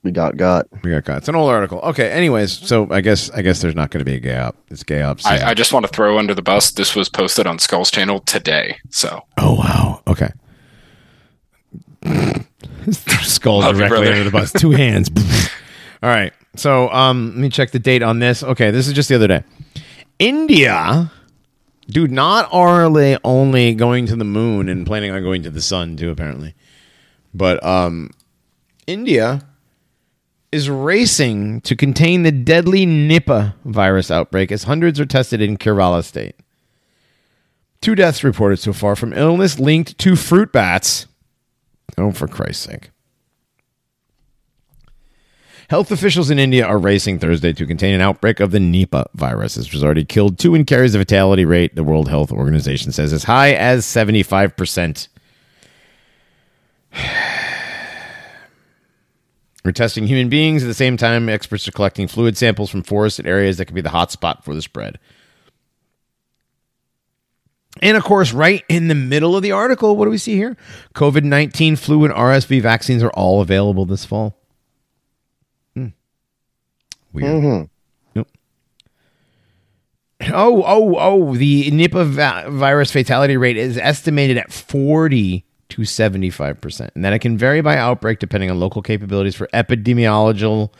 We 0.04 0.12
got 0.12 0.38
got. 0.38 0.68
We 0.84 0.92
got 0.92 1.04
caught. 1.04 1.18
It's 1.18 1.28
an 1.28 1.36
old 1.36 1.50
article. 1.50 1.80
Okay. 1.80 2.10
Anyways, 2.10 2.52
so 2.52 2.88
I 2.90 3.02
guess 3.02 3.30
I 3.32 3.42
guess 3.42 3.62
there's 3.62 3.76
not 3.76 3.92
going 3.92 4.00
to 4.00 4.06
be 4.06 4.16
a 4.16 4.20
gay 4.20 4.36
up. 4.36 4.56
It's 4.70 4.84
gay 4.84 5.02
up. 5.02 5.20
I, 5.26 5.50
I 5.50 5.54
just 5.54 5.74
want 5.74 5.86
to 5.86 5.92
throw 5.92 6.18
under 6.18 6.34
the 6.34 6.42
bus. 6.42 6.72
This 6.72 6.96
was 6.96 7.10
posted 7.10 7.46
on 7.46 7.60
Skull's 7.60 7.92
channel 7.92 8.20
today. 8.22 8.78
So 8.90 9.22
oh 9.38 9.56
wow. 9.56 10.02
Okay. 10.08 10.30
Skull 12.92 13.60
Love 13.60 13.76
directly 13.78 14.08
under 14.08 14.24
the 14.24 14.32
bus. 14.32 14.54
Two 14.54 14.72
hands. 14.72 15.10
All 16.04 16.10
right. 16.10 16.34
So 16.56 16.90
um, 16.90 17.30
let 17.30 17.38
me 17.38 17.50
check 17.50 17.72
the 17.72 17.80
date 17.80 18.02
on 18.02 18.20
this. 18.20 18.42
Okay, 18.42 18.72
this 18.72 18.88
is 18.88 18.94
just 18.94 19.10
the 19.10 19.16
other 19.16 19.28
day. 19.28 19.44
India, 20.18 21.12
dude, 21.88 22.12
not 22.12 22.50
are 22.52 22.92
they 22.92 23.18
only 23.24 23.74
going 23.76 24.06
to 24.08 24.16
the 24.16 24.26
moon 24.26 24.70
and 24.70 24.86
planning 24.86 25.12
on 25.12 25.22
going 25.22 25.44
to 25.44 25.50
the 25.50 25.62
sun 25.62 25.98
too, 25.98 26.10
apparently, 26.10 26.56
but 27.34 27.64
um, 27.64 28.12
India 28.88 29.42
is 30.52 30.70
racing 30.70 31.62
to 31.62 31.76
contain 31.76 32.24
the 32.24 32.32
deadly 32.32 32.86
Nipah 32.86 33.54
virus 33.66 34.10
outbreak 34.10 34.52
as 34.52 34.64
hundreds 34.64 35.00
are 35.00 35.06
tested 35.06 35.42
in 35.42 35.58
Kerala 35.58 36.04
state. 36.04 36.36
Two 37.82 37.96
deaths 37.96 38.24
reported 38.24 38.58
so 38.58 38.74
far 38.74 38.96
from 38.96 39.14
illness 39.14 39.60
linked 39.60 39.98
to 40.00 40.16
fruit 40.16 40.52
bats. 40.52 41.08
Oh, 41.98 42.12
for 42.12 42.28
Christ's 42.28 42.66
sake. 42.66 42.90
Health 45.70 45.92
officials 45.92 46.32
in 46.32 46.40
India 46.40 46.66
are 46.66 46.80
racing 46.80 47.20
Thursday 47.20 47.54
to 47.54 47.68
contain 47.68 47.94
an 47.94 48.02
outbreak 48.02 48.40
of 48.40 48.50
the 48.50 48.58
Nipah 48.58 49.06
virus, 49.14 49.56
which 49.56 49.72
has 49.74 49.84
already 49.84 50.04
killed 50.04 50.40
two 50.40 50.56
and 50.56 50.66
carries 50.66 50.96
a 50.96 51.00
fatality 51.00 51.46
rate, 51.46 51.76
the 51.76 51.84
World 51.84 52.10
Health 52.10 52.32
Organization 52.32 52.92
says, 52.92 53.14
as 53.14 53.26
high 53.26 53.52
as 53.54 53.86
75%. 53.86 55.08
We're 59.66 59.72
testing 59.74 60.08
human 60.08 60.30
beings 60.30 60.64
at 60.64 60.68
the 60.68 60.74
same 60.74 60.96
time. 60.96 61.28
Experts 61.28 61.68
are 61.68 61.72
collecting 61.72 62.08
fluid 62.08 62.38
samples 62.38 62.70
from 62.70 62.82
forested 62.82 63.28
areas 63.28 63.58
that 63.58 63.66
could 63.66 63.76
be 63.76 63.82
the 63.82 63.90
hotspot 63.90 64.44
for 64.44 64.56
the 64.56 64.62
spread. 64.62 65.00
And 67.82 67.98
of 67.98 68.04
course, 68.04 68.34
right 68.34 68.64
in 68.70 68.88
the 68.88 68.96
middle 68.96 69.36
of 69.36 69.44
the 69.44 69.52
article, 69.52 69.96
what 69.96 70.06
do 70.06 70.12
we 70.12 70.18
see 70.18 70.36
here? 70.36 70.58
COVID 70.96 71.24
19, 71.24 71.76
flu, 71.76 72.06
and 72.06 72.14
RSV 72.14 72.62
vaccines 72.62 73.04
are 73.04 73.12
all 73.12 73.42
available 73.42 73.86
this 73.86 74.06
fall. 74.06 74.38
Hmm. 75.76 75.88
Weird. 77.14 77.70
Nope. 78.16 78.28
Oh, 80.34 80.64
oh, 80.66 80.96
oh. 80.98 81.36
The 81.36 81.70
Nipah 81.72 82.06
va- 82.08 82.50
virus 82.50 82.92
fatality 82.92 83.38
rate 83.38 83.58
is 83.58 83.78
estimated 83.78 84.38
at 84.38 84.52
40 84.52 85.46
to 85.70 85.82
75%. 85.82 86.90
And 86.96 87.06
that 87.06 87.14
it 87.14 87.20
can 87.20 87.38
vary 87.38 87.62
by 87.62 87.78
outbreak 87.78 88.20
depending 88.20 88.50
on 88.50 88.60
local 88.60 88.82
capabilities 88.82 89.36
for 89.36 89.48
epidemiological, 89.54 90.72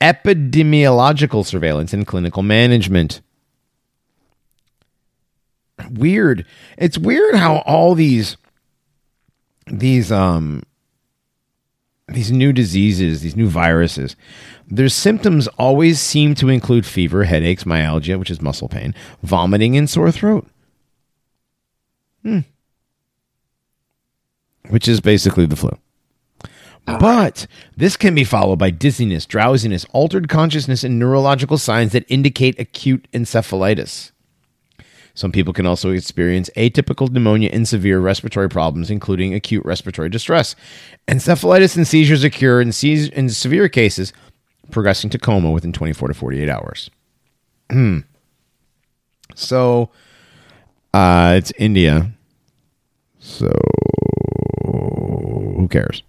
epidemiological 0.00 1.44
surveillance 1.44 1.92
and 1.92 2.06
clinical 2.06 2.42
management 2.42 3.20
weird. 5.90 6.44
It's 6.76 6.98
weird 6.98 7.34
how 7.34 7.58
all 7.58 7.94
these 7.94 8.36
these 9.66 10.10
um 10.10 10.62
these 12.08 12.32
new 12.32 12.52
diseases, 12.52 13.20
these 13.20 13.36
new 13.36 13.48
viruses, 13.48 14.16
their 14.66 14.88
symptoms 14.88 15.46
always 15.58 16.00
seem 16.00 16.34
to 16.36 16.48
include 16.48 16.86
fever, 16.86 17.24
headaches, 17.24 17.66
myalgia, 17.66 18.18
which 18.18 18.30
is 18.30 18.40
muscle 18.40 18.68
pain, 18.68 18.94
vomiting, 19.22 19.76
and 19.76 19.90
sore 19.90 20.10
throat. 20.10 20.46
Hmm. 22.22 22.40
Which 24.68 24.88
is 24.88 25.00
basically 25.00 25.46
the 25.46 25.56
flu. 25.56 25.70
But 26.96 27.46
this 27.76 27.98
can 27.98 28.14
be 28.14 28.24
followed 28.24 28.58
by 28.58 28.70
dizziness, 28.70 29.26
drowsiness, 29.26 29.84
altered 29.92 30.28
consciousness, 30.28 30.84
and 30.84 30.98
neurological 30.98 31.58
signs 31.58 31.92
that 31.92 32.06
indicate 32.08 32.58
acute 32.58 33.06
encephalitis. 33.12 34.12
Some 35.14 35.32
people 35.32 35.52
can 35.52 35.66
also 35.66 35.90
experience 35.90 36.48
atypical 36.56 37.10
pneumonia 37.10 37.50
and 37.52 37.66
severe 37.66 37.98
respiratory 37.98 38.48
problems, 38.48 38.88
including 38.88 39.34
acute 39.34 39.64
respiratory 39.64 40.08
distress. 40.08 40.54
Encephalitis 41.08 41.76
and 41.76 41.86
seizures 41.86 42.22
occur 42.24 42.60
in, 42.60 42.72
se- 42.72 43.10
in 43.12 43.28
severe 43.28 43.68
cases, 43.68 44.12
progressing 44.70 45.10
to 45.10 45.18
coma 45.18 45.50
within 45.50 45.72
24 45.72 46.08
to 46.08 46.14
48 46.14 46.48
hours. 46.48 46.90
Hmm. 47.70 47.98
so, 49.34 49.90
uh, 50.94 51.34
it's 51.36 51.52
India. 51.58 52.12
So, 53.18 53.50
who 55.54 55.68
cares? 55.68 56.02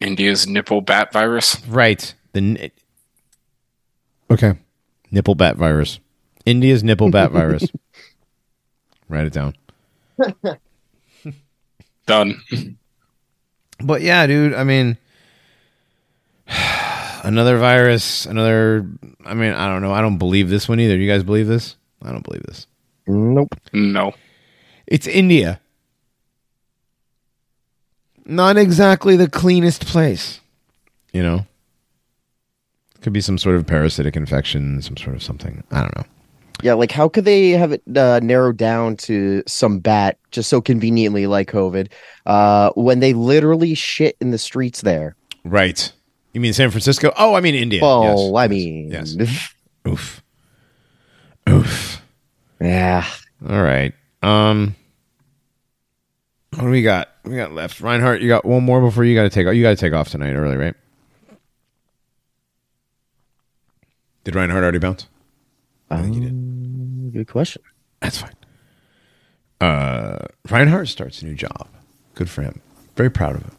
India's 0.00 0.46
nipple 0.46 0.80
bat 0.80 1.12
virus. 1.12 1.64
Right. 1.66 2.14
The 2.32 2.38
n- 2.38 2.70
okay, 4.30 4.54
nipple 5.10 5.34
bat 5.34 5.56
virus. 5.56 5.98
India's 6.46 6.82
nipple 6.82 7.10
bat 7.10 7.30
virus. 7.32 7.66
Write 9.08 9.26
it 9.26 9.32
down. 9.32 9.54
Done. 12.06 12.40
But 13.82 14.02
yeah, 14.02 14.26
dude. 14.26 14.54
I 14.54 14.64
mean, 14.64 14.96
another 17.24 17.58
virus. 17.58 18.26
Another. 18.26 18.86
I 19.24 19.34
mean, 19.34 19.52
I 19.52 19.66
don't 19.66 19.82
know. 19.82 19.92
I 19.92 20.00
don't 20.00 20.18
believe 20.18 20.48
this 20.48 20.68
one 20.68 20.80
either. 20.80 20.96
You 20.96 21.08
guys 21.10 21.22
believe 21.24 21.46
this? 21.46 21.76
I 22.02 22.10
don't 22.12 22.24
believe 22.24 22.42
this. 22.44 22.66
Nope. 23.06 23.54
No. 23.72 24.12
It's 24.86 25.06
India. 25.06 25.60
Not 28.24 28.56
exactly 28.56 29.16
the 29.16 29.28
cleanest 29.28 29.86
place. 29.86 30.40
You 31.12 31.22
know? 31.22 31.46
Could 33.00 33.12
be 33.12 33.20
some 33.20 33.38
sort 33.38 33.56
of 33.56 33.66
parasitic 33.66 34.14
infection, 34.16 34.82
some 34.82 34.96
sort 34.96 35.16
of 35.16 35.22
something. 35.22 35.64
I 35.70 35.80
don't 35.80 35.96
know. 35.96 36.04
Yeah, 36.62 36.74
like 36.74 36.92
how 36.92 37.08
could 37.08 37.24
they 37.24 37.50
have 37.50 37.72
it 37.72 37.82
uh, 37.96 38.20
narrowed 38.22 38.58
down 38.58 38.96
to 38.98 39.42
some 39.46 39.78
bat 39.78 40.18
just 40.30 40.50
so 40.50 40.60
conveniently 40.60 41.26
like 41.26 41.50
COVID 41.50 41.90
uh, 42.26 42.70
when 42.74 43.00
they 43.00 43.14
literally 43.14 43.74
shit 43.74 44.16
in 44.20 44.30
the 44.30 44.36
streets 44.38 44.82
there? 44.82 45.16
Right. 45.44 45.90
You 46.34 46.40
mean 46.42 46.52
San 46.52 46.70
Francisco? 46.70 47.12
Oh, 47.16 47.34
I 47.34 47.40
mean 47.40 47.54
India. 47.54 47.80
Oh, 47.82 48.02
Yes. 48.02 48.44
I 48.44 48.48
mean, 48.48 48.90
Yes. 48.90 49.16
Oof. 49.88 50.22
Oof. 51.48 52.02
yeah. 52.60 53.06
All 53.48 53.62
right. 53.62 53.94
Um 54.22 54.76
what 56.54 56.62
do 56.62 56.70
we 56.70 56.82
got? 56.82 57.08
We 57.24 57.36
got 57.36 57.52
left. 57.52 57.80
Reinhardt, 57.80 58.20
you 58.22 58.28
got 58.28 58.44
one 58.44 58.64
more 58.64 58.80
before 58.80 59.04
you 59.04 59.14
gotta 59.14 59.30
take 59.30 59.46
off. 59.46 59.54
You 59.54 59.62
gotta 59.62 59.76
take 59.76 59.92
off 59.92 60.08
tonight 60.08 60.34
early, 60.34 60.56
right? 60.56 60.74
Did 64.24 64.34
Reinhardt 64.34 64.62
already 64.62 64.78
bounce? 64.78 65.06
I 65.90 66.02
think 66.02 66.14
he 66.14 66.20
did. 66.20 66.30
Um, 66.30 67.10
Good 67.12 67.28
question. 67.28 67.62
That's 68.00 68.18
fine. 68.18 68.34
Uh 69.60 70.26
Reinhardt 70.48 70.88
starts 70.88 71.22
a 71.22 71.26
new 71.26 71.34
job. 71.34 71.68
Good 72.14 72.30
for 72.30 72.42
him. 72.42 72.60
Very 72.96 73.10
proud 73.10 73.36
of 73.36 73.42
him. 73.42 73.56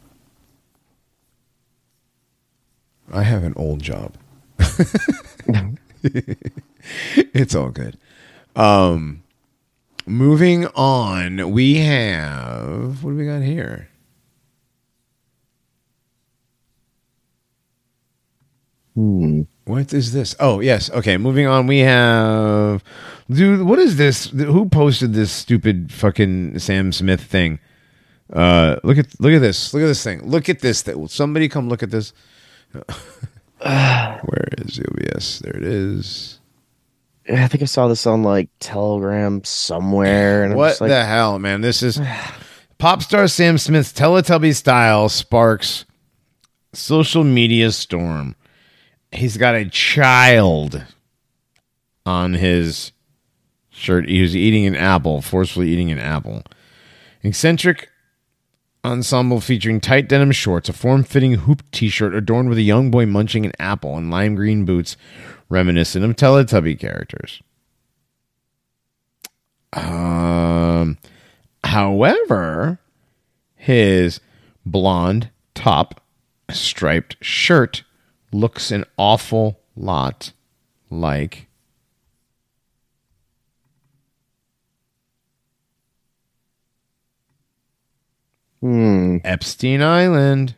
I 3.12 3.22
have 3.22 3.44
an 3.44 3.52
old 3.56 3.82
job. 3.82 4.14
it's 6.02 7.54
all 7.54 7.70
good. 7.70 7.98
Um 8.56 9.21
moving 10.06 10.66
on, 10.68 11.50
we 11.50 11.76
have 11.76 13.02
what 13.02 13.12
do 13.12 13.16
we 13.16 13.26
got 13.26 13.42
here? 13.42 13.88
Hmm. 18.94 19.42
What 19.64 19.92
is 19.94 20.12
this? 20.12 20.34
Oh, 20.40 20.60
yes. 20.60 20.90
Okay, 20.90 21.16
moving 21.16 21.46
on. 21.46 21.66
We 21.66 21.78
have 21.80 22.82
dude, 23.30 23.62
what 23.66 23.78
is 23.78 23.96
this? 23.96 24.26
Who 24.30 24.68
posted 24.68 25.14
this 25.14 25.32
stupid 25.32 25.92
fucking 25.92 26.58
Sam 26.58 26.92
Smith 26.92 27.22
thing? 27.22 27.58
Uh 28.32 28.76
look 28.82 28.98
at 28.98 29.20
look 29.20 29.32
at 29.32 29.40
this. 29.40 29.72
Look 29.74 29.82
at 29.82 29.86
this 29.86 30.02
thing. 30.02 30.28
Look 30.28 30.48
at 30.48 30.60
this. 30.60 30.84
Will 30.86 31.08
somebody 31.08 31.48
come 31.48 31.68
look 31.68 31.82
at 31.82 31.90
this? 31.90 32.12
Where 33.62 34.48
is 34.58 34.80
OBS? 34.80 35.38
There 35.40 35.56
it 35.56 35.62
is. 35.62 36.40
I 37.28 37.46
think 37.48 37.62
I 37.62 37.66
saw 37.66 37.88
this 37.88 38.06
on 38.06 38.22
like 38.22 38.48
Telegram 38.58 39.44
somewhere. 39.44 40.44
And 40.44 40.56
What 40.56 40.80
like, 40.80 40.88
the 40.88 41.04
hell, 41.04 41.38
man? 41.38 41.60
This 41.60 41.82
is 41.82 42.00
pop 42.78 43.02
star 43.02 43.28
Sam 43.28 43.58
Smith's 43.58 43.92
Teletubby 43.92 44.54
style 44.54 45.08
sparks 45.08 45.84
social 46.72 47.24
media 47.24 47.70
storm. 47.72 48.34
He's 49.12 49.36
got 49.36 49.54
a 49.54 49.68
child 49.68 50.84
on 52.06 52.34
his 52.34 52.92
shirt. 53.70 54.08
He 54.08 54.22
was 54.22 54.34
eating 54.34 54.66
an 54.66 54.74
apple, 54.74 55.20
forcefully 55.20 55.68
eating 55.68 55.90
an 55.90 55.98
apple. 55.98 56.42
Eccentric 57.22 57.88
ensemble 58.84 59.40
featuring 59.40 59.80
tight 59.80 60.08
denim 60.08 60.32
shorts, 60.32 60.68
a 60.68 60.72
form-fitting 60.72 61.34
hoop 61.34 61.62
t-shirt 61.70 62.14
adorned 62.14 62.48
with 62.48 62.58
a 62.58 62.62
young 62.62 62.90
boy 62.90 63.06
munching 63.06 63.46
an 63.46 63.52
apple, 63.58 63.96
and 63.96 64.10
lime 64.10 64.34
green 64.34 64.64
boots 64.64 64.96
reminiscent 65.52 66.02
of 66.04 66.16
Teletubby 66.16 66.78
characters. 66.78 67.42
Um, 69.74 70.98
however, 71.62 72.78
his 73.54 74.18
blonde, 74.64 75.30
top 75.54 76.00
striped 76.50 77.16
shirt 77.22 77.84
looks 78.32 78.70
an 78.70 78.84
awful 78.96 79.60
lot 79.76 80.32
like 80.90 81.48
Hmm. 88.60 89.16
Epstein 89.24 89.82
Island. 89.82 90.54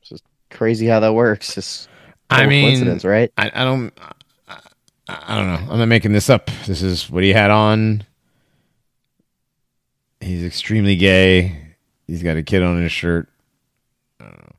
It's 0.00 0.10
just 0.10 0.24
Crazy 0.50 0.86
how 0.86 1.00
that 1.00 1.12
works. 1.14 1.54
Just 1.54 1.88
I 2.36 2.46
mean, 2.46 2.64
coincidence, 2.66 3.04
right? 3.04 3.32
I, 3.36 3.50
I 3.54 3.64
don't, 3.64 3.92
I, 4.48 4.58
I 5.08 5.36
don't 5.36 5.46
know. 5.46 5.72
I'm 5.72 5.78
not 5.78 5.88
making 5.88 6.12
this 6.12 6.30
up. 6.30 6.50
This 6.66 6.82
is 6.82 7.10
what 7.10 7.22
he 7.22 7.32
had 7.32 7.50
on. 7.50 8.04
He's 10.20 10.44
extremely 10.44 10.96
gay. 10.96 11.74
He's 12.06 12.22
got 12.22 12.36
a 12.36 12.42
kid 12.42 12.62
on 12.62 12.80
his 12.82 12.92
shirt. 12.92 13.28
I 14.20 14.24
don't 14.24 14.38
know. 14.38 14.52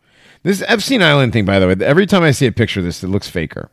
This 0.44 0.64
Epstein 0.68 1.02
Island 1.02 1.34
thing, 1.34 1.46
by 1.46 1.60
the 1.60 1.68
way, 1.68 1.76
every 1.82 2.06
time 2.06 2.24
I 2.24 2.32
see 2.32 2.46
a 2.46 2.52
picture 2.52 2.80
of 2.80 2.86
this, 2.86 3.04
it 3.04 3.08
looks 3.08 3.28
faker. 3.28 3.70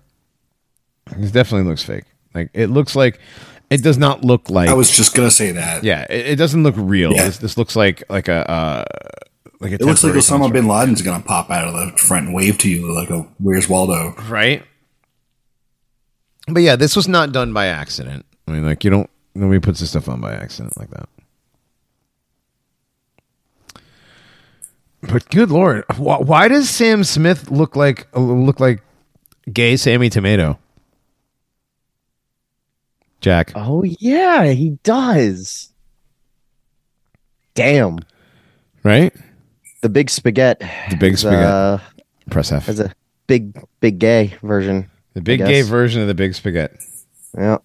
This 1.17 1.31
definitely 1.31 1.69
looks 1.69 1.83
fake. 1.83 2.05
Like 2.35 2.51
it 2.55 2.69
looks 2.69 2.97
like 2.97 3.21
it 3.69 3.83
does 3.83 3.99
not 3.99 4.25
look 4.25 4.49
like. 4.49 4.69
I 4.69 4.75
was 4.75 4.91
just 4.91 5.15
gonna 5.15 5.31
say 5.31 5.53
that. 5.53 5.85
yeah, 5.85 6.07
it, 6.09 6.29
it 6.29 6.37
doesn't 6.37 6.63
look 6.63 6.75
real. 6.79 7.13
Yeah. 7.13 7.27
This, 7.27 7.39
this 7.39 7.59
looks 7.59 7.77
like 7.77 8.03
like 8.09 8.29
a 8.29 8.51
uh, 8.51 8.85
like 9.63 9.73
a. 9.73 9.75
It 9.77 9.83
looks 9.83 10.03
like 10.05 10.13
Osama 10.13 10.29
construct. 10.29 10.53
bin 10.53 10.67
Laden's 10.69 11.03
gonna 11.03 11.23
pop 11.23 11.51
out 11.51 11.69
of 11.69 11.75
the 11.75 11.97
front 11.97 12.27
and 12.27 12.35
wave 12.35 12.59
to 12.59 12.69
you 12.69 12.93
like 12.93 13.11
a 13.11 13.21
"Where's 13.39 13.69
Waldo?" 13.69 14.15
right? 14.29 14.63
But 16.49 16.63
yeah, 16.63 16.77
this 16.77 16.97
was 16.97 17.07
not 17.09 17.33
done 17.33 17.53
by 17.53 17.67
accident. 17.67 18.27
I 18.49 18.51
mean, 18.53 18.67
like 18.67 18.85
you 18.85 18.91
don't 18.91 19.09
nobody 19.35 19.61
puts 19.61 19.81
this 19.81 19.91
stuff 19.91 20.09
on 20.09 20.21
by 20.21 20.33
accident 20.35 20.77
like 20.77 20.91
that. 20.91 21.09
But 25.03 25.29
good 25.31 25.51
lord, 25.51 25.85
why, 25.97 26.19
why 26.19 26.49
does 26.49 26.71
Sam 26.71 27.03
Smith 27.05 27.51
look 27.51 27.75
like 27.75 28.07
look 28.17 28.61
like 28.61 28.83
gay 29.53 29.77
Sammy 29.77 30.11
Tomato? 30.11 30.59
Jack, 33.21 33.53
Oh 33.55 33.85
yeah, 33.85 34.47
he 34.47 34.79
does. 34.83 35.73
Damn, 37.55 38.01
right? 38.83 39.15
The 39.83 39.89
big 39.89 40.09
spaghetti. 40.11 40.67
The 40.91 40.97
big 40.97 41.19
spaghetti. 41.19 41.45
Uh, 41.45 41.79
Press 42.31 42.51
F. 42.53 42.67
has 42.67 42.81
a 42.81 42.93
big, 43.27 43.61
big 43.81 43.99
gay 43.99 44.37
version. 44.43 44.91
The 45.15 45.21
big 45.21 45.41
gay 45.41 45.63
version 45.63 46.01
of 46.01 46.09
the 46.09 46.15
big 46.15 46.35
spaghetti. 46.35 46.79
Yeah. 47.37 47.59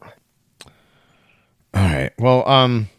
All 1.74 1.84
right. 1.84 2.12
Well, 2.20 2.48
um, 2.50 2.90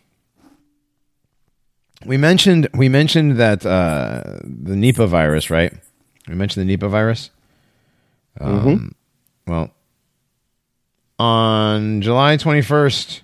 we 2.07 2.16
mentioned 2.16 2.69
we 2.74 2.89
mentioned 2.89 3.36
that 3.39 3.66
uh, 3.66 4.39
the 4.43 4.74
Nipah 4.74 5.09
virus, 5.09 5.51
right? 5.51 5.73
We 6.28 6.35
mentioned 6.35 6.69
the 6.69 6.77
Nipah 6.77 6.89
virus. 6.90 7.31
Um, 8.40 8.95
Well, 9.47 9.70
on 11.19 12.01
July 12.03 12.36
twenty 12.36 12.62
first, 12.62 13.23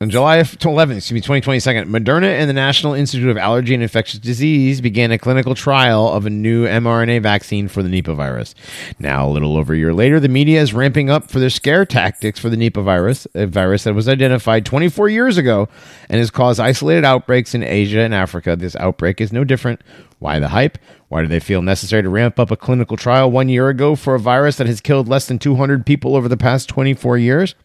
on 0.00 0.10
July 0.10 0.38
11th, 0.38 0.96
excuse 0.96 1.10
me, 1.10 1.20
2022, 1.20 1.90
Moderna 1.90 2.28
and 2.28 2.48
the 2.48 2.54
National 2.54 2.94
Institute 2.94 3.30
of 3.30 3.36
Allergy 3.36 3.74
and 3.74 3.82
Infectious 3.82 4.20
Disease 4.20 4.80
began 4.80 5.10
a 5.10 5.18
clinical 5.18 5.56
trial 5.56 6.06
of 6.06 6.24
a 6.24 6.30
new 6.30 6.66
mRNA 6.66 7.20
vaccine 7.20 7.66
for 7.66 7.82
the 7.82 7.88
Nipah 7.88 8.14
virus. 8.14 8.54
Now, 9.00 9.26
a 9.26 9.30
little 9.30 9.56
over 9.56 9.74
a 9.74 9.76
year 9.76 9.92
later, 9.92 10.20
the 10.20 10.28
media 10.28 10.62
is 10.62 10.72
ramping 10.72 11.10
up 11.10 11.28
for 11.28 11.40
their 11.40 11.50
scare 11.50 11.84
tactics 11.84 12.38
for 12.38 12.48
the 12.48 12.56
Nipah 12.56 12.84
virus, 12.84 13.26
a 13.34 13.46
virus 13.46 13.82
that 13.82 13.94
was 13.94 14.08
identified 14.08 14.64
24 14.64 15.08
years 15.08 15.36
ago 15.36 15.68
and 16.08 16.20
has 16.20 16.30
caused 16.30 16.60
isolated 16.60 17.04
outbreaks 17.04 17.52
in 17.52 17.64
Asia 17.64 17.98
and 17.98 18.14
Africa. 18.14 18.54
This 18.54 18.76
outbreak 18.76 19.20
is 19.20 19.32
no 19.32 19.42
different. 19.42 19.82
Why 20.20 20.38
the 20.38 20.50
hype? 20.50 20.78
Why 21.08 21.22
do 21.22 21.26
they 21.26 21.40
feel 21.40 21.60
necessary 21.60 22.04
to 22.04 22.08
ramp 22.08 22.38
up 22.38 22.52
a 22.52 22.56
clinical 22.56 22.96
trial 22.96 23.32
one 23.32 23.48
year 23.48 23.68
ago 23.68 23.96
for 23.96 24.14
a 24.14 24.20
virus 24.20 24.58
that 24.58 24.68
has 24.68 24.80
killed 24.80 25.08
less 25.08 25.26
than 25.26 25.40
200 25.40 25.84
people 25.84 26.14
over 26.14 26.28
the 26.28 26.36
past 26.36 26.68
24 26.68 27.18
years? 27.18 27.56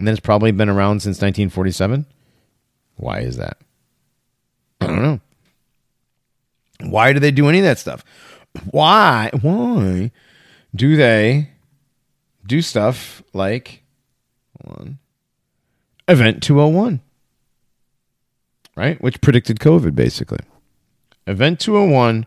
And 0.00 0.08
it's 0.08 0.18
probably 0.18 0.50
been 0.50 0.68
around 0.68 1.00
since 1.00 1.18
1947. 1.18 2.06
Why 2.96 3.20
is 3.20 3.36
that? 3.36 3.58
I 4.80 4.86
don't 4.86 5.02
know. 5.02 5.20
Why 6.80 7.12
do 7.12 7.20
they 7.20 7.30
do 7.30 7.48
any 7.48 7.58
of 7.58 7.64
that 7.64 7.78
stuff? 7.78 8.02
Why? 8.70 9.30
Why 9.40 10.10
do 10.74 10.96
they 10.96 11.50
do 12.46 12.62
stuff 12.62 13.22
like 13.34 13.82
on, 14.64 14.98
Event 16.08 16.42
201? 16.42 17.00
Right? 18.74 19.00
Which 19.02 19.20
predicted 19.20 19.60
COVID, 19.60 19.94
basically. 19.94 20.40
Event 21.26 21.60
201 21.60 22.26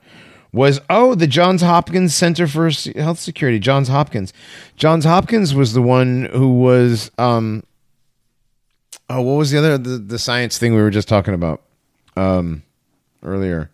was 0.54 0.80
oh 0.90 1.16
the 1.16 1.28
Johns 1.28 1.62
Hopkins 1.62 2.16
Center 2.16 2.48
for 2.48 2.70
Health 2.96 3.20
Security, 3.20 3.60
Johns 3.60 3.90
Hopkins. 3.90 4.32
Johns 4.78 5.04
Hopkins 5.04 5.54
was 5.54 5.74
the 5.74 5.82
one 5.82 6.30
who 6.32 6.54
was 6.54 7.12
um 7.18 7.64
oh 9.10 9.22
what 9.22 9.34
was 9.34 9.52
the 9.52 9.58
other 9.58 9.78
the, 9.78 9.98
the 9.98 10.20
science 10.20 10.58
thing 10.58 10.76
we 10.76 10.82
were 10.82 10.92
just 10.92 11.08
talking 11.08 11.34
about 11.34 11.64
um 12.16 12.64
earlier. 13.24 13.70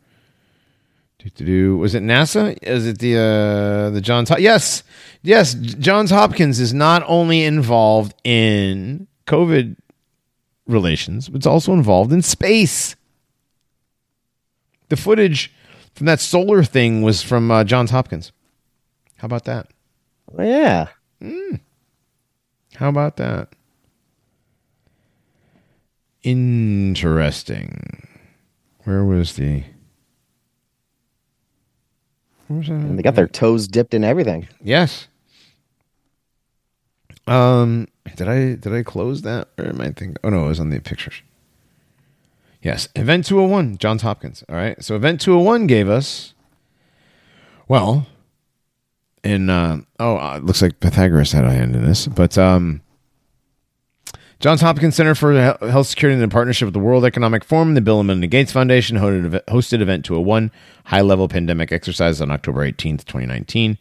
Do 1.36 1.78
was 1.78 1.96
it 1.96 2.02
NASA? 2.02 2.58
Is 2.62 2.88
it 2.88 3.00
the 3.00 3.18
uh 3.18 3.90
the 3.90 4.02
Johns 4.02 4.32
Yes. 4.38 4.84
Yes, 5.22 5.54
Johns 5.54 6.12
Hopkins 6.12 6.62
is 6.62 6.74
not 6.74 7.04
only 7.06 7.44
involved 7.44 8.16
in 8.24 9.06
COVID 9.28 9.76
relations, 10.66 11.28
but 11.28 11.38
it's 11.38 11.46
also 11.46 11.74
involved 11.74 12.14
in 12.14 12.22
space. 12.22 12.96
The 14.88 14.96
footage 14.96 15.52
from 16.00 16.06
that 16.06 16.22
solar 16.22 16.64
thing 16.64 17.02
was 17.02 17.22
from 17.22 17.52
uh, 17.52 17.66
Johns 17.66 17.92
Hopkins. 17.92 18.32
How 19.18 19.26
about 19.26 19.44
that? 19.44 19.68
Oh, 20.32 20.42
yeah. 20.42 20.88
How 22.76 22.88
about 22.88 23.18
that? 23.18 23.50
Interesting. 26.24 28.08
Where 28.86 29.04
was 29.04 29.36
the? 29.36 29.66
Where 32.48 32.60
was 32.60 32.68
that? 32.70 32.76
And 32.76 32.98
they 32.98 33.04
got 33.04 33.16
their 33.16 33.28
toes 33.28 33.68
dipped 33.68 33.94
in 33.94 34.06
everything. 34.06 34.48
Yes. 34.64 35.10
Um, 37.28 37.90
did 38.16 38.30
I 38.30 38.56
did 38.56 38.74
I 38.74 38.84
close 38.84 39.24
that 39.24 39.50
or 39.58 39.66
am 39.66 39.82
I 39.82 39.88
thinking? 39.88 40.16
Oh 40.24 40.30
no, 40.30 40.46
it 40.46 40.48
was 40.48 40.62
on 40.62 40.70
the 40.70 40.80
pictures. 40.80 41.22
Yes, 42.62 42.90
Event 42.96 43.26
201, 43.26 43.78
Johns 43.78 44.02
Hopkins. 44.02 44.44
All 44.50 44.56
right, 44.56 44.82
so 44.84 44.96
Event 44.96 45.22
201 45.22 45.68
gave 45.68 45.90
us, 45.90 46.34
well, 47.68 48.08
in 49.24 49.50
uh, 49.50 49.82
oh, 50.00 50.18
uh, 50.18 50.38
it 50.38 50.44
looks 50.44 50.62
like 50.62 50.80
Pythagoras 50.80 51.32
had 51.32 51.46
a 51.46 51.52
hand 51.52 51.76
in 51.76 51.86
this, 51.86 52.08
but 52.08 52.38
um, 52.38 52.82
Johns 54.40 54.62
Hopkins 54.62 54.96
Center 54.96 55.16
for 55.16 55.34
Health 55.34 55.88
Security 55.88 56.22
in 56.22 56.30
partnership 56.30 56.66
with 56.66 56.74
the 56.74 56.80
World 56.80 57.04
Economic 57.04 57.44
Forum, 57.44 57.74
the 57.74 57.82
Bill 57.82 58.00
and 58.00 58.08
Melinda 58.08 58.28
Gates 58.28 58.52
Foundation 58.52 58.98
hosted, 58.98 59.44
hosted 59.46 59.82
Event 59.82 60.06
201, 60.06 60.52
high 60.86 61.02
level 61.02 61.28
pandemic 61.28 61.72
exercise 61.72 62.22
on 62.22 62.32
October 62.32 62.70
18th, 62.70 63.06
2019. 63.06 63.78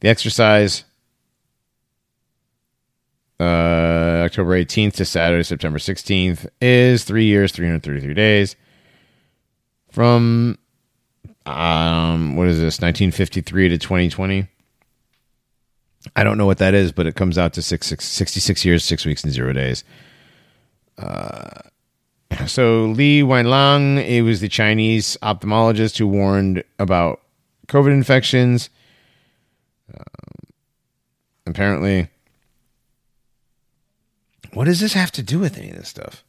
The 0.00 0.08
exercise 0.08 0.84
uh, 3.38 4.22
October 4.24 4.58
18th 4.62 4.94
to 4.94 5.04
Saturday, 5.04 5.42
September 5.42 5.78
16th, 5.78 6.46
is 6.60 7.04
three 7.04 7.26
years, 7.26 7.52
333 7.52 8.14
days. 8.14 8.56
From, 9.90 10.58
um, 11.44 12.36
what 12.36 12.48
is 12.48 12.58
this, 12.58 12.80
1953 12.80 13.70
to 13.70 13.78
2020? 13.78 14.48
I 16.14 16.24
don't 16.24 16.38
know 16.38 16.46
what 16.46 16.58
that 16.58 16.74
is, 16.74 16.92
but 16.92 17.06
it 17.06 17.16
comes 17.16 17.36
out 17.36 17.52
to 17.54 17.62
six, 17.62 17.86
six, 17.86 18.04
66 18.04 18.64
years, 18.64 18.84
six 18.84 19.04
weeks, 19.04 19.24
and 19.24 19.32
zero 19.32 19.52
days. 19.52 19.84
Uh, 20.96 21.50
so 22.46 22.86
Li 22.86 23.22
Wenliang, 23.22 24.06
it 24.06 24.22
was 24.22 24.40
the 24.40 24.48
Chinese 24.48 25.16
ophthalmologist 25.22 25.98
who 25.98 26.06
warned 26.06 26.62
about 26.78 27.20
COVID 27.68 27.92
infections. 27.92 28.70
Um, 29.92 30.52
apparently, 31.46 32.08
what 34.56 34.64
does 34.64 34.80
this 34.80 34.94
have 34.94 35.12
to 35.12 35.22
do 35.22 35.38
with 35.38 35.58
any 35.58 35.68
of 35.68 35.76
this 35.76 35.90
stuff? 35.90 36.24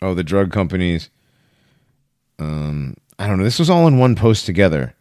Oh, 0.00 0.14
the 0.14 0.24
drug 0.24 0.50
companies. 0.50 1.10
Um, 2.38 2.96
I 3.18 3.26
don't 3.26 3.36
know. 3.36 3.44
This 3.44 3.58
was 3.58 3.68
all 3.68 3.86
in 3.86 3.98
one 3.98 4.16
post 4.16 4.46
together. 4.46 4.94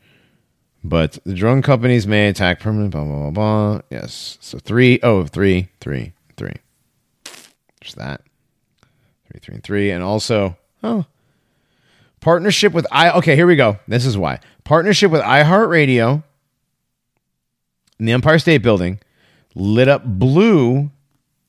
But 0.84 1.20
the 1.26 1.36
drug 1.36 1.64
companies 1.64 2.06
may 2.06 2.28
attack 2.28 2.60
permanent 2.60 2.92
blah 2.92 3.06
blah 3.06 3.30
blah 3.30 3.32
blah. 3.32 3.82
Yes. 3.90 4.38
So 4.42 4.60
three 4.60 5.00
oh 5.02 5.26
three, 5.26 5.70
three, 5.80 6.12
three. 6.36 6.56
There's 7.24 7.96
that. 7.96 8.22
Three, 9.30 9.40
three, 9.40 9.56
and 9.56 9.64
three. 9.64 9.90
And 9.90 10.04
also, 10.04 10.58
oh. 10.84 11.06
Partnership 12.20 12.74
with 12.74 12.86
I 12.92 13.12
okay, 13.12 13.38
here 13.38 13.48
we 13.48 13.56
go. 13.56 13.80
This 13.88 14.06
is 14.06 14.18
why. 14.18 14.42
Partnership 14.66 15.12
with 15.12 15.22
iHeartRadio 15.22 16.24
in 18.00 18.06
the 18.06 18.12
Empire 18.12 18.38
State 18.38 18.62
Building 18.62 19.00
lit 19.56 19.88
up 19.88 20.04
blue 20.06 20.92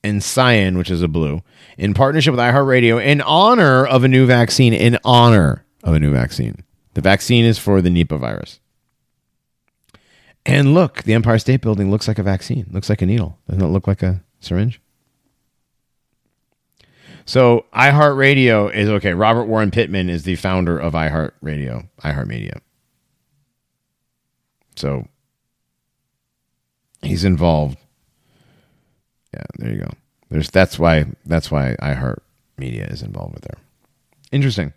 and 0.03 0.23
cyan, 0.23 0.77
which 0.77 0.91
is 0.91 1.01
a 1.01 1.07
blue, 1.07 1.41
in 1.77 1.93
partnership 1.93 2.31
with 2.31 2.39
iHeartRadio 2.39 3.03
in 3.03 3.21
honor 3.21 3.85
of 3.85 4.03
a 4.03 4.07
new 4.07 4.25
vaccine. 4.25 4.73
In 4.73 4.97
honor 5.03 5.65
of 5.83 5.93
a 5.93 5.99
new 5.99 6.11
vaccine. 6.11 6.63
The 6.93 7.01
vaccine 7.01 7.45
is 7.45 7.57
for 7.57 7.81
the 7.81 7.89
Nipah 7.89 8.19
virus. 8.19 8.59
And 10.45 10.73
look, 10.73 11.03
the 11.03 11.13
Empire 11.13 11.39
State 11.39 11.61
Building 11.61 11.89
looks 11.89 12.07
like 12.07 12.19
a 12.19 12.23
vaccine. 12.23 12.67
Looks 12.71 12.89
like 12.89 13.01
a 13.01 13.05
needle. 13.05 13.39
Doesn't 13.47 13.63
it 13.63 13.69
look 13.69 13.87
like 13.87 14.03
a 14.03 14.23
syringe? 14.39 14.81
So 17.25 17.65
iHeartRadio 17.73 18.73
is 18.73 18.89
okay. 18.89 19.13
Robert 19.13 19.45
Warren 19.45 19.71
Pittman 19.71 20.09
is 20.09 20.23
the 20.23 20.35
founder 20.35 20.77
of 20.77 20.93
iHeartRadio, 20.93 21.87
iHeartMedia. 22.01 22.59
So 24.75 25.07
he's 27.01 27.23
involved. 27.23 27.77
Yeah, 29.33 29.43
there 29.57 29.71
you 29.73 29.79
go. 29.79 29.89
There's 30.29 30.49
that's 30.49 30.79
why 30.79 31.05
that's 31.25 31.51
why 31.51 31.75
iHeart 31.81 32.19
Media 32.57 32.85
is 32.85 33.01
involved 33.01 33.33
with 33.33 33.43
there. 33.43 33.59
Interesting. 34.31 34.73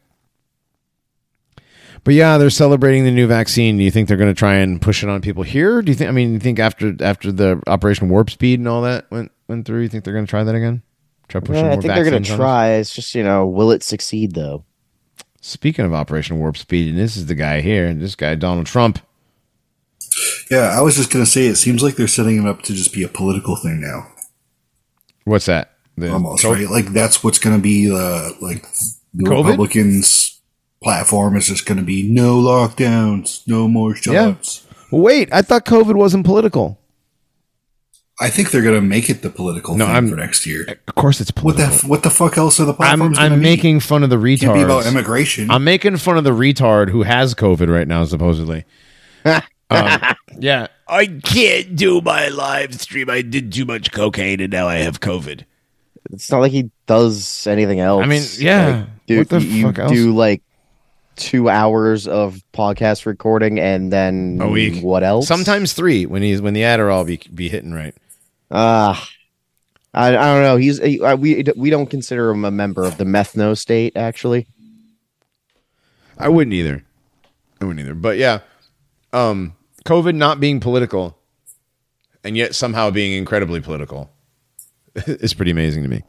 But 2.04 2.14
yeah, 2.14 2.38
they're 2.38 2.50
celebrating 2.50 3.04
the 3.04 3.10
new 3.10 3.26
vaccine. 3.26 3.78
Do 3.78 3.82
you 3.82 3.90
think 3.90 4.06
they're 4.06 4.16
going 4.16 4.32
to 4.32 4.38
try 4.38 4.54
and 4.54 4.80
push 4.80 5.02
it 5.02 5.08
on 5.08 5.20
people 5.22 5.42
here? 5.42 5.82
Do 5.82 5.90
you 5.90 5.96
think? 5.96 6.08
I 6.08 6.12
mean, 6.12 6.34
you 6.34 6.38
think 6.38 6.58
after 6.58 6.94
after 7.00 7.32
the 7.32 7.60
Operation 7.66 8.08
Warp 8.08 8.30
Speed 8.30 8.60
and 8.60 8.68
all 8.68 8.82
that 8.82 9.10
went 9.10 9.32
went 9.48 9.66
through, 9.66 9.80
you 9.80 9.88
think 9.88 10.04
they're 10.04 10.14
going 10.14 10.26
to 10.26 10.30
try 10.30 10.44
that 10.44 10.54
again? 10.54 10.82
Try 11.28 11.40
pushing 11.40 11.64
Yeah, 11.64 11.72
I 11.72 11.76
think 11.76 11.94
they're 11.94 12.08
going 12.08 12.22
to 12.22 12.36
try. 12.36 12.72
It's 12.74 12.94
just 12.94 13.14
you 13.14 13.24
know, 13.24 13.46
will 13.46 13.72
it 13.72 13.82
succeed 13.82 14.34
though? 14.34 14.64
Speaking 15.40 15.84
of 15.84 15.94
Operation 15.94 16.38
Warp 16.38 16.56
Speed, 16.56 16.90
and 16.90 16.98
this 16.98 17.16
is 17.16 17.26
the 17.26 17.34
guy 17.34 17.60
here, 17.60 17.92
this 17.94 18.14
guy 18.14 18.34
Donald 18.34 18.66
Trump. 18.66 19.00
Yeah, 20.50 20.76
I 20.76 20.80
was 20.80 20.96
just 20.96 21.12
gonna 21.12 21.26
say 21.26 21.46
it 21.46 21.56
seems 21.56 21.82
like 21.82 21.96
they're 21.96 22.08
setting 22.08 22.38
it 22.38 22.48
up 22.48 22.62
to 22.62 22.72
just 22.72 22.92
be 22.92 23.02
a 23.02 23.08
political 23.08 23.56
thing 23.56 23.80
now. 23.80 24.06
What's 25.26 25.46
that? 25.46 25.72
The 25.98 26.12
Almost 26.12 26.42
co- 26.42 26.52
right, 26.52 26.70
like 26.70 26.86
that's 26.92 27.22
what's 27.24 27.38
gonna 27.38 27.58
be 27.58 27.86
the 27.88 28.34
like 28.40 28.62
the 29.14 29.24
COVID? 29.24 29.44
Republicans' 29.50 30.40
platform 30.82 31.36
is 31.36 31.46
just 31.46 31.66
gonna 31.66 31.82
be 31.82 32.02
no 32.08 32.38
lockdowns, 32.40 33.42
no 33.46 33.66
more 33.68 33.94
Yeah. 34.06 34.34
Wait, 34.90 35.28
I 35.32 35.42
thought 35.42 35.64
COVID 35.66 35.94
wasn't 35.96 36.24
political. 36.24 36.78
I 38.20 38.30
think 38.30 38.50
they're 38.50 38.62
gonna 38.62 38.80
make 38.80 39.10
it 39.10 39.22
the 39.22 39.30
political 39.30 39.74
No, 39.76 39.86
thing 39.86 39.94
I'm- 39.94 40.08
for 40.08 40.16
next 40.16 40.46
year. 40.46 40.64
Of 40.86 40.94
course, 40.94 41.20
it's 41.20 41.30
What 41.42 41.56
the 41.56 41.64
political. 41.64 41.88
what 41.90 42.02
the 42.02 42.10
fuck 42.10 42.38
else 42.38 42.60
are 42.60 42.64
the 42.64 42.70
I'm, 42.72 42.76
platforms? 42.76 43.18
I'm 43.18 43.34
be? 43.34 43.40
making 43.42 43.80
fun 43.80 44.02
of 44.04 44.10
the 44.10 44.16
retards. 44.16 44.40
Can't 44.40 44.54
be 44.54 44.62
about 44.62 44.86
immigration. 44.86 45.50
I'm 45.50 45.64
making 45.64 45.96
fun 45.98 46.16
of 46.16 46.24
the 46.24 46.30
retard 46.30 46.90
who 46.90 47.02
has 47.02 47.34
COVID 47.34 47.68
right 47.68 47.88
now, 47.88 48.04
supposedly. 48.04 48.64
Um, 49.68 50.00
yeah, 50.38 50.68
I 50.88 51.06
can't 51.06 51.74
do 51.76 52.00
my 52.00 52.28
live 52.28 52.80
stream. 52.80 53.10
I 53.10 53.22
did 53.22 53.52
too 53.52 53.64
much 53.64 53.90
cocaine, 53.92 54.40
and 54.40 54.52
now 54.52 54.68
I 54.68 54.76
have 54.76 55.00
COVID. 55.00 55.42
It's 56.12 56.30
not 56.30 56.38
like 56.40 56.52
he 56.52 56.70
does 56.86 57.46
anything 57.48 57.80
else. 57.80 58.04
I 58.04 58.06
mean, 58.06 58.22
yeah. 58.38 58.66
Like, 58.80 59.06
dude, 59.06 59.18
What 59.18 59.28
the 59.30 59.40
you 59.42 59.62
fuck 59.66 59.78
else? 59.80 59.90
do 59.92 60.14
like 60.14 60.42
two 61.16 61.48
hours 61.48 62.06
of 62.06 62.40
podcast 62.52 63.06
recording 63.06 63.58
and 63.58 63.92
then 63.92 64.38
A 64.40 64.48
week. 64.48 64.82
What 64.84 65.02
else? 65.02 65.26
Sometimes 65.26 65.72
three 65.72 66.06
when 66.06 66.22
he's 66.22 66.40
when 66.40 66.54
the 66.54 66.60
Adderall 66.62 67.04
be 67.04 67.20
be 67.34 67.48
hitting 67.48 67.72
right. 67.72 67.94
Ah, 68.52 69.08
I, 69.92 70.08
I 70.08 70.34
don't 70.34 70.42
know. 70.42 70.56
He's 70.56 70.78
he- 70.80 71.00
uh, 71.00 71.16
we 71.16 71.42
we 71.56 71.70
don't 71.70 71.90
consider 71.90 72.30
him 72.30 72.44
a 72.44 72.52
member 72.52 72.84
of 72.84 72.96
the 72.98 73.04
Methno 73.04 73.58
state. 73.58 73.96
Actually, 73.96 74.46
I 76.16 76.28
wouldn't 76.28 76.54
either. 76.54 76.84
I 77.60 77.64
wouldn't 77.64 77.80
either. 77.80 77.94
But 77.94 78.18
yeah, 78.18 78.40
um, 79.12 79.55
COVID 79.86 80.14
not 80.14 80.40
being 80.40 80.60
political, 80.60 81.16
and 82.24 82.36
yet 82.36 82.54
somehow 82.54 82.90
being 82.90 83.12
incredibly 83.12 83.60
political, 83.60 84.10
is 84.94 85.34
pretty 85.34 85.50
amazing 85.50 85.82
to 85.82 85.88
me. 85.88 86.02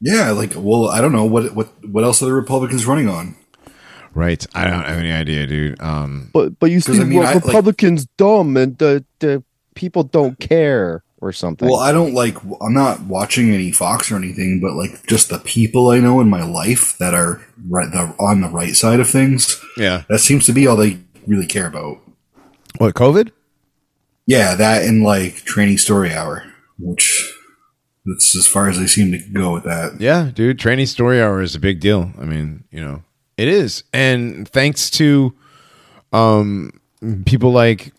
yeah, 0.00 0.30
like 0.30 0.52
well, 0.56 0.88
I 0.88 1.00
don't 1.00 1.12
know 1.12 1.24
what 1.24 1.54
what 1.54 1.68
what 1.84 2.04
else 2.04 2.22
are 2.22 2.26
the 2.26 2.32
Republicans 2.32 2.86
running 2.86 3.08
on? 3.08 3.34
Right? 4.14 4.44
I 4.54 4.64
don't 4.64 4.84
have 4.84 4.98
any 4.98 5.12
idea, 5.12 5.46
dude. 5.46 5.80
Um, 5.80 6.30
but 6.32 6.58
but 6.58 6.70
you 6.70 6.80
'Cause, 6.82 6.98
I 7.00 7.04
mean, 7.04 7.20
I- 7.24 7.34
like- 7.34 7.44
Republicans 7.44 8.06
dumb 8.16 8.56
and 8.56 8.76
the 8.78 9.04
the 9.20 9.42
people 9.74 10.02
don't 10.02 10.38
care 10.40 11.04
or 11.20 11.32
something. 11.32 11.68
Well, 11.68 11.78
I 11.80 11.92
don't 11.92 12.14
like. 12.14 12.36
I'm 12.60 12.72
not 12.74 13.00
watching 13.02 13.52
any 13.52 13.70
Fox 13.72 14.10
or 14.10 14.16
anything, 14.16 14.60
but 14.60 14.74
like 14.74 15.06
just 15.06 15.28
the 15.30 15.38
people 15.40 15.90
I 15.90 15.98
know 15.98 16.20
in 16.20 16.28
my 16.30 16.42
life 16.44 16.96
that 16.98 17.12
are 17.14 17.40
right 17.68 17.90
the, 17.90 18.14
on 18.20 18.40
the 18.40 18.48
right 18.48 18.74
side 18.74 19.00
of 19.00 19.08
things. 19.08 19.60
yeah. 19.76 20.04
That 20.08 20.20
seems 20.20 20.46
to 20.46 20.52
be 20.52 20.66
all 20.66 20.76
they 20.76 20.98
really 21.26 21.46
care 21.46 21.66
about. 21.66 21.98
What 22.78 22.94
COVID? 22.94 23.30
Yeah, 24.26 24.54
that 24.54 24.84
and 24.84 25.02
like 25.02 25.36
training 25.36 25.78
story 25.78 26.12
hour, 26.12 26.44
which 26.78 27.34
that's 28.04 28.36
as 28.36 28.46
far 28.46 28.68
as 28.68 28.78
they 28.78 28.86
seem 28.86 29.10
to 29.12 29.18
go 29.18 29.52
with 29.52 29.64
that. 29.64 30.00
Yeah, 30.00 30.30
dude. 30.32 30.58
Training 30.58 30.86
story 30.86 31.20
hour 31.20 31.42
is 31.42 31.54
a 31.54 31.60
big 31.60 31.80
deal. 31.80 32.12
I 32.18 32.24
mean, 32.24 32.64
you 32.70 32.80
know, 32.80 33.02
it 33.36 33.48
is, 33.48 33.84
and 33.92 34.48
thanks 34.48 34.90
to 34.90 35.34
um 36.12 36.72
people 37.26 37.52
like 37.52 37.92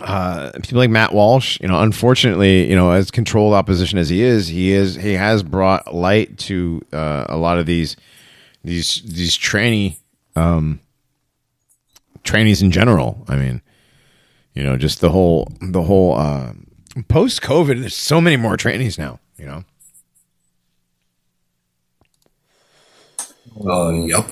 uh 0.00 0.52
people 0.62 0.78
like 0.78 0.90
Matt 0.90 1.12
Walsh, 1.12 1.60
you 1.60 1.68
know, 1.68 1.80
unfortunately, 1.80 2.68
you 2.68 2.76
know, 2.76 2.90
as 2.92 3.10
controlled 3.10 3.54
opposition 3.54 3.98
as 3.98 4.08
he 4.08 4.22
is, 4.22 4.48
he 4.48 4.72
is 4.72 4.94
he 4.94 5.14
has 5.14 5.42
brought 5.42 5.94
light 5.94 6.38
to 6.38 6.80
uh, 6.92 7.26
a 7.28 7.36
lot 7.36 7.58
of 7.58 7.66
these 7.66 7.96
these 8.64 9.02
these 9.04 9.36
trainee 9.36 9.98
um 10.36 10.80
trainees 12.24 12.62
in 12.62 12.70
general. 12.70 13.24
I 13.28 13.36
mean, 13.36 13.62
you 14.54 14.62
know, 14.62 14.76
just 14.76 15.00
the 15.00 15.10
whole 15.10 15.48
the 15.60 15.82
whole 15.82 16.16
uh, 16.16 16.52
post 17.08 17.42
COVID. 17.42 17.80
There's 17.80 17.96
so 17.96 18.20
many 18.20 18.36
more 18.36 18.56
trainees 18.56 18.98
now. 18.98 19.20
You 19.36 19.46
know. 19.46 19.64
Uh, 23.64 23.90
yep. 23.90 24.28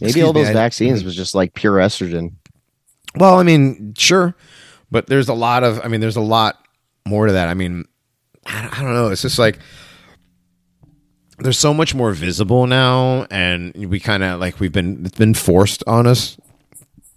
Maybe 0.00 0.10
excuse 0.10 0.24
all 0.24 0.32
me, 0.32 0.40
those 0.40 0.50
I- 0.50 0.54
vaccines 0.54 1.04
was 1.04 1.14
just 1.14 1.34
like 1.34 1.54
pure 1.54 1.74
estrogen. 1.74 2.32
Well, 3.16 3.38
I 3.38 3.42
mean, 3.42 3.94
sure, 3.98 4.36
but 4.90 5.08
there's 5.08 5.28
a 5.28 5.34
lot 5.34 5.64
of. 5.64 5.80
I 5.84 5.88
mean, 5.88 6.00
there's 6.00 6.16
a 6.16 6.20
lot 6.20 6.64
more 7.06 7.26
to 7.26 7.32
that. 7.32 7.48
I 7.48 7.54
mean, 7.54 7.84
I 8.46 8.80
don't 8.80 8.94
know. 8.94 9.08
It's 9.08 9.22
just 9.22 9.38
like 9.38 9.58
there's 11.40 11.58
so 11.58 11.72
much 11.74 11.94
more 11.94 12.12
visible 12.12 12.66
now, 12.66 13.26
and 13.30 13.74
we 13.74 13.98
kind 14.00 14.22
of 14.22 14.40
like 14.40 14.60
we've 14.60 14.72
been 14.72 15.04
it's 15.06 15.18
been 15.18 15.34
forced 15.34 15.82
on 15.86 16.06
us. 16.06 16.36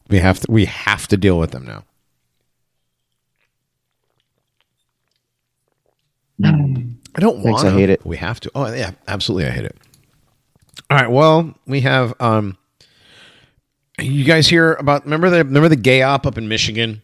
We 0.09 0.19
have 0.19 0.39
to 0.41 0.51
we 0.51 0.65
have 0.65 1.07
to 1.07 1.17
deal 1.17 1.37
with 1.39 1.51
them 1.51 1.65
now. 1.65 1.83
I 7.15 7.19
don't 7.19 7.35
want. 7.39 7.43
Thanks, 7.43 7.63
I 7.63 7.71
hate 7.71 7.89
it. 7.89 8.05
We 8.05 8.17
have 8.17 8.39
to. 8.41 8.51
Oh 8.55 8.71
yeah, 8.73 8.91
absolutely, 9.07 9.47
I 9.47 9.51
hate 9.51 9.65
it. 9.65 9.77
All 10.89 10.97
right. 10.97 11.09
Well, 11.09 11.53
we 11.67 11.81
have. 11.81 12.13
um 12.19 12.57
You 13.99 14.23
guys 14.23 14.47
hear 14.47 14.73
about? 14.73 15.03
Remember 15.03 15.29
the 15.29 15.37
remember 15.37 15.69
the 15.69 15.75
gay 15.75 16.01
op 16.01 16.25
up 16.25 16.37
in 16.37 16.47
Michigan? 16.47 17.01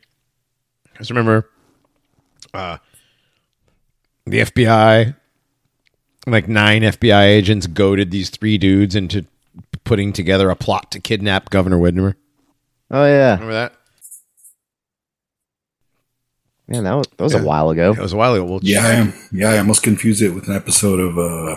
Guys 0.98 1.10
remember? 1.10 1.50
Uh, 2.54 2.78
the 4.26 4.40
FBI, 4.40 5.16
like 6.32 6.48
nine 6.48 6.82
FBI 6.82 7.24
agents, 7.24 7.68
goaded 7.68 8.12
these 8.12 8.30
three 8.30 8.58
dudes 8.58 8.96
into 8.96 9.26
putting 9.84 10.14
together 10.14 10.50
a 10.50 10.56
plot 10.56 10.92
to 10.92 11.00
kidnap 11.00 11.50
Governor 11.50 11.78
Whitmer. 11.78 12.16
Oh 12.92 13.06
yeah, 13.06 13.34
Remember 13.34 13.54
that? 13.54 13.74
man, 16.68 16.84
that 16.84 16.94
was, 16.94 17.08
that 17.18 17.24
was 17.24 17.34
Yeah. 17.34 17.40
a 17.42 17.44
while 17.44 17.70
ago. 17.70 17.92
It 17.92 18.00
was 18.00 18.14
a 18.14 18.18
while 18.18 18.34
ago. 18.36 18.44
We'll 18.46 18.60
Yeah, 18.64 18.86
I 18.86 18.92
am. 18.94 19.14
Yeah, 19.32 19.50
I 19.52 19.58
almost 19.58 19.84
confused 19.84 20.22
it 20.22 20.30
with 20.32 20.48
an 20.48 20.56
episode 20.56 21.00
of 21.00 21.18
uh, 21.18 21.56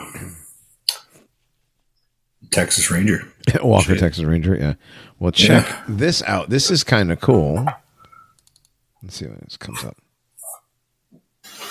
Texas 2.51 2.91
Ranger. 2.91 3.27
Walker, 3.63 3.91
Shit. 3.93 3.99
Texas 3.99 4.25
Ranger. 4.25 4.55
Yeah. 4.57 4.75
Well, 5.19 5.33
check 5.33 5.67
Yeah. 5.67 5.83
this 5.89 6.23
out. 6.25 6.51
This 6.51 6.71
is 6.71 6.85
kind 6.85 7.11
of 7.13 7.21
cool. 7.21 7.67
Let's 9.03 9.17
see 9.17 9.27
when 9.27 9.39
this 9.45 9.57
comes 9.57 9.85
up. 9.85 9.97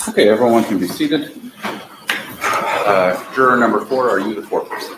Okay, 0.09 0.27
everyone 0.29 0.63
can 0.63 0.79
be 0.79 0.87
seated. 0.87 1.31
Uh, 2.87 3.35
juror 3.35 3.57
number 3.57 3.85
four, 3.85 4.09
are 4.09 4.19
you 4.19 4.33
the 4.33 4.41
foreperson? 4.41 4.97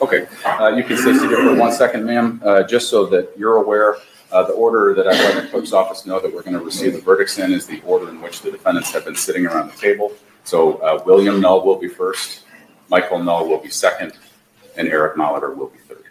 Okay, 0.00 0.26
uh, 0.44 0.68
you 0.68 0.82
can 0.82 0.96
stay 0.96 1.12
seated 1.12 1.36
for 1.36 1.54
one 1.54 1.72
second, 1.72 2.04
ma'am, 2.04 2.40
uh, 2.44 2.62
just 2.62 2.88
so 2.88 3.04
that 3.06 3.30
you're 3.36 3.56
aware. 3.56 3.96
Uh, 4.32 4.44
the 4.44 4.52
order 4.52 4.94
that 4.94 5.06
I 5.06 5.10
let 5.10 5.42
the 5.42 5.48
clerk's 5.50 5.72
office 5.72 6.06
know 6.06 6.20
that 6.20 6.32
we're 6.32 6.42
going 6.42 6.56
to 6.58 6.64
receive 6.64 6.92
the 6.94 7.00
verdicts 7.00 7.38
in 7.38 7.52
is 7.52 7.66
the 7.66 7.82
order 7.82 8.08
in 8.08 8.22
which 8.22 8.40
the 8.42 8.50
defendants 8.50 8.90
have 8.92 9.04
been 9.04 9.16
sitting 9.16 9.44
around 9.44 9.70
the 9.70 9.76
table. 9.76 10.12
So 10.44 10.76
uh, 10.76 11.02
William 11.04 11.40
Null 11.40 11.66
will 11.66 11.76
be 11.76 11.88
first, 11.88 12.44
Michael 12.88 13.22
Null 13.22 13.48
will 13.48 13.58
be 13.58 13.68
second, 13.68 14.12
and 14.76 14.88
Eric 14.88 15.16
Molitor 15.16 15.54
will 15.54 15.66
be 15.68 15.78
third. 15.80 16.04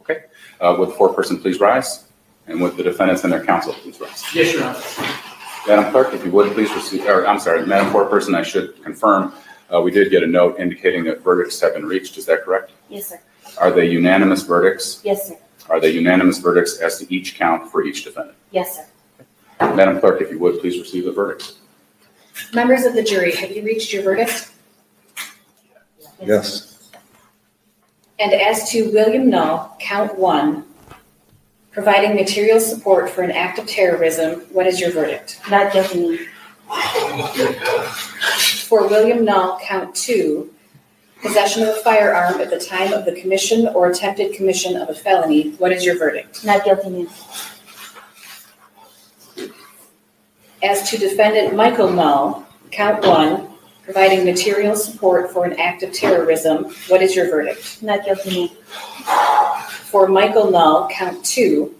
Okay, 0.00 0.24
uh, 0.60 0.74
would 0.78 0.88
the 0.88 0.94
foreperson 0.94 1.40
please 1.40 1.60
rise? 1.60 2.04
And 2.48 2.60
would 2.60 2.76
the 2.76 2.82
defendants 2.82 3.24
and 3.24 3.32
their 3.32 3.44
counsel 3.44 3.72
please 3.74 4.00
rise? 4.00 4.24
Yes, 4.34 4.52
Your 4.52 4.64
Honor. 4.64 4.80
Madam 5.66 5.90
Clerk, 5.90 6.14
if 6.14 6.24
you 6.24 6.30
would 6.30 6.52
please 6.52 6.72
receive, 6.72 7.04
or 7.06 7.26
I'm 7.26 7.40
sorry, 7.40 7.66
Madam 7.66 7.92
Foreperson, 7.92 8.36
I 8.36 8.42
should 8.42 8.80
confirm, 8.84 9.32
uh, 9.72 9.80
we 9.80 9.90
did 9.90 10.10
get 10.10 10.22
a 10.22 10.26
note 10.26 10.58
indicating 10.58 11.04
that 11.04 11.22
verdicts 11.22 11.60
have 11.60 11.74
been 11.74 11.86
reached. 11.86 12.16
Is 12.18 12.26
that 12.26 12.42
correct? 12.42 12.72
Yes, 12.88 13.08
sir. 13.08 13.20
Are 13.58 13.70
they 13.70 13.86
unanimous 13.88 14.42
verdicts? 14.42 15.00
Yes, 15.04 15.28
sir. 15.28 15.38
Are 15.68 15.80
they 15.80 15.90
unanimous 15.90 16.38
verdicts 16.38 16.78
as 16.78 16.98
to 16.98 17.12
each 17.12 17.36
count 17.36 17.70
for 17.70 17.84
each 17.84 18.04
defendant? 18.04 18.36
Yes, 18.50 18.76
sir. 18.76 18.86
Madam 19.74 19.98
Clerk, 20.00 20.20
if 20.20 20.30
you 20.30 20.38
would, 20.38 20.60
please 20.60 20.78
receive 20.78 21.04
the 21.04 21.12
verdicts. 21.12 21.54
Members 22.52 22.84
of 22.84 22.94
the 22.94 23.02
jury, 23.02 23.32
have 23.34 23.50
you 23.50 23.62
reached 23.62 23.92
your 23.92 24.02
verdict? 24.02 24.52
Yes. 26.22 26.90
And 28.18 28.32
as 28.32 28.70
to 28.70 28.90
William 28.92 29.28
Null, 29.28 29.76
count 29.80 30.16
one, 30.18 30.64
providing 31.72 32.14
material 32.14 32.60
support 32.60 33.10
for 33.10 33.22
an 33.22 33.30
act 33.30 33.58
of 33.58 33.66
terrorism, 33.66 34.40
what 34.52 34.66
is 34.66 34.80
your 34.80 34.90
verdict? 34.90 35.40
Not 35.50 35.72
guilty. 35.72 36.20
For 38.66 38.88
William 38.88 39.24
Null, 39.24 39.60
count 39.62 39.94
two, 39.94 40.52
possession 41.22 41.62
of 41.62 41.68
a 41.68 41.80
firearm 41.80 42.40
at 42.40 42.50
the 42.50 42.58
time 42.58 42.92
of 42.92 43.04
the 43.04 43.12
commission 43.12 43.68
or 43.68 43.88
attempted 43.90 44.34
commission 44.34 44.76
of 44.76 44.88
a 44.88 44.94
felony, 44.94 45.52
what 45.52 45.70
is 45.72 45.84
your 45.84 45.96
verdict? 45.98 46.44
Not 46.44 46.64
guilty, 46.64 46.90
ma'am. 46.90 47.08
As 50.62 50.90
to 50.90 50.98
defendant 50.98 51.54
Michael 51.54 51.90
Null, 51.90 52.44
count 52.72 53.06
one, 53.06 53.48
providing 53.84 54.24
material 54.24 54.74
support 54.74 55.30
for 55.30 55.44
an 55.44 55.52
act 55.60 55.84
of 55.84 55.92
terrorism, 55.92 56.64
what 56.88 57.02
is 57.02 57.14
your 57.14 57.28
verdict? 57.30 57.80
Not 57.82 58.04
guilty, 58.04 58.48
ma'am. 58.48 58.48
For 59.68 60.08
Michael 60.08 60.50
Null, 60.50 60.88
count 60.88 61.24
two, 61.24 61.75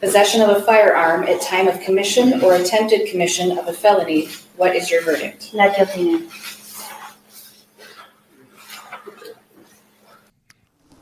possession 0.00 0.40
of 0.40 0.48
a 0.48 0.62
firearm 0.62 1.24
at 1.24 1.40
time 1.40 1.68
of 1.68 1.80
commission 1.80 2.42
or 2.42 2.54
attempted 2.54 3.08
commission 3.10 3.58
of 3.58 3.68
a 3.68 3.72
felony, 3.72 4.28
what 4.56 4.74
is 4.74 4.90
your 4.90 5.02
verdict? 5.02 5.54
Not 5.54 5.76
guilty, 5.76 6.04
ma'am. 6.04 6.28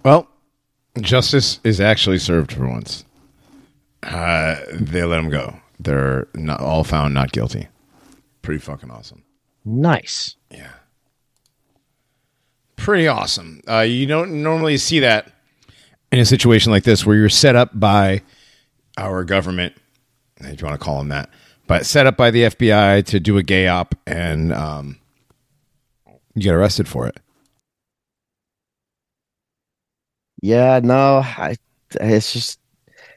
Well, 0.05 0.29
justice 1.01 1.61
is 1.65 1.81
actually 1.81 2.19
served 2.19 2.53
for 2.53 2.69
once. 2.69 3.05
Uh, 4.03 4.57
they 4.73 5.03
let 5.05 5.19
him 5.19 5.31
go. 5.31 5.57
They're 5.81 6.29
not 6.35 6.61
all 6.61 6.85
found 6.85 7.15
not 7.15 7.33
guilty. 7.33 7.69
Pretty 8.43 8.61
fucking 8.61 8.91
awesome. 8.91 9.23
Nice. 9.65 10.37
Yeah. 10.51 10.73
Pretty 12.77 13.07
awesome. 13.07 13.61
Uh, 13.69 13.81
you 13.81 14.07
don't 14.07 14.43
normally 14.43 14.79
see 14.79 15.01
that 15.01 15.33
in 16.11 16.19
a 16.21 16.25
situation 16.25 16.73
like 16.73 16.85
this 16.85 17.05
where 17.05 17.17
you're 17.17 17.29
set 17.29 17.55
up 17.55 17.79
by 17.79 18.23
our 18.99 19.25
government, 19.25 19.75
if 20.41 20.61
you 20.61 20.67
want 20.67 20.79
to 20.79 20.85
call 20.85 20.99
them 20.99 21.09
that, 21.09 21.31
but 21.67 21.87
set 21.87 22.07
up 22.07 22.17
by 22.17 22.31
the 22.31 22.45
FBI 22.45 23.05
to 23.07 23.21
do 23.21 23.39
a 23.39 23.43
gay 23.43 23.69
op 23.69 23.95
and 24.07 24.53
um, 24.53 24.99
you 26.35 26.43
get 26.43 26.55
arrested 26.55 26.89
for 26.89 27.07
it. 27.07 27.19
Yeah, 30.41 30.81
no, 30.83 31.19
I, 31.19 31.57
it's 32.01 32.33
just 32.33 32.61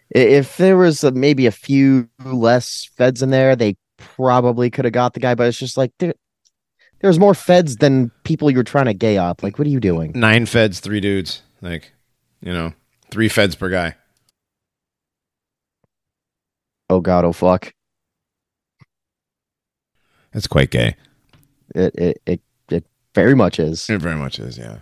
if 0.10 0.58
there 0.58 0.78
was 0.78 1.04
a, 1.04 1.12
maybe 1.12 1.46
a 1.46 1.52
few 1.52 2.10
less 2.24 2.90
feds 2.98 3.22
in 3.22 3.30
there, 3.30 3.56
they 3.56 3.78
probably 3.98 4.70
could 4.70 4.86
have 4.86 4.94
got 4.94 5.14
the 5.14 5.20
guy. 5.20 5.36
But 5.36 5.48
it's 5.48 5.58
just 5.58 5.78
like 5.78 5.92
there, 6.00 6.14
there's 7.00 7.20
more 7.20 7.34
feds 7.34 7.78
than 7.78 8.12
people 8.24 8.50
you're 8.50 8.64
trying 8.64 8.86
to 8.86 8.94
gay 8.94 9.18
up. 9.18 9.44
Like, 9.44 9.58
what 9.58 9.68
are 9.68 9.72
you 9.72 9.80
doing? 9.80 10.12
Nine 10.16 10.46
feds, 10.46 10.80
three 10.80 11.00
dudes. 11.00 11.42
Like, 11.62 11.94
you 12.42 12.52
know, 12.52 12.74
three 13.12 13.30
feds 13.30 13.56
per 13.56 13.70
guy. 13.70 13.96
Oh 16.92 17.00
God, 17.00 17.24
oh 17.24 17.32
fuck! 17.32 17.74
That's 20.34 20.46
quite 20.46 20.72
gay. 20.72 20.98
It 21.74 21.96
it 21.96 22.22
it, 22.26 22.42
it 22.70 22.86
very 23.16 23.34
much 23.34 23.62
is. 23.62 23.90
It 23.90 24.02
very 24.02 24.18
much 24.18 24.40
is, 24.40 24.58
yeah. 24.58 24.80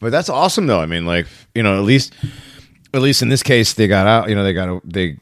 But 0.00 0.12
that's 0.12 0.28
awesome, 0.28 0.68
though. 0.68 0.80
I 0.80 0.86
mean, 0.86 1.04
like 1.04 1.26
you 1.52 1.64
know, 1.64 1.76
at 1.76 1.82
least, 1.82 2.14
at 2.94 3.02
least 3.02 3.22
in 3.22 3.28
this 3.28 3.42
case, 3.42 3.72
they 3.72 3.88
got 3.88 4.06
out. 4.06 4.28
You 4.28 4.36
know, 4.36 4.44
they 4.44 4.52
got 4.52 4.68
a, 4.68 4.80
they, 4.84 5.16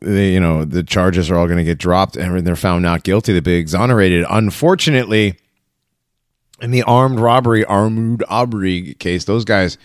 they 0.00 0.34
you 0.34 0.40
know, 0.40 0.66
the 0.66 0.82
charges 0.82 1.30
are 1.30 1.38
all 1.38 1.46
going 1.46 1.56
to 1.56 1.64
get 1.64 1.78
dropped, 1.78 2.16
and 2.18 2.46
they're 2.46 2.56
found 2.56 2.82
not 2.82 3.04
guilty. 3.04 3.32
They'll 3.32 3.40
be 3.40 3.54
exonerated. 3.54 4.26
Unfortunately, 4.28 5.38
in 6.60 6.72
the 6.72 6.82
armed 6.82 7.18
robbery, 7.18 7.64
armed 7.64 8.22
robbery 8.28 8.92
case, 8.98 9.24
those 9.24 9.46
guys 9.46 9.78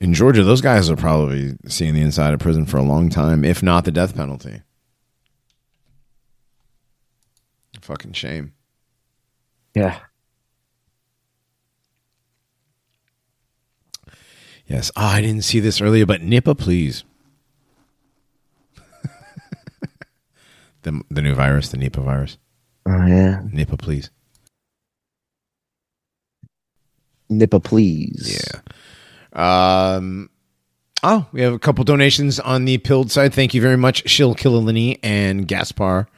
in 0.00 0.14
Georgia, 0.14 0.42
those 0.44 0.60
guys 0.60 0.90
are 0.90 0.96
probably 0.96 1.56
seeing 1.66 1.94
the 1.94 2.00
inside 2.02 2.34
of 2.34 2.40
prison 2.40 2.66
for 2.66 2.76
a 2.76 2.82
long 2.82 3.08
time, 3.08 3.44
if 3.44 3.62
not 3.62 3.84
the 3.84 3.90
death 3.90 4.14
penalty. 4.14 4.62
Fucking 7.80 8.12
shame. 8.12 8.52
Yeah. 9.74 10.00
Yes. 14.66 14.90
Ah, 14.96 15.14
I 15.14 15.20
didn't 15.20 15.44
see 15.44 15.60
this 15.60 15.80
earlier, 15.80 16.04
but 16.04 16.20
Nipah, 16.22 16.58
please. 16.58 17.04
the 20.82 21.00
the 21.10 21.22
new 21.22 21.34
virus, 21.34 21.68
the 21.68 21.76
Nipah 21.76 22.02
virus. 22.02 22.38
Oh 22.86 23.06
yeah. 23.06 23.42
Nipah, 23.52 23.78
please. 23.78 24.10
Nippa, 27.30 27.62
please. 27.62 28.48
Yeah. 28.54 28.60
Um. 29.36 30.30
Oh, 31.02 31.26
we 31.30 31.42
have 31.42 31.52
a 31.52 31.58
couple 31.58 31.84
donations 31.84 32.40
on 32.40 32.64
the 32.64 32.78
pilled 32.78 33.12
side. 33.12 33.32
Thank 33.32 33.54
you 33.54 33.60
very 33.60 33.76
much, 33.76 34.02
Shil 34.04 34.34
Killalini 34.34 34.98
and 35.02 35.46
Gaspar, 35.46 36.08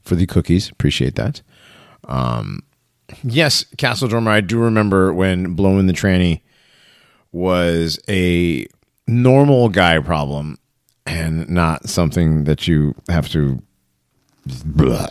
for 0.00 0.14
the 0.14 0.26
cookies. 0.26 0.70
Appreciate 0.70 1.14
that. 1.16 1.42
Um, 2.04 2.62
yes, 3.22 3.64
Castle 3.76 4.08
Drummer. 4.08 4.30
I 4.30 4.40
do 4.40 4.58
remember 4.58 5.12
when 5.12 5.54
blowing 5.54 5.86
the 5.86 5.92
tranny 5.92 6.40
was 7.30 8.00
a 8.08 8.66
normal 9.06 9.68
guy 9.68 9.98
problem 10.00 10.58
and 11.06 11.48
not 11.48 11.88
something 11.88 12.44
that 12.44 12.66
you 12.66 12.94
have 13.08 13.28
to. 13.30 13.62
Blah. 14.64 15.06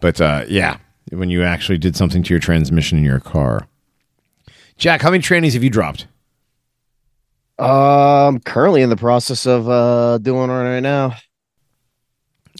But 0.00 0.20
uh, 0.20 0.44
yeah, 0.48 0.78
when 1.10 1.28
you 1.28 1.42
actually 1.42 1.78
did 1.78 1.96
something 1.96 2.22
to 2.22 2.30
your 2.32 2.40
transmission 2.40 2.98
in 2.98 3.04
your 3.04 3.20
car. 3.20 3.66
Jack, 4.76 5.02
how 5.02 5.10
many 5.10 5.22
trannies 5.22 5.54
have 5.54 5.64
you 5.64 5.70
dropped? 5.70 6.06
Um, 7.58 7.68
I'm 7.68 8.40
currently 8.40 8.82
in 8.82 8.90
the 8.90 8.96
process 8.96 9.46
of 9.46 9.68
uh 9.68 10.18
doing 10.18 10.50
it 10.50 10.52
right 10.52 10.80
now. 10.80 11.16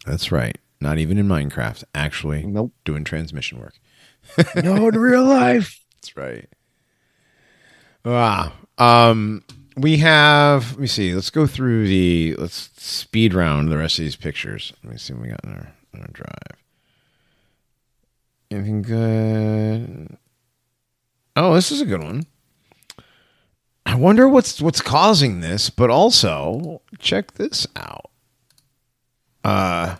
That's 0.04 0.32
right. 0.32 0.58
Not 0.80 0.98
even 0.98 1.18
in 1.18 1.28
Minecraft. 1.28 1.84
Actually, 1.94 2.44
nope. 2.44 2.72
Doing 2.84 3.04
transmission 3.04 3.58
work. 3.58 3.74
no, 4.62 4.88
in 4.88 4.98
real 4.98 5.24
life. 5.24 5.84
That's 5.94 6.16
right. 6.16 6.48
Wow. 8.04 8.52
Um, 8.78 9.42
we 9.76 9.98
have. 9.98 10.72
Let 10.72 10.80
me 10.80 10.86
see. 10.86 11.14
Let's 11.14 11.30
go 11.30 11.46
through 11.46 11.88
the. 11.88 12.36
Let's 12.38 12.70
speed 12.76 13.34
round 13.34 13.70
the 13.70 13.78
rest 13.78 13.98
of 13.98 14.04
these 14.04 14.16
pictures. 14.16 14.72
Let 14.82 14.92
me 14.92 14.98
see 14.98 15.12
what 15.12 15.22
we 15.22 15.28
got 15.28 15.44
in 15.44 15.50
our, 15.50 15.72
in 15.94 16.00
our 16.00 16.10
drive. 16.12 16.62
Anything 18.50 18.82
good? 18.82 20.16
Oh, 21.36 21.54
this 21.54 21.70
is 21.70 21.80
a 21.80 21.86
good 21.86 22.02
one. 22.02 22.24
I 23.88 23.94
wonder 23.94 24.28
what's 24.28 24.60
what's 24.60 24.82
causing 24.82 25.40
this, 25.40 25.70
but 25.70 25.88
also 25.88 26.82
check 26.98 27.32
this 27.32 27.66
out. 27.74 28.10
Uh 29.42 29.96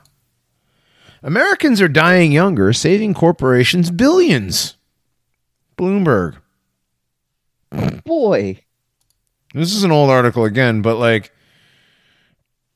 Americans 1.23 1.81
are 1.81 1.89
dying 1.89 2.31
younger, 2.31 2.75
saving 2.75 3.15
corporations 3.15 3.91
billions. 3.91 4.77
Bloomberg. 5.79 6.37
Boy. 8.05 8.61
This 9.55 9.75
is 9.75 9.85
an 9.85 9.91
old 9.91 10.11
article 10.11 10.45
again, 10.45 10.83
but 10.83 10.97
like 10.97 11.33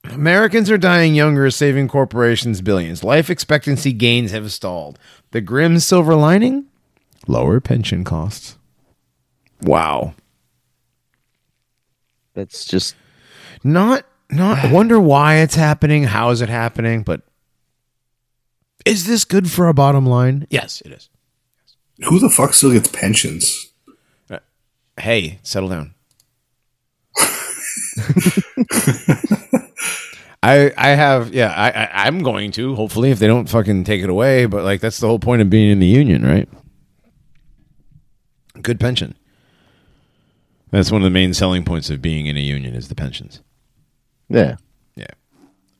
Americans 0.05 0.71
are 0.71 0.79
dying 0.79 1.15
younger, 1.15 1.51
saving 1.51 1.89
corporations 1.89 2.63
billions. 2.63 3.05
Life 3.05 3.29
expectancy 3.29 3.93
gains 3.93 4.33
have 4.33 4.51
stalled. 4.51 4.99
The 5.33 5.43
grim 5.43 5.79
silver 5.79 6.15
lining? 6.15 6.69
Lower 7.27 7.61
pension 7.61 8.03
costs. 8.03 8.57
Wow. 9.61 10.15
That's 12.35 12.65
just 12.65 12.95
not 13.65 14.05
not 14.31 14.65
I 14.65 14.73
wonder 14.73 14.99
why 15.01 15.37
it's 15.37 15.55
happening, 15.55 16.05
how 16.05 16.31
is 16.31 16.41
it 16.41 16.49
happening, 16.49 17.03
but 17.03 17.23
is 18.85 19.07
this 19.07 19.25
good 19.25 19.51
for 19.51 19.69
a 19.69 19.75
bottom 19.75 20.07
line? 20.07 20.47
Yes, 20.51 20.81
it 20.85 20.93
is. 20.93 21.09
Who 22.05 22.19
the 22.19 22.31
fuck 22.31 22.55
still 22.55 22.73
gets 22.73 22.89
pensions? 22.89 23.73
Uh, 24.29 24.39
hey, 24.99 25.39
settle 25.43 25.69
down. 25.69 25.95
I 30.43 30.73
I 30.77 30.89
have 30.89 31.33
yeah 31.33 31.53
I, 31.53 31.71
I 31.71 32.07
I'm 32.07 32.23
going 32.23 32.51
to 32.53 32.75
hopefully 32.75 33.11
if 33.11 33.19
they 33.19 33.27
don't 33.27 33.49
fucking 33.49 33.85
take 33.85 34.03
it 34.03 34.11
away 34.11 34.47
but 34.47 34.65
like 34.65 34.81
that's 34.81 34.99
the 34.99 35.07
whole 35.07 35.19
point 35.19 35.41
of 35.43 35.51
being 35.51 35.71
in 35.71 35.79
the 35.79 35.87
union 35.87 36.25
right 36.25 36.49
good 38.61 38.81
pension 38.81 39.15
that's 40.73 40.91
one 40.91 41.01
of 41.01 41.05
the 41.05 41.11
main 41.11 41.33
selling 41.33 41.65
points 41.65 41.89
of 41.91 42.03
being 42.03 42.27
in 42.27 42.37
a 42.37 42.41
union 42.41 42.75
is 42.75 42.89
the 42.89 42.95
pensions 42.97 43.41
yeah 44.29 44.57
yeah 44.97 45.07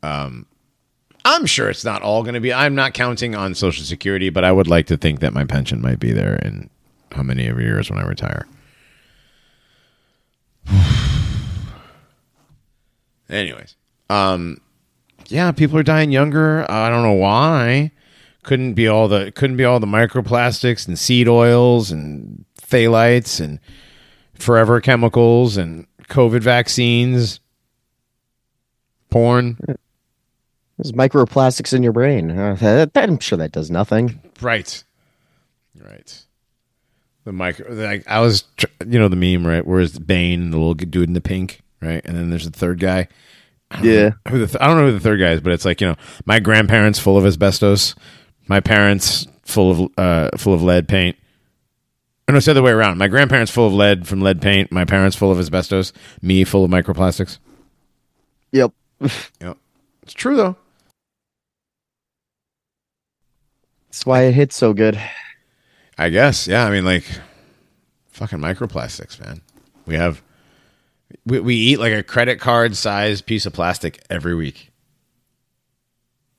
um 0.01 0.45
I'm 1.25 1.45
sure 1.45 1.69
it's 1.69 1.85
not 1.85 2.01
all 2.01 2.23
going 2.23 2.33
to 2.35 2.39
be 2.39 2.53
I'm 2.53 2.75
not 2.75 2.93
counting 2.93 3.35
on 3.35 3.53
social 3.53 3.83
security 3.83 4.29
but 4.29 4.45
I 4.45 4.53
would 4.53 4.67
like 4.67 4.87
to 4.87 4.95
think 4.95 5.19
that 5.19 5.33
my 5.33 5.43
pension 5.43 5.81
might 5.81 5.99
be 5.99 6.13
there 6.13 6.35
in 6.35 6.69
how 7.11 7.23
many 7.23 7.47
every 7.47 7.65
years 7.65 7.89
when 7.89 7.99
I 7.99 8.03
retire 8.03 8.47
anyways 13.29 13.75
um 14.09 14.61
yeah, 15.33 15.51
people 15.51 15.77
are 15.77 15.83
dying 15.83 16.11
younger. 16.11 16.69
I 16.69 16.89
don't 16.89 17.03
know 17.03 17.13
why. 17.13 17.91
Couldn't 18.43 18.73
be 18.73 18.87
all 18.87 19.07
the 19.07 19.31
couldn't 19.31 19.57
be 19.57 19.65
all 19.65 19.79
the 19.79 19.87
microplastics 19.87 20.87
and 20.87 20.99
seed 20.99 21.27
oils 21.27 21.91
and 21.91 22.45
phthalates 22.61 23.39
and 23.39 23.59
forever 24.35 24.81
chemicals 24.81 25.57
and 25.57 25.87
COVID 26.09 26.41
vaccines, 26.41 27.39
porn. 29.09 29.57
There's 30.77 30.91
microplastics 30.91 31.73
in 31.73 31.83
your 31.83 31.93
brain. 31.93 32.31
Uh, 32.31 32.55
that, 32.55 32.93
that- 32.93 33.09
I'm 33.09 33.19
sure 33.19 33.37
that 33.37 33.51
does 33.51 33.69
nothing. 33.69 34.19
Right. 34.41 34.83
Right. 35.79 36.23
The 37.25 37.31
micro, 37.31 37.71
like 37.71 38.03
I 38.07 38.19
was, 38.19 38.43
you 38.85 38.99
know, 38.99 39.07
the 39.07 39.15
meme, 39.15 39.47
right? 39.47 39.65
Where 39.65 39.79
is 39.79 39.97
Bane, 39.97 40.51
the 40.51 40.57
little 40.57 40.73
dude 40.73 41.07
in 41.07 41.13
the 41.13 41.21
pink, 41.21 41.61
right? 41.81 42.01
And 42.03 42.17
then 42.17 42.29
there's 42.29 42.43
the 42.49 42.57
third 42.57 42.79
guy. 42.79 43.07
Yeah. 43.81 44.11
Who 44.27 44.39
the 44.39 44.47
th- 44.47 44.57
I 44.59 44.67
don't 44.67 44.75
know 44.77 44.87
who 44.87 44.91
the 44.91 44.99
third 44.99 45.19
guy 45.21 45.31
is, 45.31 45.39
but 45.41 45.53
it's 45.53 45.63
like 45.65 45.79
you 45.79 45.87
know, 45.87 45.95
my 46.25 46.39
grandparents 46.41 46.99
full 46.99 47.17
of 47.17 47.25
asbestos, 47.25 47.95
my 48.47 48.59
parents 48.59 49.25
full 49.43 49.71
of 49.71 49.91
uh 49.97 50.29
full 50.37 50.53
of 50.53 50.61
lead 50.61 50.87
paint. 50.89 51.15
Or 52.27 52.31
no, 52.31 52.37
it's 52.37 52.45
the 52.45 52.51
other 52.51 52.61
way 52.61 52.71
around. 52.71 52.97
My 52.97 53.07
grandparents 53.07 53.51
full 53.51 53.67
of 53.67 53.73
lead 53.73 54.07
from 54.07 54.21
lead 54.21 54.41
paint. 54.41 54.71
My 54.71 54.85
parents 54.85 55.15
full 55.15 55.31
of 55.31 55.39
asbestos. 55.39 55.91
Me 56.21 56.43
full 56.43 56.63
of 56.63 56.71
microplastics. 56.71 57.39
Yep. 58.51 58.71
Yep. 59.41 59.57
It's 60.03 60.13
true 60.13 60.35
though. 60.35 60.55
That's 63.87 64.05
why 64.05 64.23
it 64.23 64.33
hits 64.33 64.55
so 64.55 64.73
good. 64.73 64.99
I 65.97 66.09
guess. 66.09 66.47
Yeah. 66.47 66.65
I 66.65 66.71
mean, 66.71 66.85
like, 66.85 67.05
fucking 68.07 68.39
microplastics, 68.39 69.19
man. 69.19 69.41
We 69.85 69.95
have, 69.95 70.23
we, 71.25 71.39
we 71.39 71.55
eat 71.55 71.79
like 71.79 71.93
a 71.93 72.03
credit 72.03 72.39
card 72.39 72.75
size 72.75 73.21
piece 73.21 73.45
of 73.45 73.53
plastic 73.53 74.03
every 74.09 74.35
week. 74.35 74.71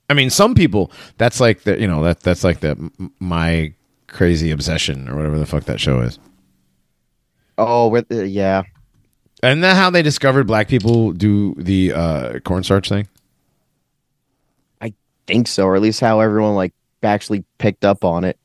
I 0.08 0.14
mean, 0.14 0.30
some 0.30 0.54
people, 0.54 0.90
that's 1.18 1.40
like 1.40 1.62
the, 1.62 1.78
you 1.80 1.86
know, 1.86 2.02
that 2.04 2.20
that's 2.20 2.44
like 2.44 2.60
the 2.60 2.90
my 3.18 3.74
crazy 4.06 4.50
obsession 4.50 5.08
or 5.08 5.16
whatever 5.16 5.38
the 5.38 5.46
fuck 5.46 5.64
that 5.64 5.80
show 5.80 6.00
is. 6.00 6.18
Oh, 7.58 7.88
with 7.88 8.08
the, 8.08 8.26
yeah. 8.26 8.62
Isn't 9.42 9.60
that 9.60 9.76
how 9.76 9.90
they 9.90 10.02
discovered 10.02 10.46
black 10.46 10.68
people 10.68 11.12
do 11.12 11.54
the 11.56 11.92
uh, 11.92 12.38
cornstarch 12.40 12.88
thing? 12.88 13.06
I 14.80 14.92
think 15.26 15.46
so, 15.48 15.64
or 15.66 15.76
at 15.76 15.82
least 15.82 16.00
how 16.00 16.20
everyone 16.20 16.54
like 16.54 16.72
actually 17.02 17.44
picked 17.58 17.84
up 17.84 18.04
on 18.04 18.24
it. 18.24 18.38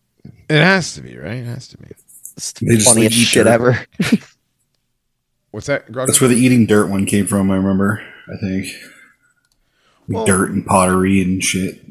It 0.49 0.61
has 0.61 0.93
to 0.95 1.01
be, 1.01 1.17
right? 1.17 1.37
It 1.37 1.45
has 1.45 1.67
to 1.69 1.77
be. 1.77 1.87
It's 2.35 2.53
the 2.53 2.65
just, 2.75 2.87
like, 2.87 2.93
funniest 2.95 3.17
eat 3.17 3.23
shit 3.25 3.45
dirt. 3.45 3.51
ever. 3.51 3.85
What's 5.51 5.67
that? 5.67 5.91
Grog? 5.91 6.07
That's 6.07 6.21
where 6.21 6.27
the 6.27 6.35
eating 6.35 6.65
dirt 6.65 6.87
one 6.89 7.05
came 7.05 7.25
from. 7.27 7.49
I 7.49 7.55
remember. 7.55 8.03
I 8.31 8.37
think 8.39 8.67
Well- 10.07 10.25
dirt 10.25 10.51
and 10.51 10.65
pottery 10.65 11.21
and 11.21 11.43
shit. 11.43 11.83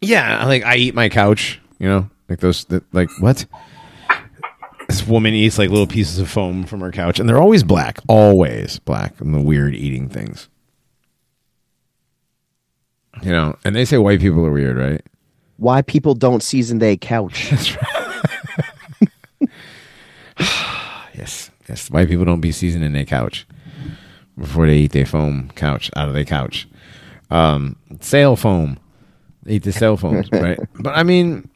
Yeah, 0.00 0.44
like 0.46 0.62
I 0.64 0.76
eat 0.76 0.94
my 0.94 1.08
couch, 1.08 1.60
you 1.80 1.88
know, 1.88 2.08
like 2.28 2.40
those, 2.40 2.64
that, 2.66 2.82
like 2.92 3.08
what? 3.20 3.46
This 4.88 5.06
woman 5.06 5.34
eats 5.34 5.58
like 5.58 5.68
little 5.70 5.86
pieces 5.86 6.18
of 6.18 6.30
foam 6.30 6.64
from 6.64 6.80
her 6.80 6.90
couch, 6.90 7.20
and 7.20 7.28
they're 7.28 7.40
always 7.40 7.62
black, 7.62 7.98
always 8.08 8.78
black, 8.78 9.20
and 9.20 9.34
the 9.34 9.40
weird 9.40 9.74
eating 9.74 10.08
things. 10.08 10.48
You 13.22 13.32
know, 13.32 13.56
and 13.64 13.76
they 13.76 13.84
say 13.84 13.98
white 13.98 14.20
people 14.20 14.44
are 14.46 14.52
weird, 14.52 14.76
right? 14.76 15.02
Why 15.56 15.82
people 15.82 16.14
don't 16.14 16.42
season 16.42 16.78
their 16.78 16.96
couch? 16.96 17.52
Yes, 21.18 21.50
yes. 21.68 21.90
White 21.90 22.08
people 22.08 22.24
don't 22.24 22.40
be 22.40 22.52
seasoning 22.52 22.92
their 22.92 23.04
couch 23.04 23.44
before 24.38 24.66
they 24.66 24.76
eat 24.76 24.92
their 24.92 25.04
foam 25.04 25.50
couch 25.56 25.90
out 25.96 26.06
of 26.06 26.14
their 26.14 26.24
couch. 26.24 26.68
Um, 27.28 27.74
sail 28.00 28.36
foam, 28.36 28.78
they 29.42 29.54
eat 29.54 29.64
the 29.64 29.72
sail 29.72 29.96
foams, 29.96 30.30
right? 30.32 30.60
But 30.78 30.96
I 30.96 31.02
mean, 31.02 31.50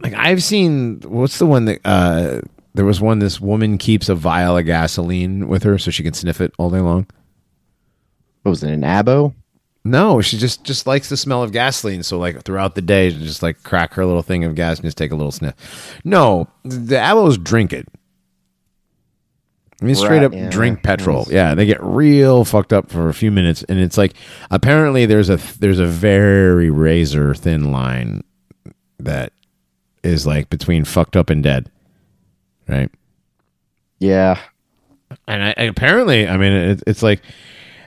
like 0.00 0.14
I've 0.14 0.42
seen. 0.42 1.00
What's 1.02 1.38
the 1.38 1.46
one 1.46 1.64
that? 1.66 1.80
uh 1.84 2.40
There 2.74 2.84
was 2.84 3.00
one. 3.00 3.18
This 3.18 3.40
woman 3.40 3.78
keeps 3.78 4.08
a 4.08 4.14
vial 4.14 4.56
of 4.58 4.66
gasoline 4.66 5.48
with 5.48 5.62
her 5.64 5.78
so 5.78 5.90
she 5.90 6.02
can 6.02 6.14
sniff 6.14 6.40
it 6.40 6.52
all 6.58 6.70
day 6.70 6.80
long. 6.80 7.06
What 8.42 8.50
was 8.50 8.62
it 8.62 8.70
an 8.70 8.82
abo? 8.82 9.34
No, 9.84 10.20
she 10.20 10.36
just 10.36 10.62
just 10.64 10.86
likes 10.86 11.08
the 11.08 11.16
smell 11.16 11.42
of 11.42 11.52
gasoline. 11.52 12.02
So 12.02 12.18
like 12.18 12.42
throughout 12.42 12.74
the 12.74 12.82
day, 12.82 13.10
she 13.10 13.18
just 13.18 13.42
like 13.42 13.62
crack 13.62 13.94
her 13.94 14.04
little 14.04 14.22
thing 14.22 14.44
of 14.44 14.54
gas 14.54 14.78
and 14.78 14.84
just 14.86 14.98
take 14.98 15.10
a 15.10 15.16
little 15.16 15.32
sniff. 15.32 15.98
No, 16.04 16.48
the 16.64 16.96
abos 16.96 17.42
drink 17.42 17.72
it. 17.72 17.86
I 19.80 19.86
mean, 19.86 19.94
straight 19.94 20.18
Right, 20.18 20.24
up 20.24 20.34
yeah. 20.34 20.50
drink 20.50 20.82
petrol. 20.82 21.26
Yeah, 21.30 21.54
they 21.54 21.64
get 21.64 21.82
real 21.82 22.44
fucked 22.44 22.74
up 22.74 22.90
for 22.90 23.08
a 23.08 23.14
few 23.14 23.30
minutes, 23.30 23.62
and 23.62 23.78
it's 23.78 23.96
like 23.96 24.12
apparently 24.50 25.06
there's 25.06 25.30
a 25.30 25.36
there's 25.58 25.78
a 25.78 25.86
very 25.86 26.68
razor 26.70 27.34
thin 27.34 27.72
line 27.72 28.22
that 28.98 29.32
is 30.02 30.26
like 30.26 30.50
between 30.50 30.84
fucked 30.84 31.16
up 31.16 31.30
and 31.30 31.42
dead, 31.42 31.70
right? 32.68 32.90
Yeah. 33.98 34.40
And 35.26 35.42
I, 35.42 35.50
apparently, 35.64 36.26
I 36.28 36.36
mean, 36.36 36.52
it, 36.52 36.82
it's 36.86 37.02
like 37.02 37.20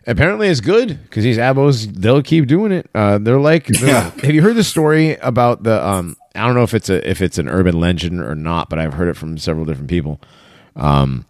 apparently 0.06 0.48
it's 0.50 0.60
good 0.62 1.02
because 1.04 1.24
these 1.24 1.38
abos 1.38 1.86
they'll 1.94 2.22
keep 2.22 2.48
doing 2.48 2.72
it. 2.72 2.90
Uh, 2.94 3.18
they're 3.18 3.40
like, 3.40 3.68
they're- 3.68 3.88
Yeah. 3.90 4.10
have 4.12 4.32
you 4.36 4.42
heard 4.42 4.56
the 4.56 4.64
story 4.64 5.16
about 5.18 5.64
the? 5.64 5.86
Um, 5.86 6.18
I 6.36 6.46
don't 6.46 6.56
know 6.56 6.64
if 6.64 6.74
it's 6.74 6.90
a 6.90 7.08
if 7.10 7.22
it's 7.22 7.38
an 7.38 7.48
urban 7.48 7.80
legend 7.80 8.20
or 8.20 8.36
not, 8.36 8.70
but 8.70 8.80
I've 8.80 8.94
heard 8.94 9.08
it 9.08 9.16
from 9.18 9.38
several 9.38 9.66
different 9.66 9.90
people. 9.90 10.20
Um, 10.76 11.26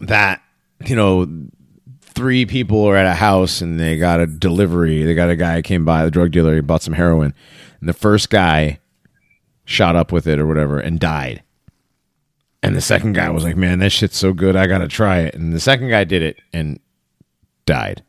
that 0.00 0.42
you 0.84 0.96
know, 0.96 1.26
three 2.02 2.44
people 2.46 2.84
are 2.86 2.96
at 2.96 3.06
a 3.06 3.14
house 3.14 3.60
and 3.60 3.78
they 3.80 3.96
got 3.98 4.20
a 4.20 4.26
delivery. 4.26 5.02
They 5.04 5.14
got 5.14 5.30
a 5.30 5.36
guy 5.36 5.62
came 5.62 5.84
by, 5.84 6.04
the 6.04 6.10
drug 6.10 6.32
dealer, 6.32 6.54
he 6.54 6.60
bought 6.60 6.82
some 6.82 6.94
heroin, 6.94 7.32
and 7.80 7.88
the 7.88 7.92
first 7.94 8.28
guy 8.30 8.78
shot 9.66 9.96
up 9.96 10.10
with 10.10 10.26
it 10.26 10.38
or 10.38 10.46
whatever 10.46 10.78
and 10.78 10.98
died. 10.98 11.42
And 12.62 12.74
the 12.74 12.80
second 12.80 13.12
guy 13.12 13.28
was 13.28 13.44
like, 13.44 13.56
"Man, 13.56 13.80
that 13.80 13.92
shit's 13.92 14.16
so 14.16 14.32
good, 14.32 14.56
I 14.56 14.66
gotta 14.66 14.88
try 14.88 15.18
it." 15.18 15.34
And 15.34 15.52
the 15.52 15.60
second 15.60 15.90
guy 15.90 16.04
did 16.04 16.22
it 16.22 16.38
and 16.52 16.80
died. 17.66 18.02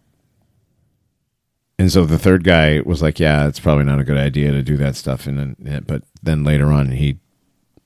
And 1.77 1.91
so 1.91 2.05
the 2.05 2.17
third 2.17 2.43
guy 2.43 2.79
was 2.81 3.01
like, 3.01 3.19
"Yeah, 3.19 3.47
it's 3.47 3.59
probably 3.59 3.83
not 3.83 3.99
a 3.99 4.03
good 4.03 4.17
idea 4.17 4.51
to 4.51 4.63
do 4.63 4.77
that 4.77 4.95
stuff." 4.95 5.27
And 5.27 5.55
then, 5.59 5.83
but 5.85 6.03
then 6.23 6.43
later 6.43 6.71
on, 6.71 6.91
he 6.91 7.17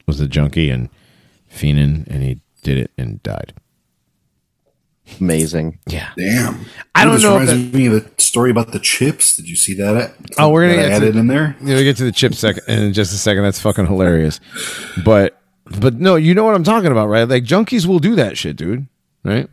was 0.06 0.20
a 0.22 0.28
junkie 0.28 0.70
and 0.70 0.90
fiending, 1.52 2.08
and 2.08 2.24
he 2.24 2.42
did 2.64 2.78
it 2.78 2.92
and 2.98 3.22
died. 3.24 3.54
Amazing. 5.20 5.80
Yeah. 5.88 6.12
Damn. 6.18 6.66
I 6.96 7.06
don't 7.06 7.22
know 7.22 7.38
if 7.38 7.50
Reminds 7.50 7.74
me 7.74 7.88
of 7.88 7.94
the 7.94 8.22
story 8.22 8.50
about 8.52 8.72
the 8.72 8.80
chips. 8.80 9.36
Did 9.36 9.50
you 9.50 9.56
see 9.56 9.74
that? 9.76 10.14
Oh, 10.38 10.50
we're 10.50 10.68
gonna 10.68 10.78
that 10.78 10.86
I 10.86 10.90
get 10.90 10.96
added 10.96 11.16
in 11.16 11.28
there. 11.28 11.56
Yeah, 11.62 11.76
we'll 11.76 11.84
get 11.84 11.98
to 11.98 12.04
the 12.04 12.12
chip 12.12 12.34
sec 12.34 12.58
in 12.68 12.94
just 12.94 13.14
a 13.14 13.18
second. 13.18 13.44
That's 13.44 13.60
fucking 13.60 13.88
hilarious. 13.88 14.40
But 15.04 15.42
but 15.80 15.96
no, 15.96 16.16
you 16.16 16.34
know 16.34 16.44
what 16.44 16.56
I'm 16.56 16.64
talking 16.64 16.92
about, 16.92 17.08
right? 17.08 17.28
Like 17.28 17.44
junkies 17.44 17.86
will 17.86 18.00
do 18.00 18.16
that 18.16 18.38
shit, 18.38 18.56
dude. 18.56 18.88
Right? 19.24 19.50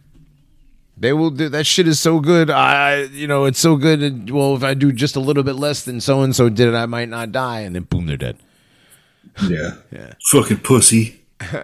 They 0.97 1.12
will 1.12 1.31
do 1.31 1.49
that 1.49 1.66
shit 1.66 1.89
is 1.89 1.99
so 1.99 2.20
good. 2.20 2.51
I 2.51 3.03
you 3.05 3.27
know, 3.27 3.45
it's 3.45 3.61
so 3.61 3.77
good 3.77 4.31
well, 4.31 4.55
if 4.55 4.62
I 4.62 4.75
do 4.75 4.93
just 4.93 5.16
a 5.16 5.20
little 5.20 5.43
bit 5.43 5.55
less 5.55 5.85
than 5.85 6.01
so 6.01 6.23
and 6.23 6.35
so 6.35 6.49
did 6.49 6.69
it, 6.69 6.75
I 6.75 6.87
might 6.87 7.09
not 7.09 7.33
die 7.33 7.61
and 7.61 7.75
then 7.75 7.85
boom, 7.85 8.07
they're 8.07 8.16
dead. 8.16 8.37
Yeah. 9.43 9.77
Yeah. 9.91 10.12
Fucking 10.31 10.59
pussy. 10.59 11.20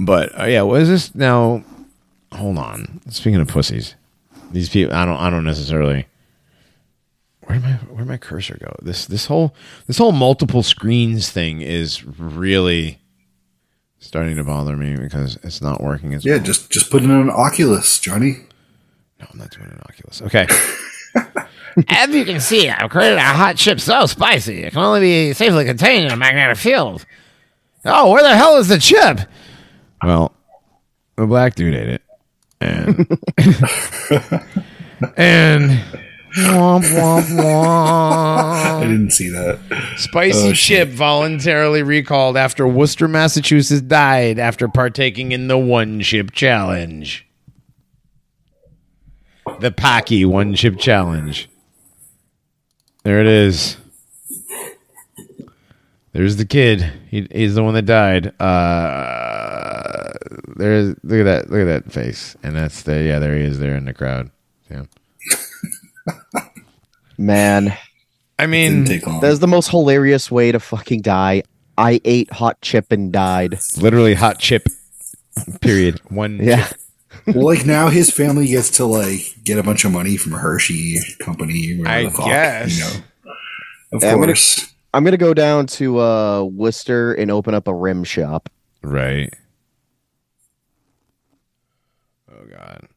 But 0.00 0.40
uh, 0.40 0.44
yeah, 0.44 0.62
what 0.62 0.80
is 0.82 0.88
this 0.88 1.14
now? 1.14 1.64
Hold 2.32 2.58
on. 2.58 3.00
Speaking 3.08 3.40
of 3.40 3.48
pussies, 3.48 3.94
these 4.52 4.68
people, 4.68 4.94
I 4.94 5.04
don't, 5.04 5.16
I 5.18 5.30
don't 5.30 5.44
necessarily. 5.44 6.06
Where 7.46 7.58
my 7.60 7.72
where 7.72 8.04
my 8.04 8.18
cursor 8.18 8.58
go? 8.60 8.74
This 8.82 9.06
this 9.06 9.24
whole 9.26 9.54
this 9.86 9.96
whole 9.96 10.12
multiple 10.12 10.62
screens 10.62 11.30
thing 11.30 11.62
is 11.62 12.04
really 12.04 12.98
starting 14.00 14.36
to 14.36 14.44
bother 14.44 14.76
me 14.76 14.96
because 14.96 15.38
it's 15.42 15.62
not 15.62 15.80
working 15.82 16.12
as 16.12 16.26
Yeah, 16.26 16.34
well. 16.36 16.44
just 16.44 16.70
just 16.70 16.90
put 16.90 17.02
it 17.02 17.06
in 17.06 17.10
an 17.10 17.30
Oculus, 17.30 17.98
Johnny. 17.98 18.36
No, 19.18 19.26
I'm 19.32 19.38
not 19.38 19.50
doing 19.50 19.66
an 19.70 19.80
Oculus. 19.88 20.20
Okay. 20.22 20.46
As 21.88 22.10
you 22.10 22.24
can 22.26 22.38
see, 22.40 22.68
I've 22.68 22.90
created 22.90 23.16
a 23.16 23.22
hot 23.22 23.56
chip 23.56 23.80
so 23.80 24.04
spicy 24.06 24.64
it 24.64 24.72
can 24.72 24.82
only 24.82 25.00
be 25.00 25.32
safely 25.32 25.64
contained 25.64 26.04
in 26.06 26.10
a 26.12 26.16
magnetic 26.16 26.58
field. 26.58 27.06
Oh, 27.84 28.10
where 28.12 28.22
the 28.22 28.36
hell 28.36 28.56
is 28.58 28.68
the 28.68 28.78
chip? 28.78 29.20
Well, 30.02 30.34
the 31.16 31.26
black 31.26 31.54
dude 31.54 31.74
ate 31.74 31.88
it, 31.88 32.02
and 32.60 32.98
and 35.16 35.80
womp 36.34 36.84
womp 36.84 37.38
I 37.40 38.80
didn't 38.82 39.10
see 39.12 39.28
that. 39.30 39.58
Spicy 39.96 40.50
Oh, 40.50 40.52
chip 40.52 40.88
voluntarily 40.88 41.82
recalled 41.82 42.36
after 42.36 42.66
Worcester, 42.66 43.08
Massachusetts 43.08 43.80
died 43.82 44.38
after 44.38 44.68
partaking 44.68 45.32
in 45.32 45.48
the 45.48 45.58
one 45.58 46.00
chip 46.00 46.32
challenge. 46.32 47.26
The 49.60 49.70
Paqui 49.70 50.26
one 50.26 50.54
chip 50.54 50.78
challenge. 50.78 51.48
There 53.04 53.20
it 53.20 53.26
is. 53.26 53.76
There's 56.18 56.34
the 56.34 56.44
kid. 56.44 56.80
He, 57.08 57.28
he's 57.30 57.54
the 57.54 57.62
one 57.62 57.74
that 57.74 57.82
died. 57.82 58.32
Uh, 58.40 60.10
there's 60.56 60.96
look 61.04 61.20
at 61.20 61.24
that. 61.24 61.48
Look 61.48 61.60
at 61.60 61.66
that 61.84 61.92
face. 61.92 62.34
And 62.42 62.56
that's 62.56 62.82
the 62.82 63.00
yeah. 63.04 63.20
There 63.20 63.36
he 63.36 63.44
is. 63.44 63.60
There 63.60 63.76
in 63.76 63.84
the 63.84 63.94
crowd. 63.94 64.32
Yeah. 64.68 64.86
Man, 67.18 67.72
I 68.36 68.46
mean, 68.46 68.84
Didn't 68.84 68.88
take 68.88 69.06
long. 69.06 69.20
that's 69.20 69.38
the 69.38 69.46
most 69.46 69.70
hilarious 69.70 70.28
way 70.28 70.50
to 70.50 70.58
fucking 70.58 71.02
die. 71.02 71.44
I 71.76 72.00
ate 72.04 72.32
hot 72.32 72.60
chip 72.62 72.90
and 72.90 73.12
died. 73.12 73.60
literally 73.76 74.14
hot 74.14 74.40
chip. 74.40 74.66
Period. 75.60 76.00
One. 76.10 76.38
Yeah. 76.42 76.68
well, 77.28 77.44
like 77.44 77.64
now 77.64 77.90
his 77.90 78.10
family 78.10 78.48
gets 78.48 78.70
to 78.78 78.86
like 78.86 79.20
get 79.44 79.56
a 79.56 79.62
bunch 79.62 79.84
of 79.84 79.92
money 79.92 80.16
from 80.16 80.32
a 80.34 80.38
Hershey 80.38 80.96
company. 81.20 81.76
whatever 81.78 81.96
I 81.96 82.02
the 82.04 82.10
fuck, 82.10 82.26
guess. 82.26 82.76
You 82.76 82.84
know, 82.84 83.06
of 83.92 84.02
Yeah, 84.02 84.08
I'm 84.10 84.14
gonna- 84.16 84.26
course. 84.32 84.74
I'm 84.94 85.04
gonna 85.04 85.16
go 85.16 85.34
down 85.34 85.66
to 85.66 86.00
uh 86.00 86.42
Worcester 86.44 87.12
and 87.12 87.30
open 87.30 87.54
up 87.54 87.68
a 87.68 87.74
rim 87.74 88.04
shop. 88.04 88.48
Right. 88.82 89.32
Oh 92.30 92.44
god. 92.46 92.88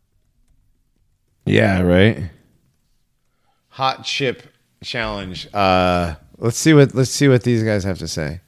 Yeah, 1.46 1.82
right. 1.82 2.30
Hot 3.70 4.04
chip 4.04 4.44
challenge. 4.84 5.48
Uh 5.54 6.16
let's 6.38 6.58
see 6.58 6.74
what 6.74 6.96
let's 6.96 7.12
see 7.12 7.28
what 7.28 7.44
these 7.44 7.64
guys 7.64 7.84
have 7.84 8.00
to 8.00 8.08
say. 8.08 8.40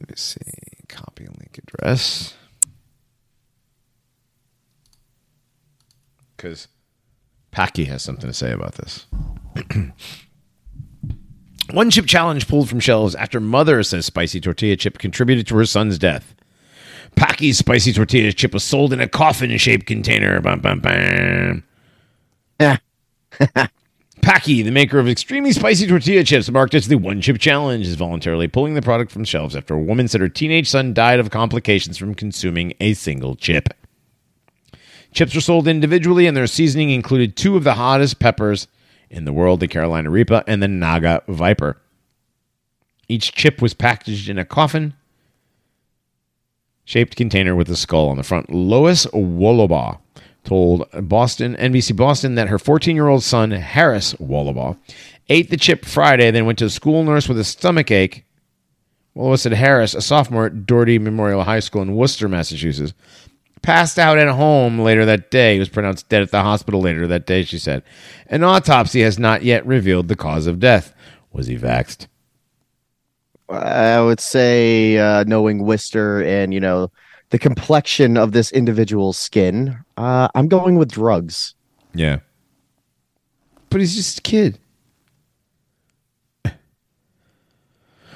Let 0.00 0.08
me 0.08 0.16
see. 0.16 0.40
Copy 0.88 1.26
link 1.26 1.58
address. 1.58 2.34
Cuz 6.36 6.66
Paqui 7.52 7.86
has 7.86 8.02
something 8.02 8.28
to 8.28 8.34
say 8.34 8.50
about 8.50 8.74
this. 8.74 9.06
One 11.70 11.90
chip 11.90 12.06
challenge 12.06 12.46
pulled 12.46 12.68
from 12.68 12.80
shelves 12.80 13.14
after 13.14 13.40
mother 13.40 13.82
says 13.82 14.06
spicy 14.06 14.40
tortilla 14.40 14.76
chip 14.76 14.98
contributed 14.98 15.46
to 15.48 15.56
her 15.56 15.64
son's 15.64 15.98
death. 15.98 16.34
Paqui's 17.16 17.58
spicy 17.58 17.92
tortilla 17.92 18.32
chip 18.32 18.52
was 18.52 18.64
sold 18.64 18.92
in 18.92 19.00
a 19.00 19.08
coffin 19.08 19.56
shaped 19.56 19.86
container. 19.86 20.40
Bum, 20.40 20.60
bum, 20.60 20.80
bum. 20.80 21.64
Packy, 24.20 24.62
the 24.62 24.70
maker 24.70 24.98
of 24.98 25.08
extremely 25.08 25.52
spicy 25.52 25.86
tortilla 25.86 26.24
chips, 26.24 26.50
marked 26.50 26.74
as 26.74 26.88
the 26.88 26.96
one 26.96 27.20
chip 27.20 27.38
challenge, 27.38 27.86
is 27.86 27.94
voluntarily 27.94 28.48
pulling 28.48 28.74
the 28.74 28.82
product 28.82 29.10
from 29.10 29.24
shelves 29.24 29.54
after 29.54 29.74
a 29.74 29.78
woman 29.78 30.08
said 30.08 30.20
her 30.20 30.28
teenage 30.28 30.68
son 30.68 30.94
died 30.94 31.20
of 31.20 31.30
complications 31.30 31.98
from 31.98 32.14
consuming 32.14 32.72
a 32.80 32.94
single 32.94 33.36
chip. 33.36 33.68
Chips 35.12 35.34
were 35.34 35.40
sold 35.40 35.68
individually, 35.68 36.26
and 36.26 36.36
their 36.36 36.46
seasoning 36.46 36.90
included 36.90 37.36
two 37.36 37.56
of 37.56 37.64
the 37.64 37.74
hottest 37.74 38.18
peppers 38.18 38.66
in 39.14 39.24
the 39.24 39.32
world 39.32 39.60
the 39.60 39.68
Carolina 39.68 40.10
Reaper 40.10 40.42
and 40.46 40.62
the 40.62 40.68
Naga 40.68 41.22
Viper. 41.28 41.80
Each 43.08 43.32
chip 43.32 43.62
was 43.62 43.74
packaged 43.74 44.28
in 44.28 44.38
a 44.38 44.44
coffin 44.44 44.94
shaped 46.84 47.16
container 47.16 47.54
with 47.54 47.70
a 47.70 47.76
skull 47.76 48.08
on 48.08 48.16
the 48.16 48.22
front. 48.22 48.50
Lois 48.50 49.06
Wolobah 49.06 49.98
told 50.44 50.86
Boston 51.08 51.56
NBC 51.56 51.96
Boston 51.96 52.34
that 52.34 52.48
her 52.48 52.58
14-year-old 52.58 53.22
son 53.22 53.50
Harris 53.50 54.12
Wolobah 54.14 54.76
ate 55.28 55.48
the 55.48 55.56
chip 55.56 55.86
Friday, 55.86 56.30
then 56.30 56.44
went 56.44 56.58
to 56.58 56.66
a 56.66 56.70
school 56.70 57.02
nurse 57.02 57.28
with 57.28 57.38
a 57.38 57.44
stomach 57.44 57.90
ache. 57.90 58.26
Lois 59.14 59.42
said 59.42 59.52
Harris, 59.52 59.94
a 59.94 60.02
sophomore 60.02 60.46
at 60.46 60.66
Doherty 60.66 60.98
Memorial 60.98 61.44
High 61.44 61.60
School 61.60 61.82
in 61.82 61.94
Worcester, 61.94 62.28
Massachusetts, 62.28 62.92
passed 63.64 63.98
out 63.98 64.18
at 64.18 64.28
home 64.28 64.78
later 64.78 65.04
that 65.06 65.30
day. 65.30 65.54
He 65.54 65.58
was 65.58 65.68
pronounced 65.68 66.08
dead 66.08 66.22
at 66.22 66.30
the 66.30 66.42
hospital 66.42 66.80
later 66.80 67.06
that 67.06 67.26
day, 67.26 67.42
she 67.44 67.58
said. 67.58 67.82
An 68.28 68.44
autopsy 68.44 69.00
has 69.00 69.18
not 69.18 69.42
yet 69.42 69.66
revealed 69.66 70.08
the 70.08 70.16
cause 70.16 70.46
of 70.46 70.60
death. 70.60 70.94
Was 71.32 71.46
he 71.46 71.56
vaxxed? 71.56 72.06
I 73.48 74.00
would 74.00 74.20
say, 74.20 74.98
uh, 74.98 75.24
knowing 75.24 75.64
Worcester 75.64 76.22
and 76.22 76.54
you 76.54 76.60
know 76.60 76.90
the 77.30 77.38
complexion 77.38 78.16
of 78.16 78.32
this 78.32 78.52
individual's 78.52 79.18
skin, 79.18 79.78
uh, 79.96 80.28
I'm 80.34 80.48
going 80.48 80.76
with 80.76 80.92
drugs. 80.92 81.54
Yeah. 81.94 82.20
But 83.70 83.80
he's 83.80 83.96
just 83.96 84.18
a 84.20 84.22
kid. 84.22 84.58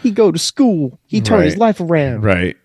He 0.03 0.13
go 0.13 0.31
to 0.31 0.39
school. 0.39 1.01
He 1.07 1.21
turn 1.21 1.43
his 1.43 1.57
life 1.57 1.81
around. 1.81 2.23
Right. 2.23 2.57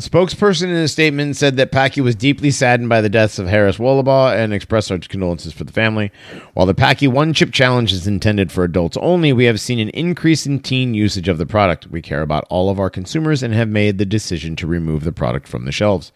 Spokesperson 0.00 0.68
in 0.68 0.76
a 0.76 0.86
statement 0.86 1.34
said 1.34 1.56
that 1.56 1.72
Paqui 1.72 2.04
was 2.04 2.14
deeply 2.14 2.52
saddened 2.52 2.88
by 2.88 3.00
the 3.00 3.08
deaths 3.08 3.40
of 3.40 3.48
Harris 3.48 3.78
Wolobah 3.78 4.36
and 4.36 4.54
expressed 4.54 4.92
our 4.92 4.98
condolences 4.98 5.52
for 5.52 5.64
the 5.64 5.72
family. 5.72 6.12
While 6.54 6.66
the 6.66 6.74
Paqui 6.74 7.08
One 7.08 7.32
Chip 7.32 7.52
Challenge 7.52 7.92
is 7.92 8.06
intended 8.06 8.52
for 8.52 8.62
adults 8.62 8.96
only, 8.98 9.32
we 9.32 9.46
have 9.46 9.58
seen 9.58 9.80
an 9.80 9.88
increase 9.88 10.46
in 10.46 10.60
teen 10.60 10.94
usage 10.94 11.26
of 11.26 11.38
the 11.38 11.46
product. 11.46 11.88
We 11.88 12.00
care 12.00 12.22
about 12.22 12.46
all 12.48 12.70
of 12.70 12.78
our 12.78 12.90
consumers 12.90 13.42
and 13.42 13.52
have 13.54 13.68
made 13.68 13.98
the 13.98 14.06
decision 14.06 14.54
to 14.56 14.68
remove 14.68 15.02
the 15.02 15.10
product 15.10 15.48
from 15.48 15.64
the 15.64 15.72
shelves. 15.72 16.12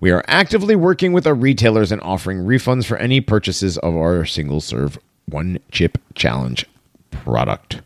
We 0.00 0.10
are 0.10 0.24
actively 0.26 0.74
working 0.74 1.12
with 1.12 1.26
our 1.26 1.34
retailers 1.34 1.92
and 1.92 2.00
offering 2.00 2.38
refunds 2.38 2.86
for 2.86 2.96
any 2.96 3.20
purchases 3.20 3.76
of 3.76 3.94
our 3.94 4.24
single 4.24 4.62
serve 4.62 4.98
One 5.26 5.58
Chip 5.70 5.98
Challenge 6.14 6.64
product. 7.10 7.82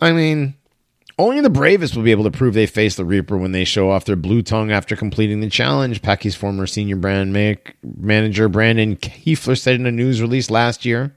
I 0.00 0.12
mean, 0.12 0.54
only 1.18 1.40
the 1.40 1.50
bravest 1.50 1.96
will 1.96 2.04
be 2.04 2.12
able 2.12 2.24
to 2.24 2.30
prove 2.30 2.54
they 2.54 2.66
face 2.66 2.94
the 2.94 3.04
Reaper 3.04 3.36
when 3.36 3.52
they 3.52 3.64
show 3.64 3.90
off 3.90 4.04
their 4.04 4.16
blue 4.16 4.42
tongue 4.42 4.70
after 4.70 4.94
completing 4.94 5.40
the 5.40 5.50
challenge. 5.50 6.00
Paqui's 6.00 6.36
former 6.36 6.66
senior 6.66 6.96
brand 6.96 7.32
manager 7.82 8.48
Brandon 8.48 8.96
Kiefler 8.96 9.58
said 9.58 9.74
in 9.74 9.86
a 9.86 9.92
news 9.92 10.22
release 10.22 10.50
last 10.50 10.84
year. 10.84 11.14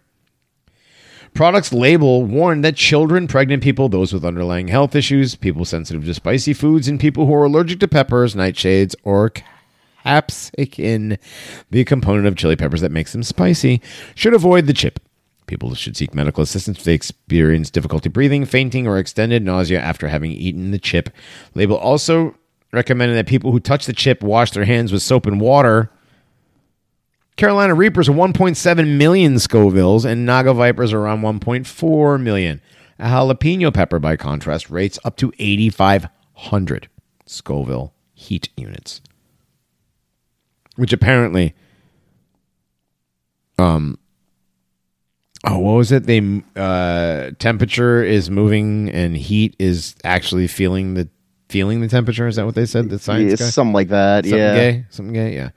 Products 1.34 1.72
label 1.72 2.26
warned 2.26 2.66
that 2.66 2.76
children, 2.76 3.28
pregnant 3.28 3.64
people, 3.64 3.88
those 3.88 4.12
with 4.12 4.26
underlying 4.26 4.68
health 4.68 4.96
issues, 4.96 5.36
people 5.36 5.64
sensitive 5.64 6.04
to 6.04 6.14
spicy 6.14 6.54
foods, 6.54 6.88
and 6.90 7.00
people 7.00 7.26
who 7.26 7.34
are 7.34 7.46
allergic 7.46 7.80
to 7.80 7.88
peppers, 7.88 8.36
nightshades, 8.36 8.96
or 9.04 9.32
capsicum, 10.04 11.18
the 11.70 11.86
component 11.86 12.28
of 12.28 12.36
chili 12.36 12.58
peppers 12.58 12.82
that 12.82 12.92
makes 12.92 13.14
them 13.14 13.24
spicy, 13.24 13.82
should 14.14 14.34
avoid 14.34 14.66
the 14.66 14.74
chip. 14.74 15.00
People 15.52 15.76
should 15.76 15.98
seek 15.98 16.16
medical 16.16 16.42
assistance 16.42 16.78
if 16.78 16.86
they 16.86 16.94
experience 16.94 17.70
difficulty 17.70 18.08
breathing, 18.08 18.46
fainting, 18.46 18.88
or 18.88 18.98
extended 18.98 19.44
nausea 19.44 19.82
after 19.82 20.08
having 20.08 20.32
eaten 20.32 20.72
the 20.72 20.80
chip. 20.80 21.10
Label 21.56 21.76
also 21.76 22.38
recommended 22.72 23.18
that 23.18 23.28
people 23.28 23.52
who 23.52 23.60
touch 23.60 23.86
the 23.86 23.92
chip 23.92 24.24
wash 24.24 24.52
their 24.52 24.64
hands 24.64 24.94
with 24.94 25.02
soap 25.02 25.26
and 25.26 25.42
water. 25.42 25.92
Carolina 27.36 27.76
Reapers 27.76 28.08
are 28.08 28.14
1.7 28.14 28.96
million 28.96 29.36
Scovilles, 29.36 30.06
and 30.06 30.26
Naga 30.26 30.54
Vipers 30.54 30.94
are 30.94 31.02
around 31.02 31.20
1.4 31.20 32.22
million. 32.22 32.62
A 32.98 33.08
jalapeno 33.08 33.74
pepper, 33.74 34.00
by 34.00 34.16
contrast, 34.16 34.70
rates 34.70 35.00
up 35.04 35.18
to 35.18 35.34
8,500 35.38 36.88
Scoville 37.26 37.94
heat 38.14 38.48
units, 38.56 39.02
which 40.78 40.94
apparently, 40.94 41.54
um, 43.60 43.98
oh, 45.46 45.60
what 45.60 45.74
was 45.74 45.92
it? 45.92 46.04
They 46.04 46.44
uh, 46.56 47.32
temperature 47.40 48.04
is 48.04 48.30
moving 48.30 48.90
and 48.90 49.16
heat 49.16 49.56
is 49.60 49.96
actually 50.04 50.48
feeling 50.48 50.94
the 50.94 51.10
feeling 51.50 51.82
the 51.82 51.88
temperature. 51.88 52.28
Is 52.28 52.38
that 52.38 52.46
what 52.46 52.56
they 52.56 52.66
said? 52.66 52.90
The 52.90 53.00
science 53.00 53.32
Yeah, 53.32 53.46
guy? 53.46 53.50
something 53.50 53.74
like 53.74 53.90
that. 53.90 54.26
Something 54.26 54.40
yeah. 54.40 54.56
gay? 54.56 54.86
Something 54.90 55.14
gay? 55.14 55.36
Yeah. 55.36 55.50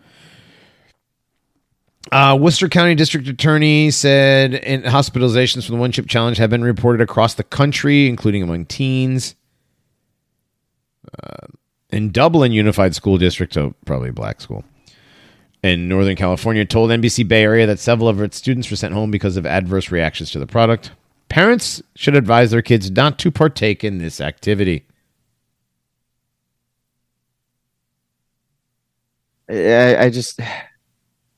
Uh, 2.13 2.37
Worcester 2.37 2.69
County 2.69 2.95
District 2.95 3.27
Attorney 3.27 3.91
said 3.91 4.55
in 4.55 4.83
hospitalizations 4.83 5.67
from 5.67 5.77
the 5.77 5.81
One 5.81 5.91
Chip 5.91 6.07
Challenge 6.07 6.37
have 6.37 6.51
been 6.51 6.63
reported 6.63 7.01
across 7.01 7.35
the 7.35 7.45
country, 7.45 8.09
including 8.09 8.43
among 8.43 8.67
teens. 8.67 9.35
Uh, 11.23 11.47
in 11.91 12.11
Dublin 12.11 12.53
Unified 12.53 12.95
School 12.95 13.19
District, 13.19 13.55
so 13.55 13.75
probably 13.87 14.09
a 14.09 14.13
black 14.13 14.41
school, 14.41 14.65
in 15.65 15.89
Northern 15.89 16.15
California, 16.15 16.63
told 16.67 16.91
NBC 16.91 17.27
Bay 17.27 17.43
Area 17.43 17.67
that 17.67 17.79
several 17.79 18.07
of 18.07 18.21
its 18.21 18.37
students 18.37 18.71
were 18.71 18.77
sent 18.77 18.93
home 18.93 19.11
because 19.11 19.39
of 19.39 19.47
adverse 19.47 19.91
reactions 19.91 20.31
to 20.33 20.39
the 20.39 20.47
product. 20.47 20.91
Parents 21.31 21.83
should 21.97 22.15
advise 22.15 22.51
their 22.51 22.61
kids 22.61 22.91
not 22.91 23.19
to 23.21 23.31
partake 23.31 23.83
in 23.83 23.97
this 23.97 24.21
activity. 24.21 24.85
I, 29.49 29.97
I 29.97 30.11
just 30.11 30.39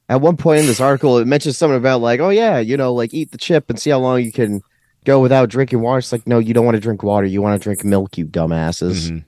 at 0.08 0.20
one 0.20 0.36
point 0.36 0.60
in 0.60 0.66
this 0.66 0.80
article 0.80 1.18
it 1.18 1.26
mentions 1.26 1.56
something 1.56 1.76
about 1.76 2.00
like, 2.00 2.18
oh 2.18 2.30
yeah, 2.30 2.58
you 2.58 2.76
know, 2.76 2.92
like 2.92 3.14
eat 3.14 3.30
the 3.30 3.38
chip 3.38 3.70
and 3.70 3.78
see 3.78 3.90
how 3.90 4.00
long 4.00 4.22
you 4.22 4.32
can 4.32 4.60
go 5.04 5.20
without 5.20 5.48
drinking 5.50 5.80
water. 5.80 5.98
It's 5.98 6.10
like, 6.10 6.26
no, 6.26 6.40
you 6.40 6.52
don't 6.52 6.64
want 6.64 6.74
to 6.74 6.80
drink 6.80 7.04
water. 7.04 7.26
You 7.26 7.42
want 7.42 7.60
to 7.60 7.62
drink 7.62 7.84
milk, 7.84 8.18
you 8.18 8.26
dumbasses. 8.26 9.08
Mm-hmm. 9.08 9.18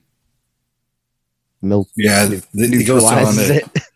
Milk. 1.69 1.87
Yeah, 1.95 2.27
nu- 2.27 2.41
th- 2.67 2.81
it 2.81 2.85
goes 2.85 3.05
on 3.05 3.15
neutralizes 3.15 3.49
it. 3.49 3.63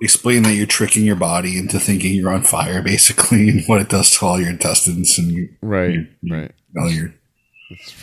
explain 0.00 0.42
that 0.44 0.54
you're 0.54 0.66
tricking 0.66 1.04
your 1.04 1.16
body 1.16 1.58
into 1.58 1.78
thinking 1.80 2.14
you're 2.14 2.32
on 2.32 2.42
fire, 2.42 2.82
basically, 2.82 3.48
and 3.48 3.64
what 3.66 3.80
it 3.80 3.88
does 3.88 4.10
to 4.18 4.26
all 4.26 4.40
your 4.40 4.50
intestines 4.50 5.18
and 5.18 5.30
your, 5.32 5.46
Right, 5.62 5.98
right. 6.30 6.52
all 6.78 6.90
your 6.90 7.14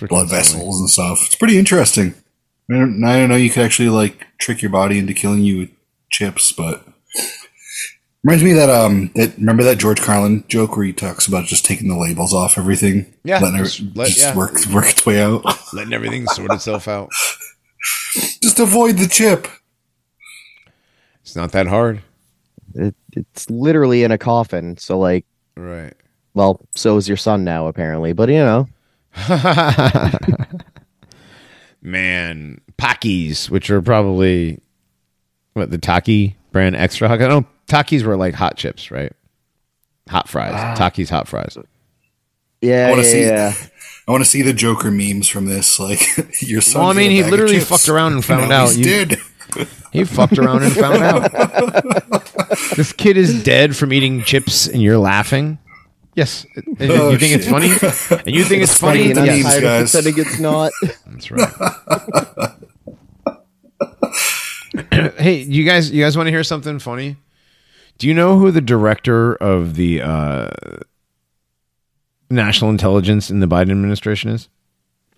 blood 0.08 0.28
silly. 0.30 0.40
vessels 0.40 0.80
and 0.80 0.90
stuff. 0.90 1.20
It's 1.26 1.36
pretty 1.36 1.58
interesting. 1.58 2.14
I 2.72 2.76
don't, 2.76 3.04
I 3.04 3.18
don't 3.18 3.30
know. 3.30 3.36
You 3.36 3.50
could 3.50 3.64
actually 3.64 3.90
like 3.90 4.26
trick 4.40 4.62
your 4.62 4.72
body 4.72 5.00
into 5.00 5.14
killing 5.14 5.44
you 5.44 5.58
with 5.60 5.70
chips, 6.12 6.52
but 6.52 6.86
reminds 8.24 8.44
me 8.44 8.54
that 8.54 8.70
um 8.70 9.12
that 9.16 9.36
remember 9.38 9.64
that 9.64 9.78
George 9.78 10.02
Carlin 10.02 10.44
joke 10.48 10.76
where 10.76 10.86
he 10.86 10.94
talks 10.94 11.26
about 11.28 11.46
just 11.46 11.66
taking 11.66 11.88
the 11.88 11.98
labels 11.98 12.34
off 12.34 12.58
everything, 12.58 13.12
Yeah, 13.24 13.40
letting 13.40 13.60
just 13.64 13.80
it 13.80 13.96
let- 13.98 14.08
just 14.10 14.20
yeah. 14.20 14.36
work 14.36 14.54
work 14.72 14.90
its 14.90 15.06
way 15.06 15.22
out. 15.22 15.44
letting 15.74 15.94
everything 15.94 16.28
sort 16.28 16.52
itself 16.52 16.88
out. 16.88 17.10
just 18.44 18.60
avoid 18.60 18.98
the 18.98 19.08
chip. 19.08 19.48
It's 21.30 21.36
not 21.36 21.52
that 21.52 21.68
hard. 21.68 22.02
It, 22.74 22.96
it's 23.14 23.48
literally 23.52 24.04
in 24.04 24.12
a 24.12 24.18
coffin. 24.18 24.78
So 24.78 24.98
like, 24.98 25.26
Right. 25.56 25.94
well, 26.34 26.60
so 26.76 26.98
is 26.98 27.08
your 27.08 27.18
son 27.18 27.44
now 27.44 27.68
apparently. 27.68 28.14
But 28.14 28.30
you 28.30 28.40
know, 28.40 28.68
Man, 31.82 32.60
Takis, 32.78 33.50
which 33.50 33.70
are 33.70 33.82
probably 33.82 34.60
what 35.54 35.70
the 35.72 35.78
Taki 35.78 36.36
brand 36.52 36.76
extra 36.76 37.08
hot. 37.08 37.22
I 37.22 37.28
know 37.28 37.46
Takis 37.68 38.04
were 38.04 38.18
like 38.18 38.34
hot 38.34 38.58
chips, 38.58 38.92
right? 38.92 39.14
Hot 40.10 40.28
fries. 40.28 40.54
Ah. 40.56 40.76
Takis 40.78 41.10
hot 41.10 41.28
fries. 41.28 41.58
yeah, 42.62 42.88
I 42.88 42.90
want 42.92 43.04
to 43.04 43.08
yeah, 43.08 43.14
see. 43.14 43.24
yeah. 43.26 43.54
I 44.08 44.12
want 44.12 44.24
to 44.24 44.30
see 44.30 44.42
the 44.42 44.54
Joker 44.54 44.90
memes 44.90 45.28
from 45.30 45.46
this. 45.46 45.80
Like 45.80 46.02
your 46.42 46.62
son. 46.62 46.82
Well, 46.82 46.90
I 46.90 46.94
mean, 46.94 47.12
he 47.12 47.24
literally 47.24 47.60
fucked 47.60 47.88
around 47.88 48.14
and 48.14 48.26
found 48.26 48.52
out. 48.52 48.70
He's 48.70 48.80
You- 48.80 48.84
dead. 49.06 49.20
He 49.92 50.04
fucked 50.04 50.38
around 50.38 50.64
and 50.64 50.74
found 50.74 51.02
out. 51.04 51.32
this 52.76 52.94
kid 52.94 53.18
is 53.18 53.44
dead 53.44 53.76
from 53.76 53.92
eating 53.94 54.22
chips, 54.24 54.68
and 54.68 54.82
you're 54.82 54.98
laughing. 54.98 55.58
Yes, 56.16 56.46
And 56.56 56.92
Oh, 56.92 57.12
you 57.12 57.18
think 57.18 57.34
it's 57.34 57.48
funny, 57.48 57.68
and 57.70 58.36
you 58.36 58.44
think 58.44 58.62
it's, 58.64 58.72
It's 58.74 58.80
funny. 58.80 59.00
funny 59.00 59.12
in 59.12 59.16
the 59.16 59.26
Yes. 59.26 59.44
memes, 59.44 59.46
Tired 59.46 59.64
of 59.64 59.70
guys. 59.70 59.92
pretending 59.92 60.26
it's 60.26 60.40
not. 60.40 60.72
That's 61.08 61.32
right. 64.92 65.14
hey, 65.18 65.36
you 65.42 65.64
guys, 65.66 65.92
you 65.92 66.04
guys 66.04 66.18
want 66.18 66.28
to 66.28 66.32
hear 66.32 66.44
something 66.44 66.80
funny? 66.80 67.18
Do 67.98 68.08
you 68.08 68.14
know 68.14 68.38
who 68.40 68.52
the 68.52 68.62
director 68.62 69.36
of 69.36 69.76
the 69.76 70.02
uh, 70.02 70.50
national 72.30 72.70
intelligence 72.72 73.30
in 73.30 73.40
the 73.40 73.48
Biden 73.48 73.72
administration 73.72 74.32
is? 74.32 74.50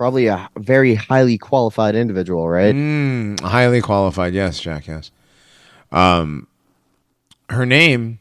Probably 0.02 0.26
a 0.26 0.50
very 0.58 0.96
highly 0.96 1.38
qualified 1.38 1.94
individual, 1.94 2.50
right? 2.50 2.74
Mm, 2.74 3.40
highly 3.42 3.82
qualified. 3.82 4.34
Yes, 4.34 4.60
Jack. 4.60 4.88
Yes. 4.88 5.12
Um, 5.92 6.48
her 7.52 7.68
name, 7.68 8.18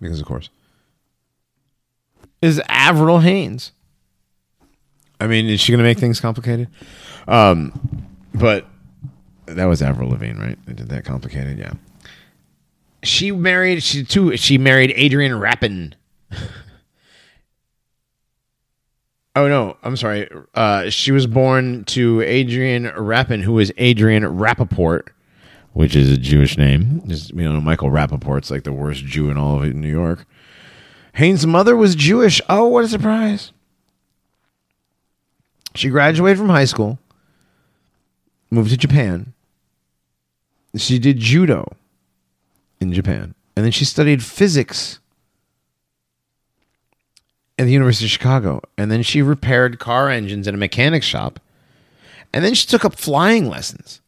because 0.00 0.20
of 0.20 0.26
course, 0.26 0.50
is 2.40 2.62
Avril 2.68 3.18
Haines. 3.18 3.72
I 5.18 5.26
mean, 5.26 5.46
is 5.46 5.60
she 5.60 5.72
going 5.72 5.78
to 5.78 5.82
make 5.82 5.98
things 5.98 6.20
complicated? 6.20 6.68
Um, 7.26 8.06
but 8.32 8.64
that 9.46 9.64
was 9.64 9.82
Avril 9.82 10.10
Lavigne, 10.10 10.38
right? 10.40 10.58
They 10.64 10.74
did 10.74 10.88
that 10.90 11.04
complicated. 11.04 11.58
Yeah. 11.58 11.72
She 13.02 13.32
married. 13.32 13.82
She 13.82 14.04
too. 14.04 14.36
She 14.36 14.58
married 14.58 14.92
Adrian 14.94 15.36
Rappin. 15.40 15.96
Oh 19.36 19.48
no, 19.48 19.76
I'm 19.82 19.98
sorry. 19.98 20.30
Uh, 20.54 20.88
she 20.88 21.12
was 21.12 21.26
born 21.26 21.84
to 21.84 22.22
Adrian 22.22 22.90
Rappin, 22.96 23.42
who 23.42 23.58
is 23.58 23.70
Adrian 23.76 24.22
Rappaport, 24.22 25.08
which 25.74 25.94
is 25.94 26.10
a 26.10 26.16
Jewish 26.16 26.56
name. 26.56 27.02
Just 27.06 27.34
you 27.34 27.52
know, 27.52 27.60
Michael 27.60 27.90
Rappaport's 27.90 28.50
like 28.50 28.64
the 28.64 28.72
worst 28.72 29.04
Jew 29.04 29.28
in 29.28 29.36
all 29.36 29.62
of 29.62 29.74
New 29.74 29.90
York. 29.90 30.24
Haines' 31.12 31.46
mother 31.46 31.76
was 31.76 31.94
Jewish. 31.94 32.40
Oh, 32.48 32.66
what 32.68 32.84
a 32.84 32.88
surprise! 32.88 33.52
She 35.74 35.90
graduated 35.90 36.38
from 36.38 36.48
high 36.48 36.64
school, 36.64 36.98
moved 38.50 38.70
to 38.70 38.78
Japan. 38.78 39.34
She 40.76 40.98
did 40.98 41.18
judo 41.18 41.76
in 42.80 42.94
Japan, 42.94 43.34
and 43.54 43.66
then 43.66 43.72
she 43.72 43.84
studied 43.84 44.22
physics 44.22 44.98
at 47.58 47.64
the 47.64 47.72
University 47.72 48.06
of 48.06 48.10
Chicago. 48.10 48.60
And 48.76 48.90
then 48.90 49.02
she 49.02 49.22
repaired 49.22 49.78
car 49.78 50.08
engines 50.08 50.46
at 50.46 50.54
a 50.54 50.58
mechanic 50.58 51.02
shop. 51.02 51.40
And 52.32 52.44
then 52.44 52.54
she 52.54 52.66
took 52.66 52.84
up 52.84 52.96
flying 52.96 53.48
lessons. 53.48 54.00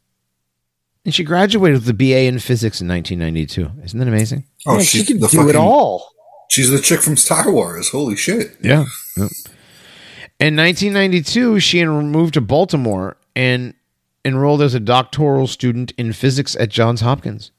And 1.05 1.15
she 1.15 1.25
graduated 1.25 1.81
with 1.81 1.89
a 1.89 1.95
BA 1.95 2.25
in 2.25 2.39
physics 2.39 2.81
in 2.81 2.89
1992. 2.89 3.83
Isn't 3.85 3.99
that 3.99 4.09
amazing? 4.09 4.45
Oh, 4.67 4.73
Man, 4.77 4.81
she's 4.85 5.01
she 5.01 5.07
can 5.07 5.21
the 5.21 5.29
do 5.29 5.49
it 5.49 5.57
all. 5.57 6.11
She's 6.51 6.71
the 6.71 6.81
chick 6.81 7.01
from 7.01 7.17
Star 7.17 7.51
Wars. 7.51 7.91
Holy 7.91 8.17
shit! 8.17 8.57
Yeah. 8.63 8.85
In 10.41 10.57
1992, 10.57 11.61
she 11.61 11.81
en- 11.81 12.11
moved 12.11 12.35
to 12.35 12.41
Baltimore 12.41 13.17
and 13.35 13.75
enrolled 14.25 14.63
as 14.63 14.75
a 14.75 14.81
doctoral 14.81 15.47
student 15.47 15.93
in 15.99 16.13
physics 16.13 16.57
at 16.57 16.69
Johns 16.69 17.01
Hopkins. 17.01 17.51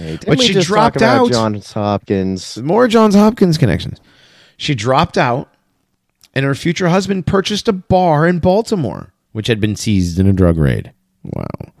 Hey, 0.00 0.18
But 0.26 0.40
she 0.40 0.54
just 0.54 0.66
dropped 0.66 0.94
talk 0.94 1.02
about 1.02 1.26
out. 1.26 1.30
Johns 1.30 1.72
Hopkins. 1.74 2.56
More 2.56 2.88
Johns 2.88 3.14
Hopkins 3.14 3.58
connections. 3.58 4.00
She 4.56 4.74
dropped 4.74 5.18
out, 5.18 5.52
and 6.34 6.46
her 6.46 6.54
future 6.54 6.88
husband 6.88 7.26
purchased 7.26 7.68
a 7.68 7.72
bar 7.74 8.26
in 8.26 8.38
Baltimore, 8.38 9.12
which 9.32 9.46
had 9.46 9.60
been 9.60 9.76
seized 9.76 10.18
in 10.18 10.26
a 10.26 10.32
drug 10.32 10.56
raid. 10.56 10.92
Wow. 11.22 11.72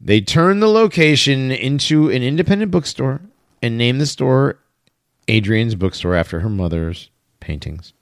They 0.00 0.22
turned 0.22 0.62
the 0.62 0.68
location 0.68 1.50
into 1.50 2.08
an 2.08 2.22
independent 2.22 2.70
bookstore 2.70 3.20
and 3.60 3.76
named 3.76 4.00
the 4.00 4.06
store 4.06 4.58
Adrian's 5.28 5.74
Bookstore 5.74 6.14
after 6.14 6.40
her 6.40 6.48
mother's 6.48 7.10
paintings. 7.40 7.92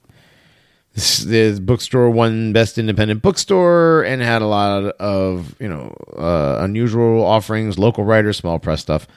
The 0.94 1.60
bookstore 1.60 2.08
won 2.08 2.52
Best 2.52 2.78
Independent 2.78 3.20
Bookstore 3.20 4.04
and 4.04 4.22
had 4.22 4.42
a 4.42 4.46
lot 4.46 4.84
of, 5.00 5.56
you 5.60 5.68
know, 5.68 5.92
uh, 6.16 6.58
unusual 6.60 7.24
offerings, 7.24 7.78
local 7.78 8.04
writers, 8.04 8.36
small 8.36 8.60
press 8.60 8.80
stuff. 8.80 9.08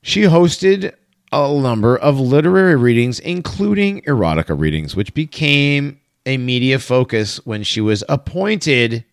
She 0.00 0.22
hosted 0.22 0.94
a 1.32 1.60
number 1.60 1.98
of 1.98 2.18
literary 2.18 2.76
readings, 2.76 3.18
including 3.20 4.00
erotica 4.02 4.58
readings, 4.58 4.96
which 4.96 5.12
became 5.12 6.00
a 6.24 6.38
media 6.38 6.78
focus 6.78 7.44
when 7.44 7.62
she 7.62 7.80
was 7.80 8.02
appointed 8.08 9.04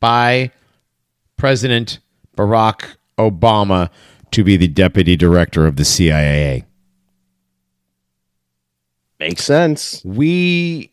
by 0.00 0.50
President 1.36 1.98
Barack 2.36 2.96
Obama 3.18 3.90
to 4.30 4.44
be 4.44 4.56
the 4.56 4.68
deputy 4.68 5.16
director 5.16 5.66
of 5.66 5.76
the 5.76 5.84
CIA. 5.84 6.64
Makes 9.20 9.44
sense. 9.44 10.02
We 10.04 10.92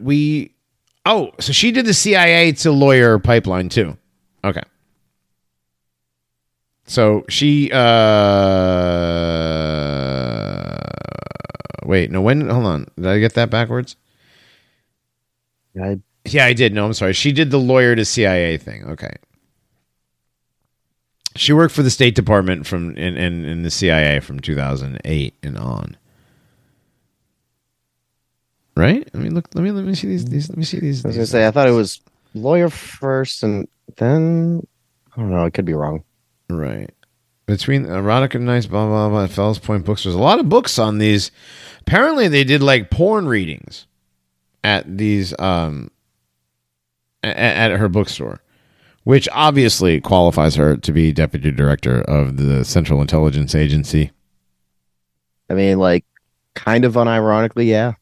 we 0.00 0.54
oh, 1.04 1.32
so 1.40 1.52
she 1.52 1.72
did 1.72 1.86
the 1.86 1.94
CIA 1.94 2.52
to 2.52 2.70
lawyer 2.70 3.18
pipeline 3.18 3.68
too. 3.68 3.96
Okay. 4.44 4.62
So 6.86 7.24
she 7.28 7.70
uh 7.72 7.78
wait, 11.84 12.10
no 12.10 12.20
when 12.22 12.48
hold 12.48 12.66
on. 12.66 12.86
Did 12.96 13.06
I 13.06 13.18
get 13.18 13.34
that 13.34 13.50
backwards? 13.50 13.96
I, 15.80 16.00
Yeah, 16.24 16.46
I 16.46 16.52
did. 16.52 16.72
No, 16.74 16.86
I'm 16.86 16.94
sorry. 16.94 17.12
She 17.12 17.32
did 17.32 17.50
the 17.50 17.58
lawyer 17.58 17.96
to 17.96 18.04
CIA 18.04 18.56
thing. 18.58 18.84
Okay. 18.84 19.14
She 21.36 21.52
worked 21.52 21.74
for 21.74 21.82
the 21.82 21.90
State 21.90 22.16
Department 22.16 22.66
from 22.66 22.96
in, 22.96 23.16
in, 23.16 23.44
in 23.44 23.62
the 23.62 23.70
CIA 23.70 24.20
from 24.20 24.40
2008 24.40 25.34
and 25.42 25.58
on. 25.58 25.96
Right? 28.76 29.08
I 29.14 29.18
mean, 29.18 29.34
look. 29.34 29.48
Let 29.54 29.62
me 29.62 29.70
let 29.72 29.84
me 29.84 29.94
see 29.94 30.06
these. 30.08 30.24
these 30.24 30.48
let 30.48 30.56
me 30.58 30.64
see 30.64 30.78
these. 30.80 31.04
I 31.04 31.08
was 31.08 31.16
gonna 31.16 31.22
these- 31.24 31.30
say 31.30 31.46
I 31.46 31.50
thought 31.50 31.68
it 31.68 31.72
was 31.72 32.00
lawyer 32.34 32.70
first, 32.70 33.42
and 33.42 33.68
then 33.96 34.66
I 35.14 35.20
don't 35.20 35.30
know. 35.30 35.44
I 35.44 35.50
could 35.50 35.64
be 35.64 35.74
wrong. 35.74 36.04
Right. 36.48 36.90
Between 37.46 37.84
erotic 37.86 38.34
and 38.36 38.46
nice, 38.46 38.66
blah 38.66 38.86
blah 38.86 39.08
blah. 39.08 39.26
Fells 39.26 39.58
Point 39.58 39.84
books. 39.84 40.04
There's 40.04 40.14
a 40.14 40.18
lot 40.20 40.38
of 40.38 40.48
books 40.48 40.78
on 40.78 40.98
these. 40.98 41.30
Apparently, 41.80 42.28
they 42.28 42.44
did 42.44 42.62
like 42.62 42.90
porn 42.90 43.26
readings 43.26 43.86
at 44.62 44.96
these 44.98 45.34
um 45.40 45.90
at, 47.24 47.36
at 47.72 47.78
her 47.78 47.88
bookstore, 47.88 48.40
which 49.02 49.28
obviously 49.32 50.00
qualifies 50.00 50.54
her 50.54 50.76
to 50.76 50.92
be 50.92 51.12
deputy 51.12 51.50
director 51.50 52.02
of 52.02 52.36
the 52.36 52.64
Central 52.64 53.00
Intelligence 53.00 53.54
Agency. 53.54 54.12
I 55.50 55.54
mean, 55.54 55.78
like, 55.78 56.04
kind 56.54 56.84
of 56.84 56.94
unironically, 56.94 57.66
yeah. 57.66 57.94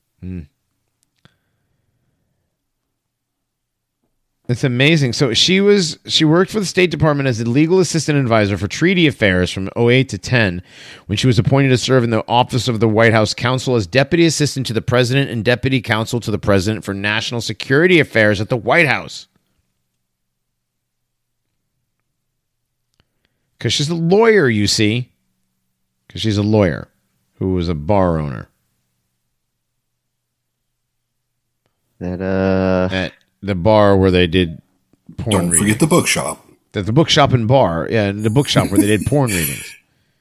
It's 4.49 4.65
amazing. 4.65 5.12
So 5.12 5.35
she 5.35 5.61
was 5.61 5.99
she 6.07 6.25
worked 6.25 6.51
for 6.51 6.59
the 6.59 6.65
State 6.66 6.91
Department 6.91 7.29
as 7.29 7.39
a 7.39 7.45
legal 7.45 7.81
assistant 7.81 8.19
advisor 8.19 8.57
for 8.57 8.66
treaty 8.66 9.07
affairs 9.07 9.51
from 9.51 9.69
08 9.77 10.09
to 10.09 10.16
10 10.16 10.62
when 11.07 11.19
she 11.19 11.27
was 11.27 11.39
appointed 11.39 11.69
to 11.69 11.77
serve 11.77 12.03
in 12.03 12.09
the 12.09 12.25
office 12.27 12.66
of 12.66 12.81
the 12.81 12.89
White 12.89 13.12
House 13.12 13.35
counsel 13.35 13.77
as 13.77 13.87
deputy 13.87 14.25
assistant 14.25 14.66
to 14.66 14.73
the 14.73 14.81
president 14.81 15.31
and 15.31 15.45
deputy 15.45 15.83
counsel 15.83 16.19
to 16.20 16.31
the 16.31 16.39
president 16.39 16.83
for 16.83 16.95
national 16.95 17.43
security 17.43 18.01
affairs 18.01 18.41
at 18.41 18.49
the 18.49 18.57
White 18.57 18.87
House. 18.87 19.29
Cuz 23.61 23.75
she's 23.75 23.91
a 23.91 23.95
lawyer, 23.95 24.49
you 24.49 24.66
see. 24.66 25.11
Cuz 26.09 26.23
she's 26.23 26.39
a 26.39 26.43
lawyer 26.43 26.89
who 27.35 27.53
was 27.53 27.69
a 27.69 27.75
bar 27.75 28.19
owner 28.19 28.49
That 31.99 32.23
uh, 32.23 33.11
the 33.43 33.55
bar 33.55 33.97
where 33.97 34.10
they 34.10 34.27
did 34.27 34.60
porn 35.16 35.31
Don't 35.31 35.40
readings. 35.51 35.59
forget 35.60 35.81
the 35.81 35.86
bookshop. 35.86 36.44
At 36.74 36.86
the 36.86 36.93
bookshop 36.93 37.32
and 37.32 37.48
bar, 37.48 37.89
yeah, 37.90 38.12
the 38.12 38.31
bookshop 38.31 38.70
where 38.70 38.78
they 38.81 38.86
did 38.86 39.05
porn 39.06 39.31
readings. 39.31 39.74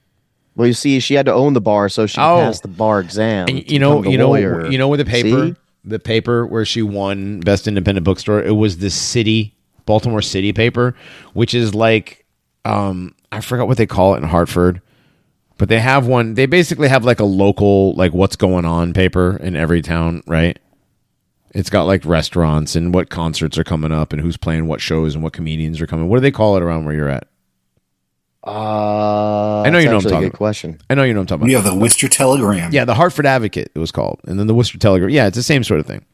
well, 0.55 0.67
you 0.67 0.73
see, 0.73 0.99
she 0.99 1.13
had 1.13 1.25
to 1.27 1.33
own 1.33 1.53
the 1.53 1.61
bar, 1.61 1.87
so 1.89 2.05
she 2.07 2.19
Oh. 2.19 2.37
passed 2.37 2.61
the 2.63 2.67
bar 2.67 2.99
exam. 2.99 3.47
And 3.49 3.69
you 3.69 3.79
know, 3.79 4.03
you 4.03 4.17
know, 4.17 4.29
lawyer. 4.29 4.65
you 4.67 4.77
know, 4.77 4.87
with 4.87 4.99
the 4.99 5.05
paper, 5.05 5.47
See? 5.49 5.55
the 5.85 5.99
paper 5.99 6.45
where 6.47 6.65
she 6.65 6.81
won 6.81 7.41
best 7.41 7.67
independent 7.67 8.05
bookstore, 8.05 8.41
it 8.41 8.55
was 8.55 8.77
the 8.79 8.89
city 8.89 9.53
Baltimore 9.85 10.21
City 10.21 10.51
paper, 10.51 10.95
which 11.33 11.53
is 11.53 11.75
like 11.75 12.25
um 12.65 13.13
I 13.31 13.41
forgot 13.41 13.67
what 13.67 13.77
they 13.77 13.85
call 13.85 14.15
it 14.15 14.17
in 14.17 14.23
Hartford. 14.23 14.81
But 15.57 15.69
they 15.69 15.79
have 15.79 16.07
one 16.07 16.33
they 16.33 16.45
basically 16.45 16.87
have 16.87 17.05
like 17.05 17.19
a 17.19 17.25
local 17.25 17.93
like 17.93 18.13
what's 18.13 18.35
going 18.35 18.65
on 18.65 18.93
paper 18.93 19.37
in 19.37 19.55
every 19.55 19.81
town, 19.81 20.23
right? 20.27 20.57
It's 21.53 21.69
got 21.69 21.83
like 21.83 22.03
restaurants 22.05 22.75
and 22.75 22.93
what 22.93 23.09
concerts 23.09 23.57
are 23.57 23.63
coming 23.63 23.91
up 23.91 24.13
and 24.13 24.21
who's 24.21 24.37
playing 24.37 24.67
what 24.67 24.81
shows 24.81 25.15
and 25.15 25.23
what 25.23 25.33
comedians 25.33 25.81
are 25.81 25.87
coming. 25.87 26.07
What 26.07 26.17
do 26.17 26.21
they 26.21 26.31
call 26.31 26.57
it 26.57 26.63
around 26.63 26.85
where 26.85 26.93
you're 26.93 27.09
at? 27.09 27.27
Uh, 28.45 29.61
I 29.63 29.69
know 29.69 29.77
you 29.79 29.85
know 29.89 29.95
what 29.95 30.05
I'm 30.05 30.07
actually 30.07 30.09
a 30.09 30.11
talking 30.11 30.19
good 30.21 30.27
about. 30.27 30.37
question. 30.37 30.79
I 30.89 30.95
know 30.95 31.03
you 31.03 31.13
know 31.13 31.19
what 31.19 31.23
I'm 31.23 31.27
talking 31.27 31.41
about. 31.43 31.49
You 31.49 31.55
have 31.57 31.65
the 31.65 31.75
Worcester 31.75 32.07
Telegram. 32.07 32.71
Yeah, 32.71 32.85
the 32.85 32.93
Hartford 32.93 33.25
Advocate 33.25 33.71
it 33.75 33.79
was 33.79 33.91
called, 33.91 34.21
and 34.25 34.39
then 34.39 34.47
the 34.47 34.53
Worcester 34.53 34.77
Telegram. 34.77 35.09
Yeah, 35.09 35.27
it's 35.27 35.35
the 35.35 35.43
same 35.43 35.63
sort 35.63 35.79
of 35.81 35.85
thing. 35.85 36.05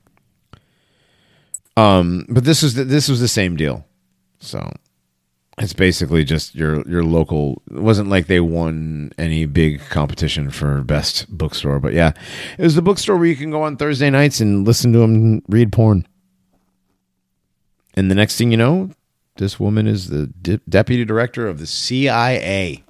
Um, 1.76 2.26
but 2.30 2.44
this 2.44 2.62
was 2.64 2.76
the, 2.76 2.84
this 2.86 3.08
was 3.08 3.20
the 3.20 3.28
same 3.28 3.56
deal. 3.56 3.86
So 4.40 4.72
it's 5.60 5.74
basically 5.74 6.24
just 6.24 6.56
your 6.56 6.88
your 6.88 7.04
local. 7.04 7.62
It 7.70 7.82
wasn't 7.82 8.10
like 8.10 8.28
they 8.28 8.40
won 8.40 9.12
any 9.18 9.46
big 9.46 9.82
competition 9.90 10.50
for 10.50 10.82
best 10.82 11.30
bookstore, 11.30 11.80
but 11.80 11.94
yeah, 11.94 12.14
it 12.58 12.64
was 12.64 12.76
the 12.76 12.82
bookstore 12.82 13.18
where 13.18 13.28
you 13.28 13.36
can 13.36 13.52
go 13.52 13.64
on 13.64 13.78
Thursday 13.78 14.10
nights 14.10 14.40
and 14.40 14.66
listen 14.66 14.94
to 14.94 15.00
them 15.00 15.44
read 15.48 15.72
porn. 15.72 16.08
And 17.96 18.10
the 18.10 18.16
next 18.16 18.38
thing 18.38 18.50
you 18.50 18.58
know, 18.58 18.90
this 19.38 19.60
woman 19.60 19.88
is 19.88 20.10
the 20.10 20.28
de- 20.28 20.62
deputy 20.68 21.06
director 21.06 21.48
of 21.48 21.60
the 21.60 21.68
CIA. 21.68 22.84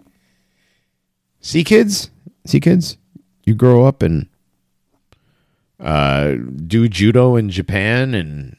See, 1.42 1.66
kids, 1.66 2.10
see, 2.46 2.62
kids, 2.62 2.98
you 3.44 3.54
grow 3.54 3.86
up 3.86 4.02
and 4.02 4.30
uh, 5.78 6.36
do 6.66 6.88
judo 6.88 7.36
in 7.36 7.50
Japan 7.50 8.14
and 8.14 8.56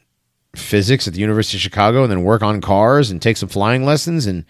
physics 0.59 1.06
at 1.06 1.14
the 1.14 1.20
University 1.20 1.56
of 1.59 1.62
Chicago, 1.62 2.02
and 2.02 2.10
then 2.10 2.22
work 2.24 2.43
on 2.43 2.60
cars 2.60 3.10
and 3.10 3.20
take 3.20 3.36
some 3.36 3.48
flying 3.48 3.85
lessons 3.85 4.26
and 4.26 4.44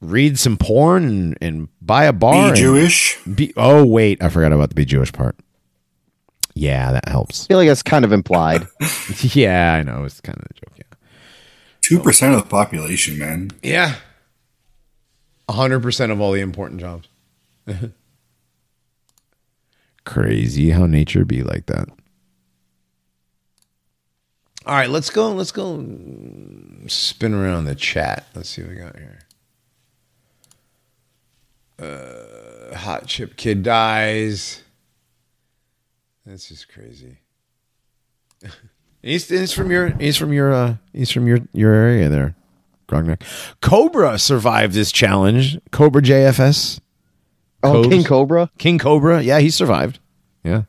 read 0.00 0.38
some 0.38 0.56
porn 0.56 1.04
and, 1.04 1.38
and 1.40 1.68
buy 1.80 2.04
a 2.04 2.12
bar. 2.12 2.32
Be 2.44 2.48
and 2.48 2.56
Jewish. 2.56 3.18
Be, 3.24 3.52
oh 3.56 3.84
wait, 3.84 4.22
I 4.22 4.28
forgot 4.28 4.52
about 4.52 4.70
the 4.70 4.74
be 4.74 4.84
Jewish 4.84 5.12
part. 5.12 5.36
Yeah, 6.54 6.92
that 6.92 7.08
helps. 7.08 7.44
I 7.44 7.46
feel 7.48 7.58
like 7.58 7.68
that's 7.68 7.82
kind 7.82 8.04
of 8.04 8.12
implied. 8.12 8.66
yeah, 9.20 9.74
I 9.74 9.82
know 9.82 10.04
it's 10.04 10.20
kind 10.20 10.36
of 10.38 10.44
a 10.50 10.54
joke. 10.54 10.74
Yeah, 10.76 10.96
Two 11.80 12.00
percent 12.00 12.34
of 12.34 12.42
the 12.42 12.48
population, 12.48 13.18
man. 13.18 13.50
yeah, 13.62 13.96
hundred 15.48 15.80
percent 15.80 16.12
of 16.12 16.20
all 16.20 16.32
the 16.32 16.40
important 16.40 16.80
jobs. 16.80 17.08
Crazy 20.04 20.70
how 20.70 20.86
nature 20.86 21.24
be 21.24 21.42
like 21.42 21.66
that. 21.66 21.88
All 24.70 24.76
right, 24.76 24.88
let's 24.88 25.10
go. 25.10 25.32
Let's 25.32 25.50
go 25.50 25.84
spin 26.86 27.34
around 27.34 27.64
the 27.64 27.74
chat. 27.74 28.26
Let's 28.36 28.50
see 28.50 28.62
what 28.62 28.70
we 28.70 28.76
got 28.76 28.96
here. 28.96 29.18
Uh, 31.76 32.76
hot 32.76 33.08
chip 33.08 33.36
kid 33.36 33.64
dies. 33.64 34.62
That's 36.24 36.48
just 36.48 36.72
crazy. 36.72 37.16
he's, 39.02 39.28
he's 39.28 39.52
from 39.52 39.72
your 39.72 39.88
he's 39.88 40.16
from 40.16 40.32
your 40.32 40.52
uh, 40.52 40.76
he's 40.92 41.10
from 41.10 41.26
your 41.26 41.40
your 41.52 41.74
area 41.74 42.08
there, 42.08 42.36
Grognak. 42.86 43.22
Cobra 43.60 44.20
survived 44.20 44.72
this 44.72 44.92
challenge. 44.92 45.58
Cobra 45.72 46.00
JFS. 46.00 46.78
Oh, 47.64 47.72
Cobes. 47.72 47.88
King 47.88 48.04
Cobra. 48.04 48.50
King 48.56 48.78
Cobra. 48.78 49.20
Yeah, 49.20 49.40
he 49.40 49.50
survived. 49.50 49.98
Yeah. 50.44 50.62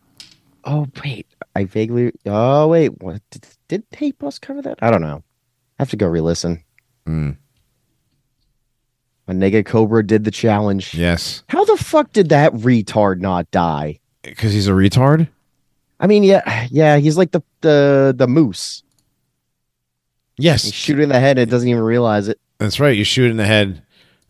Oh 0.64 0.88
wait, 1.04 1.28
I 1.56 1.66
vaguely. 1.66 2.12
Oh 2.26 2.68
wait, 2.68 3.02
what 3.02 3.22
did, 3.30 3.48
did 3.68 3.84
Hate 3.92 4.18
Bus 4.18 4.40
cover 4.40 4.62
that? 4.62 4.80
I 4.82 4.90
don't 4.92 5.02
know. 5.02 5.24
I 5.80 5.82
have 5.82 5.90
to 5.90 5.98
go 5.98 6.08
re-listen. 6.08 6.64
Mm. 7.08 7.38
When 9.26 9.40
Nega 9.40 9.66
Cobra 9.66 10.06
did 10.06 10.24
the 10.24 10.32
challenge. 10.32 10.94
Yes. 10.94 11.44
How 11.48 11.64
the 11.66 11.78
fuck 11.78 12.12
did 12.14 12.30
that 12.30 12.54
retard 12.54 13.20
not 13.20 13.50
die? 13.52 14.00
Because 14.22 14.54
he's 14.54 14.68
a 14.68 14.72
retard. 14.72 15.28
I 16.00 16.08
mean, 16.08 16.24
yeah, 16.24 16.68
yeah, 16.72 16.98
he's 16.98 17.18
like 17.18 17.32
the 17.32 17.42
the 17.62 18.14
the 18.18 18.28
moose. 18.28 18.84
Yes. 20.38 20.66
You 20.66 20.72
shoot 20.72 21.00
it 21.00 21.04
in 21.04 21.10
the 21.10 21.20
head, 21.20 21.38
and 21.38 21.48
it 21.48 21.52
doesn't 21.52 21.70
even 21.70 21.84
realize 21.84 22.28
it. 22.28 22.40
That's 22.58 22.80
right. 22.80 22.98
You 22.98 23.04
shoot 23.04 23.30
in 23.30 23.38
the 23.38 23.46
head. 23.46 23.84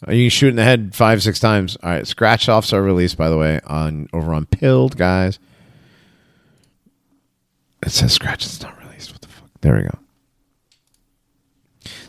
You 0.09 0.29
shoot 0.29 0.49
in 0.49 0.55
the 0.55 0.63
head 0.63 0.95
five, 0.95 1.21
six 1.21 1.39
times. 1.39 1.77
All 1.83 1.89
right. 1.89 2.07
Scratch 2.07 2.49
offs 2.49 2.73
are 2.73 2.81
released, 2.81 3.17
by 3.17 3.29
the 3.29 3.37
way, 3.37 3.59
on 3.65 4.07
over 4.11 4.33
on 4.33 4.45
Pilled, 4.45 4.97
guys. 4.97 5.39
It 7.83 7.91
says 7.91 8.13
Scratch 8.13 8.45
is 8.45 8.61
not 8.61 8.77
released. 8.83 9.11
What 9.11 9.21
the 9.21 9.27
fuck? 9.27 9.49
There 9.61 9.75
we 9.75 9.83
go. 9.83 9.97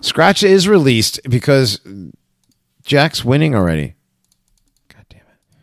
Scratch 0.01 0.43
is 0.43 0.69
released 0.69 1.21
because 1.29 1.81
Jack's 2.85 3.25
winning 3.25 3.55
already. 3.55 3.95
God 4.89 5.07
damn 5.09 5.21
it. 5.21 5.61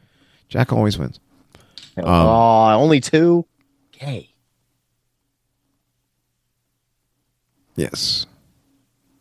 Jack 0.47 0.71
always 0.73 0.97
wins. 0.97 1.19
Um, 1.97 2.05
oh, 2.05 2.69
only 2.79 3.01
two. 3.01 3.45
Yay. 4.01 4.33
Yes. 7.75 8.25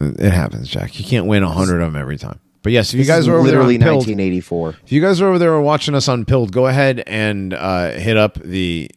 It 0.01 0.33
happens, 0.33 0.69
Jack. 0.69 0.99
You 0.99 1.05
can't 1.05 1.27
win 1.27 1.43
a 1.43 1.51
hundred 1.51 1.81
of 1.81 1.93
them 1.93 2.01
every 2.01 2.19
time. 2.19 2.41
But 2.63 2.73
yes, 2.73 2.93
if 2.93 3.01
you 3.01 3.07
guys 3.07 3.27
are 3.27 3.35
over 3.35 3.43
literally 3.43 3.77
there 3.77 3.89
on 3.89 3.95
Pilled, 3.95 4.09
1984. 4.09 4.77
If 4.85 4.93
you 4.93 5.01
guys 5.01 5.21
are 5.21 5.29
over 5.29 5.39
there 5.39 5.59
watching 5.61 5.95
us 5.95 6.09
on 6.09 6.25
Pilled, 6.25 6.53
go 6.53 6.67
ahead 6.67 7.03
and 7.07 7.55
uh, 7.55 7.93
hit 7.93 8.17
up 8.17 8.35
the 8.35 8.91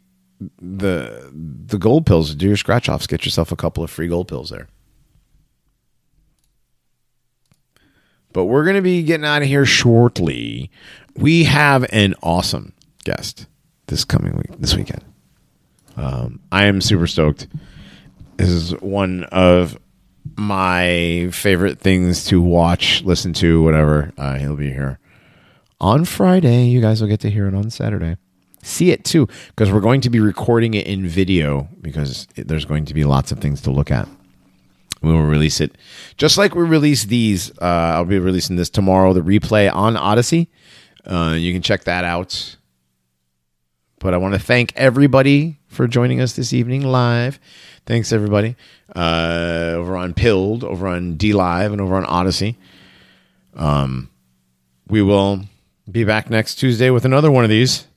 the 0.62 1.30
the 1.32 1.78
gold 1.78 2.06
pills. 2.06 2.34
Do 2.36 2.48
your 2.48 2.58
scratch 2.58 2.90
offs. 2.90 3.08
Get 3.08 3.26
yourself 3.26 3.52
a 3.52 3.56
couple 3.56 3.84
of 3.84 3.92
free 3.92 4.08
gold 4.08 4.28
pills 4.28 4.50
there. 4.50 4.68
But 8.34 8.46
we're 8.46 8.64
going 8.64 8.78
to 8.78 8.82
be 8.82 9.04
getting 9.04 9.26
out 9.26 9.42
of 9.42 9.48
here 9.48 9.66
shortly. 9.66 10.72
We 11.16 11.44
have 11.44 11.86
an 11.92 12.16
awesome 12.24 12.74
guest 13.04 13.46
this 13.88 14.06
coming 14.06 14.36
week, 14.38 14.58
this 14.58 14.74
weekend. 14.76 15.04
Um, 15.98 16.40
I 16.52 16.66
am 16.66 16.80
super 16.80 17.08
stoked. 17.08 17.48
This 18.38 18.50
is 18.50 18.72
one 18.80 19.26
of 19.26 19.78
my 20.38 21.30
favorite 21.32 21.80
things 21.80 22.26
to 22.26 22.42
watch, 22.42 23.04
listen 23.04 23.34
to, 23.34 23.62
whatever. 23.62 24.14
Uh, 24.18 24.38
he'll 24.38 24.56
be 24.56 24.72
here 24.72 25.00
on 25.82 26.06
Friday. 26.06 26.66
You 26.68 26.80
guys 26.80 27.02
will 27.02 27.10
get 27.10 27.20
to 27.22 27.30
hear 27.30 27.48
it 27.48 27.54
on 27.54 27.70
Saturday. 27.70 28.16
See 28.64 28.92
it 28.92 29.04
too, 29.04 29.28
because 29.48 29.72
we're 29.72 29.82
going 29.82 30.02
to 30.02 30.10
be 30.10 30.20
recording 30.20 30.76
it 30.76 30.86
in 30.86 31.08
video 31.08 31.68
because 31.82 32.28
there's 32.36 32.66
going 32.66 32.86
to 32.86 32.94
be 32.94 33.06
lots 33.06 33.32
of 33.32 33.40
things 33.40 33.62
to 33.62 33.72
look 33.72 33.90
at. 33.90 34.08
We 35.02 35.12
will 35.12 35.24
release 35.24 35.60
it 35.60 35.76
just 36.18 36.38
like 36.38 36.54
we 36.54 36.62
release 36.64 37.06
these. 37.06 37.50
Uh, 37.60 37.94
I'll 37.96 38.06
be 38.06 38.20
releasing 38.20 38.56
this 38.56 38.70
tomorrow, 38.70 39.14
the 39.14 39.22
replay 39.22 39.74
on 39.74 39.96
Odysee. 39.96 40.48
Uh, 41.06 41.36
you 41.38 41.54
can 41.54 41.64
check 41.64 41.86
that 41.86 42.04
out. 42.04 42.56
But 44.00 44.14
I 44.14 44.18
want 44.18 44.34
to 44.34 44.40
thank 44.40 44.74
everybody 44.76 45.60
for 45.68 45.88
joining 45.88 46.22
us 46.22 46.34
this 46.34 46.54
evening 46.54 46.82
live. 46.82 47.40
Thanks 47.86 48.12
everybody 48.12 48.56
uh, 48.96 49.74
over 49.76 49.96
on 49.96 50.14
Pilled, 50.14 50.64
over 50.64 50.88
on 50.88 51.18
DLive, 51.18 51.72
and 51.72 51.82
over 51.82 51.96
on 51.96 52.06
Odysee. 52.06 52.58
Um, 53.56 54.10
we 54.88 55.02
will 55.02 55.42
be 55.90 56.04
back 56.04 56.30
next 56.30 56.56
Tuesday 56.56 56.90
with 56.90 57.06
another 57.06 57.32
one 57.32 57.44
of 57.44 57.50
these. 57.50 57.88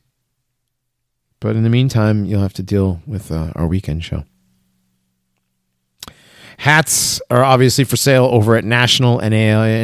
But 1.45 1.55
in 1.57 1.63
the 1.63 1.69
meantime, 1.69 2.25
you'll 2.25 2.41
have 2.41 2.55
to 2.55 2.63
deal 2.63 3.03
with 3.07 3.31
uh, 3.31 3.53
our 3.55 3.67
weekend 3.67 4.03
show. 4.03 4.25
Hats 6.57 7.21
are 7.29 7.45
obviously 7.45 7.85
for 7.85 7.97
sale 7.97 8.25
over 8.25 8.57
at 8.57 8.65
national, 8.65 9.21
N-A-N-A-T-I-O-N-V-L 9.21 9.79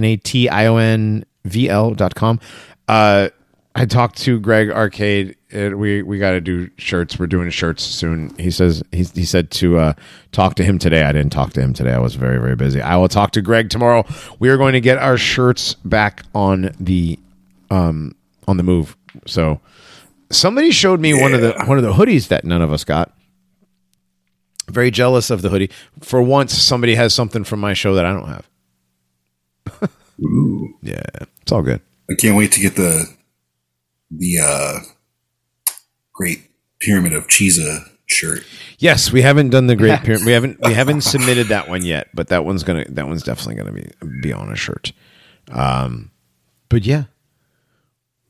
dot 1.97 2.15
com. 2.15 2.41
Uh, 2.89 3.28
I 3.74 3.85
talked 3.85 4.16
to 4.20 4.41
Greg 4.41 4.70
Arcade. 4.70 5.37
Uh, 5.55 5.73
we 5.77 6.03
we 6.03 6.19
got 6.19 6.31
to 6.31 6.41
do 6.41 6.70
shirts. 6.78 7.19
We're 7.19 7.27
doing 7.27 7.51
shirts 7.51 7.82
soon. 7.85 8.35
He 8.39 8.51
says 8.51 8.82
he, 8.91 9.03
he 9.03 9.27
said 9.27 9.51
to 9.51 9.77
uh, 9.77 9.93
talk 10.32 10.55
to 10.55 10.65
him 10.65 10.78
today. 10.78 11.03
I 11.03 11.12
didn't 11.12 11.32
talk 11.32 11.53
to 11.53 11.61
him 11.61 11.74
today. 11.74 11.93
I 11.93 11.99
was 11.99 12.15
very 12.15 12.39
very 12.41 12.57
busy. 12.57 12.81
I 12.81 12.97
will 12.97 13.09
talk 13.09 13.32
to 13.32 13.43
Greg 13.43 13.69
tomorrow. 13.69 14.07
We 14.39 14.49
are 14.49 14.57
going 14.57 14.73
to 14.73 14.81
get 14.81 14.97
our 14.97 15.19
shirts 15.19 15.74
back 15.85 16.23
on 16.35 16.70
the 16.81 17.19
um 17.70 18.15
on 18.49 18.57
the 18.57 18.62
move. 18.62 18.97
So 19.27 19.61
somebody 20.31 20.70
showed 20.70 21.01
me 21.01 21.12
one 21.20 21.35
of 21.35 21.40
the 21.40 21.55
one 21.66 21.78
of 21.78 21.85
the 21.85 21.93
hoodies 21.93 22.28
that 22.28 22.44
none 22.44 22.62
of 22.62 22.73
us 22.73 22.85
got. 22.85 23.12
Very 24.69 24.90
jealous 24.90 25.31
of 25.31 25.43
the 25.43 25.48
hoodie. 25.48 25.70
For 26.01 26.23
once, 26.23 26.55
somebody 26.55 26.94
has 26.94 27.12
something 27.12 27.44
from 27.44 27.61
my 27.61 27.74
show 27.74 27.94
that 27.94 28.05
I 28.05 28.12
don't 28.12 28.28
have. 28.28 28.48
Ooh. 30.23 30.74
Yeah, 30.82 31.02
it's 31.43 31.51
all 31.52 31.62
good. 31.62 31.81
I 32.11 32.15
can't 32.15 32.36
wait 32.36 32.52
to 32.52 32.61
get 32.61 32.77
the 32.77 33.07
the 34.11 34.39
uh 34.39 34.78
great 36.12 36.51
pyramid 36.81 37.12
of 37.12 37.27
Chiza 37.27 37.85
shirt. 38.07 38.44
Yes, 38.78 39.12
we 39.12 39.23
haven't 39.23 39.51
done 39.51 39.66
the 39.66 39.77
great 39.77 40.01
pyramid. 40.05 40.27
We 40.27 40.32
haven't 40.32 40.59
we 40.62 40.74
haven't 40.74 41.02
submitted 41.02 41.48
that 41.48 41.69
one 41.69 41.85
yet, 41.85 42.09
but 42.15 42.28
that 42.28 42.44
one's 42.44 42.62
gonna 42.62 42.85
that 42.90 43.07
one's 43.07 43.23
definitely 43.23 43.57
gonna 43.57 43.73
be 43.73 43.90
be 44.23 44.32
on 44.32 44.51
a 44.51 44.57
shirt. 44.57 44.93
Um, 45.51 46.11
but 46.69 46.85
yeah, 46.85 47.05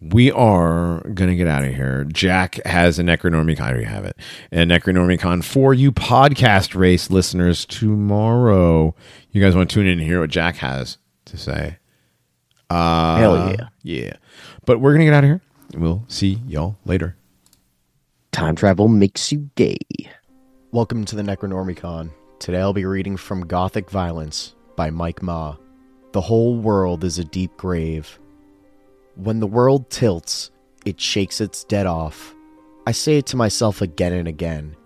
we 0.01 0.33
are 0.33 1.01
gonna 1.13 1.35
get 1.35 1.47
out 1.47 1.65
of 1.65 1.75
here. 1.75 2.05
Jack 2.05 2.55
has 2.65 2.99
a 2.99 3.03
Necronormiecon. 3.03 3.61
I 3.61 3.69
already 3.71 3.85
have 3.85 4.05
it. 4.05 4.17
A 4.51 4.59
Necronormiecon 4.59 5.45
for 5.45 5.75
you 5.75 5.93
podcast 5.93 6.75
race 6.75 7.11
listeners 7.11 7.67
tomorrow. 7.67 8.95
You 9.33 9.43
guys 9.43 9.55
want 9.55 9.69
to 9.69 9.75
tune 9.75 9.87
in 9.87 9.99
and 9.99 10.03
hear 10.03 10.21
what 10.21 10.31
Jack 10.31 10.57
has 10.57 10.97
to 11.27 11.37
say? 11.37 11.77
Uh, 12.71 13.17
Hell 13.17 13.51
yeah. 13.51 13.69
yeah. 13.83 14.13
But 14.65 14.81
we're 14.81 14.93
gonna 14.93 15.05
get 15.05 15.15
out 15.15 15.25
of 15.25 15.29
here. 15.29 15.41
We'll 15.75 16.05
see 16.09 16.41
y'all 16.47 16.77
later. 16.85 17.17
Time 18.33 18.55
travel 18.55 18.89
makes 18.89 19.31
you 19.31 19.51
gay. 19.55 19.77
Welcome 20.73 21.05
to 21.07 21.17
the 21.17 21.23
Necronormiecon. 21.23 22.11
Today 22.39 22.61
I'll 22.61 22.73
be 22.73 22.87
reading 22.87 23.17
from 23.17 23.47
Gothic 23.47 23.91
Violence 23.91 24.55
by 24.77 24.89
Mike 24.89 25.23
Ma. 25.23 25.57
The 26.13 26.23
whole 26.23 26.57
world 26.57 27.05
is 27.05 27.19
a 27.19 27.25
deep 27.25 27.57
grave. 27.57 28.19
When 29.23 29.39
the 29.39 29.47
world 29.47 29.91
tilts, 29.91 30.51
it 30.87 30.99
shakes 30.99 31.43
its 31.43 31.65
dead 31.65 31.85
off. 31.85 32.35
I 32.87 32.93
say 32.93 33.19
it 33.19 33.27
to 33.27 33.37
myself 33.37 33.83
again 33.83 34.15
and 34.15 34.27
again. 34.27 34.77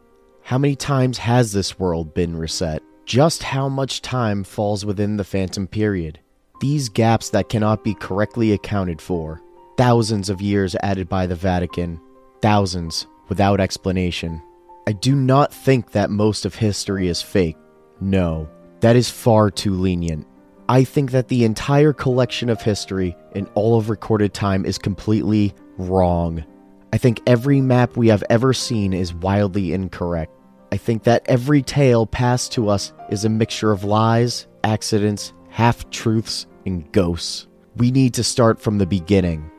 How 0.42 0.58
many 0.58 0.74
times 0.74 1.18
has 1.18 1.52
this 1.52 1.78
world 1.78 2.14
been 2.14 2.36
reset? 2.36 2.82
Just 3.06 3.44
how 3.44 3.68
much 3.68 4.02
time 4.02 4.42
falls 4.42 4.84
within 4.84 5.16
the 5.16 5.22
phantom 5.22 5.68
period? 5.68 6.18
These 6.60 6.88
gaps 6.88 7.30
that 7.30 7.48
cannot 7.48 7.84
be 7.84 7.94
correctly 7.94 8.50
accounted 8.50 9.00
for. 9.00 9.40
Thousands 9.76 10.28
of 10.28 10.42
years 10.42 10.74
added 10.82 11.08
by 11.08 11.28
the 11.28 11.36
Vatican. 11.36 12.00
Thousands 12.42 13.06
without 13.28 13.60
explanation. 13.60 14.42
I 14.88 14.94
do 14.94 15.14
not 15.14 15.54
think 15.54 15.92
that 15.92 16.10
most 16.10 16.44
of 16.44 16.56
history 16.56 17.06
is 17.06 17.22
fake. 17.22 17.56
No, 18.00 18.48
that 18.80 18.96
is 18.96 19.08
far 19.08 19.48
too 19.52 19.74
lenient. 19.74 20.26
I 20.68 20.84
think 20.84 21.10
that 21.10 21.28
the 21.28 21.44
entire 21.44 21.92
collection 21.92 22.48
of 22.48 22.62
history 22.62 23.16
in 23.34 23.46
all 23.54 23.78
of 23.78 23.90
recorded 23.90 24.32
time 24.32 24.64
is 24.64 24.78
completely 24.78 25.54
wrong. 25.76 26.44
I 26.92 26.98
think 26.98 27.20
every 27.26 27.60
map 27.60 27.96
we 27.96 28.08
have 28.08 28.24
ever 28.30 28.52
seen 28.52 28.92
is 28.92 29.12
wildly 29.12 29.72
incorrect. 29.72 30.32
I 30.72 30.76
think 30.76 31.02
that 31.04 31.24
every 31.26 31.62
tale 31.62 32.06
passed 32.06 32.52
to 32.52 32.68
us 32.68 32.92
is 33.10 33.24
a 33.24 33.28
mixture 33.28 33.72
of 33.72 33.84
lies, 33.84 34.46
accidents, 34.64 35.32
half 35.50 35.88
truths, 35.90 36.46
and 36.64 36.90
ghosts. 36.92 37.46
We 37.76 37.90
need 37.90 38.14
to 38.14 38.24
start 38.24 38.60
from 38.60 38.78
the 38.78 38.86
beginning. 38.86 39.50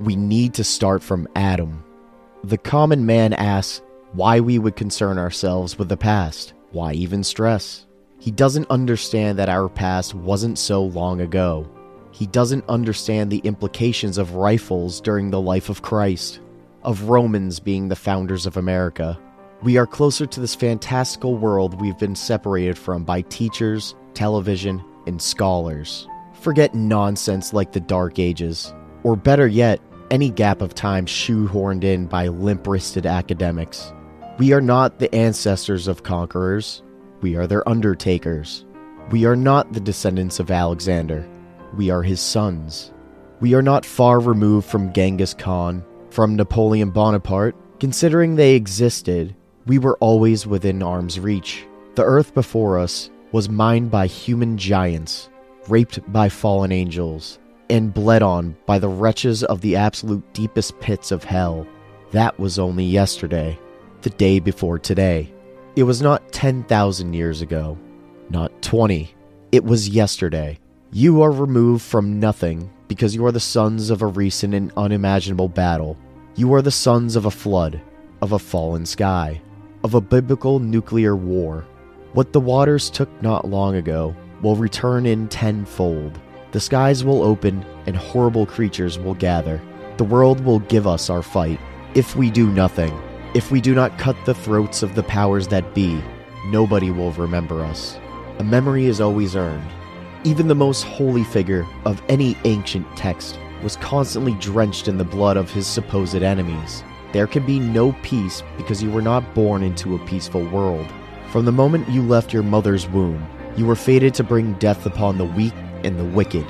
We 0.00 0.16
need 0.16 0.54
to 0.54 0.64
start 0.64 1.02
from 1.02 1.28
Adam. 1.36 1.84
The 2.42 2.58
common 2.58 3.06
man 3.06 3.32
asks 3.32 3.82
why 4.12 4.40
we 4.40 4.58
would 4.58 4.76
concern 4.76 5.18
ourselves 5.18 5.78
with 5.78 5.88
the 5.88 5.96
past. 5.96 6.54
Why 6.70 6.92
even 6.94 7.22
stress? 7.22 7.86
He 8.18 8.30
doesn't 8.32 8.70
understand 8.70 9.38
that 9.38 9.48
our 9.48 9.68
past 9.68 10.14
wasn't 10.14 10.58
so 10.58 10.82
long 10.82 11.20
ago. 11.20 11.68
He 12.10 12.26
doesn't 12.26 12.68
understand 12.68 13.30
the 13.30 13.38
implications 13.38 14.18
of 14.18 14.34
rifles 14.34 15.00
during 15.00 15.30
the 15.30 15.40
life 15.40 15.68
of 15.68 15.82
Christ, 15.82 16.40
of 16.82 17.04
Romans 17.04 17.60
being 17.60 17.88
the 17.88 17.96
founders 17.96 18.44
of 18.44 18.56
America. 18.56 19.18
We 19.62 19.76
are 19.76 19.86
closer 19.86 20.26
to 20.26 20.40
this 20.40 20.54
fantastical 20.54 21.36
world 21.36 21.80
we've 21.80 21.98
been 21.98 22.16
separated 22.16 22.76
from 22.76 23.04
by 23.04 23.22
teachers, 23.22 23.94
television, 24.14 24.84
and 25.06 25.22
scholars. 25.22 26.08
Forget 26.40 26.74
nonsense 26.74 27.52
like 27.52 27.72
the 27.72 27.80
Dark 27.80 28.18
Ages, 28.18 28.74
or 29.04 29.14
better 29.14 29.46
yet, 29.46 29.80
any 30.10 30.30
gap 30.30 30.60
of 30.60 30.74
time 30.74 31.06
shoehorned 31.06 31.84
in 31.84 32.06
by 32.06 32.28
limp 32.28 32.66
wristed 32.66 33.06
academics. 33.06 33.92
We 34.38 34.52
are 34.52 34.60
not 34.60 34.98
the 34.98 35.12
ancestors 35.14 35.86
of 35.86 36.02
conquerors, 36.02 36.82
we 37.20 37.36
are 37.36 37.46
their 37.46 37.68
undertakers. 37.68 38.64
We 39.10 39.24
are 39.24 39.36
not 39.36 39.72
the 39.72 39.80
descendants 39.80 40.38
of 40.40 40.50
Alexander, 40.50 41.28
we 41.76 41.90
are 41.90 42.02
his 42.02 42.20
sons. 42.20 42.92
We 43.40 43.54
are 43.54 43.62
not 43.62 43.86
far 43.86 44.20
removed 44.20 44.68
from 44.68 44.92
Genghis 44.92 45.34
Khan, 45.34 45.84
from 46.10 46.34
Napoleon 46.34 46.90
Bonaparte. 46.90 47.54
Considering 47.78 48.34
they 48.34 48.54
existed, 48.54 49.34
we 49.66 49.78
were 49.78 49.96
always 49.98 50.46
within 50.46 50.82
arm's 50.82 51.20
reach. 51.20 51.64
The 51.94 52.02
earth 52.04 52.34
before 52.34 52.78
us 52.78 53.10
was 53.32 53.48
mined 53.48 53.90
by 53.90 54.06
human 54.06 54.56
giants, 54.56 55.28
raped 55.68 56.00
by 56.12 56.28
fallen 56.28 56.72
angels, 56.72 57.38
and 57.70 57.94
bled 57.94 58.22
on 58.22 58.56
by 58.66 58.78
the 58.78 58.88
wretches 58.88 59.44
of 59.44 59.60
the 59.60 59.76
absolute 59.76 60.24
deepest 60.32 60.78
pits 60.80 61.12
of 61.12 61.22
hell. 61.24 61.66
That 62.12 62.38
was 62.38 62.58
only 62.58 62.84
yesterday, 62.84 63.58
the 64.02 64.10
day 64.10 64.40
before 64.40 64.78
today. 64.78 65.32
It 65.78 65.84
was 65.84 66.02
not 66.02 66.32
10,000 66.32 67.12
years 67.12 67.40
ago, 67.40 67.78
not 68.30 68.62
20. 68.62 69.14
It 69.52 69.62
was 69.62 69.88
yesterday. 69.88 70.58
You 70.90 71.22
are 71.22 71.30
removed 71.30 71.84
from 71.84 72.18
nothing 72.18 72.68
because 72.88 73.14
you 73.14 73.24
are 73.26 73.30
the 73.30 73.38
sons 73.38 73.90
of 73.90 74.02
a 74.02 74.06
recent 74.06 74.54
and 74.54 74.72
unimaginable 74.76 75.48
battle. 75.48 75.96
You 76.34 76.52
are 76.54 76.62
the 76.62 76.72
sons 76.72 77.14
of 77.14 77.26
a 77.26 77.30
flood, 77.30 77.80
of 78.22 78.32
a 78.32 78.40
fallen 78.40 78.86
sky, 78.86 79.40
of 79.84 79.94
a 79.94 80.00
biblical 80.00 80.58
nuclear 80.58 81.14
war. 81.14 81.64
What 82.12 82.32
the 82.32 82.40
waters 82.40 82.90
took 82.90 83.22
not 83.22 83.46
long 83.46 83.76
ago 83.76 84.16
will 84.42 84.56
return 84.56 85.06
in 85.06 85.28
tenfold. 85.28 86.18
The 86.50 86.58
skies 86.58 87.04
will 87.04 87.22
open 87.22 87.64
and 87.86 87.94
horrible 87.94 88.46
creatures 88.46 88.98
will 88.98 89.14
gather. 89.14 89.62
The 89.96 90.02
world 90.02 90.40
will 90.40 90.58
give 90.58 90.88
us 90.88 91.08
our 91.08 91.22
fight. 91.22 91.60
If 91.94 92.16
we 92.16 92.32
do 92.32 92.50
nothing, 92.50 93.00
if 93.38 93.52
we 93.52 93.60
do 93.60 93.72
not 93.72 93.96
cut 93.98 94.16
the 94.24 94.34
throats 94.34 94.82
of 94.82 94.96
the 94.96 95.02
powers 95.04 95.46
that 95.46 95.72
be, 95.72 96.02
nobody 96.46 96.90
will 96.90 97.12
remember 97.12 97.62
us. 97.64 97.96
A 98.40 98.42
memory 98.42 98.86
is 98.86 99.00
always 99.00 99.36
earned. 99.36 99.70
Even 100.24 100.48
the 100.48 100.56
most 100.56 100.82
holy 100.82 101.22
figure 101.22 101.64
of 101.84 102.02
any 102.08 102.36
ancient 102.42 102.84
text 102.96 103.38
was 103.62 103.76
constantly 103.76 104.34
drenched 104.40 104.88
in 104.88 104.98
the 104.98 105.04
blood 105.04 105.36
of 105.36 105.52
his 105.52 105.68
supposed 105.68 106.16
enemies. 106.16 106.82
There 107.12 107.28
can 107.28 107.46
be 107.46 107.60
no 107.60 107.92
peace 108.02 108.42
because 108.56 108.82
you 108.82 108.90
were 108.90 109.02
not 109.02 109.36
born 109.36 109.62
into 109.62 109.94
a 109.94 110.04
peaceful 110.06 110.44
world. 110.46 110.88
From 111.30 111.44
the 111.44 111.52
moment 111.52 111.88
you 111.88 112.02
left 112.02 112.32
your 112.32 112.42
mother's 112.42 112.88
womb, 112.88 113.24
you 113.56 113.66
were 113.66 113.76
fated 113.76 114.14
to 114.14 114.24
bring 114.24 114.54
death 114.54 114.84
upon 114.84 115.16
the 115.16 115.24
weak 115.24 115.54
and 115.84 115.96
the 115.96 116.16
wicked. 116.16 116.46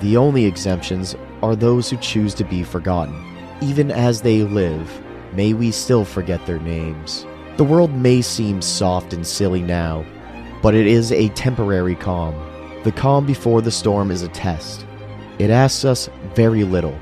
The 0.00 0.16
only 0.16 0.46
exemptions 0.46 1.14
are 1.40 1.54
those 1.54 1.88
who 1.88 1.98
choose 1.98 2.34
to 2.34 2.44
be 2.44 2.64
forgotten. 2.64 3.14
Even 3.60 3.92
as 3.92 4.22
they 4.22 4.42
live, 4.42 5.00
may 5.32 5.52
we 5.52 5.70
still 5.70 6.04
forget 6.04 6.44
their 6.46 6.60
names. 6.60 7.26
The 7.56 7.64
world 7.64 7.92
may 7.92 8.22
seem 8.22 8.62
soft 8.62 9.12
and 9.12 9.26
silly 9.26 9.62
now, 9.62 10.04
but 10.62 10.74
it 10.74 10.86
is 10.86 11.12
a 11.12 11.28
temporary 11.30 11.94
calm. 11.94 12.34
The 12.84 12.92
calm 12.92 13.26
before 13.26 13.62
the 13.62 13.70
storm 13.70 14.10
is 14.10 14.22
a 14.22 14.28
test. 14.28 14.86
It 15.38 15.50
asks 15.50 15.84
us 15.84 16.08
very 16.34 16.64
little 16.64 16.98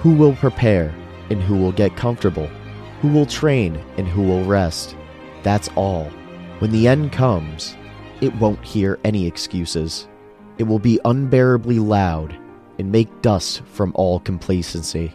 who 0.00 0.14
will 0.14 0.34
prepare 0.34 0.94
and 1.28 1.42
who 1.42 1.56
will 1.56 1.72
get 1.72 1.96
comfortable, 1.96 2.46
who 3.00 3.08
will 3.08 3.26
train 3.26 3.76
and 3.96 4.08
who 4.08 4.22
will 4.22 4.44
rest. 4.44 4.96
That's 5.42 5.68
all. 5.76 6.04
When 6.58 6.72
the 6.72 6.88
end 6.88 7.12
comes, 7.12 7.76
it 8.20 8.34
won't 8.36 8.64
hear 8.64 8.98
any 9.04 9.26
excuses. 9.26 10.08
It 10.58 10.64
will 10.64 10.78
be 10.78 11.00
unbearably 11.04 11.78
loud 11.78 12.36
and 12.78 12.90
make 12.90 13.22
dust 13.22 13.62
from 13.64 13.92
all 13.94 14.20
complacency. 14.20 15.14